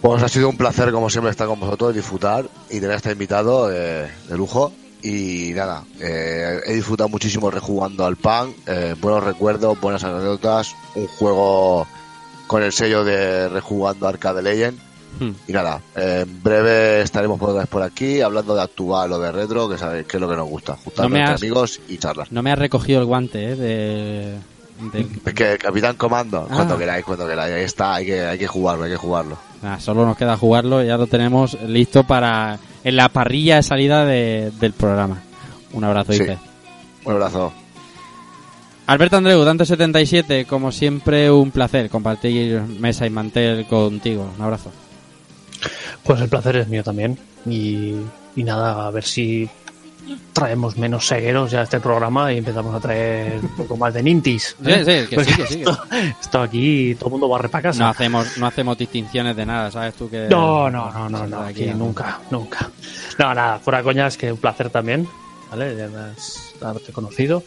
Pues 0.01 0.21
ha 0.21 0.27
sido 0.27 0.49
un 0.49 0.57
placer, 0.57 0.91
como 0.91 1.09
siempre, 1.09 1.31
estar 1.31 1.47
con 1.47 1.59
vosotros, 1.59 1.95
disfrutar 1.95 2.47
y 2.69 2.79
tener 2.79 2.97
este 2.97 3.11
invitado 3.11 3.71
eh, 3.71 4.07
de 4.29 4.37
lujo. 4.37 4.71
Y 5.01 5.53
nada, 5.55 5.83
he 5.99 6.73
disfrutado 6.75 7.09
muchísimo 7.09 7.49
rejugando 7.49 8.05
al 8.05 8.17
pan, 8.17 8.53
buenos 9.01 9.23
recuerdos, 9.23 9.81
buenas 9.81 10.03
anécdotas, 10.03 10.75
un 10.93 11.07
juego 11.07 11.87
con 12.45 12.61
el 12.61 12.71
sello 12.71 13.03
de 13.03 13.49
rejugando 13.49 14.07
Arcade 14.07 14.43
Legend. 14.43 14.90
Hmm. 15.19 15.31
Y 15.47 15.53
nada, 15.53 15.81
en 15.95 16.43
breve 16.43 17.01
estaremos 17.01 17.39
por, 17.39 17.49
otra 17.49 17.61
vez 17.61 17.69
por 17.69 17.83
aquí 17.83 18.21
hablando 18.21 18.55
de 18.55 18.61
actual 18.61 19.11
o 19.11 19.19
de 19.19 19.31
retro, 19.31 19.69
que 19.69 19.77
sabéis 19.77 20.07
que 20.07 20.17
es 20.17 20.21
lo 20.21 20.29
que 20.29 20.35
nos 20.35 20.49
gusta, 20.49 20.75
juntarnos 20.75 21.11
no 21.11 21.17
entre 21.17 21.33
has, 21.33 21.41
amigos 21.41 21.79
y 21.87 21.97
charlas. 21.97 22.31
No 22.31 22.41
me 22.41 22.51
has 22.51 22.59
recogido 22.59 22.99
el 22.99 23.05
guante, 23.05 23.51
¿eh? 23.51 23.55
De, 23.55 24.37
de... 24.91 25.07
Es 25.25 25.33
que 25.33 25.57
Capitán 25.57 25.95
Comando, 25.95 26.47
ah. 26.49 26.53
cuando 26.55 26.77
queráis, 26.77 27.05
cuando 27.05 27.27
queráis, 27.27 27.53
ahí 27.53 27.63
está, 27.63 27.95
hay 27.95 28.05
que, 28.05 28.21
hay 28.21 28.37
que 28.39 28.47
jugarlo, 28.47 28.85
hay 28.85 28.91
que 28.91 28.97
jugarlo. 28.97 29.37
Ah, 29.63 29.79
solo 29.79 30.05
nos 30.05 30.17
queda 30.17 30.37
jugarlo, 30.37 30.83
ya 30.83 30.97
lo 30.97 31.07
tenemos 31.07 31.57
listo 31.61 32.03
para 32.03 32.57
en 32.83 32.95
la 32.95 33.09
parrilla 33.09 33.57
de 33.57 33.63
salida 33.63 34.05
de, 34.05 34.51
del 34.59 34.73
programa. 34.73 35.21
Un 35.73 35.83
abrazo, 35.83 36.13
sí. 36.13 36.23
Ice. 36.23 36.37
Un 37.05 37.13
abrazo. 37.13 37.53
Alberto 38.87 39.17
Andreu, 39.17 39.45
Dante77, 39.45 40.45
como 40.45 40.71
siempre 40.71 41.31
un 41.31 41.51
placer 41.51 41.89
compartir 41.89 42.61
mesa 42.61 43.05
y 43.05 43.09
mantel 43.09 43.65
contigo. 43.65 44.29
Un 44.37 44.43
abrazo. 44.43 44.71
Pues 46.03 46.21
el 46.21 46.29
placer 46.29 46.57
es 46.57 46.67
mío 46.67 46.83
también. 46.83 47.17
Y, 47.45 47.95
y 48.35 48.43
nada, 48.43 48.87
a 48.87 48.91
ver 48.91 49.03
si 49.03 49.49
traemos 50.33 50.77
menos 50.77 51.07
cegueros 51.07 51.51
ya 51.51 51.61
a 51.61 51.63
este 51.63 51.79
programa 51.79 52.33
y 52.33 52.39
empezamos 52.39 52.73
a 52.73 52.79
traer 52.79 53.39
un 53.41 53.49
poco 53.49 53.77
más 53.77 53.93
de 53.93 54.03
nintis. 54.03 54.55
¿eh? 54.65 54.83
Sí, 54.83 55.07
sí, 55.07 55.15
que 55.15 55.23
sí, 55.23 55.35
que 55.35 55.47
sí. 55.47 55.59
Esto, 55.59 55.83
esto, 56.21 56.41
aquí 56.41 56.95
todo 56.95 57.07
el 57.07 57.11
mundo 57.11 57.27
barre 57.27 57.49
para 57.49 57.63
casa. 57.63 57.79
No 57.79 57.89
hacemos, 57.89 58.37
no 58.37 58.47
hacemos 58.47 58.77
distinciones 58.77 59.35
de 59.35 59.45
nada, 59.45 59.71
¿sabes 59.71 59.93
tú 59.93 60.09
que...? 60.09 60.27
No, 60.29 60.69
no, 60.69 60.91
no, 60.91 61.09
no, 61.09 61.27
no 61.27 61.41
aquí, 61.41 61.69
aquí 61.69 61.77
nunca, 61.77 62.19
nunca. 62.29 62.69
No, 63.19 63.33
nada, 63.33 63.59
fuera 63.59 63.83
coñas, 63.83 64.17
que 64.17 64.31
un 64.31 64.39
placer 64.39 64.69
también, 64.69 65.07
¿vale? 65.49 65.83
Has 65.83 66.53
haberte 66.61 66.91
conocido. 66.91 67.43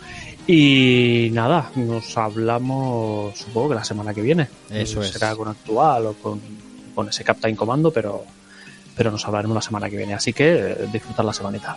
Y 0.47 1.31
nada, 1.33 1.71
nos 1.75 2.17
hablamos 2.19 3.39
supongo 3.39 3.71
que 3.71 3.75
la 3.77 3.85
semana 3.85 4.13
que 4.13 4.21
viene. 4.21 4.49
Eso 4.71 5.03
Será 5.03 5.07
es. 5.07 5.13
Será 5.13 5.37
con 5.37 5.49
actual 5.49 6.07
o 6.07 6.13
con, 6.15 6.41
con 6.95 7.09
ese 7.09 7.25
Captain 7.25 7.57
Comando, 7.57 7.91
pero 7.91 8.25
pero 8.97 9.11
nos 9.11 9.27
hablaremos 9.27 9.55
la 9.55 9.63
semana 9.63 9.91
que 9.91 9.97
viene. 9.97 10.15
Así 10.15 10.33
que 10.33 10.55
eh, 10.55 10.89
disfrutar 10.93 11.25
la 11.25 11.33
semanita. 11.33 11.77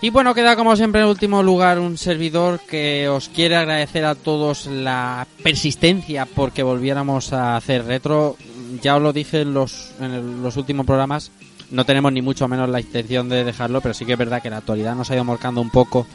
Y 0.00 0.10
bueno, 0.10 0.32
queda 0.32 0.54
como 0.54 0.76
siempre 0.76 1.00
en 1.00 1.08
último 1.08 1.42
lugar 1.42 1.80
un 1.80 1.98
servidor 1.98 2.60
que 2.60 3.08
os 3.08 3.28
quiere 3.28 3.56
agradecer 3.56 4.04
a 4.04 4.14
todos 4.14 4.66
la 4.66 5.26
persistencia 5.42 6.26
porque 6.26 6.62
volviéramos 6.62 7.32
a 7.32 7.56
hacer 7.56 7.84
retro. 7.84 8.36
Ya 8.80 8.96
os 8.96 9.02
lo 9.02 9.12
dije 9.12 9.40
en 9.40 9.54
los, 9.54 9.92
en 10.00 10.42
los 10.42 10.56
últimos 10.56 10.86
programas, 10.86 11.32
no 11.72 11.84
tenemos 11.84 12.12
ni 12.12 12.22
mucho 12.22 12.46
menos 12.46 12.68
la 12.68 12.80
intención 12.80 13.28
de 13.28 13.42
dejarlo, 13.42 13.80
pero 13.80 13.94
sí 13.94 14.04
que 14.04 14.12
es 14.12 14.18
verdad 14.18 14.40
que 14.40 14.50
la 14.50 14.58
actualidad 14.58 14.94
nos 14.94 15.10
ha 15.10 15.14
ido 15.14 15.24
marcando 15.24 15.60
un 15.60 15.70
poco 15.70 16.06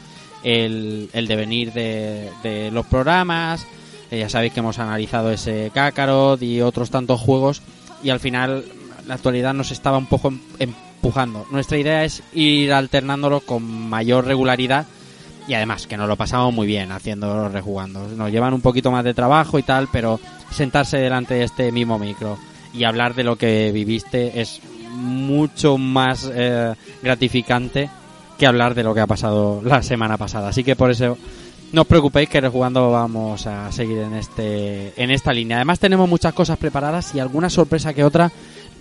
el, 0.44 1.10
el 1.12 1.26
devenir 1.26 1.72
de, 1.74 2.30
de 2.42 2.70
los 2.70 2.86
programas. 2.86 3.66
Eh, 4.10 4.20
ya 4.20 4.28
sabéis 4.30 4.54
que 4.54 4.60
hemos 4.60 4.78
analizado 4.78 5.30
ese 5.30 5.70
Kakarot 5.74 6.40
y 6.42 6.62
otros 6.62 6.90
tantos 6.90 7.20
juegos 7.20 7.60
y 8.04 8.10
al 8.10 8.20
final 8.20 8.64
la 9.06 9.14
actualidad 9.14 9.54
nos 9.54 9.72
estaba 9.72 9.98
un 9.98 10.06
poco 10.06 10.32
empujando. 10.58 11.46
Nuestra 11.50 11.78
idea 11.78 12.04
es 12.04 12.22
ir 12.34 12.72
alternándolo 12.72 13.40
con 13.40 13.64
mayor 13.64 14.26
regularidad 14.26 14.86
y 15.48 15.54
además 15.54 15.86
que 15.86 15.96
nos 15.96 16.08
lo 16.08 16.16
pasamos 16.16 16.54
muy 16.54 16.66
bien 16.66 16.92
haciendo 16.92 17.48
rejugando. 17.48 18.06
Nos 18.08 18.30
llevan 18.30 18.54
un 18.54 18.60
poquito 18.60 18.90
más 18.90 19.04
de 19.04 19.14
trabajo 19.14 19.58
y 19.58 19.62
tal, 19.62 19.88
pero 19.90 20.20
sentarse 20.50 20.98
delante 20.98 21.34
de 21.34 21.44
este 21.44 21.72
mismo 21.72 21.98
micro 21.98 22.38
y 22.72 22.84
hablar 22.84 23.14
de 23.14 23.24
lo 23.24 23.36
que 23.36 23.72
viviste 23.72 24.40
es 24.40 24.60
mucho 24.90 25.76
más 25.78 26.30
eh, 26.32 26.74
gratificante 27.02 27.90
que 28.38 28.46
hablar 28.46 28.74
de 28.74 28.82
lo 28.82 28.94
que 28.94 29.00
ha 29.00 29.06
pasado 29.06 29.60
la 29.64 29.82
semana 29.82 30.16
pasada. 30.16 30.48
Así 30.48 30.64
que 30.64 30.76
por 30.76 30.90
eso 30.90 31.16
no 31.72 31.82
os 31.82 31.88
preocupéis 31.88 32.28
que 32.28 32.40
jugando 32.48 32.90
vamos 32.90 33.46
a 33.46 33.70
seguir 33.72 33.98
en 33.98 34.14
este 34.14 34.92
en 34.96 35.10
esta 35.10 35.32
línea. 35.32 35.56
Además 35.58 35.78
tenemos 35.80 36.08
muchas 36.08 36.32
cosas 36.32 36.58
preparadas 36.58 37.14
y 37.14 37.20
alguna 37.20 37.50
sorpresa 37.50 37.94
que 37.94 38.04
otra 38.04 38.30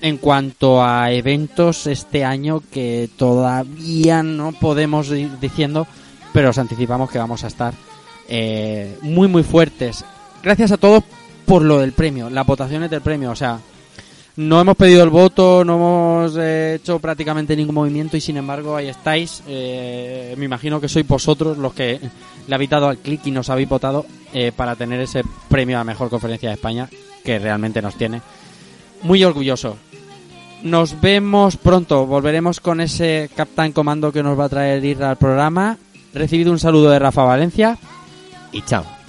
en 0.01 0.18
cuanto 0.18 0.84
a 0.84 1.11
eventos 1.11 1.88
este 1.88 2.26
año 2.26 2.61
que 2.72 3.10
todavía 3.15 4.22
no 4.22 4.51
podemos 4.51 5.10
ir 5.11 5.39
diciendo, 5.39 5.88
pero 6.34 6.49
os 6.49 6.57
anticipamos 6.57 7.10
que 7.10 7.19
vamos 7.19 7.43
a 7.43 7.47
estar 7.47 7.73
eh, 8.27 8.97
muy 9.01 9.27
muy 9.27 9.43
fuertes. 9.43 10.03
Gracias 10.43 10.72
a 10.72 10.77
todos 10.77 11.03
por 11.45 11.64
lo 11.64 11.80
del 11.80 11.93
premio, 11.93 12.30
las 12.30 12.45
votaciones 12.45 12.89
del 12.89 13.01
premio, 13.01 13.31
o 13.31 13.35
sea, 13.35 13.60
no 14.35 14.60
hemos 14.60 14.76
pedido 14.76 15.03
el 15.03 15.10
voto, 15.10 15.64
no 15.64 15.76
hemos 15.76 16.38
eh, 16.38 16.76
hecho 16.76 16.99
prácticamente 16.99 17.55
ningún 17.55 17.76
movimiento 17.76 18.18
y 18.18 18.22
sin 18.22 18.38
embargo 18.38 18.76
ahí 18.76 18.88
estáis. 18.88 19.43
Eh, 19.47 20.34
me 20.38 20.45
imagino 20.45 20.81
que 20.81 20.89
sois 20.89 21.07
vosotros 21.07 21.57
los 21.57 21.73
que 21.73 21.99
le 22.47 22.55
habéis 22.55 22.69
dado 22.69 22.88
al 22.88 22.97
clic 22.97 23.22
y 23.26 23.31
nos 23.31 23.49
habéis 23.49 23.69
votado 23.69 24.05
eh, 24.34 24.51
para 24.55 24.76
tener 24.76 24.99
ese 25.01 25.23
premio 25.49 25.80
a 25.80 25.84
mejor 25.84 26.10
conferencia 26.10 26.49
de 26.49 26.55
España 26.55 26.89
que 27.23 27.38
realmente 27.38 27.81
nos 27.81 27.95
tiene 27.95 28.22
muy 29.03 29.23
orgulloso. 29.23 29.77
Nos 30.64 30.99
vemos 30.99 31.57
pronto, 31.57 32.05
volveremos 32.05 32.60
con 32.60 32.81
ese 32.81 33.30
Captain 33.35 33.73
Comando 33.73 34.11
que 34.11 34.23
nos 34.23 34.39
va 34.39 34.45
a 34.45 34.49
traer 34.49 34.84
ir 34.84 35.03
al 35.03 35.18
programa. 35.18 35.77
Recibido 36.14 36.51
un 36.51 36.60
saludo 36.60 36.89
de 36.89 36.99
Rafa 36.99 37.23
Valencia 37.23 37.77
y 38.51 38.61
chao. 38.61 39.02